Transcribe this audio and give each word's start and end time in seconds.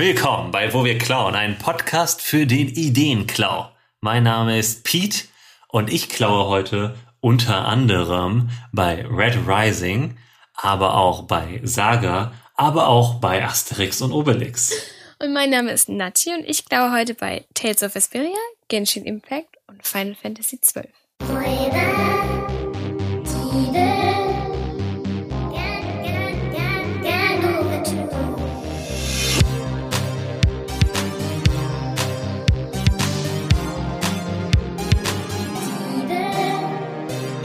Willkommen 0.00 0.50
bei 0.50 0.72
Wo 0.72 0.82
wir 0.82 0.96
klauen, 0.96 1.34
ein 1.34 1.58
Podcast 1.58 2.22
für 2.22 2.46
den 2.46 2.68
Ideenklau. 2.68 3.68
Mein 4.00 4.22
Name 4.22 4.58
ist 4.58 4.82
Pete 4.82 5.24
und 5.68 5.92
ich 5.92 6.08
klaue 6.08 6.46
heute 6.46 6.94
unter 7.20 7.66
anderem 7.66 8.48
bei 8.72 9.04
Red 9.06 9.46
Rising, 9.46 10.16
aber 10.54 10.96
auch 10.96 11.24
bei 11.24 11.60
Saga, 11.64 12.32
aber 12.56 12.88
auch 12.88 13.20
bei 13.20 13.44
Asterix 13.44 14.00
und 14.00 14.12
Obelix. 14.12 14.72
Und 15.18 15.34
mein 15.34 15.50
Name 15.50 15.70
ist 15.70 15.90
Nachi 15.90 16.32
und 16.34 16.48
ich 16.48 16.64
klaue 16.64 16.92
heute 16.92 17.12
bei 17.12 17.44
Tales 17.52 17.82
of 17.82 17.94
Vesperia, 17.94 18.38
Genshin 18.68 19.04
Impact 19.04 19.58
und 19.66 19.86
Final 19.86 20.14
Fantasy 20.14 20.56
XII. 20.56 20.88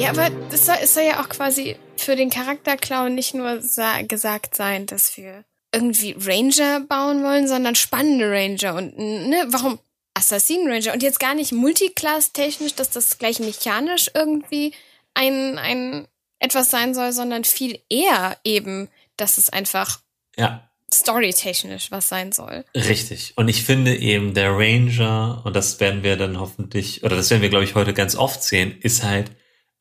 Ja, 0.06 0.12
aber 0.12 0.30
es 0.52 0.68
soll, 0.68 0.76
es 0.84 0.94
soll 0.94 1.04
ja 1.04 1.20
auch 1.20 1.30
quasi 1.30 1.78
für 1.98 2.16
den 2.16 2.30
Charakterclown 2.30 3.16
nicht 3.16 3.34
nur 3.34 3.60
gesagt 4.08 4.56
sein, 4.56 4.86
dass 4.86 5.18
wir 5.18 5.44
irgendwie 5.74 6.16
Ranger 6.20 6.82
bauen 6.82 7.24
wollen, 7.24 7.48
sondern 7.48 7.74
spannende 7.74 8.30
Ranger 8.30 8.76
und 8.76 8.96
ne, 8.98 9.46
warum 9.48 9.80
Assassin 10.14 10.68
Ranger 10.70 10.94
und 10.94 11.02
jetzt 11.02 11.20
gar 11.20 11.34
nicht 11.34 11.52
Multiclass 11.54 12.34
technisch, 12.34 12.76
dass 12.76 12.92
das 12.92 13.18
gleich 13.18 13.40
mechanisch 13.40 14.12
irgendwie 14.14 14.74
ein 15.16 15.58
ein 15.58 16.08
etwas 16.38 16.70
sein 16.70 16.94
soll, 16.94 17.12
sondern 17.12 17.44
viel 17.44 17.80
eher 17.90 18.38
eben, 18.44 18.90
dass 19.18 19.40
es 19.40 19.50
einfach 19.50 20.02
ja 20.38 20.70
storytechnisch 20.94 21.90
was 21.90 22.10
sein 22.10 22.32
soll. 22.32 22.64
Richtig. 22.76 23.34
Und 23.38 23.48
ich 23.48 23.64
finde 23.64 23.96
eben 23.96 24.36
der 24.36 24.52
Ranger 24.52 25.42
und 25.46 25.56
das 25.56 25.80
werden 25.80 26.04
wir 26.04 26.16
dann 26.16 26.40
hoffentlich 26.40 27.04
oder 27.04 27.16
das 27.16 27.32
werden 27.32 27.42
wir 27.42 27.50
glaube 27.50 27.66
ich 27.66 27.74
heute 27.74 27.96
ganz 27.96 28.16
oft 28.16 28.44
sehen, 28.44 28.78
ist 28.82 29.04
halt 29.04 29.32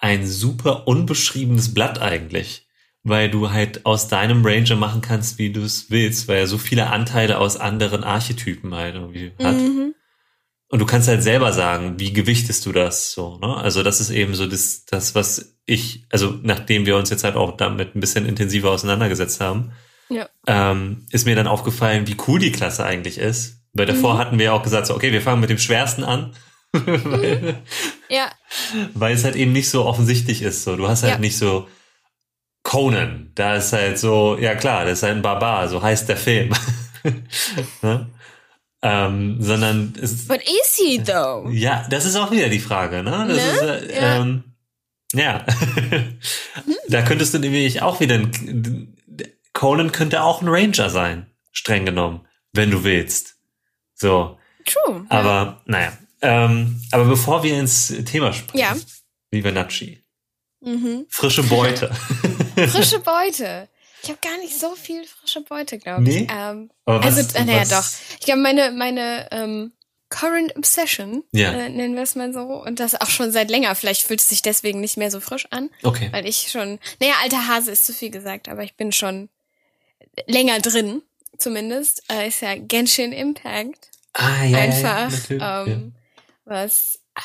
ein 0.04 0.26
super 0.26 0.86
unbeschriebenes 0.86 1.72
Blatt 1.72 1.98
eigentlich, 1.98 2.66
weil 3.04 3.30
du 3.30 3.52
halt 3.52 3.86
aus 3.86 4.06
deinem 4.06 4.44
Ranger 4.44 4.76
machen 4.76 5.00
kannst, 5.00 5.38
wie 5.38 5.50
du 5.50 5.62
es 5.62 5.90
willst, 5.90 6.28
weil 6.28 6.40
er 6.40 6.46
so 6.46 6.58
viele 6.58 6.90
Anteile 6.90 7.38
aus 7.38 7.56
anderen 7.56 8.04
Archetypen 8.04 8.74
halt 8.74 8.96
irgendwie 8.96 9.32
hat. 9.42 9.56
Mhm. 9.56 9.94
Und 10.68 10.78
du 10.78 10.84
kannst 10.84 11.08
halt 11.08 11.22
selber 11.22 11.54
sagen, 11.54 11.94
wie 11.98 12.12
gewichtest 12.12 12.66
du 12.66 12.72
das 12.72 13.12
so, 13.12 13.38
ne? 13.38 13.56
Also 13.56 13.82
das 13.82 14.02
ist 14.02 14.10
eben 14.10 14.34
so 14.34 14.46
das, 14.46 14.84
das, 14.84 15.14
was 15.14 15.56
ich, 15.64 16.04
also 16.10 16.38
nachdem 16.42 16.84
wir 16.84 16.98
uns 16.98 17.08
jetzt 17.08 17.24
halt 17.24 17.36
auch 17.36 17.56
damit 17.56 17.96
ein 17.96 18.00
bisschen 18.00 18.26
intensiver 18.26 18.72
auseinandergesetzt 18.72 19.40
haben, 19.40 19.72
ja. 20.10 20.28
ähm, 20.46 21.06
ist 21.12 21.24
mir 21.24 21.34
dann 21.34 21.46
aufgefallen, 21.46 22.06
wie 22.06 22.16
cool 22.28 22.40
die 22.40 22.52
Klasse 22.52 22.84
eigentlich 22.84 23.16
ist. 23.16 23.62
Weil 23.72 23.86
davor 23.86 24.14
mhm. 24.14 24.18
hatten 24.18 24.38
wir 24.38 24.52
auch 24.52 24.62
gesagt, 24.62 24.86
so, 24.86 24.94
okay, 24.94 25.12
wir 25.12 25.22
fangen 25.22 25.40
mit 25.40 25.48
dem 25.48 25.58
Schwersten 25.58 26.04
an 26.04 26.34
weil, 26.74 27.62
ja. 28.08 28.30
Weil 28.94 29.14
es 29.14 29.24
halt 29.24 29.36
eben 29.36 29.52
nicht 29.52 29.70
so 29.70 29.84
offensichtlich 29.84 30.42
ist. 30.42 30.64
So, 30.64 30.76
du 30.76 30.88
hast 30.88 31.02
halt 31.02 31.14
ja. 31.14 31.18
nicht 31.18 31.38
so 31.38 31.68
Conan. 32.62 33.30
Da 33.34 33.56
ist 33.56 33.72
halt 33.72 33.98
so, 33.98 34.36
ja 34.38 34.54
klar, 34.54 34.84
das 34.84 34.98
ist 34.98 35.02
halt 35.04 35.16
ein 35.16 35.22
Barbar, 35.22 35.68
so 35.68 35.82
heißt 35.82 36.08
der 36.08 36.16
Film. 36.16 36.52
ne? 37.82 38.10
ähm, 38.82 39.36
sondern 39.40 39.94
es, 40.00 40.28
But 40.28 40.42
is 40.42 40.76
he 40.76 41.02
though? 41.02 41.48
Ja, 41.50 41.86
das 41.88 42.04
ist 42.04 42.16
auch 42.16 42.30
wieder 42.30 42.50
die 42.50 42.60
Frage, 42.60 43.02
ne? 43.02 43.26
Ne? 43.26 43.32
ist, 43.32 43.62
äh, 43.62 43.94
ja. 43.94 44.16
Ähm, 44.16 44.44
ja. 45.14 45.46
da 46.88 47.02
könntest 47.02 47.32
du 47.32 47.38
nämlich 47.38 47.80
auch 47.80 48.00
wieder 48.00 48.16
ein, 48.16 48.94
Conan 49.54 49.92
könnte 49.92 50.22
auch 50.22 50.42
ein 50.42 50.48
Ranger 50.48 50.90
sein, 50.90 51.26
streng 51.52 51.86
genommen, 51.86 52.26
wenn 52.52 52.70
du 52.70 52.84
willst. 52.84 53.36
So. 53.94 54.38
True. 54.66 55.06
Aber 55.08 55.28
ja. 55.28 55.60
naja, 55.64 55.92
ähm, 56.24 56.80
aber 56.90 57.04
bevor 57.04 57.42
wir 57.42 57.58
ins 57.58 57.92
Thema 58.06 58.32
springen, 58.32 58.62
ja. 58.62 58.76
lieber 59.30 59.52
Nachi, 59.52 60.02
mhm. 60.60 61.06
frische 61.10 61.42
Beute. 61.42 61.92
frische 62.56 63.00
Beute. 63.00 63.68
Ich 64.02 64.08
habe 64.10 64.18
gar 64.22 64.36
nicht 64.38 64.58
so 64.58 64.74
viel 64.74 65.04
frische 65.04 65.40
Beute, 65.42 65.78
glaube 65.78 66.02
ich. 66.02 66.20
Nee? 66.20 66.28
Ähm, 66.30 66.70
also, 66.84 67.22
naja, 67.44 67.64
doch. 67.64 67.86
Ich 68.18 68.26
glaube, 68.26 68.40
meine, 68.40 68.70
meine 68.70 69.28
ähm, 69.30 69.72
Current 70.10 70.56
Obsession, 70.56 71.24
ja. 71.32 71.52
äh, 71.52 71.68
nennen 71.68 71.94
wir 71.94 72.02
es 72.02 72.14
mal 72.14 72.32
so, 72.32 72.40
und 72.40 72.80
das 72.80 73.00
auch 73.00 73.08
schon 73.08 73.32
seit 73.32 73.50
länger. 73.50 73.74
Vielleicht 73.74 74.02
fühlt 74.02 74.20
es 74.20 74.28
sich 74.28 74.42
deswegen 74.42 74.80
nicht 74.80 74.96
mehr 74.96 75.10
so 75.10 75.20
frisch 75.20 75.46
an. 75.50 75.70
Okay. 75.82 76.08
Weil 76.12 76.26
ich 76.26 76.50
schon, 76.50 76.78
naja, 77.00 77.14
alter 77.22 77.48
Hase 77.48 77.70
ist 77.70 77.86
zu 77.86 77.92
viel 77.92 78.10
gesagt, 78.10 78.48
aber 78.48 78.62
ich 78.62 78.76
bin 78.76 78.92
schon 78.92 79.28
länger 80.26 80.60
drin, 80.60 81.02
zumindest. 81.38 82.02
Äh, 82.10 82.28
ist 82.28 82.42
ja 82.42 82.54
Genshin 82.56 83.12
Impact. 83.12 83.90
Ah, 84.12 84.44
ja. 84.44 84.58
Einfach. 84.58 85.30
Ja, 85.30 85.64
ähm, 85.66 85.94
ja 85.94 86.03
was 86.44 87.00
ah, 87.14 87.22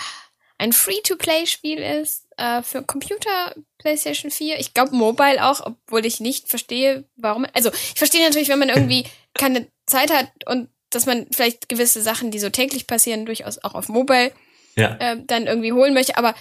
ein 0.58 0.74
Free-to-Play-Spiel 0.74 1.80
ist 1.80 2.28
äh, 2.38 2.62
für 2.62 2.84
Computer, 2.84 3.56
PlayStation 3.78 4.30
4. 4.30 4.60
Ich 4.60 4.74
glaube 4.74 4.96
Mobile 4.96 5.44
auch, 5.46 5.62
obwohl 5.66 6.06
ich 6.06 6.20
nicht 6.20 6.50
verstehe, 6.50 7.06
warum. 7.16 7.46
Also 7.54 7.72
ich 7.72 7.98
verstehe 7.98 8.24
natürlich, 8.24 8.50
wenn 8.50 8.60
man 8.60 8.70
irgendwie 8.70 9.06
keine 9.34 9.68
Zeit 9.86 10.12
hat 10.12 10.30
und 10.46 10.70
dass 10.90 11.06
man 11.06 11.28
vielleicht 11.32 11.70
gewisse 11.70 12.02
Sachen, 12.02 12.32
die 12.32 12.40
so 12.40 12.50
täglich 12.50 12.88
passieren, 12.88 13.26
durchaus 13.26 13.64
auch 13.64 13.76
auf 13.76 13.90
Mobile 13.90 14.34
ja. 14.76 14.96
äh, 15.00 15.18
dann 15.26 15.48
irgendwie 15.48 15.72
holen 15.72 15.94
möchte. 15.94 16.18
Aber 16.18 16.36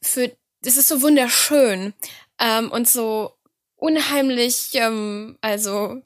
für 0.00 0.30
das 0.62 0.76
ist 0.76 0.88
so 0.88 1.02
wunderschön 1.02 1.92
ähm, 2.40 2.70
und 2.70 2.88
so 2.88 3.34
unheimlich, 3.76 4.70
ähm, 4.74 5.36
also 5.40 6.02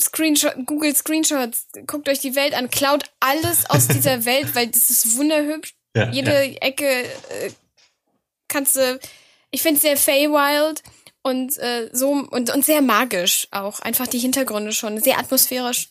Screenshot, 0.00 0.54
Google 0.66 0.94
Screenshots, 0.94 1.68
guckt 1.86 2.08
euch 2.08 2.18
die 2.18 2.34
Welt 2.34 2.54
an, 2.54 2.70
klaut 2.70 3.04
alles 3.20 3.68
aus 3.68 3.88
dieser 3.88 4.24
Welt, 4.24 4.54
weil 4.54 4.68
das 4.68 4.90
ist 4.90 5.16
wunderhübsch. 5.16 5.74
Ja, 5.94 6.10
Jede 6.10 6.44
ja. 6.44 6.58
Ecke 6.60 6.86
äh, 6.86 7.50
kannst 8.48 8.76
du, 8.76 9.00
ich 9.50 9.62
finde 9.62 9.76
es 9.76 9.82
sehr 9.82 9.96
Feywild 9.96 10.82
und 11.22 11.58
äh, 11.58 11.90
so 11.92 12.10
und, 12.10 12.50
und 12.50 12.64
sehr 12.64 12.82
magisch 12.82 13.48
auch. 13.50 13.80
Einfach 13.80 14.06
die 14.06 14.18
Hintergründe 14.18 14.72
schon, 14.72 15.00
sehr 15.00 15.18
atmosphärisch. 15.18 15.90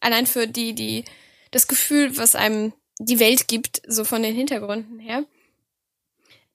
Allein 0.00 0.26
für 0.26 0.46
die, 0.46 0.74
die, 0.74 1.04
das 1.50 1.68
Gefühl, 1.68 2.16
was 2.16 2.34
einem 2.34 2.72
die 2.98 3.18
Welt 3.18 3.48
gibt, 3.48 3.82
so 3.86 4.04
von 4.04 4.22
den 4.22 4.34
Hintergründen 4.34 4.98
her. 4.98 5.24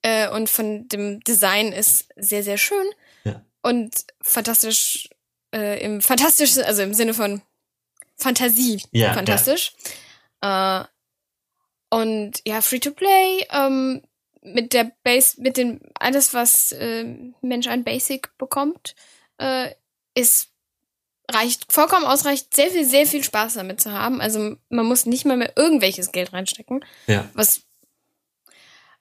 Äh, 0.02 0.30
und 0.30 0.50
von 0.50 0.88
dem 0.88 1.20
Design 1.22 1.72
ist 1.72 2.10
sehr, 2.16 2.44
sehr 2.44 2.58
schön. 2.58 2.86
Ja. 3.24 3.44
Und 3.62 4.06
fantastisch 4.22 5.10
äh, 5.56 5.82
im 5.82 6.02
fantastischen, 6.02 6.64
also 6.64 6.82
im 6.82 6.94
Sinne 6.94 7.14
von 7.14 7.42
Fantasie 8.18 8.82
ja, 8.92 9.14
fantastisch. 9.14 9.74
Ja. 10.44 10.82
Äh, 10.82 10.86
und 11.90 12.42
ja, 12.46 12.62
Free-to-Play, 12.62 13.48
ähm, 13.52 14.02
mit 14.42 14.74
der 14.74 14.92
Base, 15.04 15.42
mit 15.42 15.58
dem, 15.58 15.80
alles, 16.00 16.34
was 16.34 16.72
äh, 16.74 17.06
Mensch 17.42 17.68
an 17.68 17.84
Basic 17.84 18.38
bekommt, 18.38 18.96
äh, 19.38 19.72
ist 20.14 20.50
reicht 21.32 21.72
vollkommen 21.74 22.06
ausreicht, 22.06 22.54
sehr 22.54 22.70
viel, 22.70 22.86
sehr 22.86 23.08
viel 23.08 23.24
Spaß 23.24 23.56
damit 23.56 23.82
zu 23.82 23.92
haben. 23.92 24.22
Also 24.22 24.58
man 24.70 24.86
muss 24.86 25.08
nicht 25.08 25.26
mal 25.26 25.38
mehr 25.38 25.54
irgendwelches 25.56 26.12
Geld 26.12 26.34
reinstecken. 26.34 26.86
Ja. 27.08 27.28
Was 27.34 27.62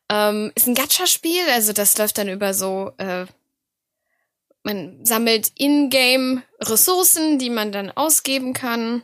ähm, 0.08 0.50
ist 0.54 0.66
ein 0.66 0.74
Gacha-Spiel, 0.74 1.42
also 1.52 1.74
das 1.74 1.98
läuft 1.98 2.16
dann 2.16 2.28
über 2.28 2.54
so 2.54 2.92
äh, 2.96 3.26
man 4.64 5.04
sammelt 5.04 5.52
in-game 5.56 6.42
Ressourcen, 6.60 7.38
die 7.38 7.50
man 7.50 7.70
dann 7.70 7.90
ausgeben 7.90 8.54
kann 8.54 9.02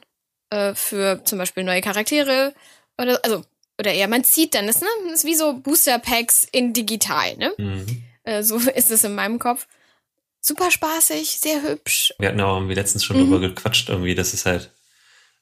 äh, 0.51 0.75
für 0.75 1.23
zum 1.25 1.39
Beispiel 1.39 1.65
neue 1.65 1.81
Charaktere 1.81 2.55
oder 2.99 3.21
also 3.25 3.45
oder 3.79 3.93
eher 3.93 4.09
man 4.09 4.25
zieht 4.25 4.55
dann 4.55 4.67
das 4.67 4.81
ne 4.81 4.89
das 5.05 5.21
ist 5.21 5.25
wie 5.25 5.35
so 5.35 5.55
Booster 5.55 5.99
Packs 5.99 6.47
in 6.51 6.73
digital 6.73 7.37
ne 7.37 7.53
mhm. 7.57 8.05
äh, 8.25 8.43
so 8.43 8.57
ist 8.75 8.91
es 8.91 9.05
in 9.05 9.15
meinem 9.15 9.39
Kopf 9.39 9.67
super 10.41 10.71
spaßig 10.71 11.39
sehr 11.41 11.63
hübsch 11.63 12.13
wir 12.19 12.29
hatten 12.29 12.41
auch 12.41 12.57
irgendwie 12.57 12.75
letztens 12.75 13.05
schon 13.05 13.17
mhm. 13.17 13.31
drüber 13.31 13.41
gequatscht 13.41 13.89
irgendwie 13.89 14.15
dass 14.15 14.35
es 14.35 14.45
halt 14.45 14.73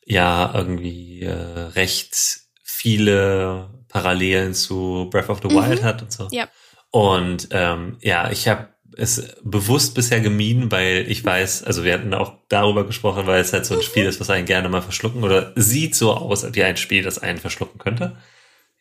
ja 0.04 0.52
irgendwie 0.54 1.22
äh, 1.22 1.32
recht 1.32 2.14
viele 2.62 3.70
Parallelen 3.88 4.54
zu 4.54 5.08
Breath 5.10 5.30
of 5.30 5.40
the 5.42 5.50
Wild 5.50 5.80
mhm. 5.80 5.84
hat 5.84 6.02
und 6.02 6.12
so 6.12 6.28
ja 6.30 6.48
und 6.90 7.48
ähm, 7.50 7.98
ja 8.00 8.30
ich 8.30 8.46
habe 8.46 8.68
es 8.98 9.36
bewusst 9.44 9.94
bisher 9.94 10.20
gemieden, 10.20 10.72
weil 10.72 11.06
ich 11.08 11.24
weiß, 11.24 11.62
also 11.62 11.84
wir 11.84 11.94
hatten 11.94 12.12
auch 12.14 12.34
darüber 12.48 12.84
gesprochen, 12.84 13.26
weil 13.26 13.40
es 13.40 13.52
halt 13.52 13.64
so 13.64 13.76
ein 13.76 13.82
Spiel 13.82 14.04
ist, 14.04 14.18
was 14.18 14.28
einen 14.28 14.44
gerne 14.44 14.68
mal 14.68 14.82
verschlucken 14.82 15.22
oder 15.22 15.52
sieht 15.54 15.94
so 15.94 16.12
aus 16.12 16.44
wie 16.52 16.64
ein 16.64 16.76
Spiel, 16.76 17.04
das 17.04 17.20
einen 17.20 17.38
verschlucken 17.38 17.78
könnte. 17.78 18.16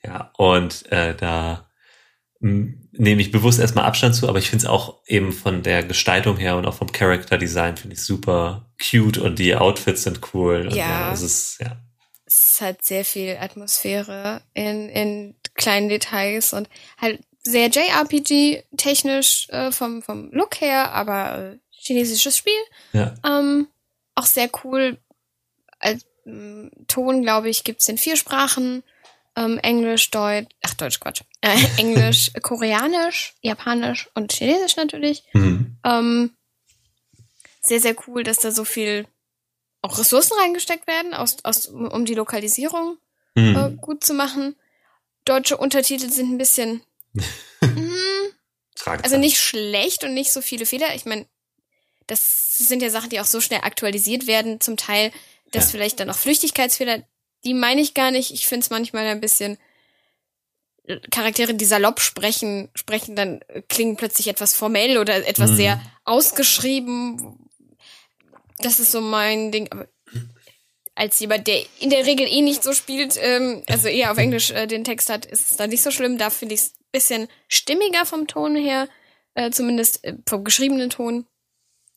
Ja, 0.03 0.31
und 0.37 0.91
äh, 0.91 1.15
da 1.15 1.69
nehme 2.39 3.21
ich 3.21 3.31
bewusst 3.31 3.59
erstmal 3.59 3.85
Abstand 3.85 4.15
zu, 4.15 4.27
aber 4.27 4.39
ich 4.39 4.49
finde 4.49 4.65
es 4.65 4.69
auch 4.69 5.01
eben 5.05 5.31
von 5.31 5.61
der 5.61 5.83
Gestaltung 5.83 6.37
her 6.37 6.55
und 6.57 6.65
auch 6.65 6.75
vom 6.75 6.91
Character 6.91 7.37
Design 7.37 7.77
finde 7.77 7.95
ich 7.95 8.03
super 8.03 8.69
cute 8.79 9.19
und 9.19 9.37
die 9.37 9.55
Outfits 9.55 10.03
sind 10.03 10.21
cool. 10.33 10.69
Ja. 10.71 10.75
ja 10.75 11.13
es 11.13 11.21
ist, 11.21 11.61
ja. 11.61 11.77
Es 12.25 12.57
hat 12.59 12.83
sehr 12.83 13.05
viel 13.05 13.37
Atmosphäre 13.39 14.41
in, 14.53 14.89
in 14.89 15.35
kleinen 15.55 15.89
Details 15.89 16.53
und 16.53 16.69
halt 16.99 17.21
sehr 17.47 17.69
JRPG-technisch 17.69 19.49
äh, 19.49 19.71
vom, 19.71 20.01
vom 20.01 20.29
Look 20.31 20.61
her, 20.61 20.91
aber 20.91 21.37
äh, 21.53 21.57
chinesisches 21.69 22.37
Spiel. 22.37 22.59
Ja. 22.93 23.13
Ähm, 23.25 23.67
auch 24.15 24.25
sehr 24.25 24.49
cool 24.63 24.97
als 25.79 26.05
ähm, 26.25 26.71
Ton, 26.87 27.21
glaube 27.21 27.49
ich, 27.49 27.63
gibt's 27.63 27.87
in 27.87 27.97
vier 27.97 28.17
Sprachen. 28.17 28.83
Ähm, 29.35 29.59
Englisch, 29.59 30.09
Deutsch, 30.11 30.47
ach 30.63 30.73
Deutsch, 30.73 30.99
Quatsch. 30.99 31.21
Äh, 31.41 31.55
Englisch, 31.77 32.31
Koreanisch, 32.41 33.35
Japanisch 33.41 34.09
und 34.15 34.33
Chinesisch 34.33 34.75
natürlich. 34.75 35.23
Mhm. 35.33 35.77
Ähm, 35.83 36.33
sehr, 37.61 37.79
sehr 37.79 37.95
cool, 38.07 38.23
dass 38.23 38.39
da 38.39 38.51
so 38.51 38.65
viel 38.65 39.05
auch 39.81 39.99
Ressourcen 39.99 40.37
reingesteckt 40.39 40.87
werden, 40.87 41.13
aus, 41.13 41.37
aus, 41.43 41.67
um 41.67 42.05
die 42.05 42.15
Lokalisierung 42.15 42.97
Mhm. 43.35 43.55
äh, 43.55 43.69
gut 43.79 44.03
zu 44.03 44.15
machen. 44.15 44.55
Deutsche 45.23 45.57
Untertitel 45.57 46.09
sind 46.09 46.31
ein 46.31 46.37
bisschen. 46.39 46.81
Also 48.85 49.17
nicht 49.17 49.37
schlecht 49.39 50.03
und 50.03 50.13
nicht 50.13 50.31
so 50.31 50.41
viele 50.41 50.65
Fehler. 50.65 50.95
Ich 50.95 51.05
meine, 51.05 51.25
das 52.07 52.57
sind 52.57 52.81
ja 52.81 52.89
Sachen, 52.89 53.09
die 53.09 53.19
auch 53.19 53.25
so 53.25 53.41
schnell 53.41 53.61
aktualisiert 53.63 54.27
werden, 54.27 54.61
zum 54.61 54.77
Teil, 54.77 55.11
dass 55.51 55.65
Ja. 55.65 55.71
vielleicht 55.71 55.99
dann 55.99 56.09
auch 56.09 56.17
Flüchtigkeitsfehler, 56.17 57.03
die 57.43 57.53
meine 57.53 57.81
ich 57.81 57.93
gar 57.93 58.11
nicht. 58.11 58.31
Ich 58.31 58.47
finde 58.47 58.63
es 58.63 58.69
manchmal 58.69 59.05
ein 59.07 59.21
bisschen 59.21 59.57
äh, 60.85 60.99
Charaktere, 61.11 61.53
die 61.53 61.65
salopp 61.65 61.99
sprechen, 61.99 62.69
sprechen 62.75 63.15
dann 63.15 63.41
klingen 63.67 63.97
plötzlich 63.97 64.27
etwas 64.27 64.53
formell 64.53 64.97
oder 64.97 65.27
etwas 65.27 65.51
Mhm. 65.51 65.55
sehr 65.57 65.81
ausgeschrieben. 66.05 67.49
Das 68.59 68.79
ist 68.79 68.91
so 68.91 69.01
mein 69.01 69.51
Ding. 69.51 69.71
Aber 69.71 69.87
als 70.95 71.19
jemand, 71.19 71.45
der 71.47 71.61
in 71.79 71.89
der 71.91 72.05
Regel 72.05 72.25
eh 72.27 72.41
nicht 72.41 72.63
so 72.63 72.73
spielt, 72.73 73.17
ähm, 73.21 73.63
also 73.67 73.87
eher 73.87 74.11
auf 74.11 74.17
Englisch 74.25 74.49
äh, 74.51 74.65
den 74.65 74.83
Text 74.83 75.09
hat, 75.09 75.25
ist 75.25 75.51
es 75.51 75.57
dann 75.57 75.69
nicht 75.69 75.83
so 75.83 75.91
schlimm. 75.91 76.17
Da 76.17 76.29
finde 76.29 76.55
ich 76.55 76.61
es 76.61 76.73
bisschen 76.91 77.27
stimmiger 77.47 78.05
vom 78.05 78.27
Ton 78.27 78.55
her, 78.55 78.87
äh, 79.35 79.51
zumindest 79.51 80.03
äh, 80.03 80.15
vom 80.27 80.43
geschriebenen 80.43 80.89
Ton. 80.89 81.25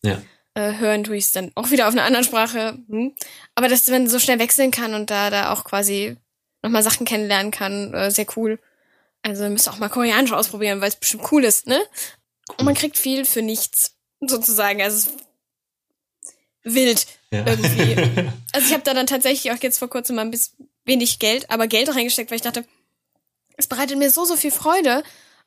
Ja. 0.03 0.23
Äh, 0.55 0.79
hören 0.79 1.05
tue 1.05 1.17
ich 1.17 1.25
es 1.27 1.33
dann 1.33 1.53
auch 1.55 1.71
wieder 1.71 1.87
auf 1.87 1.95
einer 1.95 2.05
anderen 2.05 2.25
Sprache. 2.25 2.79
Hm. 2.89 3.15
Aber 3.55 3.69
dass 3.69 3.87
man 3.89 4.09
so 4.09 4.19
schnell 4.19 4.39
wechseln 4.39 4.71
kann 4.71 4.95
und 4.95 5.11
da, 5.11 5.31
da 5.31 5.53
auch 5.53 5.65
quasi 5.65 6.17
nochmal 6.63 6.83
Sachen 6.83 7.07
kennenlernen 7.07 7.53
kann, 7.53 7.95
äh, 7.95 8.11
sehr 8.11 8.27
cool. 8.37 8.59
Also 9.23 9.45
ihr 9.45 9.51
müsst 9.51 9.69
auch 9.69 9.79
mal 9.79 9.89
Koreanisch 9.89 10.33
ausprobieren, 10.33 10.81
weil 10.81 10.89
es 10.89 10.97
bestimmt 10.97 11.31
cool 11.31 11.45
ist, 11.45 11.67
ne? 11.67 11.81
Und 12.57 12.65
man 12.65 12.75
kriegt 12.75 12.99
viel 12.99 13.25
für 13.25 13.43
nichts, 13.43 13.97
sozusagen. 14.21 14.83
Also 14.83 15.11
wild 16.63 17.07
ja. 17.33 17.47
irgendwie. 17.47 18.31
Also 18.53 18.67
ich 18.67 18.73
habe 18.73 18.83
da 18.83 18.95
dann 18.95 19.07
tatsächlich 19.07 19.53
auch 19.53 19.63
jetzt 19.63 19.79
vor 19.79 19.89
kurzem 19.89 20.17
mal 20.17 20.23
ein 20.23 20.33
bisschen 20.33 20.69
wenig 20.85 21.21
Geld, 21.21 21.51
aber 21.51 21.69
Geld 21.69 21.95
reingesteckt, 21.95 22.33
weil 22.33 22.37
ich 22.37 22.43
dachte, 22.43 22.65
es 23.61 23.69
bereitet 23.69 23.99
mir 23.99 24.11
so, 24.11 24.25
so 24.25 24.37
viel 24.37 24.51
Freude. 24.51 25.03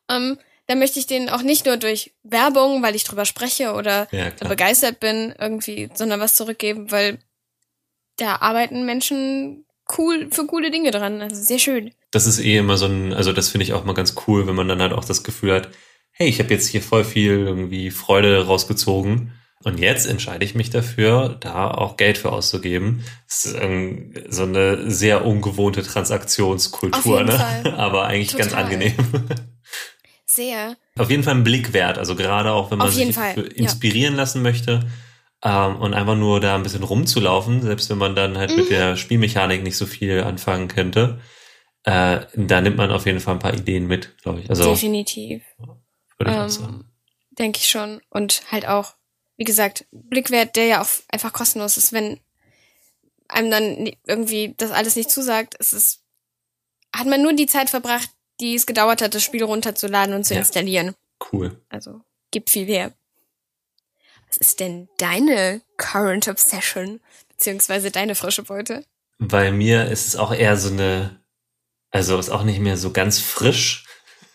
Ähm, 0.09 0.37
da 0.67 0.75
möchte 0.75 0.99
ich 0.99 1.07
den 1.07 1.29
auch 1.29 1.41
nicht 1.41 1.65
nur 1.65 1.77
durch 1.77 2.13
Werbung, 2.23 2.81
weil 2.81 2.95
ich 2.95 3.03
drüber 3.03 3.25
spreche 3.25 3.73
oder 3.73 4.07
ja, 4.11 4.29
begeistert 4.47 4.99
bin 4.99 5.33
irgendwie, 5.37 5.89
sondern 5.93 6.21
was 6.21 6.35
zurückgeben, 6.35 6.91
weil 6.91 7.19
da 8.17 8.37
arbeiten 8.37 8.85
Menschen 8.85 9.65
cool 9.97 10.29
für 10.31 10.45
coole 10.45 10.71
Dinge 10.71 10.91
dran. 10.91 11.21
Also 11.21 11.41
sehr 11.43 11.59
schön. 11.59 11.91
Das 12.11 12.27
ist 12.27 12.39
eh 12.39 12.57
immer 12.57 12.77
so 12.77 12.85
ein, 12.85 13.13
also 13.13 13.33
das 13.33 13.49
finde 13.49 13.63
ich 13.63 13.73
auch 13.73 13.83
mal 13.83 13.93
ganz 13.93 14.15
cool, 14.27 14.47
wenn 14.47 14.55
man 14.55 14.69
dann 14.69 14.81
halt 14.81 14.93
auch 14.93 15.03
das 15.03 15.23
Gefühl 15.23 15.53
hat, 15.53 15.69
hey, 16.11 16.29
ich 16.29 16.39
habe 16.39 16.53
jetzt 16.53 16.67
hier 16.67 16.81
voll 16.81 17.03
viel 17.03 17.39
irgendwie 17.39 17.91
Freude 17.91 18.45
rausgezogen 18.45 19.33
und 19.63 19.79
jetzt 19.79 20.05
entscheide 20.07 20.43
ich 20.45 20.55
mich 20.55 20.69
dafür, 20.69 21.37
da 21.39 21.71
auch 21.71 21.97
Geld 21.97 22.17
für 22.17 22.31
auszugeben. 22.31 23.03
Das 23.27 23.45
ist 23.45 23.55
ähm, 23.59 24.13
so 24.29 24.43
eine 24.43 24.89
sehr 24.91 25.25
ungewohnte 25.25 25.83
Transaktionskultur, 25.83 26.97
Auf 26.99 27.05
jeden 27.05 27.25
ne? 27.25 27.31
Fall. 27.39 27.73
Aber 27.77 28.05
eigentlich 28.05 28.35
ganz 28.37 28.49
Total. 28.51 28.65
angenehm. 28.65 28.93
Sehr. 30.25 30.77
Auf 30.97 31.09
jeden 31.11 31.23
Fall 31.23 31.35
ein 31.35 31.43
Blick 31.43 31.73
wert, 31.73 31.97
also 31.97 32.15
gerade 32.15 32.51
auch 32.53 32.71
wenn 32.71 32.79
man 32.79 32.89
sich 32.89 33.13
Fall, 33.13 33.33
für- 33.35 33.41
ja. 33.55 33.63
inspirieren 33.63 34.15
lassen 34.15 34.41
möchte 34.41 34.79
ähm, 35.43 35.75
und 35.75 35.93
einfach 35.93 36.15
nur 36.15 36.39
da 36.39 36.55
ein 36.55 36.63
bisschen 36.63 36.81
rumzulaufen, 36.83 37.61
selbst 37.61 37.89
wenn 37.91 37.97
man 37.99 38.15
dann 38.15 38.37
halt 38.37 38.55
mit 38.55 38.65
Mhm. 38.65 38.69
der 38.69 38.95
Spielmechanik 38.95 39.61
nicht 39.61 39.77
so 39.77 39.85
viel 39.85 40.21
anfangen 40.23 40.69
könnte, 40.69 41.19
äh, 41.83 42.21
da 42.35 42.61
nimmt 42.61 42.77
man 42.77 42.91
auf 42.91 43.05
jeden 43.05 43.19
Fall 43.19 43.35
ein 43.35 43.39
paar 43.39 43.53
Ideen 43.53 43.85
mit, 43.85 44.17
glaube 44.23 44.39
ich. 44.39 44.49
Also 44.49 44.71
Definitiv. 44.71 45.43
würde 46.17 46.31
ich 46.31 46.37
auch 46.37 46.49
sagen. 46.49 46.73
Ähm, 46.73 46.85
denke 47.37 47.59
ich 47.59 47.67
schon. 47.69 48.01
Und 48.09 48.41
halt 48.49 48.67
auch, 48.67 48.95
wie 49.37 49.43
gesagt, 49.43 49.85
Blickwert, 49.91 50.55
der 50.55 50.65
ja 50.65 50.81
auch 50.81 50.87
einfach 51.09 51.33
kostenlos 51.33 51.77
ist, 51.77 51.91
wenn 51.93 52.19
einem 53.27 53.49
dann 53.51 53.91
irgendwie 54.05 54.53
das 54.57 54.71
alles 54.71 54.95
nicht 54.95 55.09
zusagt, 55.09 55.55
ist 55.55 55.73
es, 55.73 56.01
hat 56.95 57.07
man 57.07 57.21
nur 57.23 57.33
die 57.33 57.47
Zeit 57.47 57.69
verbracht, 57.69 58.09
die 58.39 58.55
es 58.55 58.65
gedauert 58.65 59.01
hat, 59.01 59.15
das 59.15 59.23
Spiel 59.23 59.43
runterzuladen 59.43 60.13
und 60.13 60.23
zu 60.25 60.33
Ja. 60.33 60.39
installieren. 60.39 60.95
Cool. 61.31 61.59
Also, 61.69 62.01
gibt 62.31 62.49
viel 62.49 62.65
her. 62.65 62.93
Was 64.27 64.37
ist 64.37 64.59
denn 64.59 64.89
deine 64.97 65.61
Current 65.77 66.27
Obsession? 66.27 66.99
Beziehungsweise 67.29 67.91
deine 67.91 68.15
frische 68.15 68.43
Beute? 68.43 68.85
Bei 69.19 69.51
mir 69.51 69.87
ist 69.89 70.07
es 70.07 70.15
auch 70.15 70.33
eher 70.33 70.57
so 70.57 70.69
eine, 70.69 71.21
also 71.91 72.17
ist 72.19 72.29
auch 72.29 72.43
nicht 72.43 72.59
mehr 72.59 72.77
so 72.77 72.91
ganz 72.91 73.19
frisch, 73.19 73.85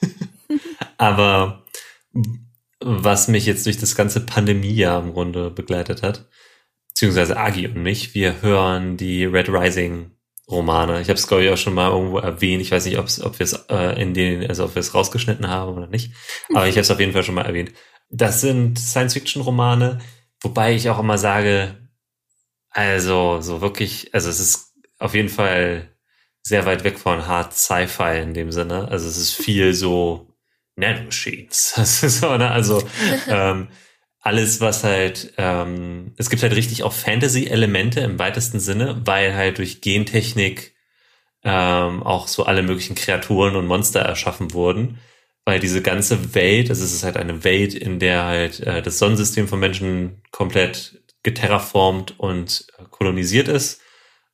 aber 0.98 1.64
was 2.80 3.28
mich 3.28 3.46
jetzt 3.46 3.66
durch 3.66 3.78
das 3.78 3.94
ganze 3.94 4.20
Pandemiejahr 4.20 5.02
im 5.02 5.12
Grunde 5.12 5.50
begleitet 5.50 6.02
hat, 6.02 6.28
beziehungsweise 6.88 7.36
Agi 7.36 7.66
und 7.66 7.82
mich, 7.82 8.14
wir 8.14 8.42
hören 8.42 8.96
die 8.96 9.24
Red 9.24 9.48
Rising 9.48 10.12
Romane. 10.50 11.00
Ich 11.00 11.08
habe 11.08 11.18
es 11.18 11.26
glaube 11.26 11.44
ich 11.44 11.50
auch 11.50 11.56
schon 11.56 11.74
mal 11.74 11.90
irgendwo 11.90 12.18
erwähnt. 12.18 12.62
Ich 12.62 12.70
weiß 12.70 12.86
nicht, 12.86 12.98
ob 12.98 13.38
wir 13.38 13.44
es 13.44 13.52
äh, 13.68 14.00
in 14.00 14.14
den, 14.14 14.48
also 14.48 14.64
ob 14.64 14.74
wir 14.74 14.80
es 14.80 14.94
rausgeschnitten 14.94 15.48
haben 15.48 15.76
oder 15.76 15.88
nicht, 15.88 16.12
aber 16.54 16.66
ich 16.66 16.74
habe 16.74 16.82
es 16.82 16.90
auf 16.90 17.00
jeden 17.00 17.12
Fall 17.12 17.24
schon 17.24 17.34
mal 17.34 17.44
erwähnt. 17.44 17.72
Das 18.10 18.40
sind 18.40 18.78
Science-Fiction-Romane, 18.78 19.98
wobei 20.40 20.74
ich 20.74 20.88
auch 20.88 20.98
immer 20.98 21.18
sage, 21.18 21.76
also 22.70 23.40
so 23.40 23.60
wirklich, 23.60 24.14
also 24.14 24.30
es 24.30 24.40
ist 24.40 24.74
auf 24.98 25.14
jeden 25.14 25.28
Fall 25.28 25.90
sehr 26.42 26.64
weit 26.64 26.84
weg 26.84 26.98
von 26.98 27.26
Hard 27.26 27.52
Sci-Fi 27.52 28.20
in 28.22 28.32
dem 28.32 28.50
Sinne. 28.52 28.88
Also 28.88 29.08
es 29.08 29.18
ist 29.18 29.34
viel 29.34 29.74
so 29.74 30.27
Nanomachines. 30.78 31.74
So, 32.08 32.36
ne? 32.36 32.50
Also 32.50 32.82
ähm, 33.28 33.68
alles, 34.20 34.60
was 34.60 34.84
halt, 34.84 35.34
ähm, 35.38 36.12
es 36.16 36.30
gibt 36.30 36.42
halt 36.42 36.54
richtig 36.54 36.82
auch 36.82 36.92
Fantasy-Elemente 36.92 38.00
im 38.00 38.18
weitesten 38.18 38.60
Sinne, 38.60 39.00
weil 39.04 39.34
halt 39.34 39.58
durch 39.58 39.80
Gentechnik 39.80 40.74
ähm, 41.44 42.02
auch 42.02 42.28
so 42.28 42.44
alle 42.44 42.62
möglichen 42.62 42.94
Kreaturen 42.94 43.56
und 43.56 43.66
Monster 43.66 44.00
erschaffen 44.00 44.52
wurden. 44.52 44.98
Weil 45.44 45.60
diese 45.60 45.80
ganze 45.80 46.34
Welt, 46.34 46.68
also 46.68 46.84
es 46.84 46.92
ist 46.92 47.04
halt 47.04 47.16
eine 47.16 47.42
Welt, 47.42 47.72
in 47.74 47.98
der 47.98 48.24
halt 48.24 48.60
äh, 48.60 48.82
das 48.82 48.98
Sonnensystem 48.98 49.48
von 49.48 49.58
Menschen 49.58 50.22
komplett 50.30 51.02
geterraformt 51.22 52.18
und 52.18 52.66
äh, 52.78 52.84
kolonisiert 52.90 53.48
ist. 53.48 53.80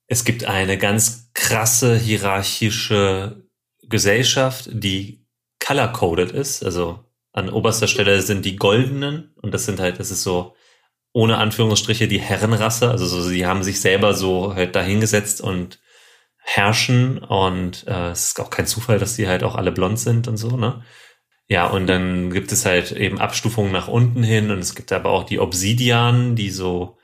Es 0.07 0.25
gibt 0.25 0.45
eine 0.45 0.77
ganz 0.77 1.31
krasse 1.35 1.97
hierarchische 1.97 3.45
Gesellschaft, 3.83 4.69
die 4.73 5.24
color-coded 5.65 6.31
ist. 6.33 6.65
Also 6.65 7.01
an 7.33 7.49
oberster 7.49 7.89
Stelle 7.89 8.23
sind 8.23 8.45
die 8.45 8.57
Goldenen 8.57 9.35
und 9.43 9.55
das 9.55 9.65
sind 9.65 9.81
halt, 9.81 9.99
das 9.99 10.11
ist 10.11 10.23
so 10.23 10.55
ohne 11.13 11.39
Anführungsstriche 11.39 12.09
die 12.09 12.21
Herrenrasse. 12.21 12.91
Also 12.91 13.07
so, 13.07 13.23
sie 13.23 13.47
haben 13.47 13.63
sich 13.63 13.81
selber 13.81 14.15
so 14.15 14.55
halt 14.55 14.77
dahingesetzt 14.77 15.41
und 15.41 15.81
herrschen 16.39 17.19
und 17.19 17.87
äh, 17.87 18.11
es 18.11 18.29
ist 18.29 18.41
auch 18.41 18.51
kein 18.51 18.67
Zufall, 18.67 18.99
dass 18.99 19.17
die 19.17 19.29
halt 19.29 19.43
auch 19.43 19.55
alle 19.55 19.73
blond 19.73 19.99
sind 19.99 20.29
und 20.29 20.37
so, 20.37 20.57
ne? 20.57 20.83
Ja, 21.47 21.67
und 21.67 21.87
dann 21.87 22.31
gibt 22.31 22.53
es 22.53 22.65
halt 22.65 22.93
eben 22.93 23.19
Abstufungen 23.19 23.71
nach 23.73 23.89
unten 23.89 24.23
hin 24.23 24.51
und 24.51 24.59
es 24.59 24.75
gibt 24.75 24.93
aber 24.93 25.11
auch 25.11 25.25
die 25.25 25.41
Obsidianen, 25.41 26.37
die 26.37 26.51
so 26.51 26.97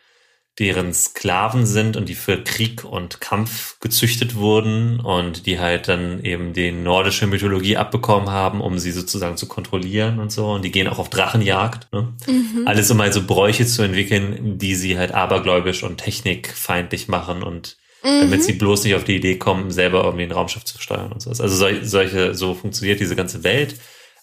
deren 0.59 0.93
Sklaven 0.93 1.65
sind 1.65 1.97
und 1.97 2.09
die 2.09 2.15
für 2.15 2.43
Krieg 2.43 2.85
und 2.85 3.21
Kampf 3.21 3.79
gezüchtet 3.81 4.35
wurden 4.35 5.01
und 5.01 5.47
die 5.47 5.59
halt 5.59 5.89
dann 5.89 6.23
eben 6.23 6.53
die 6.53 6.71
nordische 6.71 7.27
Mythologie 7.27 7.77
abbekommen 7.79 8.29
haben, 8.29 8.61
um 8.61 8.79
sie 8.79 8.93
sozusagen 8.93 9.37
zu 9.39 9.47
kontrollieren 9.47 10.19
und 10.19 10.31
so. 10.31 10.51
Und 10.53 10.65
die 10.65 10.71
gehen 10.71 10.89
auch 10.89 10.99
auf 10.99 11.09
Drachenjagd. 11.09 11.93
Ne? 11.93 12.13
Mhm. 12.27 12.67
Alles 12.67 12.91
um 12.91 13.01
halt 13.01 13.15
so 13.15 13.27
Bräuche 13.27 13.65
zu 13.65 13.83
entwickeln, 13.83 14.59
die 14.59 14.75
sie 14.75 14.99
halt 14.99 15.13
abergläubisch 15.15 15.83
und 15.83 15.99
technikfeindlich 15.99 17.09
machen 17.09 17.43
und 17.43 17.79
damit 18.03 18.41
Mhm. 18.41 18.43
sie 18.43 18.53
bloß 18.55 18.85
nicht 18.85 18.95
auf 18.95 19.05
die 19.05 19.17
Idee 19.17 19.37
kommen, 19.37 19.71
selber 19.71 20.05
irgendwie 20.05 20.25
ein 20.25 20.33
Raumschiff 20.33 20.65
zu 20.65 20.81
steuern 20.81 21.13
und 21.13 21.21
so. 21.21 21.31
Also 21.31 21.49
sol 21.49 21.81
solche, 21.85 22.35
so 22.35 22.55
funktioniert 22.55 22.99
diese 22.99 23.17
ganze 23.17 23.45
Welt. 23.45 23.77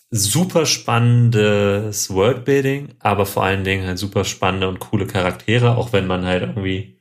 Super 0.09 0.65
spannendes 0.65 2.09
Worldbuilding, 2.09 2.95
aber 2.99 3.25
vor 3.25 3.43
allen 3.43 3.63
Dingen 3.63 3.85
halt 3.85 3.97
super 3.97 4.23
spannende 4.23 4.69
und 4.69 4.79
coole 4.79 5.05
Charaktere, 5.05 5.75
auch 5.75 5.91
wenn 5.91 6.07
man 6.07 6.25
halt 6.25 6.43
irgendwie, 6.43 6.99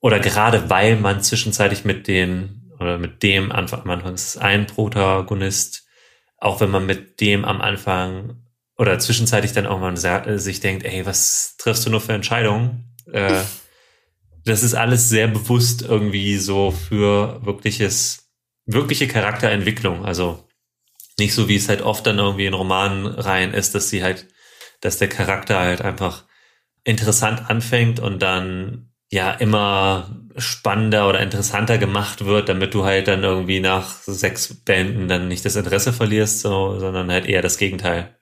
oder 0.00 0.20
gerade 0.20 0.68
weil 0.68 0.96
man 0.96 1.22
zwischenzeitlich 1.22 1.84
mit 1.84 2.08
den, 2.08 2.70
oder 2.78 2.98
mit 2.98 3.22
dem 3.22 3.52
Anfang, 3.52 3.82
am 3.82 3.90
Anfang 3.90 4.14
ist 4.14 4.36
ein 4.36 4.66
Protagonist, 4.66 5.86
auch 6.36 6.60
wenn 6.60 6.70
man 6.70 6.84
mit 6.84 7.20
dem 7.20 7.44
am 7.46 7.62
Anfang 7.62 8.42
oder 8.76 8.98
zwischenzeitlich 8.98 9.52
dann 9.52 9.66
auch 9.66 9.80
mal 9.80 9.96
sich 9.96 10.60
denkt, 10.60 10.84
ey, 10.84 11.06
was 11.06 11.56
triffst 11.56 11.86
du 11.86 11.90
nur 11.90 12.00
für 12.00 12.12
Entscheidungen? 12.12 12.94
Äh, 13.10 13.42
das 14.44 14.62
ist 14.62 14.74
alles 14.74 15.08
sehr 15.08 15.28
bewusst 15.28 15.82
irgendwie 15.82 16.36
so 16.36 16.70
für 16.70 17.44
wirkliches, 17.44 18.30
wirkliche 18.66 19.08
Charakterentwicklung. 19.08 20.04
Also 20.04 20.45
nicht 21.18 21.34
so, 21.34 21.48
wie 21.48 21.56
es 21.56 21.68
halt 21.68 21.82
oft 21.82 22.06
dann 22.06 22.18
irgendwie 22.18 22.46
in 22.46 22.54
Romanreihen 22.54 23.54
ist, 23.54 23.74
dass 23.74 23.88
sie 23.88 24.02
halt, 24.02 24.26
dass 24.80 24.98
der 24.98 25.08
Charakter 25.08 25.58
halt 25.58 25.80
einfach 25.80 26.24
interessant 26.84 27.50
anfängt 27.50 28.00
und 28.00 28.20
dann 28.20 28.90
ja 29.10 29.32
immer 29.32 30.26
spannender 30.36 31.08
oder 31.08 31.20
interessanter 31.20 31.78
gemacht 31.78 32.24
wird, 32.24 32.48
damit 32.48 32.74
du 32.74 32.84
halt 32.84 33.08
dann 33.08 33.22
irgendwie 33.22 33.60
nach 33.60 34.02
sechs 34.02 34.52
Bänden 34.54 35.08
dann 35.08 35.28
nicht 35.28 35.44
das 35.44 35.56
Interesse 35.56 35.92
verlierst, 35.92 36.40
so, 36.40 36.78
sondern 36.78 37.10
halt 37.10 37.26
eher 37.26 37.42
das 37.42 37.56
Gegenteil. 37.56 38.16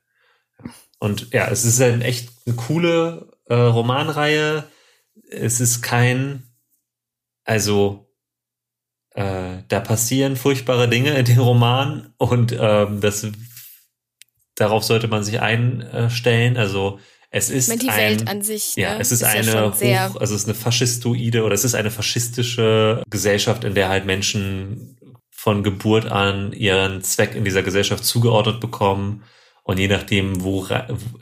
Und 0.99 1.33
ja, 1.33 1.49
es 1.49 1.65
ist 1.65 1.81
halt 1.81 2.03
echt 2.03 2.31
eine 2.47 2.55
coole 2.55 3.33
äh, 3.47 3.55
Romanreihe. 3.55 4.65
Es 5.29 5.61
ist 5.61 5.83
kein, 5.83 6.45
also 7.45 8.04
äh, 9.15 9.63
da 9.69 9.81
passieren 9.81 10.37
furchtbare 10.37 10.89
Dinge 10.89 11.17
in 11.17 11.25
dem 11.25 11.39
Roman 11.39 12.13
und 12.19 12.55
ähm, 12.59 13.01
das 13.01 13.27
darauf 14.57 14.85
sollte 14.85 15.09
man 15.09 15.25
sich 15.25 15.41
einstellen. 15.41 16.57
Also 16.57 16.99
es 17.31 17.51
ist 17.51 17.65
ich 17.65 17.69
meine, 17.69 17.81
die 17.81 17.89
ein, 17.91 17.97
Welt 17.97 18.29
an 18.29 18.43
sich. 18.43 18.77
ja, 18.77 18.95
ne, 18.95 19.01
es 19.01 19.13
ist, 19.13 19.23
ja 19.23 19.29
eine 19.29 19.73
sehr 19.75 20.11
hoch, 20.11 20.21
also 20.21 20.35
es 20.35 20.43
ist 20.43 20.49
eine 20.49 20.55
faschistoide 20.55 21.43
oder 21.43 21.55
es 21.55 21.65
ist 21.65 21.75
eine 21.75 21.91
faschistische 21.91 23.03
Gesellschaft, 23.09 23.65
in 23.65 23.75
der 23.75 23.89
halt 23.89 24.05
Menschen 24.05 24.99
von 25.31 25.63
Geburt 25.63 26.07
an 26.07 26.53
ihren 26.53 27.03
Zweck 27.03 27.35
in 27.35 27.45
dieser 27.45 27.63
Gesellschaft 27.63 28.05
zugeordnet 28.05 28.61
bekommen 28.61 29.25
und 29.63 29.79
je 29.79 29.89
nachdem, 29.89 30.43
wo 30.43 30.67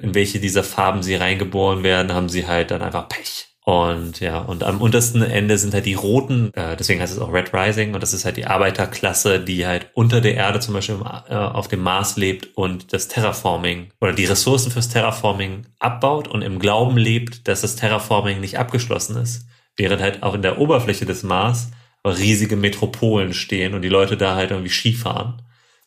in 0.00 0.14
welche 0.14 0.40
dieser 0.40 0.64
Farben 0.64 1.02
sie 1.02 1.14
reingeboren 1.14 1.82
werden, 1.82 2.12
haben 2.12 2.28
sie 2.28 2.46
halt 2.46 2.70
dann 2.70 2.82
einfach 2.82 3.08
Pech. 3.08 3.51
Und 3.64 4.18
ja, 4.18 4.40
und 4.40 4.64
am 4.64 4.80
untersten 4.80 5.22
Ende 5.22 5.56
sind 5.56 5.72
halt 5.72 5.86
die 5.86 5.94
Roten, 5.94 6.52
äh, 6.54 6.76
deswegen 6.76 7.00
heißt 7.00 7.12
es 7.12 7.20
auch 7.20 7.32
Red 7.32 7.54
Rising, 7.54 7.94
und 7.94 8.02
das 8.02 8.12
ist 8.12 8.24
halt 8.24 8.36
die 8.36 8.46
Arbeiterklasse, 8.46 9.38
die 9.38 9.66
halt 9.66 9.88
unter 9.94 10.20
der 10.20 10.34
Erde 10.34 10.58
zum 10.58 10.74
Beispiel 10.74 10.96
äh, 11.28 11.34
auf 11.34 11.68
dem 11.68 11.80
Mars 11.80 12.16
lebt 12.16 12.56
und 12.56 12.92
das 12.92 13.06
Terraforming 13.06 13.90
oder 14.00 14.14
die 14.14 14.24
Ressourcen 14.24 14.72
fürs 14.72 14.88
Terraforming 14.88 15.66
abbaut 15.78 16.26
und 16.26 16.42
im 16.42 16.58
Glauben 16.58 16.96
lebt, 16.96 17.46
dass 17.46 17.60
das 17.60 17.76
Terraforming 17.76 18.40
nicht 18.40 18.58
abgeschlossen 18.58 19.16
ist. 19.16 19.46
Während 19.76 20.02
halt 20.02 20.24
auch 20.24 20.34
in 20.34 20.42
der 20.42 20.58
Oberfläche 20.58 21.06
des 21.06 21.22
Mars 21.22 21.70
riesige 22.04 22.56
Metropolen 22.56 23.32
stehen 23.32 23.74
und 23.74 23.82
die 23.82 23.88
Leute 23.88 24.16
da 24.16 24.34
halt 24.34 24.50
irgendwie 24.50 24.70
Skifahren. 24.70 25.40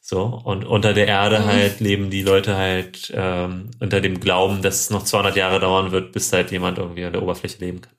So, 0.08 0.22
und 0.22 0.66
unter 0.66 0.94
der 0.94 1.08
Erde 1.08 1.40
Mhm. 1.40 1.46
halt 1.46 1.80
leben 1.80 2.12
die 2.12 2.22
Leute 2.22 2.56
halt 2.56 3.12
ähm, 3.16 3.72
unter 3.80 4.02
dem 4.02 4.20
Glauben, 4.20 4.62
dass 4.62 4.82
es 4.82 4.90
noch 4.92 5.04
200 5.04 5.36
Jahre 5.36 5.60
dauern 5.60 5.92
wird, 5.92 6.12
bis 6.12 6.32
halt 6.32 6.52
jemand 6.52 6.78
irgendwie 6.78 7.06
an 7.06 7.12
der 7.14 7.24
Oberfläche 7.24 7.58
leben 7.58 7.82
kann. 7.82 7.94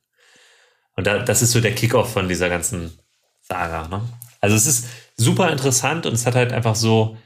Und 0.94 1.08
da, 1.08 1.18
das 1.18 1.42
ist 1.42 1.50
so 1.50 1.60
der 1.60 1.74
Kickoff 1.74 2.12
von 2.12 2.28
dieser 2.28 2.48
ganzen 2.48 2.96
Saga. 3.42 3.88
Ne? 3.88 4.02
Also 4.40 4.54
es 4.54 4.66
ist 4.68 4.86
super 5.16 5.50
interessant 5.50 6.06
und 6.06 6.12
es 6.12 6.26
hat 6.26 6.36
halt 6.36 6.52
einfach 6.52 6.76
so, 6.76 7.16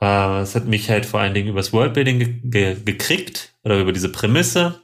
äh, 0.00 0.40
es 0.40 0.54
hat 0.54 0.64
mich 0.64 0.88
halt 0.88 1.04
vor 1.04 1.20
allen 1.20 1.34
Dingen 1.34 1.48
übers 1.48 1.74
Worldbuilding 1.74 2.18
ge 2.18 2.40
ge 2.44 2.76
gekriegt 2.82 3.52
oder 3.62 3.78
über 3.78 3.92
diese 3.92 4.10
Prämisse. 4.10 4.80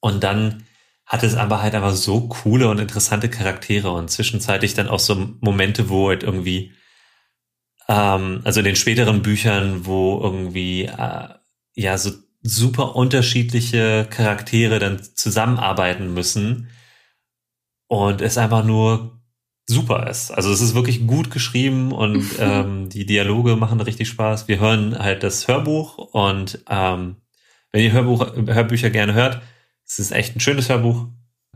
Und 0.00 0.22
dann 0.22 0.64
hat 1.06 1.22
es 1.22 1.36
aber 1.36 1.62
halt 1.62 1.74
einfach 1.74 1.94
so 1.94 2.28
coole 2.28 2.68
und 2.68 2.80
interessante 2.80 3.30
Charaktere 3.30 3.90
und 3.90 4.10
zwischenzeitlich 4.10 4.74
dann 4.74 4.88
auch 4.88 5.00
so 5.00 5.14
Momente, 5.40 5.88
wo 5.88 6.08
halt 6.08 6.22
irgendwie 6.22 6.74
ähm, 7.88 8.40
also 8.44 8.60
in 8.60 8.64
den 8.64 8.76
späteren 8.76 9.22
Büchern, 9.22 9.86
wo 9.86 10.20
irgendwie 10.22 10.84
äh, 10.84 11.28
ja 11.74 11.98
so 11.98 12.12
super 12.42 12.94
unterschiedliche 12.94 14.06
Charaktere 14.08 14.78
dann 14.78 15.02
zusammenarbeiten 15.14 16.14
müssen 16.14 16.68
und 17.88 18.20
es 18.20 18.38
einfach 18.38 18.64
nur 18.64 19.20
super 19.66 20.08
ist. 20.08 20.30
Also 20.30 20.52
es 20.52 20.60
ist 20.60 20.74
wirklich 20.74 21.06
gut 21.06 21.30
geschrieben 21.30 21.92
und 21.92 22.24
ähm, 22.38 22.88
die 22.88 23.06
Dialoge 23.06 23.56
machen 23.56 23.80
richtig 23.80 24.08
Spaß. 24.08 24.48
Wir 24.48 24.60
hören 24.60 24.98
halt 24.98 25.22
das 25.22 25.48
Hörbuch 25.48 25.98
und 25.98 26.64
ähm, 26.70 27.16
wenn 27.72 27.84
ihr 27.84 27.92
Hörbuch, 27.92 28.34
Hörbücher 28.34 28.90
gerne 28.90 29.12
hört, 29.12 29.42
es 29.86 29.98
ist 29.98 30.12
echt 30.12 30.36
ein 30.36 30.40
schönes 30.40 30.68
Hörbuch. 30.68 31.06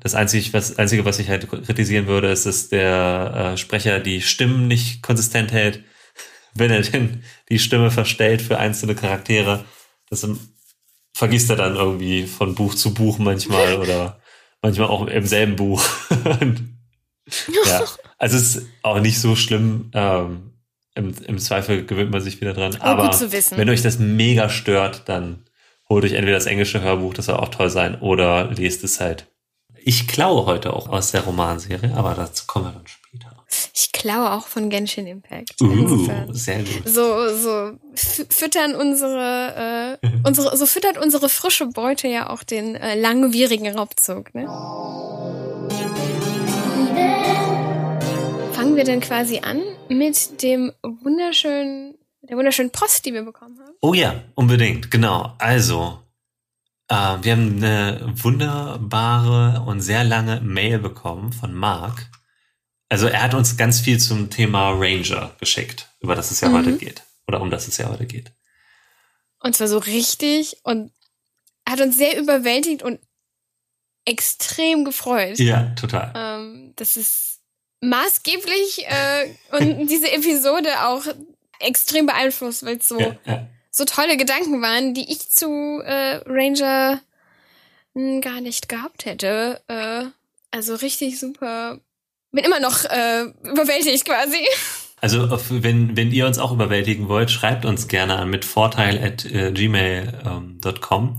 Das 0.01 0.15
Einzige, 0.15 0.53
was, 0.53 0.79
Einzige, 0.79 1.05
was 1.05 1.21
ich 1.21 1.29
halt 1.29 1.49
kritisieren 1.49 2.07
würde, 2.07 2.29
ist, 2.31 2.45
dass 2.45 2.69
der 2.69 3.53
äh, 3.53 3.57
Sprecher 3.57 4.01
die 4.01 4.21
Stimmen 4.21 4.69
nicht 4.69 5.03
konsistent 5.03 5.53
hält 5.53 5.85
wenn 6.55 6.71
er 6.71 6.83
denn 6.83 7.23
die 7.49 7.59
Stimme 7.59 7.91
verstellt 7.91 8.43
für 8.43 8.59
einzelne 8.59 8.95
Charaktere. 8.95 9.65
Das 10.09 10.27
vergisst 11.15 11.51
er 11.51 11.57
dann 11.57 11.77
irgendwie 11.77 12.27
von 12.27 12.55
Buch 12.55 12.75
zu 12.75 12.95
Buch 12.95 13.19
manchmal 13.19 13.77
oder 13.81 14.21
manchmal 14.61 14.89
auch 14.89 15.07
im 15.07 15.27
selben 15.27 15.57
Buch. 15.57 15.85
Ja, 17.67 17.85
also 18.19 18.37
es 18.37 18.57
ist 18.57 18.67
auch 18.83 19.01
nicht 19.01 19.21
so 19.21 19.37
schlimm. 19.37 19.91
Ähm, 19.95 20.53
im, 20.95 21.15
Im 21.27 21.39
Zweifel 21.39 21.87
gewöhnt 21.87 22.11
man 22.11 22.21
sich 22.21 22.41
wieder 22.41 22.53
dran. 22.53 22.77
Oh, 22.79 22.83
Aber 22.83 23.11
wenn 23.11 23.71
euch 23.71 23.81
das 23.81 23.99
mega 23.99 24.49
stört, 24.49 25.03
dann 25.09 25.45
holt 25.89 26.05
euch 26.05 26.13
entweder 26.13 26.37
das 26.37 26.47
englische 26.47 26.83
Hörbuch, 26.83 27.15
das 27.15 27.27
soll 27.27 27.37
auch 27.37 27.49
toll 27.49 27.71
sein, 27.71 28.01
oder 28.01 28.51
lest 28.51 28.85
es 28.85 29.01
halt. 29.01 29.27
Ich 29.85 30.07
klaue 30.07 30.47
heute 30.47 30.75
auch 30.75 30.89
aus 30.89 31.13
der 31.13 31.23
Romanserie, 31.23 31.95
aber 31.95 32.15
dazu 32.15 32.45
kommen 32.47 32.67
wir 32.67 32.73
dann 32.73 32.87
später. 32.87 33.02
Ich 33.75 33.93
klaue 33.93 34.33
auch 34.33 34.47
von 34.47 34.71
Genshin 34.71 35.07
Impact. 35.07 35.61
Uh, 35.61 36.33
sehr 36.33 36.59
gut. 36.61 36.83
So, 36.87 37.29
so 37.37 37.51
fü- 37.95 38.33
füttern 38.33 38.75
unsere, 38.75 39.99
äh, 40.03 40.09
unsere, 40.27 40.57
so 40.57 40.67
füttert 40.67 40.97
unsere 40.99 41.29
frische 41.29 41.67
Beute 41.67 42.09
ja 42.09 42.31
auch 42.31 42.43
den 42.43 42.77
äh, 42.77 42.95
langwierigen 42.99 43.69
Raubzug, 43.77 44.35
ne? 44.35 44.47
Fangen 48.53 48.77
wir 48.77 48.85
denn 48.85 49.01
quasi 49.01 49.41
an 49.41 49.61
mit 49.89 50.43
dem 50.43 50.73
wunderschönen, 50.83 51.95
der 52.23 52.37
wunderschönen 52.37 52.71
Post, 52.71 53.05
die 53.07 53.13
wir 53.13 53.23
bekommen 53.23 53.59
haben? 53.61 53.73
Oh 53.81 53.95
ja, 53.95 54.15
unbedingt, 54.35 54.91
genau. 54.91 55.33
Also, 55.39 55.99
äh, 56.89 56.95
wir 57.23 57.33
haben 57.33 57.57
eine 57.57 58.13
wunderbare 58.15 59.63
und 59.67 59.81
sehr 59.81 60.05
lange 60.05 60.41
Mail 60.41 60.79
bekommen 60.79 61.33
von 61.33 61.53
Mark. 61.55 62.09
Also 62.93 63.07
er 63.07 63.23
hat 63.23 63.33
uns 63.33 63.57
ganz 63.57 63.81
viel 63.81 63.99
zum 63.99 64.29
Thema 64.29 64.71
Ranger 64.73 65.35
geschickt, 65.41 65.89
über 66.01 66.15
das 66.15 66.31
es 66.31 66.43
ja 66.43 66.51
Mhm. 66.51 66.55
heute 66.59 66.77
geht. 66.77 67.03
Oder 67.27 67.41
um 67.41 67.49
das 67.51 67.67
es 67.67 67.79
ja 67.79 67.89
heute 67.89 68.05
geht. 68.05 68.33
Und 69.41 69.57
zwar 69.57 69.67
so 69.67 69.79
richtig 69.79 70.59
und 70.63 70.93
hat 71.67 71.81
uns 71.81 71.97
sehr 71.97 72.19
überwältigt 72.19 72.83
und 72.83 73.01
extrem 74.05 74.85
gefreut. 74.85 75.39
Ja, 75.39 75.71
total. 75.75 76.13
Ähm, 76.15 76.73
das 76.77 76.99
ist 76.99 77.41
maßgeblich 77.81 78.85
äh, 78.87 79.35
und 79.53 79.87
diese 79.91 80.11
Episode 80.13 80.69
auch 80.87 81.05
extrem 81.61 82.05
beeinflusst, 82.05 82.63
weil 82.67 82.77
es 82.77 82.89
so, 82.89 83.01
Ja, 83.01 83.17
ja. 83.25 83.49
so 83.71 83.87
tolle 83.87 84.19
Gedanken 84.19 84.61
waren, 84.61 84.93
die 84.93 85.11
ich 85.11 85.31
zu 85.31 85.81
äh, 85.83 86.21
Ranger 86.27 87.01
mh, 87.95 88.21
gar 88.21 88.43
nicht 88.43 88.69
gehabt 88.69 89.07
hätte. 89.07 89.63
Äh, 89.69 90.05
also 90.51 90.75
richtig 90.75 91.19
super. 91.19 91.81
Bin 92.33 92.45
immer 92.45 92.61
noch 92.61 92.85
äh, 92.85 93.25
überwältigt 93.45 94.05
quasi. 94.05 94.39
Also 95.01 95.29
wenn, 95.51 95.97
wenn 95.97 96.13
ihr 96.13 96.27
uns 96.27 96.39
auch 96.39 96.53
überwältigen 96.53 97.09
wollt, 97.09 97.31
schreibt 97.31 97.65
uns 97.65 97.89
gerne 97.89 98.17
an 98.17 98.31
mit 98.31 98.45
vorteil 98.45 99.03
at 99.03 99.25
äh, 99.25 99.51
gmail.com. 99.51 101.17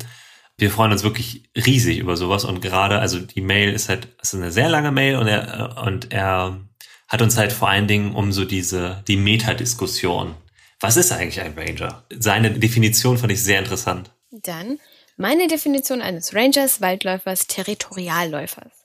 Wir 0.58 0.72
freuen 0.72 0.92
uns 0.92 1.04
wirklich 1.04 1.50
riesig 1.56 1.98
über 1.98 2.16
sowas 2.16 2.46
und 2.46 2.62
gerade, 2.62 3.00
also 3.00 3.20
die 3.20 3.42
Mail 3.42 3.74
ist 3.74 3.90
halt, 3.90 4.08
ist 4.22 4.34
eine 4.36 4.52
sehr 4.52 4.70
lange 4.70 4.92
Mail 4.92 5.18
und 5.18 5.28
er, 5.28 5.76
äh, 5.78 5.82
und 5.88 6.14
er 6.14 6.62
hat 7.08 7.22
uns 7.22 7.38
halt 7.38 7.52
vor 7.52 7.70
allen 7.70 7.88
Dingen 7.88 8.16
um 8.16 8.32
so 8.32 8.46
diese, 8.46 9.04
die 9.08 9.18
Metadiskussion. 9.18 10.36
Was 10.80 10.98
ist 10.98 11.12
eigentlich 11.12 11.42
ein 11.42 11.54
Ranger? 11.58 12.06
Seine 12.18 12.52
Definition 12.52 13.18
fand 13.18 13.32
ich 13.32 13.44
sehr 13.44 13.60
interessant. 13.60 14.12
Dann 14.32 14.80
meine 15.18 15.48
Definition 15.48 16.02
eines 16.02 16.34
Rangers, 16.34 16.82
Waldläufers, 16.82 17.48
Territorialläufers. 17.48 18.83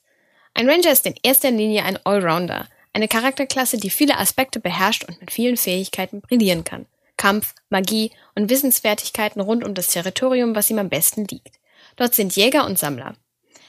Ein 0.59 0.69
Ranger 0.69 0.91
ist 0.91 1.07
in 1.07 1.15
erster 1.23 1.53
Linie 1.53 1.85
ein 1.85 2.05
Allrounder, 2.05 2.67
eine 2.93 3.07
Charakterklasse, 3.07 3.77
die 3.77 3.91
viele 3.91 4.19
Aspekte 4.19 4.59
beherrscht 4.59 5.05
und 5.05 5.21
mit 5.21 5.31
vielen 5.31 5.57
Fähigkeiten 5.57 6.21
brillieren 6.21 6.65
kann. 6.65 6.87
Kampf, 7.17 7.55
Magie 7.71 8.11
und 8.35 8.51
Wissensfertigkeiten 8.51 9.41
rund 9.41 9.63
um 9.63 9.75
das 9.75 9.87
Territorium, 9.87 10.57
was 10.57 10.69
ihm 10.69 10.81
am 10.81 10.89
besten 10.89 11.27
liegt. 11.27 11.61
Dort 11.95 12.13
sind 12.13 12.35
Jäger 12.35 12.67
und 12.67 12.77
Sammler. 12.77 13.15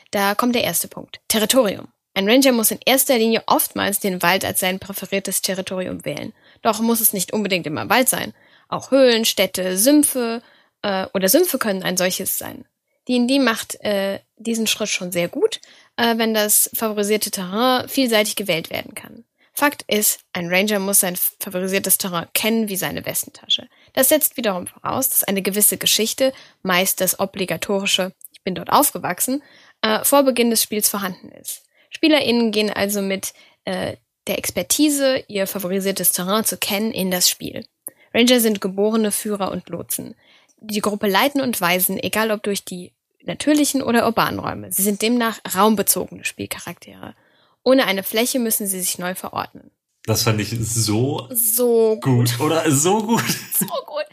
Da 0.09 0.33
kommt 0.33 0.55
der 0.55 0.63
erste 0.63 0.87
Punkt. 0.87 1.19
Territorium. 1.27 1.89
Ein 2.15 2.27
Ranger 2.27 2.53
muss 2.53 2.71
in 2.71 2.79
erster 2.83 3.19
Linie 3.19 3.43
oftmals 3.45 3.99
den 3.99 4.23
Wald 4.23 4.43
als 4.43 4.59
sein 4.59 4.79
präferiertes 4.79 5.43
Territorium 5.43 6.05
wählen. 6.05 6.33
Doch 6.63 6.79
muss 6.79 7.01
es 7.01 7.13
nicht 7.13 7.33
unbedingt 7.33 7.67
immer 7.67 7.87
Wald 7.89 8.09
sein. 8.09 8.33
Auch 8.67 8.89
Höhlen, 8.89 9.25
Städte, 9.25 9.77
Sümpfe 9.77 10.41
äh, 10.81 11.05
oder 11.13 11.29
Sümpfe 11.29 11.59
können 11.59 11.83
ein 11.83 11.97
solches 11.97 12.39
sein. 12.39 12.65
D&D 13.09 13.39
macht 13.39 13.83
äh, 13.83 14.19
diesen 14.37 14.67
Schritt 14.67 14.89
schon 14.89 15.11
sehr 15.11 15.27
gut, 15.27 15.59
äh, 15.97 16.17
wenn 16.17 16.33
das 16.33 16.69
favorisierte 16.73 17.31
Terrain 17.31 17.89
vielseitig 17.89 18.35
gewählt 18.35 18.69
werden 18.69 18.93
kann. 18.93 19.25
Fakt 19.53 19.83
ist, 19.87 20.21
ein 20.31 20.47
Ranger 20.47 20.79
muss 20.79 21.01
sein 21.01 21.17
favorisiertes 21.17 21.97
Terrain 21.97 22.27
kennen 22.33 22.69
wie 22.69 22.77
seine 22.77 23.05
Westentasche. 23.05 23.67
Das 23.93 24.07
setzt 24.07 24.37
wiederum 24.37 24.67
voraus, 24.67 25.09
dass 25.09 25.23
eine 25.25 25.41
gewisse 25.41 25.77
Geschichte, 25.77 26.31
meist 26.61 27.01
das 27.01 27.19
obligatorische 27.19 28.13
Ich 28.31 28.41
bin 28.43 28.55
dort 28.55 28.71
aufgewachsen, 28.71 29.43
äh, 29.81 30.03
vor 30.05 30.23
Beginn 30.23 30.49
des 30.51 30.63
Spiels 30.63 30.87
vorhanden 30.87 31.29
ist. 31.29 31.63
SpielerInnen 31.89 32.51
gehen 32.51 32.69
also 32.69 33.01
mit 33.01 33.33
äh, 33.65 33.97
der 34.27 34.37
Expertise, 34.37 35.25
ihr 35.27 35.47
favorisiertes 35.47 36.11
Terrain 36.11 36.45
zu 36.45 36.55
kennen, 36.57 36.91
in 36.91 37.11
das 37.11 37.27
Spiel. 37.27 37.65
Ranger 38.13 38.39
sind 38.39 38.61
geborene 38.61 39.11
Führer 39.11 39.51
und 39.51 39.67
Lotsen. 39.67 40.15
Die 40.61 40.75
die 40.75 40.81
Gruppe 40.81 41.07
leiten 41.07 41.41
und 41.41 41.59
weisen, 41.59 41.97
egal 41.97 42.31
ob 42.31 42.43
durch 42.43 42.63
die 42.63 42.93
natürlichen 43.23 43.81
oder 43.81 44.05
urbanen 44.05 44.39
Räume. 44.39 44.71
Sie 44.71 44.81
sind 44.83 45.01
demnach 45.01 45.39
raumbezogene 45.55 46.23
Spielcharaktere. 46.25 47.15
Ohne 47.63 47.85
eine 47.85 48.03
Fläche 48.03 48.39
müssen 48.39 48.67
sie 48.67 48.79
sich 48.79 48.97
neu 48.99 49.15
verordnen. 49.15 49.71
Das 50.05 50.23
fand 50.23 50.39
ich 50.41 50.49
so, 50.61 51.27
So 51.31 51.97
gut. 52.01 52.37
gut. 52.37 52.39
Oder 52.39 52.71
so 52.71 53.03
gut. 53.05 53.23
So 53.59 53.65
gut. 53.65 54.05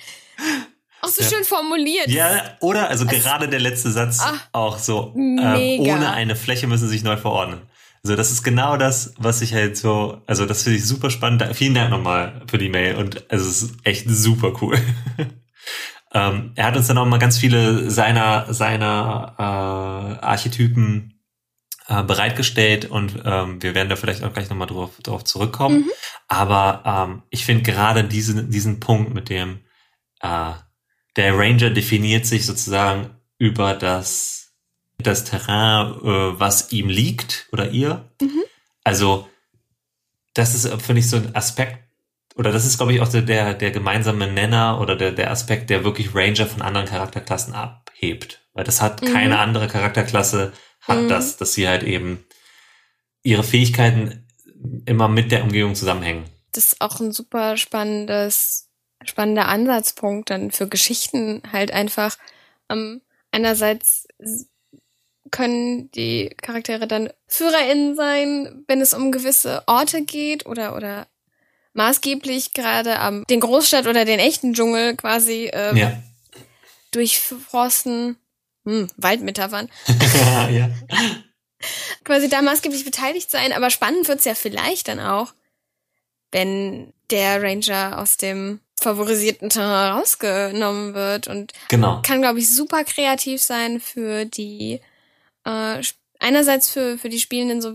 Auch 1.00 1.08
so 1.08 1.22
Ja. 1.22 1.28
schön 1.28 1.44
formuliert. 1.44 2.08
Ja, 2.08 2.56
oder 2.60 2.88
also 2.88 3.06
gerade 3.06 3.48
der 3.48 3.60
letzte 3.60 3.90
Satz 3.92 4.20
Ah, 4.20 4.34
auch 4.52 4.78
so. 4.78 5.12
Ähm, 5.16 5.80
ohne 5.80 6.12
eine 6.12 6.34
Fläche 6.36 6.66
müssen 6.66 6.88
sie 6.88 6.94
sich 6.94 7.04
neu 7.04 7.16
verordnen. 7.16 7.62
Also 8.02 8.16
das 8.16 8.30
ist 8.30 8.42
genau 8.42 8.76
das, 8.76 9.14
was 9.16 9.40
ich 9.42 9.54
halt 9.54 9.76
so, 9.76 10.20
also 10.26 10.46
das 10.46 10.62
finde 10.64 10.78
ich 10.78 10.86
super 10.86 11.10
spannend. 11.10 11.44
Vielen 11.54 11.74
Dank 11.74 11.90
nochmal 11.90 12.42
für 12.48 12.58
die 12.58 12.68
Mail 12.68 12.96
und 12.96 13.30
also 13.30 13.48
es 13.48 13.62
ist 13.62 13.74
echt 13.84 14.08
super 14.08 14.52
cool. 14.60 14.78
ähm, 16.16 16.52
er 16.54 16.64
hat 16.64 16.76
uns 16.76 16.86
dann 16.86 16.98
auch 16.98 17.06
mal 17.06 17.18
ganz 17.18 17.36
viele 17.36 17.90
seiner 17.90 18.52
seiner 18.52 19.34
äh, 19.38 20.24
Archetypen 20.24 21.20
äh, 21.88 22.02
bereitgestellt 22.02 22.86
und 22.86 23.22
ähm, 23.24 23.62
wir 23.62 23.74
werden 23.74 23.88
da 23.88 23.96
vielleicht 23.96 24.24
auch 24.24 24.32
gleich 24.32 24.48
nochmal 24.48 24.66
drauf, 24.66 24.92
drauf 25.02 25.24
zurückkommen. 25.24 25.80
Mhm. 25.80 25.90
Aber 26.26 26.82
ähm, 26.84 27.22
ich 27.30 27.44
finde 27.44 27.62
gerade 27.62 28.02
diesen, 28.02 28.50
diesen 28.50 28.80
Punkt 28.80 29.14
mit 29.14 29.28
dem 29.28 29.60
äh, 30.20 30.52
der 31.16 31.38
Ranger 31.38 31.70
definiert 31.70 32.26
sich 32.26 32.46
sozusagen 32.46 33.10
über 33.38 33.74
das, 33.74 34.54
das 34.98 35.24
Terrain, 35.24 35.92
äh, 35.92 36.40
was 36.40 36.72
ihm 36.72 36.88
liegt 36.88 37.48
oder 37.52 37.70
ihr. 37.70 38.10
Mhm. 38.20 38.42
Also, 38.82 39.28
das 40.34 40.54
ist, 40.54 40.68
finde 40.82 41.00
ich, 41.00 41.08
so 41.08 41.16
ein 41.16 41.34
Aspekt, 41.34 41.85
oder 42.36 42.52
das 42.52 42.66
ist, 42.66 42.76
glaube 42.76 42.92
ich, 42.92 43.00
auch 43.00 43.08
der, 43.08 43.54
der, 43.54 43.70
gemeinsame 43.70 44.30
Nenner 44.30 44.80
oder 44.80 44.94
der, 44.94 45.12
der 45.12 45.30
Aspekt, 45.30 45.70
der 45.70 45.84
wirklich 45.84 46.14
Ranger 46.14 46.46
von 46.46 46.62
anderen 46.62 46.86
Charakterklassen 46.86 47.54
abhebt. 47.54 48.42
Weil 48.52 48.64
das 48.64 48.82
hat 48.82 49.02
Mhm. 49.02 49.06
keine 49.06 49.38
andere 49.38 49.68
Charakterklasse, 49.68 50.52
hat 50.82 51.04
Mhm. 51.04 51.08
das, 51.08 51.38
dass 51.38 51.54
sie 51.54 51.66
halt 51.66 51.82
eben 51.82 52.24
ihre 53.22 53.42
Fähigkeiten 53.42 54.26
immer 54.84 55.08
mit 55.08 55.32
der 55.32 55.44
Umgebung 55.44 55.74
zusammenhängen. 55.74 56.24
Das 56.52 56.66
ist 56.66 56.80
auch 56.80 57.00
ein 57.00 57.12
super 57.12 57.56
spannendes, 57.56 58.68
spannender 59.04 59.48
Ansatzpunkt 59.48 60.30
dann 60.30 60.50
für 60.50 60.68
Geschichten 60.68 61.42
halt 61.52 61.70
einfach. 61.70 62.18
Ähm, 62.70 63.00
einerseits 63.30 64.06
können 65.30 65.90
die 65.92 66.30
Charaktere 66.40 66.86
dann 66.86 67.10
FührerInnen 67.26 67.96
sein, 67.96 68.64
wenn 68.68 68.80
es 68.80 68.94
um 68.94 69.10
gewisse 69.10 69.64
Orte 69.66 70.04
geht 70.04 70.46
oder, 70.46 70.76
oder 70.76 71.06
maßgeblich 71.76 72.52
gerade 72.54 72.98
am 72.98 73.24
den 73.28 73.40
Großstadt 73.40 73.86
oder 73.86 74.04
den 74.04 74.18
echten 74.18 74.54
Dschungel 74.54 74.96
quasi 74.96 75.50
ähm, 75.52 75.76
Ja. 75.76 76.02
durchforsten. 76.90 78.16
Hm, 78.64 78.88
Waldmetaphern. 78.96 79.68
ja. 80.50 80.70
quasi 82.04 82.28
da 82.28 82.42
maßgeblich 82.42 82.84
beteiligt 82.84 83.30
sein, 83.30 83.52
aber 83.52 83.70
spannend 83.70 84.08
wird's 84.08 84.24
ja 84.24 84.34
vielleicht 84.34 84.88
dann 84.88 84.98
auch, 84.98 85.32
wenn 86.32 86.92
der 87.10 87.40
Ranger 87.42 87.98
aus 87.98 88.16
dem 88.16 88.60
favorisierten 88.80 89.50
Terrain 89.50 89.92
rausgenommen 89.96 90.94
wird 90.94 91.28
und 91.28 91.52
Genau. 91.68 92.02
kann, 92.02 92.20
glaube 92.22 92.40
ich, 92.40 92.52
super 92.52 92.82
kreativ 92.84 93.40
sein 93.40 93.80
für 93.80 94.24
die, 94.24 94.80
äh, 95.44 95.82
einerseits 96.18 96.68
für, 96.68 96.98
für 96.98 97.08
die 97.08 97.20
Spielenden, 97.20 97.62
so, 97.62 97.74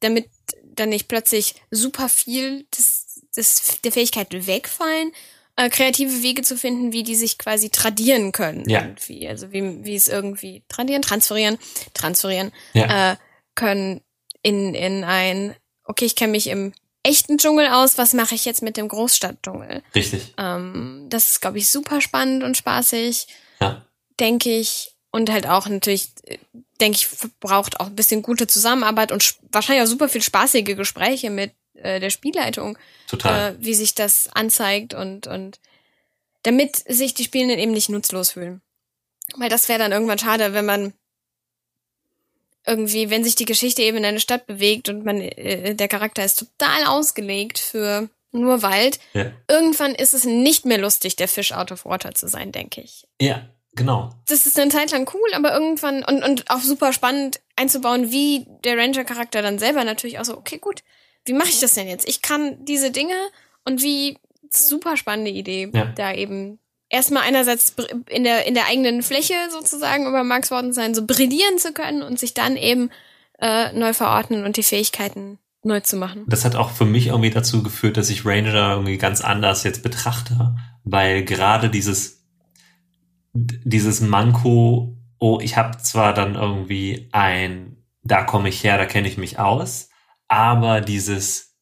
damit 0.00 0.28
dann 0.62 0.90
nicht 0.90 1.08
plötzlich 1.08 1.54
super 1.70 2.08
viel 2.08 2.64
des, 2.76 3.06
des, 3.36 3.78
der 3.84 3.92
Fähigkeiten 3.92 4.46
wegfallen, 4.46 5.12
äh, 5.56 5.68
kreative 5.68 6.22
Wege 6.22 6.42
zu 6.42 6.56
finden, 6.56 6.92
wie 6.92 7.02
die 7.02 7.16
sich 7.16 7.38
quasi 7.38 7.70
tradieren 7.70 8.32
können. 8.32 8.68
Ja. 8.68 8.82
Irgendwie. 8.82 9.28
Also 9.28 9.52
wie, 9.52 9.84
wie 9.84 9.94
es 9.96 10.08
irgendwie 10.08 10.62
tradieren, 10.68 11.02
transferieren, 11.02 11.58
transferieren 11.94 12.52
Ja. 12.72 13.12
äh, 13.12 13.16
können 13.54 14.00
in, 14.42 14.74
in 14.74 15.04
ein, 15.04 15.54
okay, 15.84 16.04
ich 16.06 16.16
kenne 16.16 16.32
mich 16.32 16.46
im 16.46 16.72
echten 17.02 17.38
Dschungel 17.38 17.66
aus, 17.68 17.98
was 17.98 18.12
mache 18.14 18.34
ich 18.34 18.44
jetzt 18.44 18.62
mit 18.62 18.76
dem 18.76 18.88
Großstadtdschungel? 18.88 19.82
Richtig. 19.94 20.34
Ähm, 20.38 21.06
das 21.08 21.32
ist, 21.32 21.40
glaube 21.40 21.58
ich, 21.58 21.68
super 21.70 22.00
spannend 22.00 22.42
und 22.44 22.56
spaßig, 22.56 23.26
Ja. 23.60 23.84
denke 24.18 24.50
ich. 24.56 24.94
Und 25.12 25.28
halt 25.30 25.46
auch 25.48 25.66
natürlich, 25.66 26.10
äh, 26.26 26.38
denke 26.80 26.98
ich, 26.98 27.08
braucht 27.40 27.80
auch 27.80 27.86
ein 27.86 27.96
bisschen 27.96 28.22
gute 28.22 28.46
Zusammenarbeit 28.46 29.10
und 29.12 29.34
wahrscheinlich 29.50 29.82
auch 29.82 29.88
super 29.90 30.08
viel 30.08 30.22
spaßige 30.22 30.76
Gespräche 30.76 31.30
mit 31.30 31.52
äh, 31.82 32.00
der 32.00 32.10
Spielleitung, 32.10 32.78
Total. 33.08 33.52
äh, 33.52 33.56
wie 33.58 33.74
sich 33.74 33.94
das 33.94 34.28
anzeigt 34.32 34.94
und, 34.94 35.26
und 35.26 35.60
damit 36.42 36.76
sich 36.76 37.14
die 37.14 37.24
Spielenden 37.24 37.58
eben 37.58 37.72
nicht 37.72 37.88
nutzlos 37.88 38.32
fühlen. 38.32 38.62
Weil 39.36 39.48
das 39.48 39.68
wäre 39.68 39.78
dann 39.78 39.92
irgendwann 39.92 40.18
schade, 40.18 40.54
wenn 40.54 40.66
man 40.66 40.92
irgendwie, 42.66 43.10
wenn 43.10 43.24
sich 43.24 43.34
die 43.34 43.44
Geschichte 43.44 43.82
eben 43.82 43.98
in 43.98 44.04
eine 44.04 44.20
Stadt 44.20 44.46
bewegt 44.46 44.88
und 44.88 45.04
man, 45.04 45.20
äh, 45.20 45.74
der 45.74 45.88
Charakter 45.88 46.24
ist 46.24 46.38
total 46.38 46.86
ausgelegt 46.86 47.58
für 47.58 48.08
nur 48.32 48.62
Wald, 48.62 49.00
ja. 49.12 49.32
irgendwann 49.48 49.94
ist 49.94 50.14
es 50.14 50.24
nicht 50.24 50.64
mehr 50.64 50.78
lustig, 50.78 51.16
der 51.16 51.28
Fish 51.28 51.52
out 51.52 51.72
of 51.72 51.84
water 51.84 52.14
zu 52.14 52.28
sein, 52.28 52.52
denke 52.52 52.80
ich. 52.80 53.06
ja, 53.20 53.48
genau. 53.74 54.10
Das 54.28 54.46
ist 54.46 54.58
eine 54.58 54.70
Zeit 54.70 54.92
lang 54.92 55.10
cool, 55.14 55.34
aber 55.34 55.52
irgendwann 55.52 56.04
und, 56.04 56.22
und 56.22 56.48
auch 56.50 56.60
super 56.60 56.92
spannend 56.92 57.40
einzubauen, 57.56 58.12
wie 58.12 58.46
der 58.64 58.76
Ranger-Charakter 58.76 59.42
dann 59.42 59.58
selber 59.58 59.84
natürlich 59.84 60.18
auch 60.18 60.24
so, 60.24 60.36
okay, 60.36 60.58
gut, 60.58 60.82
wie 61.26 61.32
mache 61.32 61.48
ich 61.48 61.60
das 61.60 61.74
denn 61.74 61.88
jetzt? 61.88 62.08
Ich 62.08 62.22
kann 62.22 62.64
diese 62.64 62.90
Dinge 62.90 63.14
und 63.64 63.82
wie 63.82 64.18
super 64.50 64.96
spannende 64.96 65.30
Idee, 65.30 65.70
Ja. 65.72 65.86
da 65.96 66.12
eben 66.12 66.58
erstmal 66.88 67.22
einerseits 67.22 67.74
in 68.08 68.24
der, 68.24 68.46
in 68.46 68.54
der 68.54 68.66
eigenen 68.66 69.02
Fläche 69.02 69.34
sozusagen 69.50 70.06
über 70.06 70.24
Marx 70.24 70.50
Worten 70.50 70.72
sein, 70.72 70.94
so 70.94 71.06
brillieren 71.06 71.58
zu 71.58 71.72
können 71.72 72.02
und 72.02 72.18
sich 72.18 72.34
dann 72.34 72.56
eben 72.56 72.90
äh, 73.38 73.72
neu 73.72 73.92
verordnen 73.92 74.44
und 74.44 74.56
die 74.56 74.62
Fähigkeiten 74.62 75.38
neu 75.62 75.80
zu 75.80 75.96
machen. 75.96 76.24
Das 76.26 76.44
hat 76.44 76.56
auch 76.56 76.70
für 76.70 76.86
mich 76.86 77.08
irgendwie 77.08 77.30
dazu 77.30 77.62
geführt, 77.62 77.96
dass 77.96 78.10
ich 78.10 78.24
Ranger 78.26 78.72
irgendwie 78.72 78.96
ganz 78.98 79.20
anders 79.20 79.62
jetzt 79.62 79.82
betrachte, 79.82 80.56
weil 80.84 81.24
gerade 81.24 81.70
dieses 81.70 82.18
dieses 83.32 84.00
Manko, 84.00 84.96
oh, 85.18 85.38
ich 85.40 85.56
habe 85.56 85.78
zwar 85.78 86.12
dann 86.14 86.34
irgendwie 86.34 87.08
ein, 87.12 87.76
da 88.02 88.24
komme 88.24 88.48
ich 88.48 88.64
her, 88.64 88.76
da 88.78 88.86
kenne 88.86 89.06
ich 89.06 89.18
mich 89.18 89.38
aus, 89.38 89.89
aber 90.30 90.80
dieses, 90.80 91.56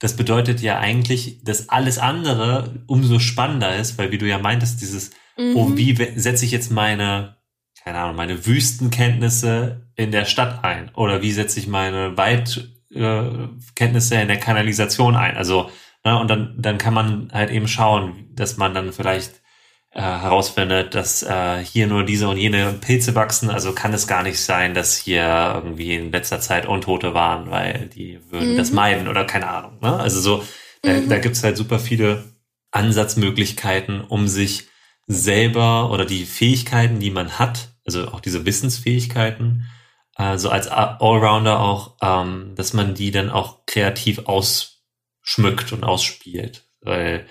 das 0.00 0.16
bedeutet 0.16 0.60
ja 0.62 0.78
eigentlich, 0.78 1.44
dass 1.44 1.68
alles 1.68 1.98
andere 1.98 2.82
umso 2.86 3.18
spannender 3.18 3.76
ist, 3.76 3.98
weil 3.98 4.10
wie 4.10 4.18
du 4.18 4.26
ja 4.26 4.38
meintest, 4.38 4.80
dieses, 4.80 5.10
oh, 5.36 5.66
Mhm. 5.68 5.76
wie 5.76 5.98
we- 5.98 6.12
setze 6.16 6.44
ich 6.46 6.50
jetzt 6.50 6.70
meine, 6.72 7.36
keine 7.84 7.98
Ahnung, 7.98 8.16
meine 8.16 8.46
Wüstenkenntnisse 8.46 9.86
in 9.96 10.10
der 10.12 10.24
Stadt 10.24 10.64
ein? 10.64 10.90
Oder 10.94 11.20
wie 11.22 11.32
setze 11.32 11.60
ich 11.60 11.66
meine 11.68 12.16
Waldkenntnisse 12.16 14.14
äh, 14.16 14.22
in 14.22 14.28
der 14.28 14.40
Kanalisation 14.40 15.16
ein? 15.16 15.36
Also, 15.36 15.70
ne, 16.04 16.18
und 16.18 16.28
dann, 16.28 16.54
dann 16.58 16.78
kann 16.78 16.94
man 16.94 17.30
halt 17.32 17.50
eben 17.50 17.68
schauen, 17.68 18.30
dass 18.34 18.56
man 18.56 18.74
dann 18.74 18.92
vielleicht 18.92 19.39
äh, 19.92 20.00
herausfindet, 20.00 20.94
dass 20.94 21.22
äh, 21.22 21.64
hier 21.64 21.86
nur 21.88 22.04
diese 22.04 22.28
und 22.28 22.36
jene 22.36 22.72
Pilze 22.74 23.14
wachsen. 23.14 23.50
Also 23.50 23.72
kann 23.72 23.92
es 23.92 24.06
gar 24.06 24.22
nicht 24.22 24.38
sein, 24.40 24.72
dass 24.74 24.96
hier 24.96 25.52
irgendwie 25.54 25.94
in 25.96 26.12
letzter 26.12 26.40
Zeit 26.40 26.66
Untote 26.66 27.12
waren, 27.14 27.50
weil 27.50 27.88
die 27.94 28.20
würden 28.30 28.52
Mhm. 28.52 28.56
das 28.56 28.70
meiden 28.72 29.08
oder 29.08 29.24
keine 29.24 29.48
Ahnung. 29.48 29.78
Ne? 29.80 29.98
Also 29.98 30.20
so, 30.20 30.44
da, 30.82 30.92
Mhm. 30.92 31.08
da 31.08 31.18
gibt's 31.18 31.42
halt 31.42 31.56
super 31.56 31.78
viele 31.78 32.24
Ansatzmöglichkeiten, 32.72 34.00
um 34.02 34.28
sich 34.28 34.68
selber 35.06 35.90
oder 35.90 36.04
die 36.04 36.24
Fähigkeiten, 36.24 37.00
die 37.00 37.10
man 37.10 37.38
hat, 37.38 37.70
also 37.84 38.08
auch 38.08 38.20
diese 38.20 38.44
Wissensfähigkeiten, 38.46 39.66
äh, 40.16 40.38
so 40.38 40.50
als 40.50 40.68
A- 40.68 40.98
Allrounder 41.00 41.58
auch, 41.60 41.96
ähm, 42.00 42.52
dass 42.54 42.72
man 42.74 42.94
die 42.94 43.10
dann 43.10 43.30
auch 43.30 43.66
kreativ 43.66 44.20
ausschmückt 44.26 45.72
und 45.72 45.82
ausspielt. 45.84 46.68
Weil 46.80 47.26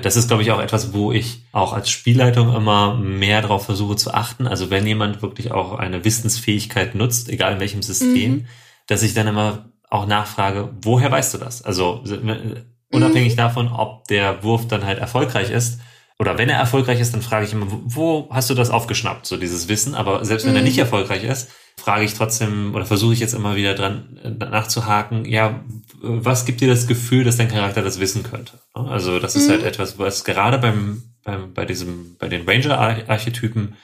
das 0.00 0.16
ist, 0.16 0.28
glaube 0.28 0.42
ich, 0.42 0.50
auch 0.52 0.60
etwas, 0.60 0.92
wo 0.94 1.12
ich 1.12 1.42
auch 1.52 1.72
als 1.72 1.90
Spielleitung 1.90 2.54
immer 2.54 2.94
mehr 2.94 3.42
darauf 3.42 3.66
versuche 3.66 3.96
zu 3.96 4.14
achten. 4.14 4.46
Also 4.46 4.70
wenn 4.70 4.86
jemand 4.86 5.22
wirklich 5.22 5.52
auch 5.52 5.78
eine 5.78 6.04
Wissensfähigkeit 6.04 6.94
nutzt, 6.94 7.28
egal 7.28 7.52
in 7.54 7.60
welchem 7.60 7.82
System, 7.82 8.32
Mhm. 8.32 8.44
dass 8.86 9.02
ich 9.02 9.14
dann 9.14 9.26
immer 9.26 9.66
auch 9.90 10.06
nachfrage, 10.06 10.70
woher 10.82 11.10
weißt 11.10 11.34
du 11.34 11.38
das? 11.38 11.62
Also 11.62 12.02
äh, 12.06 12.62
unabhängig 12.90 13.36
davon, 13.36 13.68
ob 13.68 14.06
der 14.08 14.42
Wurf 14.42 14.66
dann 14.68 14.84
halt 14.86 14.98
erfolgreich 14.98 15.50
ist, 15.50 15.80
oder 16.18 16.38
wenn 16.38 16.48
er 16.48 16.58
erfolgreich 16.58 17.00
ist, 17.00 17.14
dann 17.14 17.22
frage 17.22 17.46
ich 17.46 17.52
immer, 17.52 17.66
wo, 17.68 18.28
hast 18.30 18.48
du 18.48 18.54
das 18.54 18.70
aufgeschnappt, 18.70 19.26
so 19.26 19.36
dieses 19.36 19.68
Wissen? 19.68 19.94
Aber 19.96 20.24
selbst 20.24 20.46
wenn 20.46 20.54
er 20.54 20.60
Mhm. 20.60 20.68
nicht 20.68 20.78
erfolgreich 20.78 21.24
ist, 21.24 21.50
frage 21.76 22.04
ich 22.04 22.14
trotzdem 22.14 22.74
oder 22.74 22.84
versuche 22.86 23.12
ich 23.14 23.18
jetzt 23.20 23.34
immer 23.34 23.56
wieder 23.56 23.74
dran 23.74 24.18
äh, 24.22 24.30
nachzuhaken, 24.30 25.24
ja, 25.24 25.60
was 26.02 26.44
gibt 26.44 26.60
dir 26.60 26.68
das 26.68 26.86
Gefühl, 26.86 27.24
dass 27.24 27.36
dein 27.36 27.48
Charakter 27.48 27.82
das 27.82 28.00
wissen 28.00 28.22
könnte? 28.24 28.58
Also 28.74 29.18
das 29.18 29.36
ist 29.36 29.46
Mhm. 29.46 29.52
halt 29.52 29.62
etwas, 29.64 29.98
was 29.98 30.24
gerade 30.24 30.58
beim, 30.58 31.02
beim 31.24 31.54
bei 31.54 31.64
diesem 31.64 32.16
bei 32.18 32.28
den 32.28 32.48
Ranger-Archetypen 32.48 33.76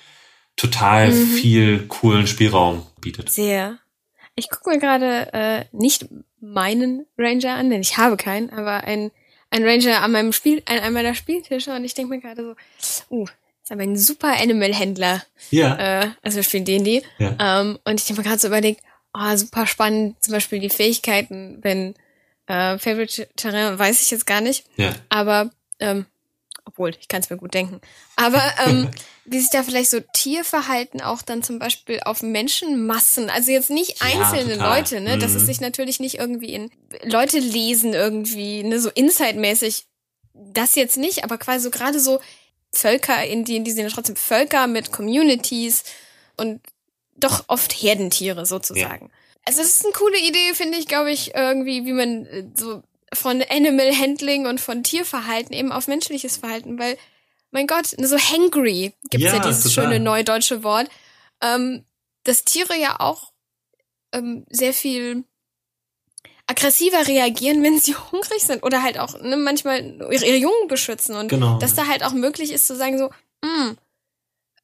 total 0.56 1.10
Mhm. 1.12 1.26
viel 1.36 1.86
coolen 1.88 2.26
Spielraum 2.26 2.84
bietet. 3.00 3.30
Sehr. 3.30 3.78
Ich 4.34 4.50
gucke 4.50 4.70
mir 4.70 4.78
gerade 4.78 5.32
äh, 5.32 5.64
nicht 5.72 6.06
meinen 6.40 7.06
Ranger 7.16 7.54
an, 7.54 7.70
denn 7.70 7.80
ich 7.80 7.96
habe 7.98 8.16
keinen, 8.16 8.50
aber 8.50 8.84
ein, 8.84 9.10
ein 9.50 9.64
Ranger 9.64 10.02
an 10.02 10.12
meinem 10.12 10.32
Spiel, 10.32 10.62
an 10.66 10.78
einem 10.78 10.94
meiner 10.94 11.14
Spieltische 11.14 11.72
und 11.74 11.84
ich 11.84 11.94
denke 11.94 12.14
mir 12.14 12.20
gerade 12.20 12.54
so, 12.78 13.02
uh, 13.10 13.26
ist 13.62 13.72
aber 13.72 13.82
ein 13.82 13.96
super 13.96 14.36
Animal-Händler. 14.40 15.22
Ja. 15.50 16.02
Äh, 16.02 16.08
also 16.22 16.36
wir 16.36 16.42
spielen 16.44 16.64
D&D. 16.64 17.02
Ja. 17.18 17.60
Ähm, 17.60 17.78
und 17.84 18.00
ich 18.00 18.08
habe 18.10 18.20
mir 18.20 18.24
gerade 18.28 18.38
so 18.38 18.46
überlegt, 18.48 18.80
oh, 19.14 19.36
super 19.36 19.66
spannend, 19.66 20.22
zum 20.22 20.34
Beispiel 20.34 20.60
die 20.60 20.70
Fähigkeiten, 20.70 21.58
wenn 21.62 21.94
äh, 22.48 22.78
Favorite 22.78 23.28
Terrain 23.36 23.78
weiß 23.78 24.02
ich 24.02 24.10
jetzt 24.10 24.26
gar 24.26 24.40
nicht, 24.40 24.64
ja. 24.76 24.94
aber 25.08 25.50
ähm, 25.78 26.06
obwohl, 26.64 26.90
ich 27.00 27.08
kann 27.08 27.22
es 27.22 27.30
mir 27.30 27.38
gut 27.38 27.54
denken. 27.54 27.80
Aber 28.16 28.42
ähm, 28.66 28.90
wie 29.24 29.38
sich 29.40 29.48
da 29.50 29.62
vielleicht 29.62 29.88
so 29.90 30.00
Tierverhalten 30.12 31.00
auch 31.00 31.22
dann 31.22 31.42
zum 31.42 31.58
Beispiel 31.58 32.00
auf 32.04 32.22
Menschenmassen, 32.22 33.30
also 33.30 33.50
jetzt 33.50 33.70
nicht 33.70 34.02
Ja, 34.02 34.08
einzelne 34.08 34.54
total. 34.56 34.78
Leute, 34.78 35.00
ne, 35.00 35.16
dass 35.18 35.34
es 35.34 35.42
Mhm. 35.42 35.46
sich 35.46 35.60
natürlich 35.60 35.98
nicht 36.00 36.16
irgendwie 36.16 36.52
in 36.52 36.70
Leute 37.04 37.38
lesen 37.38 37.94
irgendwie, 37.94 38.62
ne, 38.64 38.80
so 38.80 38.90
Inside-mäßig, 38.90 39.86
das 40.34 40.74
jetzt 40.74 40.96
nicht, 40.98 41.24
aber 41.24 41.38
quasi 41.38 41.64
so 41.64 41.70
gerade 41.70 42.00
so 42.00 42.20
Völker, 42.72 43.24
in 43.24 43.44
die, 43.44 43.56
in 43.56 43.64
die 43.64 43.70
sind 43.72 43.84
ja 43.84 43.90
trotzdem 43.90 44.16
Völker 44.16 44.66
mit 44.66 44.92
Communities 44.92 45.84
und 46.36 46.60
doch 47.16 47.44
oft 47.48 47.72
Herdentiere 47.72 48.44
sozusagen. 48.46 49.10
Also 49.48 49.62
das 49.62 49.70
ist 49.70 49.84
eine 49.86 49.94
coole 49.94 50.18
Idee, 50.18 50.52
finde 50.52 50.76
ich, 50.76 50.86
glaube 50.86 51.10
ich, 51.10 51.34
irgendwie, 51.34 51.86
wie 51.86 51.94
man 51.94 52.26
äh, 52.26 52.44
so 52.54 52.82
von 53.14 53.42
Animal 53.48 53.96
Handling 53.96 54.46
und 54.46 54.60
von 54.60 54.82
Tierverhalten 54.82 55.54
eben 55.54 55.72
auf 55.72 55.88
menschliches 55.88 56.36
Verhalten, 56.36 56.78
weil, 56.78 56.98
mein 57.50 57.66
Gott, 57.66 57.86
so 57.86 58.18
hangry 58.18 58.92
gibt's 59.08 59.24
ja, 59.24 59.36
Ja, 59.36 59.42
dieses 59.42 59.62
total. 59.72 59.84
schöne 59.84 60.00
neudeutsche 60.00 60.62
Wort, 60.64 60.90
ähm, 61.40 61.86
dass 62.24 62.44
Tiere 62.44 62.76
ja 62.78 63.00
auch 63.00 63.32
ähm, 64.12 64.44
sehr 64.50 64.74
viel 64.74 65.24
aggressiver 66.46 67.06
reagieren, 67.08 67.62
wenn 67.62 67.78
sie 67.80 67.94
hungrig 68.12 68.42
sind 68.42 68.62
oder 68.62 68.82
halt 68.82 68.98
auch 68.98 69.18
ne, 69.18 69.38
manchmal 69.38 69.80
ihre, 70.10 70.36
Jungen 70.36 70.68
beschützen 70.68 71.16
und 71.16 71.28
Genau. 71.28 71.58
dass 71.58 71.74
da 71.74 71.86
halt 71.86 72.04
auch 72.04 72.12
möglich 72.12 72.52
ist 72.52 72.66
zu 72.66 72.76
sagen 72.76 72.98
so, 72.98 73.08
hm, 73.42 73.78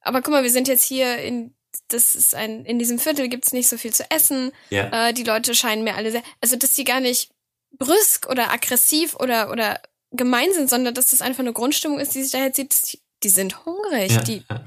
aber 0.01 0.21
guck 0.21 0.31
mal, 0.31 0.43
wir 0.43 0.51
sind 0.51 0.67
jetzt 0.67 0.83
hier 0.83 1.17
in 1.17 1.54
das 1.87 2.15
ist 2.15 2.35
ein 2.35 2.65
in 2.65 2.79
diesem 2.79 2.99
Viertel 2.99 3.29
gibt's 3.29 3.53
nicht 3.53 3.69
so 3.69 3.77
viel 3.77 3.93
zu 3.93 4.09
essen. 4.09 4.51
Ja. 4.69 5.09
Äh, 5.09 5.13
die 5.13 5.23
Leute 5.23 5.55
scheinen 5.55 5.83
mir 5.83 5.95
alle 5.95 6.11
sehr, 6.11 6.23
also 6.41 6.55
dass 6.55 6.73
die 6.73 6.83
gar 6.83 6.99
nicht 6.99 7.29
brüsk 7.77 8.27
oder 8.29 8.51
aggressiv 8.51 9.15
oder 9.15 9.51
oder 9.51 9.79
gemein 10.11 10.47
sind, 10.53 10.69
sondern 10.69 10.93
dass 10.93 11.11
das 11.11 11.21
einfach 11.21 11.41
eine 11.41 11.53
Grundstimmung 11.53 11.99
ist, 11.99 12.15
die 12.15 12.23
sich 12.23 12.31
daher 12.31 12.53
zieht, 12.53 12.73
die, 12.93 12.99
die 13.23 13.29
sind 13.29 13.65
hungrig, 13.65 14.11
ja, 14.11 14.21
die 14.21 14.43
ja. 14.49 14.63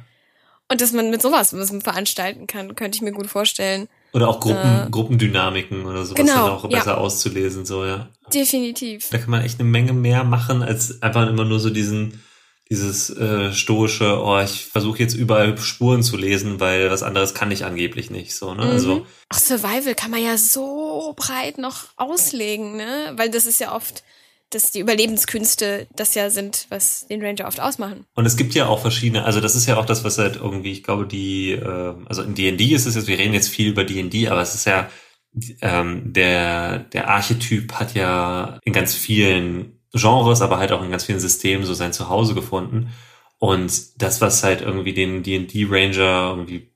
und 0.68 0.80
dass 0.80 0.92
man 0.92 1.10
mit 1.10 1.22
sowas 1.22 1.52
was 1.56 1.72
man 1.72 1.80
veranstalten 1.80 2.46
kann, 2.46 2.74
könnte 2.74 2.96
ich 2.96 3.02
mir 3.02 3.12
gut 3.12 3.28
vorstellen. 3.28 3.88
Oder 4.12 4.28
auch 4.28 4.40
Gruppen, 4.40 4.86
Äh, 4.86 4.90
Gruppendynamiken 4.90 5.84
oder 5.84 6.04
sowas 6.04 6.16
genau, 6.16 6.46
dann 6.46 6.56
auch 6.56 6.64
ja. 6.64 6.78
besser 6.78 6.98
auszulesen, 6.98 7.66
so, 7.66 7.84
ja. 7.84 8.08
Definitiv. 8.32 9.10
Da 9.10 9.18
kann 9.18 9.30
man 9.30 9.42
echt 9.42 9.60
eine 9.60 9.68
Menge 9.68 9.92
mehr 9.92 10.24
machen, 10.24 10.62
als 10.62 11.02
einfach 11.02 11.28
immer 11.28 11.44
nur 11.44 11.60
so 11.60 11.70
diesen, 11.70 12.22
dieses 12.70 13.08
äh, 13.10 13.52
stoische, 13.52 14.22
oh, 14.22 14.38
ich 14.40 14.66
versuche 14.66 14.98
jetzt 14.98 15.14
überall 15.14 15.56
Spuren 15.58 16.02
zu 16.02 16.16
lesen, 16.16 16.60
weil 16.60 16.90
was 16.90 17.02
anderes 17.02 17.32
kann 17.32 17.50
ich 17.50 17.64
angeblich 17.64 18.10
nicht. 18.10 18.34
So, 18.34 18.54
ne? 18.54 18.62
Also, 18.62 18.96
Mhm. 18.96 19.06
Auch 19.30 19.38
Survival 19.38 19.94
kann 19.94 20.10
man 20.10 20.22
ja 20.22 20.36
so 20.38 21.14
breit 21.16 21.58
noch 21.58 21.86
auslegen, 21.96 22.76
ne? 22.76 23.12
Weil 23.16 23.30
das 23.30 23.46
ist 23.46 23.60
ja 23.60 23.74
oft, 23.74 24.02
dass 24.50 24.70
die 24.70 24.80
Überlebenskünste 24.80 25.86
das 25.96 26.14
ja 26.14 26.30
sind, 26.30 26.66
was 26.70 27.06
den 27.08 27.22
Ranger 27.22 27.46
oft 27.46 27.60
ausmachen. 27.60 28.04
und 28.14 28.24
es 28.26 28.36
gibt 28.36 28.54
ja 28.54 28.66
auch 28.66 28.80
verschiedene, 28.80 29.24
also 29.24 29.40
das 29.40 29.54
ist 29.54 29.66
ja 29.66 29.76
auch 29.76 29.84
das, 29.84 30.04
was 30.04 30.16
halt 30.18 30.36
irgendwie, 30.36 30.72
ich 30.72 30.82
glaube, 30.82 31.06
die, 31.06 31.52
äh, 31.52 31.94
also 32.06 32.22
in 32.22 32.34
D&D 32.34 32.64
ist 32.74 32.86
es 32.86 32.94
jetzt, 32.94 33.08
wir 33.08 33.18
reden 33.18 33.34
jetzt 33.34 33.48
viel 33.48 33.68
über 33.68 33.84
D&D, 33.84 34.28
aber 34.28 34.40
es 34.40 34.54
ist 34.54 34.64
ja, 34.66 34.88
ähm, 35.60 36.12
der, 36.12 36.78
der 36.78 37.08
Archetyp 37.08 37.72
hat 37.74 37.94
ja 37.94 38.58
in 38.64 38.72
ganz 38.72 38.94
vielen 38.94 39.77
Genres, 39.92 40.42
aber 40.42 40.58
halt 40.58 40.72
auch 40.72 40.82
in 40.82 40.90
ganz 40.90 41.04
vielen 41.04 41.20
Systemen 41.20 41.64
so 41.64 41.74
sein 41.74 41.92
Zuhause 41.92 42.34
gefunden. 42.34 42.92
Und 43.38 44.02
das, 44.02 44.20
was 44.20 44.42
halt 44.42 44.60
irgendwie 44.60 44.92
den 44.92 45.22
D&D-Ranger 45.22 46.30
irgendwie 46.30 46.70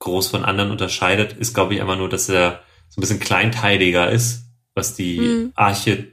groß 0.00 0.28
von 0.28 0.44
anderen 0.44 0.70
unterscheidet, 0.70 1.32
ist, 1.32 1.54
glaube 1.54 1.74
ich, 1.74 1.80
einfach 1.80 1.96
nur, 1.96 2.08
dass 2.08 2.28
er 2.28 2.62
so 2.90 2.98
ein 2.98 3.02
bisschen 3.02 3.20
kleinteiliger 3.20 4.10
ist, 4.10 4.44
was 4.74 4.94
die 4.94 5.18
Mhm. 5.18 5.52
Arche, 5.54 6.12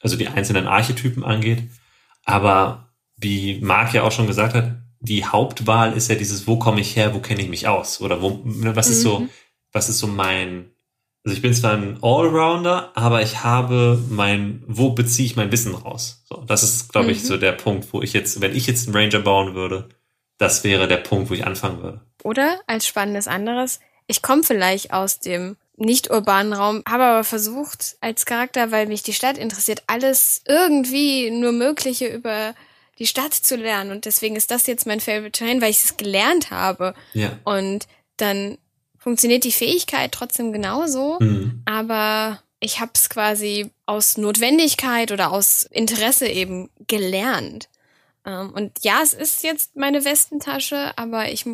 also 0.00 0.16
die 0.16 0.28
einzelnen 0.28 0.66
Archetypen 0.66 1.24
angeht. 1.24 1.64
Aber 2.24 2.92
wie 3.16 3.58
Marc 3.60 3.94
ja 3.94 4.02
auch 4.02 4.12
schon 4.12 4.26
gesagt 4.26 4.54
hat, 4.54 4.76
die 5.00 5.24
Hauptwahl 5.24 5.94
ist 5.94 6.08
ja 6.08 6.14
dieses, 6.14 6.46
wo 6.46 6.56
komme 6.58 6.80
ich 6.80 6.94
her, 6.94 7.14
wo 7.14 7.18
kenne 7.18 7.42
ich 7.42 7.48
mich 7.48 7.66
aus? 7.66 8.00
Oder 8.00 8.22
wo, 8.22 8.40
ne, 8.44 8.76
was 8.76 8.88
ist 8.88 9.02
so, 9.02 9.20
Mhm. 9.20 9.28
was 9.72 9.88
ist 9.88 9.98
so 9.98 10.06
mein, 10.06 10.70
also 11.24 11.36
ich 11.36 11.42
bin 11.42 11.54
zwar 11.54 11.74
ein 11.74 11.98
Allrounder, 12.02 12.90
aber 12.94 13.22
ich 13.22 13.44
habe 13.44 14.02
mein, 14.08 14.62
wo 14.66 14.90
beziehe 14.90 15.26
ich 15.26 15.36
mein 15.36 15.52
Wissen 15.52 15.74
raus? 15.74 16.22
So, 16.28 16.42
das 16.46 16.62
ist, 16.62 16.92
glaube 16.92 17.12
ich, 17.12 17.22
Mhm. 17.22 17.26
so 17.26 17.36
der 17.36 17.52
Punkt, 17.52 17.92
wo 17.92 18.02
ich 18.02 18.12
jetzt, 18.12 18.40
wenn 18.40 18.54
ich 18.56 18.66
jetzt 18.66 18.88
einen 18.88 18.96
Ranger 18.96 19.20
bauen 19.20 19.54
würde, 19.54 19.88
das 20.38 20.64
wäre 20.64 20.88
der 20.88 20.96
Punkt, 20.96 21.30
wo 21.30 21.34
ich 21.34 21.46
anfangen 21.46 21.82
würde. 21.82 22.00
Oder 22.24 22.60
als 22.66 22.86
spannendes 22.86 23.28
anderes, 23.28 23.78
ich 24.06 24.22
komme 24.22 24.42
vielleicht 24.42 24.92
aus 24.92 25.20
dem 25.20 25.56
nicht 25.76 26.10
urbanen 26.10 26.52
Raum, 26.52 26.82
habe 26.88 27.04
aber 27.04 27.24
versucht 27.24 27.96
als 28.00 28.26
Charakter, 28.26 28.70
weil 28.70 28.86
mich 28.86 29.02
die 29.02 29.12
Stadt 29.14 29.38
interessiert, 29.38 29.82
alles 29.86 30.42
irgendwie 30.46 31.30
nur 31.30 31.52
Mögliche 31.52 32.06
über 32.08 32.54
die 32.98 33.06
Stadt 33.06 33.32
zu 33.34 33.56
lernen. 33.56 33.90
Und 33.90 34.04
deswegen 34.04 34.36
ist 34.36 34.50
das 34.50 34.66
jetzt 34.66 34.86
mein 34.86 35.00
Favorite 35.00 35.32
Terrain, 35.32 35.60
weil 35.62 35.70
ich 35.70 35.82
es 35.82 35.96
gelernt 35.96 36.50
habe. 36.50 36.94
Ja. 37.14 37.38
Und 37.44 37.86
dann 38.16 38.58
funktioniert 39.02 39.44
die 39.44 39.52
Fähigkeit 39.52 40.12
trotzdem 40.12 40.52
genauso, 40.52 41.18
Mhm. 41.20 41.62
aber 41.64 42.40
ich 42.60 42.78
habe 42.80 42.92
es 42.94 43.08
quasi 43.10 43.70
aus 43.86 44.16
Notwendigkeit 44.16 45.10
oder 45.10 45.32
aus 45.32 45.64
Interesse 45.64 46.28
eben 46.28 46.70
gelernt. 46.86 47.68
Ähm, 48.24 48.50
und 48.54 48.72
ja, 48.82 49.00
es 49.02 49.14
ist 49.14 49.42
jetzt 49.42 49.74
meine 49.76 50.04
Westentasche, 50.04 50.96
aber 50.96 51.30
ich, 51.32 51.44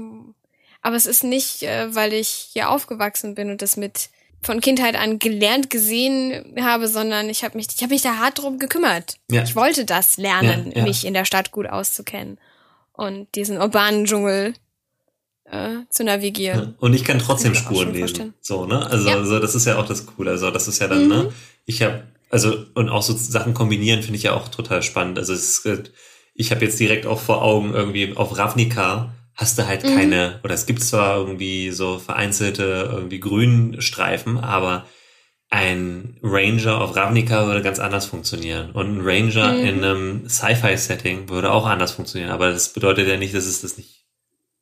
aber 0.83 0.97
es 0.97 1.07
ist 1.07 1.25
nicht, 1.25 1.63
äh, 1.63 1.95
weil 1.95 2.13
ich 2.13 2.29
hier 2.53 2.69
aufgewachsen 2.71 3.35
bin 3.35 3.51
und 3.51 3.63
das 3.63 3.77
mit 3.79 4.11
von 4.43 4.61
Kindheit 4.61 4.95
an 4.95 5.19
gelernt 5.19 5.69
gesehen 5.71 6.55
habe, 6.61 6.87
sondern 6.87 7.29
ich 7.29 7.43
habe 7.43 7.57
mich, 7.57 7.67
ich 7.75 7.83
habe 7.83 7.93
mich 7.95 8.03
da 8.03 8.19
hart 8.19 8.39
drum 8.39 8.59
gekümmert. 8.59 9.17
Ja. 9.31 9.43
Ich 9.43 9.57
wollte 9.57 9.85
das 9.85 10.17
lernen, 10.19 10.71
Ja, 10.73 10.79
ja. 10.79 10.83
mich 10.85 11.05
in 11.07 11.15
der 11.15 11.25
Stadt 11.25 11.51
gut 11.51 11.67
auszukennen 11.67 12.39
und 12.93 13.35
diesen 13.35 13.57
urbanen 13.59 14.05
Dschungel 14.05 14.55
äh, 15.51 15.77
zu 15.91 16.05
navigieren. 16.05 16.75
Und 16.81 16.95
ich 16.95 17.05
kann 17.05 17.19
trotzdem 17.19 17.53
Kann 17.53 17.63
Spuren 17.63 17.89
lesen. 17.89 17.99
vorstellen. 18.01 18.35
So, 18.41 18.67
ne? 18.67 18.87
Also, 18.91 19.09
Ja. 19.09 19.17
also 19.17 19.39
das 19.39 19.55
ist 19.55 19.65
ja 19.67 19.79
auch 19.79 19.87
das 19.87 20.07
Coole. 20.07 20.31
Also 20.31 20.51
das 20.51 20.69
ist 20.69 20.79
ja 20.81 20.89
dann, 20.89 21.05
Mhm. 21.05 21.09
ne? 21.09 21.33
Ich 21.67 21.83
habe, 21.83 22.03
also, 22.31 22.65
und 22.75 22.89
auch 22.89 23.03
so 23.03 23.15
Sachen 23.17 23.55
kombinieren 23.55 24.03
finde 24.03 24.17
ich 24.17 24.25
ja 24.25 24.35
auch 24.35 24.49
total 24.49 24.83
spannend. 24.83 25.19
Also 25.19 25.33
es 25.33 25.65
ist, 25.65 25.91
ich 26.35 26.51
habe 26.51 26.65
jetzt 26.65 26.79
direkt 26.79 27.07
auch 27.07 27.21
vor 27.21 27.43
Augen 27.43 27.73
irgendwie 27.75 28.15
auf 28.17 28.37
Ravnica 28.39 29.13
hast 29.35 29.57
du 29.59 29.67
halt 29.69 29.85
Mhm. 29.85 29.95
keine, 29.95 30.41
oder 30.43 30.55
es 30.55 30.67
gibt 30.67 30.83
zwar 30.83 31.17
irgendwie 31.17 31.71
so 31.71 31.99
vereinzelte 31.99 32.91
irgendwie 32.93 33.21
Grünstreifen, 33.21 34.37
aber 34.39 34.85
ein 35.51 36.19
Ranger 36.23 36.81
auf 36.81 36.95
Ravnica 36.95 37.47
würde 37.47 37.63
ganz 37.63 37.79
anders 37.79 38.05
funktionieren. 38.07 38.71
Und 38.73 38.99
ein 38.99 39.01
Ranger 39.03 39.53
Mhm. 39.55 39.65
in 39.65 39.85
einem 39.85 40.29
Sci-Fi-Setting 40.29 41.29
würde 41.31 41.51
auch 41.53 41.67
anders 41.67 41.93
funktionieren. 41.93 42.31
Aber 42.33 42.51
das 42.51 42.73
bedeutet 42.73 43.09
ja 43.09 43.17
nicht, 43.17 43.33
dass 43.35 43.47
es 43.47 43.63
das 43.63 43.79
nicht 43.79 43.98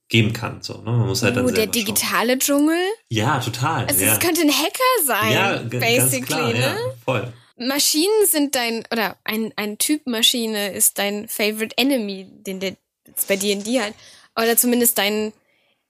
geben 0.09 0.33
kann. 0.33 0.63
So, 0.63 0.79
ne? 0.79 0.91
Man 0.93 1.07
muss 1.07 1.23
halt 1.23 1.37
dann 1.37 1.45
Oh, 1.45 1.49
der 1.49 1.57
selber 1.57 1.73
schauen. 1.75 1.85
digitale 1.85 2.39
Dschungel. 2.39 2.79
Ja, 3.09 3.41
total. 3.41 3.87
Also 3.87 4.05
ja. 4.05 4.13
es 4.13 4.21
könnte 4.21 4.43
ein 4.43 4.51
Hacker 4.53 5.05
sein, 5.05 5.33
ja, 5.33 5.57
basically, 5.63 6.21
ganz 6.21 6.27
klar, 6.27 6.53
ne? 6.53 6.61
ja, 6.61 6.77
voll. 7.05 7.33
Maschinen 7.59 8.27
sind 8.31 8.55
dein, 8.55 8.85
oder 8.93 9.17
ein, 9.25 9.53
ein 9.57 9.79
Typ 9.79 10.07
Maschine 10.07 10.73
ist 10.73 10.99
dein 10.99 11.27
Favorite 11.27 11.77
Enemy, 11.79 12.27
den 12.31 12.61
der 12.61 12.77
jetzt 13.07 13.29
bei 13.29 13.37
D&D 13.37 13.81
halt, 13.81 13.95
oder 14.39 14.57
zumindest 14.57 14.99
dein, 14.99 15.33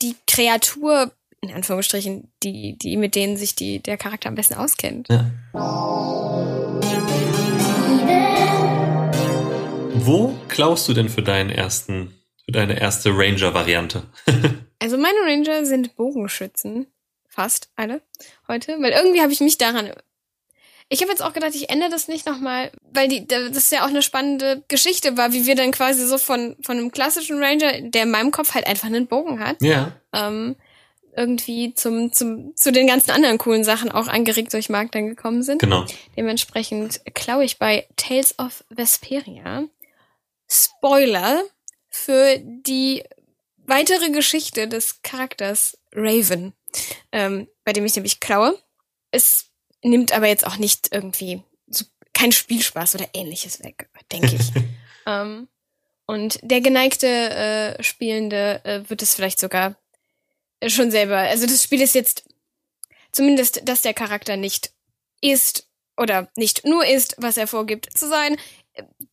die 0.01 0.15
Kreatur, 0.29 1.11
in 1.41 1.53
Anführungsstrichen, 1.53 2.31
die, 2.43 2.79
die, 2.79 2.97
mit 2.97 3.15
denen 3.17 3.37
sich 3.37 3.55
die, 3.57 3.81
der 3.81 3.97
Charakter 3.97 4.29
am 4.29 4.37
besten 4.37 4.55
auskennt. 4.55 5.09
Ja. 5.09 5.31
Wo 9.95 10.35
klaust 10.49 10.89
du 10.89 10.95
denn 10.95 11.09
für 11.09 11.23
deinen 11.23 11.51
ersten, 11.51 12.15
für 12.47 12.53
deine 12.53 12.81
erste 12.81 13.11
Ranger-Variante? 13.11 14.05
Also 14.79 14.99
meine 14.99 15.19
Ranger 15.23 15.65
sind 15.65 15.97
Bogenschützen. 15.97 16.87
Fast 17.29 17.71
alle 17.77 18.03
heute. 18.47 18.77
Weil 18.79 18.93
irgendwie 18.93 19.23
habe 19.23 19.33
ich 19.33 19.41
mich 19.41 19.57
daran. 19.57 19.91
Ich 20.91 21.01
habe 21.01 21.11
jetzt 21.11 21.23
auch 21.23 21.33
gedacht, 21.33 21.55
ich 21.55 21.71
ändere 21.71 21.89
das 21.89 22.09
nicht 22.09 22.27
nochmal, 22.27 22.71
weil 22.93 23.09
die, 23.09 23.27
das 23.27 23.71
ja 23.71 23.85
auch 23.85 23.89
eine 23.89 24.03
spannende 24.03 24.63
Geschichte 24.69 25.17
war, 25.17 25.33
wie 25.33 25.47
wir 25.47 25.55
dann 25.55 25.73
quasi 25.73 26.07
so 26.07 26.19
von, 26.19 26.57
von 26.61 26.77
einem 26.77 26.93
klassischen 26.93 27.43
Ranger, 27.43 27.81
der 27.81 28.03
in 28.03 28.11
meinem 28.11 28.33
Kopf 28.33 28.55
halt 28.55 28.67
einfach 28.67 28.87
einen 28.89 29.07
Bogen 29.07 29.41
hat, 29.41 29.63
Ja. 29.63 29.93
ähm, 30.13 30.57
irgendwie 31.17 31.73
zum, 31.73 32.13
zum, 32.13 32.55
zu 32.55 32.71
den 32.71 32.87
ganzen 32.87 33.13
anderen 33.13 33.39
coolen 33.39 33.65
Sachen 33.65 33.91
auch 33.91 34.09
angeregt 34.09 34.53
durch 34.53 34.69
Mark 34.69 34.93
dann 34.93 35.09
gekommen 35.09 35.43
sind. 35.43 35.59
Genau. 35.61 35.87
Dementsprechend 36.19 37.01
klaue 37.15 37.45
ich 37.45 37.59
bei 37.59 37.87
Tales 37.97 38.39
of 38.39 38.63
Vesperia 38.69 39.65
Spoiler 40.49 41.43
für 41.97 42.39
die 42.39 43.03
weitere 43.57 44.11
Geschichte 44.11 44.69
des 44.69 45.03
Charakters 45.03 45.79
Raven, 45.93 46.53
ähm, 47.11 47.49
bei 47.65 47.73
dem 47.73 47.85
ich 47.85 47.97
nämlich 47.97 48.21
klaue. 48.21 48.61
Es 49.11 49.51
nimmt 49.83 50.13
aber 50.13 50.29
jetzt 50.29 50.47
auch 50.47 50.59
nicht 50.59 50.93
irgendwie 50.93 51.43
so, 51.67 51.85
kein 52.13 52.33
Spielspaß 52.33 52.97
oder 52.97 53.09
ähnliches 53.15 53.63
weg, 53.65 53.89
denke 54.13 54.37
ich. 54.37 54.53
ähm, 55.07 55.49
Und 56.07 56.39
der 56.43 56.61
geneigte 56.61 57.07
äh, 57.09 57.83
Spielende 57.83 58.65
äh, 58.65 58.89
wird 58.89 59.03
es 59.03 59.15
vielleicht 59.15 59.41
sogar 59.41 59.77
schon 60.67 60.91
selber. 60.91 61.19
Also 61.19 61.47
das 61.47 61.63
Spiel 61.63 61.81
ist 61.81 61.95
jetzt 61.95 62.25
zumindest, 63.11 63.69
dass 63.69 63.83
der 63.83 63.95
Charakter 63.95 64.37
nicht 64.37 64.73
ist 65.21 65.69
oder 65.97 66.31
nicht 66.37 66.65
nur 66.65 66.87
ist, 66.87 67.17
was 67.19 67.37
er 67.37 67.47
vorgibt 67.47 67.97
zu 67.97 68.09
sein. 68.09 68.37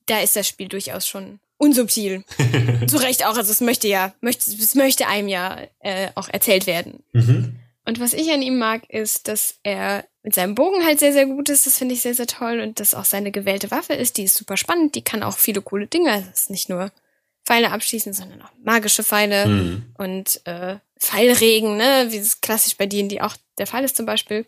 Da 0.06 0.20
ist 0.20 0.36
das 0.36 0.48
Spiel 0.48 0.68
durchaus 0.68 1.08
schon 1.08 1.40
unsubtil. 1.64 2.24
zu 2.88 2.98
Recht 2.98 3.26
auch. 3.26 3.38
Also 3.38 3.52
es 3.52 3.62
möchte 3.62 3.88
ja, 3.88 4.14
möchte, 4.22 4.50
es 4.52 4.76
möchte 4.76 5.08
einem 5.08 5.28
ja 5.28 5.58
äh, 5.80 6.10
auch 6.16 6.30
erzählt 6.30 6.68
werden. 6.68 7.04
Mhm. 7.14 7.60
Und 7.86 8.00
was 8.00 8.14
ich 8.14 8.32
an 8.32 8.42
ihm 8.42 8.58
mag, 8.58 8.90
ist, 8.90 9.28
dass 9.28 9.56
er 9.64 10.06
mit 10.22 10.34
seinem 10.34 10.56
Bogen 10.56 10.86
halt 10.86 11.00
sehr, 11.00 11.12
sehr 11.12 11.26
gut 11.26 11.50
ist. 11.50 11.66
Das 11.66 11.78
finde 11.78 11.96
ich 11.96 12.02
sehr, 12.02 12.14
sehr 12.16 12.28
toll. 12.28 12.62
Und 12.62 12.80
dass 12.80 12.94
auch 12.94 13.06
seine 13.06 13.32
gewählte 13.32 13.72
Waffe 13.72 13.94
ist. 13.94 14.18
Die 14.18 14.24
ist 14.24 14.36
super 14.36 14.56
spannend. 14.56 14.96
Die 14.96 15.02
kann 15.02 15.24
auch 15.24 15.38
viele 15.38 15.62
coole 15.62 15.88
Dinge. 15.88 16.24
Das 16.30 16.44
ist 16.44 16.50
nicht 16.50 16.70
nur 16.70 16.92
Pfeile 17.46 17.72
abschießen, 17.72 18.14
sondern 18.14 18.42
auch 18.42 18.52
magische 18.64 19.04
Pfeile 19.04 19.46
Mhm. 19.48 19.86
und 19.98 20.42
äh, 20.46 20.78
Pfeilregen, 20.98 21.76
ne, 21.76 22.08
wie 22.10 22.18
es 22.18 22.40
klassisch 22.40 22.78
bei 22.78 22.86
denen, 22.86 23.10
die 23.10 23.22
auch 23.22 23.36
der 23.58 23.68
Fall 23.68 23.84
ist 23.84 23.98
zum 23.98 24.06
Beispiel. 24.06 24.46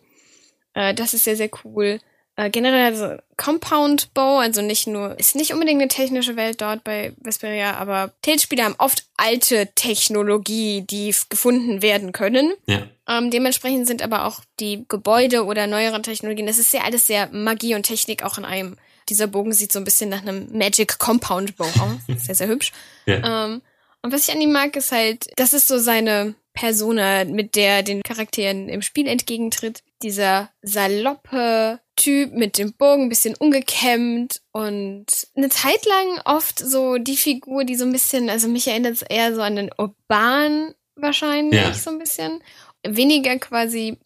Äh, 0.72 0.94
das 0.94 1.12
ist 1.12 1.24
sehr, 1.24 1.36
sehr 1.36 1.50
cool. 1.64 2.00
Äh, 2.36 2.50
generell 2.50 2.92
also 2.92 3.16
Compound 3.38 4.12
Bow, 4.12 4.38
also 4.38 4.60
nicht 4.60 4.86
nur, 4.86 5.18
ist 5.18 5.36
nicht 5.36 5.54
unbedingt 5.54 5.80
eine 5.80 5.88
technische 5.88 6.36
Welt 6.36 6.60
dort 6.60 6.84
bei 6.84 7.14
Vesperia, 7.16 7.74
aber 7.76 8.12
Tales-Spiele 8.20 8.62
haben 8.62 8.74
oft 8.76 9.06
alte 9.16 9.68
Technologie, 9.74 10.82
die 10.82 11.14
gefunden 11.30 11.80
werden 11.80 12.12
können. 12.12 12.52
Ja. 12.66 12.82
Ähm, 13.08 13.30
dementsprechend 13.30 13.86
sind 13.86 14.02
aber 14.02 14.26
auch 14.26 14.40
die 14.60 14.84
Gebäude 14.86 15.46
oder 15.46 15.66
neueren 15.66 16.02
Technologien, 16.02 16.46
das 16.46 16.58
ist 16.58 16.74
ja 16.74 16.82
alles 16.82 17.06
sehr 17.06 17.28
Magie 17.32 17.74
und 17.74 17.84
Technik 17.84 18.22
auch 18.22 18.36
in 18.36 18.44
einem. 18.44 18.76
Dieser 19.08 19.28
Bogen 19.28 19.52
sieht 19.52 19.70
so 19.72 19.78
ein 19.78 19.84
bisschen 19.84 20.10
nach 20.10 20.22
einem 20.22 20.48
Magic 20.50 20.98
Compound 20.98 21.56
Bow 21.56 21.64
aus. 21.64 22.18
Sehr, 22.26 22.34
sehr 22.34 22.48
hübsch. 22.48 22.72
Ja. 23.06 23.46
Ähm, 23.46 23.62
und 24.02 24.12
was 24.12 24.28
ich 24.28 24.34
an 24.34 24.40
ihm 24.40 24.50
mag, 24.50 24.74
ist 24.74 24.90
halt, 24.90 25.28
das 25.36 25.52
ist 25.52 25.68
so 25.68 25.78
seine 25.78 26.34
Persona, 26.54 27.24
mit 27.24 27.54
der 27.54 27.84
den 27.84 28.02
Charakteren 28.02 28.68
im 28.68 28.82
Spiel 28.82 29.06
entgegentritt. 29.06 29.82
Dieser 30.02 30.50
saloppe 30.62 31.80
Typ 31.96 32.32
mit 32.34 32.58
dem 32.58 32.74
Bogen, 32.74 33.04
ein 33.04 33.08
bisschen 33.08 33.34
ungekämmt 33.34 34.42
und 34.52 35.06
eine 35.34 35.48
Zeit 35.48 35.84
lang 35.86 36.20
oft 36.26 36.58
so 36.58 36.98
die 36.98 37.16
Figur, 37.16 37.64
die 37.64 37.76
so 37.76 37.84
ein 37.86 37.92
bisschen, 37.92 38.28
also 38.28 38.48
mich 38.48 38.68
erinnert 38.68 38.92
es 38.92 39.02
eher 39.02 39.34
so 39.34 39.40
an 39.40 39.56
den 39.56 39.70
Urban 39.78 40.74
wahrscheinlich, 40.96 41.60
Ja. 41.60 41.72
so 41.72 41.90
ein 41.90 41.98
bisschen. 41.98 42.42
Weniger 42.86 43.38
quasi 43.38 43.98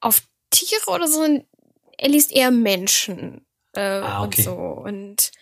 auf 0.00 0.22
Tiere 0.50 0.88
oder 0.90 1.08
so, 1.08 1.24
er 1.98 2.08
liest 2.08 2.32
eher 2.32 2.50
Menschen 2.52 3.44
äh, 3.74 3.80
Ah, 3.80 4.22
okay. 4.24 4.36
und 4.40 4.44
so. 4.44 4.52
Und 4.54 5.32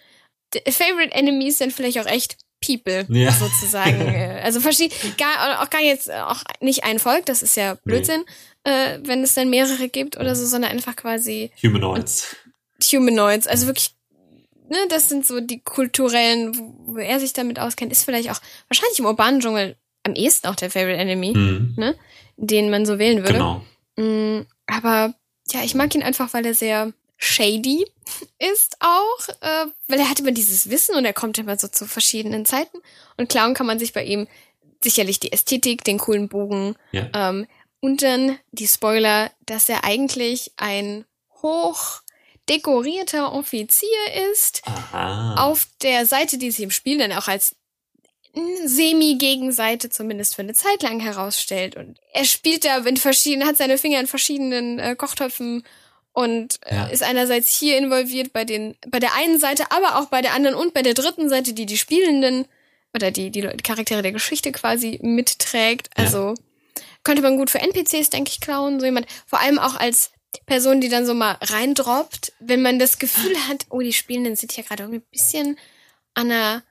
Favorite 0.70 1.12
Enemies 1.14 1.58
sind 1.58 1.72
vielleicht 1.72 1.98
auch 1.98 2.06
echt 2.06 2.38
People, 2.66 3.06
Ja. 3.08 3.30
sozusagen. 3.32 4.00
Äh, 4.14 4.40
also 4.42 4.60
verschieden, 4.60 4.94
gar, 5.18 5.62
auch 5.62 5.70
gar 5.70 5.80
jetzt 5.82 6.08
äh, 6.08 6.12
auch 6.14 6.42
nicht 6.60 6.84
ein 6.84 6.98
Volk, 6.98 7.26
das 7.26 7.42
ist 7.42 7.56
ja 7.56 7.74
Blödsinn, 7.84 8.24
äh, 8.64 8.98
wenn 9.02 9.22
es 9.22 9.34
dann 9.34 9.50
mehrere 9.50 9.88
gibt 9.88 10.16
oder 10.16 10.34
so, 10.34 10.46
sondern 10.46 10.70
einfach 10.70 10.96
quasi 10.96 11.50
Humanoids. 11.62 12.36
Humanoids. 12.92 13.46
Also 13.46 13.66
wirklich, 13.66 13.90
ne, 14.68 14.76
das 14.88 15.08
sind 15.08 15.26
so 15.26 15.40
die 15.40 15.60
kulturellen, 15.60 16.56
wo, 16.58 16.94
wo 16.94 16.96
er 16.98 17.20
sich 17.20 17.32
damit 17.32 17.58
auskennt, 17.58 17.92
ist 17.92 18.04
vielleicht 18.04 18.30
auch 18.30 18.40
wahrscheinlich 18.68 18.98
im 18.98 19.06
urbanen 19.06 19.40
Dschungel 19.40 19.76
am 20.04 20.14
ehesten 20.14 20.48
auch 20.48 20.56
der 20.56 20.70
Favorite 20.70 20.98
Enemy, 20.98 21.32
Mhm. 21.36 21.94
den 22.36 22.70
man 22.70 22.86
so 22.86 22.98
wählen 22.98 23.18
würde. 23.22 23.34
Genau. 23.34 23.64
Mm, 23.96 24.46
aber 24.66 25.14
ja, 25.52 25.62
ich 25.62 25.74
mag 25.74 25.94
ihn 25.94 26.02
einfach, 26.02 26.32
weil 26.34 26.44
er 26.46 26.54
sehr 26.54 26.92
shady 27.22 27.86
ist 28.40 28.76
auch, 28.80 29.28
äh, 29.40 29.66
weil 29.86 30.00
er 30.00 30.10
hat 30.10 30.18
immer 30.18 30.32
dieses 30.32 30.68
Wissen 30.68 30.96
und 30.96 31.04
er 31.04 31.12
kommt 31.12 31.38
immer 31.38 31.56
so 31.56 31.68
zu 31.68 31.86
verschiedenen 31.86 32.44
Zeiten. 32.44 32.78
Und 33.16 33.28
klauen 33.28 33.54
kann 33.54 33.66
man 33.66 33.78
sich 33.78 33.92
bei 33.92 34.04
ihm 34.04 34.26
sicherlich 34.82 35.20
die 35.20 35.30
Ästhetik, 35.32 35.84
den 35.84 35.98
coolen 35.98 36.28
Bogen 36.28 36.74
Ja. 36.90 37.08
ähm, 37.14 37.46
und 37.80 38.02
dann 38.02 38.38
die 38.50 38.66
Spoiler, 38.66 39.30
dass 39.46 39.68
er 39.68 39.84
eigentlich 39.84 40.52
ein 40.56 41.04
hoch 41.42 42.00
dekorierter 42.48 43.32
Offizier 43.32 43.88
ist 44.32 44.62
Aha. 44.64 45.36
auf 45.46 45.66
der 45.82 46.06
Seite, 46.06 46.38
die 46.38 46.50
sich 46.50 46.64
im 46.64 46.70
Spiel 46.72 46.98
dann 46.98 47.12
auch 47.12 47.28
als 47.28 47.54
Semi-Gegenseite 48.64 49.90
zumindest 49.90 50.34
für 50.34 50.42
eine 50.42 50.54
Zeit 50.54 50.82
lang 50.82 50.98
herausstellt. 50.98 51.76
Und 51.76 52.00
er 52.12 52.24
spielt 52.24 52.64
da 52.64 52.78
in 52.78 52.96
verschiedenen, 52.96 53.46
hat 53.46 53.56
seine 53.58 53.78
Finger 53.78 54.00
in 54.00 54.06
verschiedenen 54.08 54.78
äh, 54.80 54.96
Kochtöpfen 54.96 55.64
und 56.12 56.58
äh, 56.66 56.74
Ja. 56.74 56.86
ist 56.86 57.02
einerseits 57.02 57.54
hier 57.56 57.78
involviert 57.78 58.32
bei 58.32 58.44
den, 58.44 58.76
bei 58.88 58.98
der 59.00 59.14
einen 59.14 59.38
Seite, 59.38 59.70
aber 59.70 59.98
auch 59.98 60.06
bei 60.06 60.20
der 60.22 60.34
anderen 60.34 60.56
und 60.56 60.74
bei 60.74 60.82
der 60.82 60.94
dritten 60.94 61.28
Seite, 61.28 61.52
die 61.54 61.66
die 61.66 61.78
Spielenden 61.78 62.46
oder 62.94 63.10
die, 63.10 63.30
die 63.30 63.40
Charaktere 63.62 64.02
der 64.02 64.12
Geschichte 64.12 64.52
quasi 64.52 64.98
mitträgt. 65.02 65.88
Ja. 65.96 66.04
Also 66.04 66.34
könnte 67.04 67.22
man 67.22 67.36
gut 67.38 67.50
für 67.50 67.60
NPCs, 67.60 68.10
denke 68.10 68.30
ich, 68.30 68.40
klauen. 68.40 68.78
So 68.78 68.86
jemand, 68.86 69.06
vor 69.26 69.40
allem 69.40 69.58
auch 69.58 69.76
als 69.76 70.10
Person, 70.46 70.80
die 70.80 70.88
dann 70.88 71.06
so 71.06 71.14
mal 71.14 71.36
reindroppt, 71.40 72.32
wenn 72.40 72.62
man 72.62 72.78
das 72.78 72.98
Gefühl 72.98 73.34
hat, 73.48 73.66
oh, 73.70 73.80
die 73.80 73.92
Spielenden 73.92 74.36
sind 74.36 74.52
hier 74.52 74.64
gerade 74.64 74.82
irgendwie 74.84 75.00
ein 75.00 75.10
bisschen 75.10 75.58
an 76.14 76.30
einer, 76.30 76.62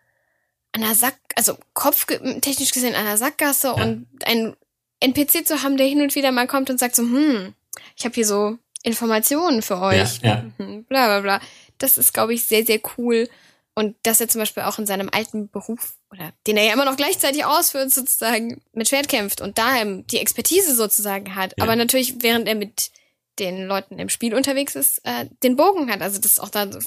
an 0.73 0.83
einer 0.83 0.95
Sack, 0.95 1.17
also 1.35 1.57
kopftechnisch 1.73 2.71
gesehen 2.71 2.95
an 2.95 3.05
einer 3.05 3.17
Sackgasse 3.17 3.67
Ja. 3.67 3.73
und 3.83 4.07
einen 4.25 4.55
NPC 4.99 5.45
zu 5.47 5.63
haben, 5.63 5.77
der 5.77 5.87
hin 5.87 6.01
und 6.01 6.13
wieder 6.15 6.31
mal 6.31 6.47
kommt 6.47 6.69
und 6.69 6.79
sagt 6.79 6.95
so, 6.95 7.01
hm, 7.03 7.53
ich 7.97 8.05
habe 8.05 8.13
hier 8.15 8.25
so 8.25 8.57
Informationen 8.83 9.61
für 9.61 9.79
euch, 9.79 10.19
Ja, 10.21 10.43
Mhm, 10.57 10.85
bla 10.85 11.05
bla 11.07 11.21
bla. 11.21 11.41
Das 11.77 11.97
ist, 11.97 12.13
glaube 12.13 12.33
ich, 12.33 12.45
sehr, 12.45 12.65
sehr 12.65 12.79
cool. 12.97 13.29
Und 13.73 13.95
dass 14.03 14.19
er 14.19 14.27
zum 14.27 14.39
Beispiel 14.39 14.63
auch 14.63 14.79
in 14.79 14.85
seinem 14.85 15.09
alten 15.11 15.49
Beruf, 15.49 15.93
oder 16.11 16.33
den 16.45 16.57
er 16.57 16.65
ja 16.65 16.73
immer 16.73 16.85
noch 16.85 16.97
gleichzeitig 16.97 17.45
ausführt, 17.45 17.91
sozusagen 17.91 18.61
mit 18.73 18.89
Schwert 18.89 19.07
kämpft 19.07 19.39
und 19.39 19.57
daheim 19.57 20.05
die 20.07 20.17
Expertise 20.17 20.75
sozusagen 20.75 21.35
hat. 21.35 21.53
Ja. 21.57 21.63
Aber 21.63 21.75
natürlich, 21.75 22.15
während 22.21 22.47
er 22.47 22.55
mit 22.55 22.91
den 23.39 23.65
Leuten 23.65 23.97
im 23.97 24.09
Spiel 24.09 24.35
unterwegs 24.35 24.75
ist, 24.75 24.99
äh, 25.05 25.25
den 25.41 25.55
Bogen 25.55 25.89
hat. 25.89 26.01
Also 26.01 26.19
das 26.19 26.33
ist 26.33 26.39
auch 26.39 26.49
dann 26.49 26.77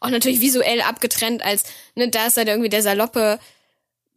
auch 0.00 0.08
natürlich 0.08 0.40
visuell 0.40 0.80
abgetrennt 0.80 1.44
als, 1.44 1.64
ne, 1.94 2.08
da 2.08 2.26
ist 2.26 2.38
er 2.38 2.46
irgendwie 2.46 2.70
der 2.70 2.82
saloppe, 2.82 3.38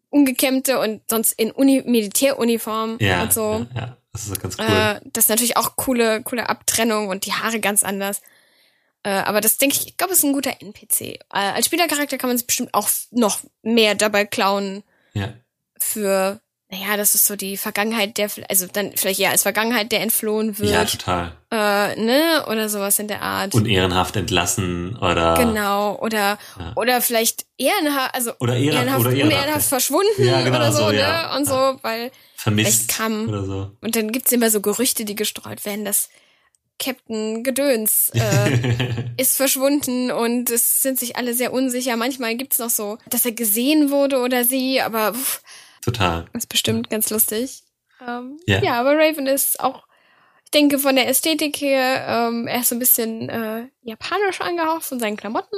ungekämmte 0.10 0.80
und 0.80 1.02
sonst 1.10 1.34
in 1.34 1.52
Uni 1.52 1.84
Militäruniform 1.86 2.98
ja, 3.02 3.24
und 3.24 3.34
so. 3.34 3.65
ja, 3.76 3.82
ja. 3.82 3.98
Das 4.13 4.28
ist 4.28 4.41
ganz 4.41 4.58
cool. 4.60 4.65
Äh, 4.65 5.02
das 5.06 5.26
ist 5.26 5.30
natürlich 5.30 5.58
auch 5.58 5.76
coole, 5.76 6.21
coole 6.23 6.47
Abtrennung 6.47 7.10
und 7.10 7.26
die 7.26 7.34
Haare 7.34 7.60
ganz 7.60 7.84
anders. 7.84 8.21
Äh, 9.02 9.10
aber 9.10 9.41
das 9.41 9.58
denke 9.58 9.76
ich, 9.76 9.88
ich 9.88 9.97
glaube, 9.97 10.13
ist 10.13 10.23
ein 10.23 10.34
guter 10.34 10.62
NPC. 10.62 11.02
Äh, 11.02 11.17
als 11.30 11.65
Spielercharakter 11.65 12.17
kann 12.17 12.30
man 12.30 12.38
es 12.38 12.45
bestimmt 12.45 12.73
auch 12.73 12.89
noch 13.12 13.41
mehr 13.63 13.95
dabei 13.95 14.26
klauen 14.26 14.84
ja. 15.13 15.34
für, 15.78 16.39
naja, 16.73 16.97
das 16.97 17.13
ist 17.13 17.27
so 17.27 17.36
die 17.36 17.55
Vergangenheit, 17.57 18.17
der, 18.17 18.29
also 18.49 18.65
dann 18.71 18.93
vielleicht 18.95 19.19
eher 19.19 19.29
als 19.29 19.43
Vergangenheit, 19.43 19.91
der 19.91 20.01
entflohen 20.01 20.53
ja, 20.59 20.79
wird, 20.79 20.91
total. 20.93 21.33
äh, 21.51 21.95
ne, 22.01 22.45
oder 22.49 22.67
sowas 22.67 22.97
in 22.97 23.07
der 23.07 23.21
Art. 23.21 23.53
Und 23.53 23.67
ehrenhaft 23.67 24.15
entlassen 24.15 24.95
oder 24.97 25.36
genau, 25.36 25.99
oder, 25.99 26.39
Ja. 26.57 26.71
oder 26.75 27.01
vielleicht 27.01 27.45
ehrenhaft, 27.57 28.15
also 28.15 28.31
oder 28.39 28.55
ehrenhaft 28.55 28.79
ehrenhaft, 28.88 28.99
oder 29.01 29.09
unehrenhaft 29.12 29.45
ehrenhaft 29.45 29.67
verschwunden 29.67 30.25
Ja, 30.25 30.41
genau 30.41 30.57
oder 30.57 30.71
so, 30.71 30.77
so, 30.86 30.91
ne, 30.91 30.99
ja. 30.99 31.36
und 31.36 31.45
so, 31.47 31.77
weil 31.83 32.12
vermisst 32.36 32.89
kam- 32.89 33.29
oder 33.29 33.43
so. 33.45 33.71
Und 33.81 33.95
dann 33.95 34.12
gibt's 34.12 34.31
immer 34.31 34.49
so 34.49 34.59
Gerüchte, 34.59 35.05
die 35.05 35.15
gestreut 35.15 35.65
werden, 35.65 35.86
dass 35.86 36.09
Captain 36.79 37.43
Gedöns 37.43 38.09
äh, 38.15 39.12
ist 39.17 39.38
verschwunden 39.38 40.09
und 40.12 40.49
es 40.49 40.81
sind 40.81 40.97
sich 40.99 41.15
alle 41.17 41.36
sehr 41.36 41.53
unsicher. 41.53 41.95
Manchmal 41.97 42.36
gibt's 42.36 42.57
noch 42.57 42.71
so, 42.71 42.97
dass 43.09 43.25
er 43.25 43.31
gesehen 43.33 43.91
wurde 43.91 44.17
oder 44.19 44.43
sie, 44.43 44.81
aber 44.81 45.13
pff, 45.13 45.41
total. 45.84 46.26
ist 46.34 46.50
bestimmt 46.50 46.89
ganz 46.89 47.10
lustig. 47.10 47.63
Ähm, 48.06 48.39
Ja. 48.48 48.62
ja. 48.62 48.80
aber 48.80 48.96
Raven 48.98 49.28
ist 49.28 49.60
auch, 49.60 49.84
ich 50.46 50.52
denke, 50.52 50.80
von 50.80 50.96
der 50.96 51.08
Ästhetik 51.08 51.58
her, 51.62 52.06
ähm, 52.08 52.48
er 52.48 52.62
ist 52.62 52.69
so 52.69 52.76
ein 52.76 52.80
bisschen 52.80 53.30
äh, 53.30 53.67
japanisch 53.84 54.41
angehaucht 54.41 54.84
von 54.84 55.00
seinen 55.00 55.17
Klamotten 55.17 55.56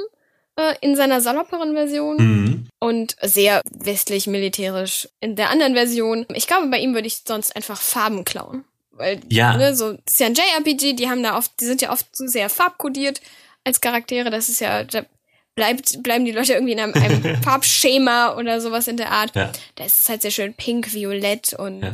äh, 0.56 0.74
in 0.80 0.96
seiner 0.96 1.20
salopperen 1.20 1.72
Version 1.74 2.16
Mhm. 2.16 2.66
und 2.78 3.16
sehr 3.22 3.60
westlich 3.70 4.26
militärisch 4.26 5.08
in 5.20 5.36
der 5.36 5.50
anderen 5.50 5.74
Version. 5.74 6.26
Ich 6.34 6.46
glaube, 6.46 6.68
bei 6.68 6.78
ihm 6.78 6.94
würde 6.94 7.06
ich 7.08 7.22
sonst 7.26 7.54
einfach 7.56 7.80
Farben 7.80 8.24
klauen. 8.24 8.64
Weil, 8.90 9.20
Ja. 9.28 9.56
ne, 9.58 9.76
so, 9.76 9.90
ist 10.06 10.20
ja 10.20 10.26
ein 10.26 10.34
JRPG, 10.34 10.94
die 10.94 11.10
haben 11.10 11.22
da 11.22 11.36
oft, 11.36 11.52
die 11.60 11.66
sind 11.66 11.82
ja 11.82 11.92
oft 11.92 12.06
so 12.16 12.26
sehr 12.26 12.48
farbkodiert 12.48 13.20
als 13.64 13.82
Charaktere. 13.82 14.30
Das 14.30 14.48
ist 14.48 14.60
ja, 14.60 14.84
da 14.84 15.04
bleibt, 15.56 16.02
bleiben 16.02 16.24
die 16.24 16.32
Leute 16.32 16.52
irgendwie 16.52 16.74
in 16.74 16.80
einem, 16.80 16.94
einem 16.94 17.36
Farbschema 17.42 18.36
oder 18.36 18.60
sowas 18.60 18.86
in 18.86 18.96
der 18.96 19.10
Art. 19.10 19.34
Ja. 19.34 19.50
Da 19.74 19.84
ist 19.84 20.02
es 20.02 20.08
halt 20.08 20.22
sehr 20.22 20.30
schön 20.30 20.54
pink, 20.54 20.94
violett 20.94 21.54
und 21.54 21.82
Ja. 21.82 21.90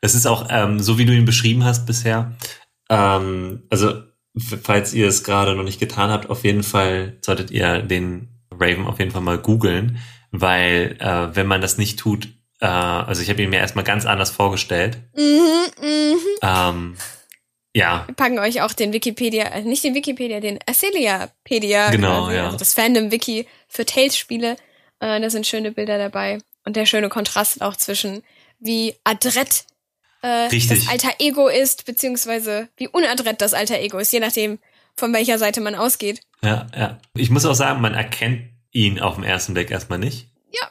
Es 0.00 0.14
ist 0.14 0.26
auch, 0.26 0.46
ähm, 0.48 0.80
so 0.80 0.96
wie 0.96 1.04
du 1.04 1.12
ihn 1.12 1.26
beschrieben 1.26 1.62
hast 1.62 1.84
bisher, 1.84 2.34
ähm, 2.88 3.64
also 3.68 4.02
falls 4.62 4.94
ihr 4.94 5.06
es 5.06 5.24
gerade 5.24 5.54
noch 5.54 5.62
nicht 5.62 5.78
getan 5.78 6.10
habt, 6.10 6.30
auf 6.30 6.44
jeden 6.44 6.62
Fall 6.62 7.18
solltet 7.20 7.50
ihr 7.50 7.82
den 7.82 8.28
Raven 8.50 8.86
auf 8.86 8.98
jeden 8.98 9.10
Fall 9.10 9.20
mal 9.20 9.36
googeln, 9.36 9.98
weil 10.30 10.96
äh, 11.00 11.36
wenn 11.36 11.46
man 11.46 11.60
das 11.60 11.76
nicht 11.76 11.98
tut, 11.98 12.28
äh, 12.60 12.66
also 12.66 13.20
ich 13.20 13.28
habe 13.28 13.42
ihn 13.42 13.50
mir 13.50 13.58
erstmal 13.58 13.84
ganz 13.84 14.06
anders 14.06 14.30
vorgestellt. 14.30 14.98
Mhm, 15.14 15.84
mhm. 15.86 16.16
Ähm, 16.42 16.96
ja, 17.74 18.04
Wir 18.06 18.14
packen 18.14 18.38
euch 18.38 18.62
auch 18.62 18.72
den 18.72 18.92
Wikipedia, 18.92 19.44
äh, 19.44 19.62
nicht 19.62 19.84
den 19.84 19.94
Wikipedia, 19.94 20.40
den 20.40 20.58
Acelia-pedia, 20.66 21.90
Genau, 21.90 22.24
quasi, 22.24 22.36
ja. 22.36 22.44
also 22.46 22.56
das 22.56 22.74
Fandom-Wiki 22.74 23.46
für 23.68 23.84
Tales-Spiele 23.84 24.56
Äh, 25.00 25.20
da 25.20 25.30
sind 25.30 25.46
schöne 25.46 25.72
Bilder 25.72 25.96
dabei. 25.96 26.38
Und 26.64 26.76
der 26.76 26.84
schöne 26.84 27.08
Kontrast 27.08 27.62
auch 27.62 27.74
zwischen 27.74 28.22
wie 28.58 28.94
adrett 29.02 29.64
äh, 30.22 30.48
das 30.50 30.88
alter 30.88 31.14
Ego 31.18 31.48
ist, 31.48 31.86
beziehungsweise 31.86 32.68
wie 32.76 32.86
unadrett 32.88 33.40
das 33.40 33.54
alter 33.54 33.78
Ego 33.80 33.98
ist, 33.98 34.12
je 34.12 34.20
nachdem, 34.20 34.58
von 34.96 35.12
welcher 35.14 35.38
Seite 35.38 35.62
man 35.62 35.74
ausgeht. 35.74 36.20
Ja, 36.42 36.66
ja. 36.76 36.98
Ich 37.14 37.30
muss 37.30 37.46
auch 37.46 37.54
sagen, 37.54 37.80
man 37.80 37.94
erkennt 37.94 38.50
ihn 38.72 39.00
auf 39.00 39.14
den 39.14 39.24
ersten 39.24 39.54
Blick 39.54 39.70
erstmal 39.70 39.98
nicht. 39.98 40.28
Ja, 40.52 40.68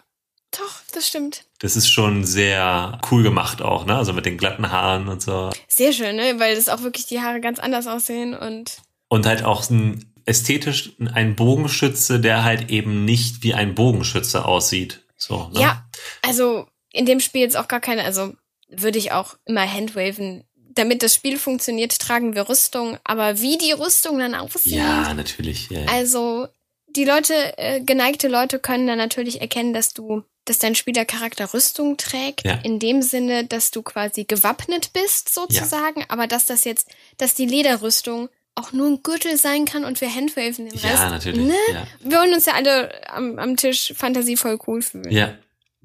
doch, 0.51 0.81
das 0.93 1.07
stimmt. 1.07 1.45
Das 1.59 1.75
ist 1.75 1.89
schon 1.89 2.23
sehr 2.23 2.99
cool 3.11 3.21
gemacht 3.21 3.61
auch, 3.61 3.85
ne? 3.85 3.95
Also 3.95 4.13
mit 4.13 4.25
den 4.25 4.37
glatten 4.37 4.71
Haaren 4.71 5.09
und 5.09 5.21
so. 5.21 5.49
Sehr 5.67 5.91
schön, 5.91 6.15
ne? 6.15 6.39
Weil 6.39 6.55
das 6.55 6.69
auch 6.69 6.81
wirklich 6.83 7.05
die 7.05 7.21
Haare 7.21 7.41
ganz 7.41 7.59
anders 7.59 7.85
aussehen 7.87 8.33
und. 8.33 8.77
Und 9.09 9.25
halt 9.25 9.43
auch 9.43 9.69
ein 9.69 10.05
ästhetisch 10.25 10.93
ein 11.13 11.35
Bogenschütze, 11.35 12.19
der 12.19 12.43
halt 12.43 12.69
eben 12.69 13.03
nicht 13.03 13.43
wie 13.43 13.55
ein 13.55 13.75
Bogenschütze 13.75 14.45
aussieht. 14.45 15.01
So, 15.17 15.49
ne? 15.53 15.59
Ja, 15.59 15.85
also 16.21 16.67
in 16.93 17.05
dem 17.05 17.19
Spiel 17.19 17.41
jetzt 17.41 17.57
auch 17.57 17.67
gar 17.67 17.81
keine, 17.81 18.03
also 18.03 18.33
würde 18.69 18.99
ich 18.99 19.11
auch 19.11 19.35
immer 19.45 19.69
handwaven. 19.69 20.43
Damit 20.75 21.03
das 21.03 21.15
Spiel 21.15 21.37
funktioniert, 21.37 21.97
tragen 21.99 22.35
wir 22.35 22.47
Rüstung, 22.47 22.99
aber 23.03 23.41
wie 23.41 23.57
die 23.57 23.71
Rüstung 23.71 24.19
dann 24.19 24.35
aussieht. 24.35 24.73
Ja, 24.73 25.13
natürlich. 25.13 25.69
Ja, 25.69 25.81
ja. 25.81 25.91
Also 25.91 26.47
die 26.95 27.05
Leute, 27.05 27.33
äh, 27.57 27.81
geneigte 27.81 28.27
Leute 28.27 28.59
können 28.59 28.87
dann 28.87 28.97
natürlich 28.97 29.41
erkennen, 29.41 29.73
dass 29.73 29.93
du, 29.93 30.23
dass 30.45 30.59
dein 30.59 30.75
Spielercharakter 30.75 31.53
Rüstung 31.53 31.97
trägt, 31.97 32.45
Ja. 32.45 32.59
in 32.63 32.79
dem 32.79 33.01
Sinne, 33.01 33.45
dass 33.45 33.71
du 33.71 33.81
quasi 33.81 34.23
gewappnet 34.25 34.91
bist, 34.93 35.33
sozusagen, 35.33 36.05
aber 36.09 36.27
dass 36.27 36.45
das 36.45 36.63
jetzt, 36.63 36.89
dass 37.17 37.33
die 37.35 37.45
Lederrüstung 37.45 38.29
auch 38.55 38.73
nur 38.73 38.87
ein 38.87 39.03
Gürtel 39.03 39.37
sein 39.37 39.65
kann 39.65 39.85
und 39.85 40.01
wir 40.01 40.13
handwaven 40.13 40.67
den 40.67 40.77
Ja, 40.79 40.89
Rest. 40.89 41.09
natürlich. 41.11 41.45
Ne? 41.47 41.55
Ja. 41.71 41.87
Wir 42.01 42.17
wollen 42.17 42.33
uns 42.33 42.45
ja 42.45 42.53
alle 42.53 42.91
am, 43.09 43.39
am 43.39 43.55
Tisch 43.55 43.93
fantasievoll 43.95 44.57
cool 44.67 44.81
fühlen. 44.81 45.09
ja, 45.11 45.33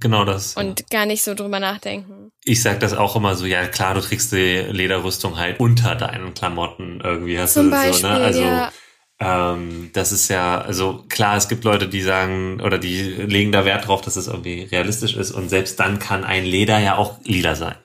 genau 0.01 0.25
das. 0.25 0.55
Und 0.57 0.91
gar 0.91 1.07
nicht 1.07 1.23
so 1.23 1.35
drüber 1.35 1.61
nachdenken. 1.61 2.33
ich 2.45 2.63
sag 2.63 2.81
das 2.81 2.93
auch 2.95 3.15
immer 3.15 3.37
so, 3.37 3.47
ja 3.47 3.67
klar, 3.69 3.95
du 3.95 4.01
trägst 4.01 4.33
die 4.33 4.57
Lederrüstung 4.71 5.39
halt 5.39 5.61
unter 5.61 5.95
deinen 5.95 6.35
Klamotten 6.35 7.01
irgendwie. 7.05 7.39
Hast 7.39 7.55
Zum 7.55 7.67
du 7.67 7.71
Beispiel, 7.71 7.95
so, 8.01 8.09
ne? 8.09 8.15
Also 8.15 8.41
ja. 8.43 8.73
Ähm, 9.21 9.91
das 9.93 10.13
ist 10.13 10.29
ja, 10.29 10.61
also 10.61 11.05
klar, 11.09 11.37
es 11.37 11.49
gibt 11.49 11.65
Leute, 11.65 11.89
die 11.89 12.03
sagen, 12.03 12.61
oder 12.61 12.79
die 12.79 13.01
legen 13.03 13.53
da 13.53 13.65
Wert 13.65 13.87
drauf, 13.87 14.01
dass 14.01 14.17
es 14.17 14.27
irgendwie 14.27 14.63
realistisch 14.63 15.15
ist 15.15 15.31
und 15.31 15.49
selbst 15.49 15.79
dann 15.79 15.99
kann 15.99 16.25
ein 16.25 16.45
Leder 16.45 16.79
ja 16.79 16.97
auch 16.97 17.19
lila 17.25 17.55
sein. 17.55 17.77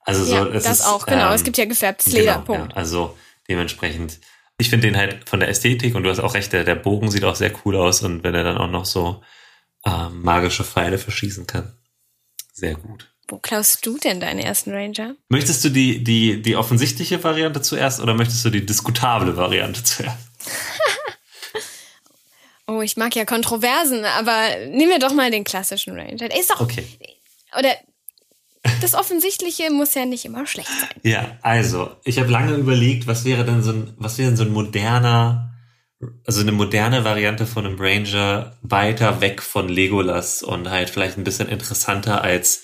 Also 0.00 0.24
so, 0.24 0.34
ja, 0.34 0.46
es 0.46 0.64
das 0.64 0.80
ist, 0.80 0.86
auch, 0.86 1.06
genau. 1.06 1.28
ähm, 1.28 1.34
es 1.34 1.44
gibt 1.44 1.58
ja 1.58 1.64
gefärbtes 1.64 2.12
Leder, 2.12 2.34
Genau, 2.34 2.44
Punkt. 2.44 2.72
Ja, 2.72 2.76
also 2.76 3.16
dementsprechend. 3.48 4.20
Ich 4.58 4.70
finde 4.70 4.88
den 4.88 4.96
halt 4.96 5.28
von 5.28 5.40
der 5.40 5.48
Ästhetik 5.48 5.94
und 5.94 6.02
du 6.02 6.10
hast 6.10 6.20
auch 6.20 6.34
recht, 6.34 6.52
der, 6.52 6.64
der 6.64 6.76
Bogen 6.76 7.10
sieht 7.10 7.24
auch 7.24 7.36
sehr 7.36 7.52
cool 7.64 7.76
aus 7.76 8.02
und 8.02 8.24
wenn 8.24 8.34
er 8.34 8.44
dann 8.44 8.56
auch 8.56 8.70
noch 8.70 8.86
so 8.86 9.22
ähm, 9.84 10.22
magische 10.22 10.64
Pfeile 10.64 10.98
verschießen 10.98 11.46
kann. 11.46 11.76
Sehr 12.52 12.74
gut. 12.74 13.12
Wo 13.28 13.38
klaust 13.38 13.84
du 13.84 13.98
denn 13.98 14.20
deinen 14.20 14.38
ersten 14.38 14.72
Ranger? 14.72 15.16
Möchtest 15.28 15.64
du 15.64 15.68
die, 15.68 16.02
die, 16.02 16.40
die 16.40 16.56
offensichtliche 16.56 17.22
Variante 17.22 17.60
zuerst 17.60 18.00
oder 18.00 18.14
möchtest 18.14 18.44
du 18.44 18.50
die 18.50 18.64
diskutable 18.64 19.36
Variante 19.36 19.82
zuerst? 19.82 20.25
Oh, 22.76 22.82
ich 22.82 22.96
mag 22.96 23.14
ja 23.16 23.24
Kontroversen, 23.24 24.04
aber 24.04 24.66
nehmen 24.66 24.90
wir 24.90 24.98
doch 24.98 25.14
mal 25.14 25.30
den 25.30 25.44
klassischen 25.44 25.98
Ranger. 25.98 26.28
Der 26.28 26.38
ist 26.38 26.50
doch, 26.50 26.60
Okay. 26.60 26.84
oder 27.58 27.70
das 28.82 28.94
Offensichtliche 28.94 29.70
muss 29.70 29.94
ja 29.94 30.04
nicht 30.04 30.24
immer 30.24 30.46
schlecht 30.46 30.68
sein. 30.68 30.90
Ja, 31.02 31.38
also, 31.42 31.90
ich 32.04 32.18
habe 32.18 32.30
lange 32.30 32.54
überlegt, 32.54 33.06
was 33.06 33.24
wäre 33.24 33.44
denn 33.44 33.62
so 33.62 33.70
ein, 33.70 33.94
was 33.96 34.18
wäre 34.18 34.28
denn 34.28 34.36
so 34.36 34.42
ein 34.42 34.52
moderner, 34.52 35.54
also 36.26 36.40
eine 36.40 36.52
moderne 36.52 37.04
Variante 37.04 37.46
von 37.46 37.64
einem 37.64 37.76
Ranger 37.78 38.56
weiter 38.62 39.20
weg 39.20 39.40
von 39.40 39.68
Legolas 39.68 40.42
und 40.42 40.68
halt 40.68 40.90
vielleicht 40.90 41.16
ein 41.16 41.24
bisschen 41.24 41.48
interessanter 41.48 42.22
als 42.22 42.62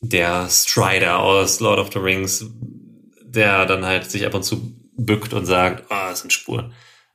der 0.00 0.48
Strider 0.50 1.18
aus 1.20 1.60
Lord 1.60 1.80
of 1.80 1.90
the 1.92 1.98
Rings, 1.98 2.44
der 3.24 3.66
dann 3.66 3.84
halt 3.84 4.10
sich 4.10 4.24
ab 4.26 4.34
und 4.34 4.44
zu 4.44 4.74
bückt 4.96 5.32
und 5.32 5.46
sagt, 5.46 5.90
ah, 5.90 6.10
das 6.10 6.20
sind 6.20 6.32
Spuren. 6.32 6.72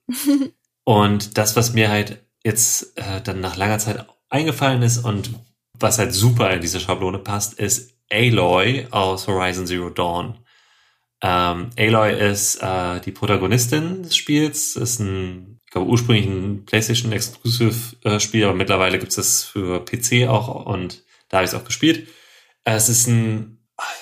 und 0.91 1.37
das, 1.37 1.55
was 1.55 1.71
mir 1.71 1.89
halt 1.89 2.21
jetzt 2.43 2.97
äh, 2.97 3.21
dann 3.21 3.39
nach 3.39 3.55
langer 3.55 3.79
Zeit 3.79 4.05
eingefallen 4.29 4.81
ist 4.81 4.97
und 4.97 5.29
was 5.79 5.97
halt 5.97 6.13
super 6.13 6.51
in 6.51 6.59
diese 6.59 6.81
Schablone 6.81 7.19
passt, 7.19 7.53
ist 7.53 7.93
Aloy 8.11 8.87
aus 8.91 9.25
Horizon 9.25 9.65
Zero 9.65 9.89
Dawn. 9.89 10.39
Ähm, 11.21 11.69
Aloy 11.77 12.11
ist 12.31 12.57
äh, 12.57 12.99
die 12.99 13.13
Protagonistin 13.13 14.03
des 14.03 14.17
Spiels, 14.17 14.75
ist 14.75 14.99
ein, 14.99 15.61
ich 15.63 15.71
glaube 15.71 15.89
ursprünglich 15.89 16.25
ein 16.25 16.65
PlayStation 16.65 17.13
Exclusive 17.13 17.95
äh, 18.03 18.43
aber 18.43 18.53
mittlerweile 18.53 18.99
gibt 18.99 19.11
es 19.11 19.15
das 19.15 19.43
für 19.45 19.85
PC 19.85 20.27
auch 20.27 20.65
und 20.65 21.05
da 21.29 21.37
habe 21.37 21.45
ich 21.45 21.53
es 21.53 21.57
auch 21.57 21.63
gespielt. 21.63 22.09
Es 22.65 22.89
ist 22.89 23.07
ein, 23.07 23.59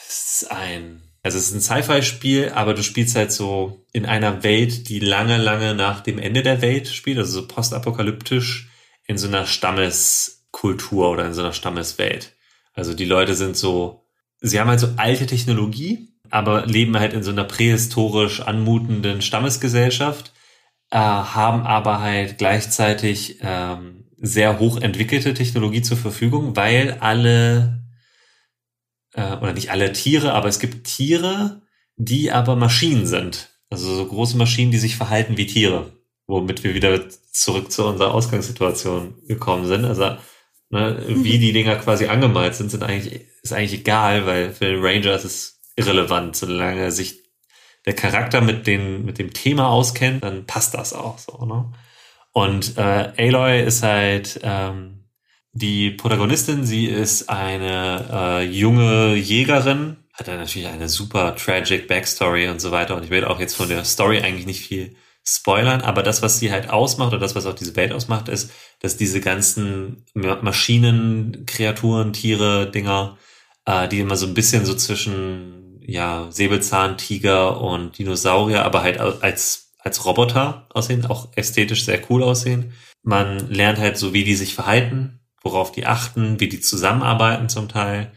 es 0.07 0.41
ist 0.41 0.51
ein, 0.51 0.98
also 1.21 1.37
es 1.37 1.51
ist 1.51 1.55
ein 1.55 1.61
Sci-Fi-Spiel, 1.61 2.51
aber 2.55 2.73
du 2.73 2.83
spielst 2.83 3.15
halt 3.15 3.31
so 3.31 3.85
in 3.91 4.05
einer 4.05 4.43
Welt, 4.43 4.87
die 4.89 4.99
lange, 4.99 5.37
lange 5.37 5.75
nach 5.75 6.01
dem 6.01 6.17
Ende 6.17 6.43
der 6.43 6.61
Welt 6.61 6.87
spielt, 6.87 7.17
also 7.17 7.41
so 7.41 7.47
postapokalyptisch 7.47 8.69
in 9.05 9.17
so 9.17 9.27
einer 9.27 9.45
Stammeskultur 9.45 11.09
oder 11.09 11.25
in 11.25 11.33
so 11.33 11.41
einer 11.41 11.53
Stammeswelt. 11.53 12.35
Also 12.73 12.93
die 12.93 13.05
Leute 13.05 13.33
sind 13.35 13.57
so, 13.57 14.05
sie 14.39 14.59
haben 14.59 14.69
halt 14.69 14.79
so 14.79 14.89
alte 14.95 15.25
Technologie, 15.25 16.13
aber 16.29 16.65
leben 16.65 16.97
halt 16.97 17.13
in 17.13 17.23
so 17.23 17.31
einer 17.31 17.43
prähistorisch 17.43 18.41
anmutenden 18.41 19.21
Stammesgesellschaft, 19.21 20.31
äh, 20.91 20.97
haben 20.97 21.63
aber 21.63 21.99
halt 21.99 22.37
gleichzeitig 22.37 23.39
ähm, 23.41 24.05
sehr 24.17 24.59
hoch 24.59 24.79
entwickelte 24.79 25.33
Technologie 25.33 25.81
zur 25.81 25.97
Verfügung, 25.97 26.55
weil 26.55 26.97
alle 26.99 27.78
äh, 29.13 29.35
oder 29.37 29.53
nicht 29.53 29.71
alle 29.71 29.91
Tiere, 29.93 30.33
aber 30.33 30.47
es 30.47 30.59
gibt 30.59 30.87
Tiere, 30.87 31.61
die 31.95 32.31
aber 32.31 32.55
Maschinen 32.55 33.05
sind. 33.05 33.49
Also 33.69 33.93
so 33.95 34.05
große 34.05 34.37
Maschinen, 34.37 34.71
die 34.71 34.77
sich 34.77 34.95
verhalten 34.95 35.37
wie 35.37 35.47
Tiere. 35.47 35.93
Womit 36.27 36.63
wir 36.63 36.73
wieder 36.75 37.09
zurück 37.31 37.71
zu 37.71 37.85
unserer 37.85 38.13
Ausgangssituation 38.13 39.15
gekommen 39.27 39.67
sind. 39.67 39.85
Also 39.85 40.17
ne, 40.69 41.03
wie 41.07 41.39
die 41.39 41.53
Dinger 41.53 41.75
quasi 41.75 42.05
angemalt 42.05 42.55
sind, 42.55 42.69
sind 42.69 42.83
eigentlich, 42.83 43.21
ist 43.41 43.53
eigentlich 43.53 43.79
egal, 43.81 44.25
weil 44.25 44.51
für 44.51 44.65
den 44.65 44.83
Ranger 44.83 45.15
ist 45.15 45.25
es 45.25 45.61
irrelevant. 45.75 46.35
Solange 46.35 46.91
sich 46.91 47.19
der 47.85 47.95
Charakter 47.95 48.41
mit, 48.41 48.67
den, 48.67 49.05
mit 49.05 49.17
dem 49.17 49.33
Thema 49.33 49.69
auskennt, 49.69 50.23
dann 50.23 50.45
passt 50.45 50.73
das 50.73 50.93
auch 50.93 51.17
so. 51.17 51.45
Ne? 51.45 51.71
Und 52.31 52.77
äh, 52.77 53.11
Aloy 53.17 53.63
ist 53.63 53.83
halt 53.83 54.39
ähm, 54.43 54.98
die 55.51 55.91
Protagonistin, 55.91 56.65
sie 56.65 56.85
ist 56.85 57.29
eine 57.29 58.05
äh, 58.11 58.45
junge 58.45 59.15
Jägerin, 59.15 59.97
hat 60.13 60.27
dann 60.27 60.37
natürlich 60.37 60.67
eine 60.67 60.89
super 60.89 61.35
tragic 61.35 61.87
Backstory 61.87 62.49
und 62.49 62.59
so 62.61 62.71
weiter. 62.71 62.95
Und 62.95 63.03
ich 63.03 63.09
will 63.09 63.25
auch 63.25 63.39
jetzt 63.39 63.55
von 63.55 63.69
der 63.69 63.83
Story 63.85 64.19
eigentlich 64.19 64.45
nicht 64.45 64.61
viel 64.67 64.95
spoilern, 65.25 65.81
aber 65.81 66.01
das, 66.03 66.21
was 66.21 66.39
sie 66.39 66.51
halt 66.51 66.69
ausmacht 66.69 67.09
oder 67.09 67.19
das, 67.19 67.35
was 67.35 67.45
auch 67.45 67.53
diese 67.53 67.75
Welt 67.75 67.91
ausmacht, 67.93 68.29
ist, 68.29 68.51
dass 68.81 68.97
diese 68.97 69.21
ganzen 69.21 70.05
Ma- 70.13 70.39
Maschinen, 70.41 71.45
Kreaturen, 71.45 72.13
Tiere, 72.13 72.69
Dinger, 72.71 73.17
äh, 73.65 73.87
die 73.87 73.99
immer 73.99 74.17
so 74.17 74.25
ein 74.27 74.33
bisschen 74.33 74.65
so 74.65 74.75
zwischen 74.75 75.81
ja 75.85 76.27
Säbelzahn, 76.31 76.97
Tiger 76.97 77.61
und 77.61 77.97
Dinosaurier, 77.97 78.63
aber 78.63 78.81
halt 78.83 78.99
als 78.99 79.73
als 79.79 80.05
Roboter 80.05 80.67
aussehen, 80.73 81.05
auch 81.05 81.29
ästhetisch 81.35 81.85
sehr 81.85 82.01
cool 82.09 82.21
aussehen. 82.23 82.73
Man 83.01 83.49
lernt 83.49 83.79
halt 83.79 83.97
so, 83.97 84.13
wie 84.13 84.25
die 84.25 84.35
sich 84.35 84.53
verhalten, 84.53 85.18
worauf 85.41 85.71
die 85.71 85.85
achten, 85.85 86.39
wie 86.39 86.49
die 86.49 86.61
zusammenarbeiten 86.61 87.49
zum 87.49 87.69
Teil. 87.69 88.11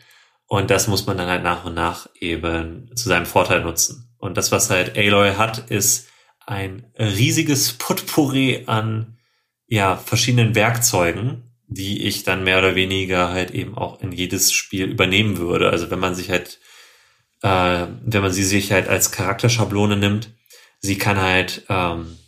Und 0.46 0.70
das 0.70 0.88
muss 0.88 1.06
man 1.06 1.16
dann 1.16 1.28
halt 1.28 1.42
nach 1.42 1.64
und 1.64 1.74
nach 1.74 2.08
eben 2.20 2.90
zu 2.94 3.08
seinem 3.08 3.26
Vorteil 3.26 3.62
nutzen. 3.62 4.14
Und 4.18 4.36
das, 4.36 4.52
was 4.52 4.70
halt 4.70 4.96
Aloy 4.96 5.34
hat, 5.34 5.70
ist 5.70 6.08
ein 6.46 6.86
riesiges 6.98 7.72
Potpourri 7.72 8.64
an 8.66 9.18
ja, 9.66 9.96
verschiedenen 9.96 10.54
Werkzeugen, 10.54 11.50
die 11.66 12.06
ich 12.06 12.24
dann 12.24 12.44
mehr 12.44 12.58
oder 12.58 12.74
weniger 12.74 13.30
halt 13.30 13.52
eben 13.52 13.76
auch 13.76 14.00
in 14.00 14.12
jedes 14.12 14.52
Spiel 14.52 14.84
übernehmen 14.86 15.38
würde. 15.38 15.70
Also 15.70 15.90
wenn 15.90 15.98
man 15.98 16.14
sich 16.14 16.30
halt, 16.30 16.60
äh, 17.42 17.86
wenn 18.04 18.22
man 18.22 18.32
sie 18.32 18.44
sich 18.44 18.72
halt 18.72 18.88
als 18.88 19.12
Charakterschablone 19.12 19.96
nimmt, 19.96 20.34
sie 20.80 20.98
kann 20.98 21.18
halt, 21.18 21.64
ähm, 21.68 22.18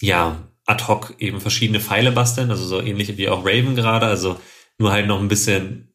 ja, 0.00 0.48
ad 0.72 0.88
hoc 0.88 1.14
eben 1.18 1.40
verschiedene 1.40 1.80
Pfeile 1.80 2.12
basteln, 2.12 2.50
also 2.50 2.64
so 2.64 2.80
ähnlich 2.80 3.16
wie 3.16 3.28
auch 3.28 3.44
Raven 3.44 3.76
gerade, 3.76 4.06
also 4.06 4.40
nur 4.78 4.90
halt 4.90 5.06
noch 5.06 5.20
ein 5.20 5.28
bisschen 5.28 5.92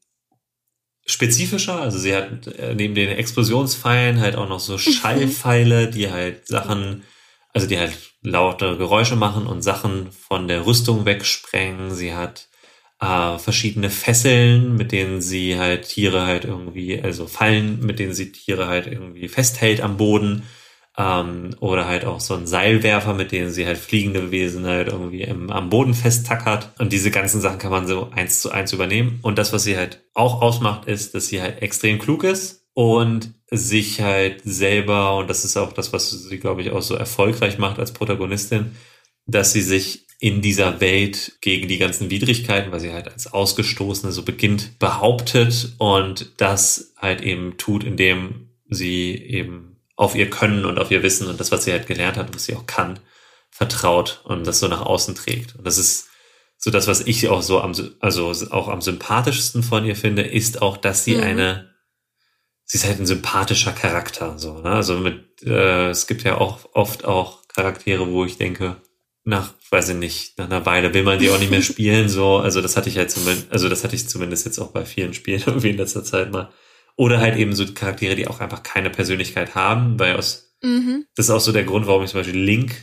spezifischer. 1.05 1.81
Also 1.81 1.97
sie 1.97 2.15
hat 2.15 2.47
äh, 2.47 2.75
neben 2.75 2.93
den 2.95 3.09
Explosionspfeilen 3.09 4.19
halt 4.19 4.35
auch 4.35 4.47
noch 4.47 4.59
so 4.59 4.77
Schallpfeile, 4.77 5.89
die 5.89 6.11
halt 6.11 6.47
Sachen, 6.47 7.03
also 7.53 7.67
die 7.67 7.79
halt 7.79 7.97
laute 8.21 8.77
Geräusche 8.77 9.15
machen 9.15 9.47
und 9.47 9.61
Sachen 9.61 10.11
von 10.11 10.47
der 10.47 10.65
Rüstung 10.65 11.05
wegsprengen. 11.05 11.95
Sie 11.95 12.13
hat 12.13 12.49
äh, 12.99 13.37
verschiedene 13.37 13.89
Fesseln, 13.89 14.75
mit 14.75 14.91
denen 14.91 15.21
sie 15.21 15.57
halt 15.57 15.87
Tiere 15.87 16.25
halt 16.25 16.45
irgendwie, 16.45 17.01
also 17.01 17.25
Fallen, 17.27 17.79
mit 17.85 17.99
denen 17.99 18.13
sie 18.13 18.31
Tiere 18.31 18.67
halt 18.67 18.87
irgendwie 18.87 19.27
festhält 19.27 19.81
am 19.81 19.97
Boden. 19.97 20.43
Ähm, 20.99 21.55
oder 21.59 21.87
halt 21.87 22.05
auch 22.05 22.19
so 22.19 22.33
ein 22.33 22.47
Seilwerfer, 22.47 23.13
mit 23.13 23.31
dem 23.31 23.49
sie 23.49 23.67
halt 23.67 23.77
fliegende 23.77 24.31
Wesen 24.31 24.65
halt 24.65 24.87
irgendwie 24.87 25.21
im, 25.21 25.51
am 25.51 25.69
Boden 25.69 25.93
festtackert. 25.93 26.71
Und 26.79 26.91
diese 26.91 27.11
ganzen 27.11 27.39
Sachen 27.39 27.59
kann 27.59 27.71
man 27.71 27.87
so 27.87 28.09
eins 28.11 28.41
zu 28.41 28.51
eins 28.51 28.73
übernehmen. 28.73 29.19
Und 29.21 29.37
das, 29.37 29.53
was 29.53 29.63
sie 29.63 29.77
halt 29.77 30.03
auch 30.13 30.41
ausmacht, 30.41 30.87
ist, 30.87 31.13
dass 31.13 31.27
sie 31.27 31.41
halt 31.41 31.61
extrem 31.61 31.99
klug 31.99 32.23
ist 32.23 32.67
und 32.73 33.33
sich 33.49 34.01
halt 34.01 34.41
selber, 34.43 35.17
und 35.17 35.29
das 35.29 35.45
ist 35.45 35.55
auch 35.57 35.71
das, 35.71 35.93
was 35.93 36.09
sie, 36.11 36.39
glaube 36.39 36.61
ich, 36.61 36.71
auch 36.71 36.81
so 36.81 36.95
erfolgreich 36.95 37.57
macht 37.57 37.79
als 37.79 37.93
Protagonistin, 37.93 38.71
dass 39.25 39.53
sie 39.53 39.61
sich 39.61 40.07
in 40.19 40.41
dieser 40.41 40.81
Welt 40.81 41.37
gegen 41.41 41.67
die 41.67 41.77
ganzen 41.77 42.09
Widrigkeiten, 42.09 42.71
weil 42.71 42.79
sie 42.79 42.91
halt 42.91 43.07
als 43.07 43.31
Ausgestoßene 43.31 44.11
so 44.11 44.23
beginnt, 44.23 44.79
behauptet 44.79 45.75
und 45.77 46.33
das 46.37 46.93
halt 46.97 47.21
eben 47.21 47.57
tut, 47.57 47.83
indem 47.83 48.49
sie 48.69 49.15
eben 49.15 49.76
auf 49.97 50.15
ihr 50.15 50.29
Können 50.29 50.63
und 50.63 50.79
auf 50.79 50.91
ihr 50.91 51.03
Wissen 51.03 51.27
und 51.27 51.39
das, 51.39 51.51
was 51.51 51.65
sie 51.65 51.71
halt 51.73 51.87
gelernt 51.87 52.15
hat 52.15 52.27
und 52.27 52.35
was 52.35 52.45
sie 52.45 52.55
auch 52.55 52.65
kann, 52.65 52.99
vertraut 53.49 54.21
und 54.23 54.47
das 54.47 54.59
so 54.59 54.67
nach 54.67 54.81
außen 54.81 55.15
trägt. 55.15 55.55
Und 55.55 55.67
das 55.67 55.77
ist 55.77 56.07
so 56.57 56.71
das, 56.71 56.87
was 56.87 57.01
ich 57.01 57.27
auch 57.27 57.41
so 57.41 57.59
am, 57.61 57.73
also 57.99 58.31
auch 58.51 58.67
am 58.67 58.81
sympathischsten 58.81 59.63
von 59.63 59.85
ihr 59.85 59.95
finde, 59.95 60.21
ist 60.21 60.61
auch, 60.61 60.77
dass 60.77 61.03
sie 61.03 61.15
mhm. 61.15 61.23
eine, 61.23 61.75
sie 62.63 62.77
ist 62.77 62.85
halt 62.85 62.99
ein 62.99 63.05
sympathischer 63.05 63.71
Charakter, 63.71 64.37
so, 64.37 64.59
ne? 64.59 64.71
Also 64.71 64.97
mit, 64.97 65.43
äh, 65.43 65.89
es 65.89 66.07
gibt 66.07 66.23
ja 66.23 66.37
auch 66.37 66.59
oft 66.73 67.05
auch 67.05 67.47
Charaktere, 67.47 68.11
wo 68.11 68.23
ich 68.25 68.37
denke, 68.37 68.77
nach, 69.23 69.53
weiß 69.71 69.89
ich 69.89 69.95
nicht, 69.95 70.37
nach 70.37 70.45
einer 70.45 70.65
Weile 70.65 70.93
will 70.93 71.03
man 71.03 71.19
die 71.19 71.29
auch 71.29 71.39
nicht 71.39 71.51
mehr 71.51 71.61
spielen, 71.63 72.07
so. 72.07 72.37
Also 72.37 72.61
das 72.61 72.77
hatte 72.77 72.89
ich 72.89 72.97
halt 72.97 73.11
zumindest, 73.11 73.51
also 73.51 73.67
das 73.69 73.83
hatte 73.83 73.95
ich 73.95 74.07
zumindest 74.07 74.45
jetzt 74.45 74.59
auch 74.59 74.71
bei 74.71 74.85
vielen 74.85 75.13
Spielen 75.13 75.43
irgendwie 75.45 75.71
in 75.71 75.77
letzter 75.77 76.03
Zeit 76.03 76.31
mal. 76.31 76.51
Oder 76.97 77.19
halt 77.19 77.37
eben 77.37 77.55
so 77.55 77.65
Charaktere, 77.73 78.15
die 78.15 78.27
auch 78.27 78.41
einfach 78.41 78.63
keine 78.63 78.89
Persönlichkeit 78.89 79.55
haben, 79.55 79.97
weil 79.99 80.17
aus, 80.17 80.57
mhm. 80.61 81.05
das 81.15 81.27
ist 81.27 81.31
auch 81.31 81.39
so 81.39 81.53
der 81.53 81.63
Grund, 81.63 81.87
warum 81.87 82.03
ich 82.03 82.09
zum 82.09 82.19
Beispiel 82.19 82.39
Link 82.39 82.73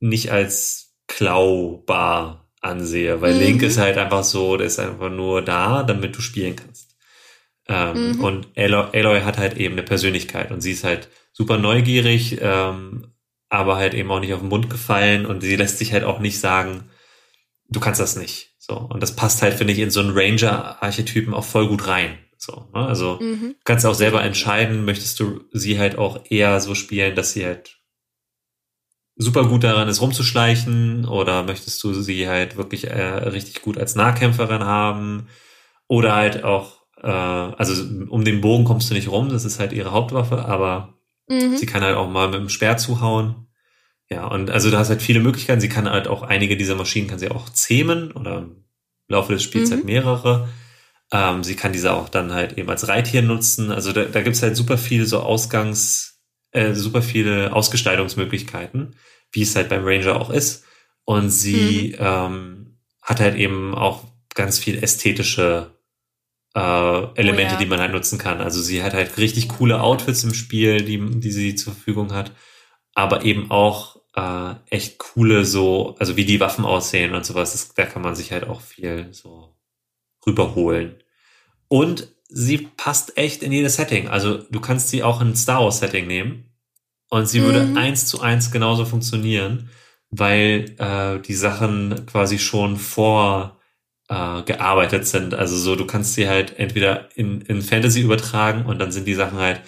nicht 0.00 0.30
als 0.30 0.94
klaubar 1.08 2.50
ansehe, 2.60 3.20
weil 3.20 3.34
mhm. 3.34 3.40
Link 3.40 3.62
ist 3.62 3.78
halt 3.78 3.98
einfach 3.98 4.24
so, 4.24 4.56
der 4.56 4.68
ist 4.68 4.78
einfach 4.78 5.10
nur 5.10 5.42
da, 5.42 5.82
damit 5.82 6.16
du 6.16 6.20
spielen 6.20 6.56
kannst. 6.56 6.96
Ähm, 7.68 8.12
mhm. 8.12 8.24
Und 8.24 8.48
Aloy, 8.56 8.88
Aloy 8.92 9.20
hat 9.22 9.38
halt 9.38 9.56
eben 9.56 9.74
eine 9.74 9.82
Persönlichkeit 9.82 10.50
und 10.50 10.60
sie 10.60 10.72
ist 10.72 10.84
halt 10.84 11.08
super 11.32 11.58
neugierig, 11.58 12.38
ähm, 12.40 13.12
aber 13.48 13.76
halt 13.76 13.94
eben 13.94 14.10
auch 14.10 14.20
nicht 14.20 14.32
auf 14.34 14.40
den 14.40 14.48
Mund 14.48 14.70
gefallen 14.70 15.26
und 15.26 15.40
sie 15.40 15.56
lässt 15.56 15.78
sich 15.78 15.92
halt 15.92 16.04
auch 16.04 16.20
nicht 16.20 16.38
sagen, 16.38 16.90
du 17.68 17.80
kannst 17.80 18.00
das 18.00 18.16
nicht. 18.16 18.54
So. 18.58 18.76
Und 18.76 19.02
das 19.02 19.16
passt 19.16 19.42
halt, 19.42 19.54
finde 19.54 19.72
ich, 19.72 19.78
in 19.78 19.90
so 19.90 20.00
einen 20.00 20.16
Ranger-Archetypen 20.16 21.34
auch 21.34 21.44
voll 21.44 21.68
gut 21.68 21.86
rein. 21.86 22.18
So, 22.44 22.68
ne? 22.74 22.86
Also 22.86 23.18
mhm. 23.20 23.54
kannst 23.64 23.86
auch 23.86 23.94
selber 23.94 24.22
entscheiden, 24.22 24.84
möchtest 24.84 25.18
du 25.20 25.44
sie 25.52 25.78
halt 25.78 25.96
auch 25.98 26.20
eher 26.28 26.60
so 26.60 26.74
spielen, 26.74 27.16
dass 27.16 27.32
sie 27.32 27.44
halt 27.44 27.78
super 29.16 29.44
gut 29.44 29.64
daran 29.64 29.88
ist, 29.88 30.00
rumzuschleichen, 30.00 31.06
oder 31.06 31.44
möchtest 31.44 31.82
du 31.82 31.94
sie 31.94 32.28
halt 32.28 32.56
wirklich 32.56 32.88
äh, 32.88 33.02
richtig 33.02 33.62
gut 33.62 33.78
als 33.78 33.94
Nahkämpferin 33.94 34.64
haben, 34.64 35.28
oder 35.86 36.16
halt 36.16 36.44
auch, 36.44 36.82
äh, 37.00 37.06
also 37.08 37.82
um 38.08 38.24
den 38.24 38.40
Bogen 38.40 38.64
kommst 38.64 38.90
du 38.90 38.94
nicht 38.94 39.08
rum, 39.08 39.28
das 39.28 39.44
ist 39.44 39.60
halt 39.60 39.72
ihre 39.72 39.92
Hauptwaffe, 39.92 40.44
aber 40.44 40.98
mhm. 41.28 41.56
sie 41.56 41.66
kann 41.66 41.82
halt 41.82 41.96
auch 41.96 42.10
mal 42.10 42.28
mit 42.28 42.40
dem 42.40 42.48
Speer 42.48 42.76
zuhauen. 42.76 43.46
Ja, 44.10 44.26
und 44.26 44.50
also 44.50 44.70
du 44.70 44.76
hast 44.76 44.90
halt 44.90 45.00
viele 45.00 45.20
Möglichkeiten. 45.20 45.62
Sie 45.62 45.70
kann 45.70 45.88
halt 45.88 46.08
auch 46.08 46.22
einige 46.22 46.58
dieser 46.58 46.74
Maschinen 46.74 47.08
kann 47.08 47.18
sie 47.18 47.30
auch 47.30 47.48
zähmen 47.48 48.12
oder 48.12 48.38
im 48.38 48.64
Laufe 49.08 49.32
des 49.32 49.42
Spiels 49.42 49.70
halt 49.70 49.84
mhm. 49.84 49.88
halt 49.88 50.04
mehrere. 50.04 50.48
Ähm, 51.12 51.44
sie 51.44 51.56
kann 51.56 51.72
diese 51.72 51.92
auch 51.92 52.08
dann 52.08 52.32
halt 52.32 52.58
eben 52.58 52.68
als 52.70 52.88
Reittier 52.88 53.22
nutzen. 53.22 53.70
Also 53.70 53.92
da, 53.92 54.04
da 54.04 54.22
gibt 54.22 54.36
es 54.36 54.42
halt 54.42 54.56
super 54.56 54.78
viele 54.78 55.06
so 55.06 55.20
Ausgangs, 55.20 56.20
äh, 56.52 56.74
super 56.74 57.02
viele 57.02 57.52
Ausgestaltungsmöglichkeiten, 57.52 58.96
wie 59.32 59.42
es 59.42 59.54
halt 59.56 59.68
beim 59.68 59.84
Ranger 59.84 60.20
auch 60.20 60.30
ist. 60.30 60.64
Und 61.04 61.30
sie 61.30 61.94
mhm. 61.98 62.06
ähm, 62.06 62.78
hat 63.02 63.20
halt 63.20 63.36
eben 63.36 63.74
auch 63.74 64.04
ganz 64.34 64.58
viel 64.58 64.82
ästhetische 64.82 65.74
äh, 66.54 67.06
Elemente, 67.14 67.54
oh 67.54 67.54
ja. 67.54 67.58
die 67.58 67.66
man 67.66 67.80
halt 67.80 67.92
nutzen 67.92 68.18
kann. 68.18 68.40
Also 68.40 68.62
sie 68.62 68.82
hat 68.82 68.94
halt 68.94 69.18
richtig 69.18 69.48
coole 69.48 69.80
Outfits 69.80 70.24
im 70.24 70.34
Spiel, 70.34 70.82
die, 70.82 70.98
die 71.20 71.32
sie 71.32 71.54
zur 71.54 71.74
Verfügung 71.74 72.12
hat, 72.12 72.32
aber 72.94 73.24
eben 73.24 73.50
auch 73.50 73.96
äh, 74.14 74.54
echt 74.70 74.98
coole 74.98 75.44
so, 75.44 75.96
also 75.98 76.16
wie 76.16 76.24
die 76.24 76.40
Waffen 76.40 76.64
aussehen 76.64 77.14
und 77.14 77.26
sowas. 77.26 77.52
Das, 77.52 77.74
da 77.74 77.84
kann 77.84 78.02
man 78.02 78.14
sich 78.14 78.32
halt 78.32 78.44
auch 78.44 78.60
viel 78.60 79.08
so 79.12 79.54
rüberholen. 80.26 80.96
Und 81.68 82.08
sie 82.28 82.58
passt 82.76 83.16
echt 83.16 83.42
in 83.42 83.52
jedes 83.52 83.76
Setting. 83.76 84.08
Also 84.08 84.38
du 84.38 84.60
kannst 84.60 84.88
sie 84.88 85.02
auch 85.02 85.20
in 85.20 85.36
Star 85.36 85.62
Wars 85.62 85.78
Setting 85.78 86.06
nehmen 86.06 86.50
und 87.10 87.28
sie 87.28 87.40
mhm. 87.40 87.44
würde 87.44 87.80
eins 87.80 88.06
zu 88.06 88.20
eins 88.20 88.50
genauso 88.50 88.84
funktionieren, 88.84 89.70
weil 90.10 90.74
äh, 90.78 91.20
die 91.20 91.34
Sachen 91.34 92.06
quasi 92.06 92.38
schon 92.38 92.76
vor 92.76 93.60
äh, 94.08 94.42
gearbeitet 94.42 95.06
sind. 95.06 95.34
Also 95.34 95.56
so, 95.56 95.76
du 95.76 95.86
kannst 95.86 96.14
sie 96.14 96.28
halt 96.28 96.58
entweder 96.58 97.08
in, 97.16 97.40
in 97.42 97.62
Fantasy 97.62 98.00
übertragen 98.00 98.66
und 98.66 98.78
dann 98.78 98.92
sind 98.92 99.06
die 99.06 99.14
Sachen 99.14 99.38
halt 99.38 99.60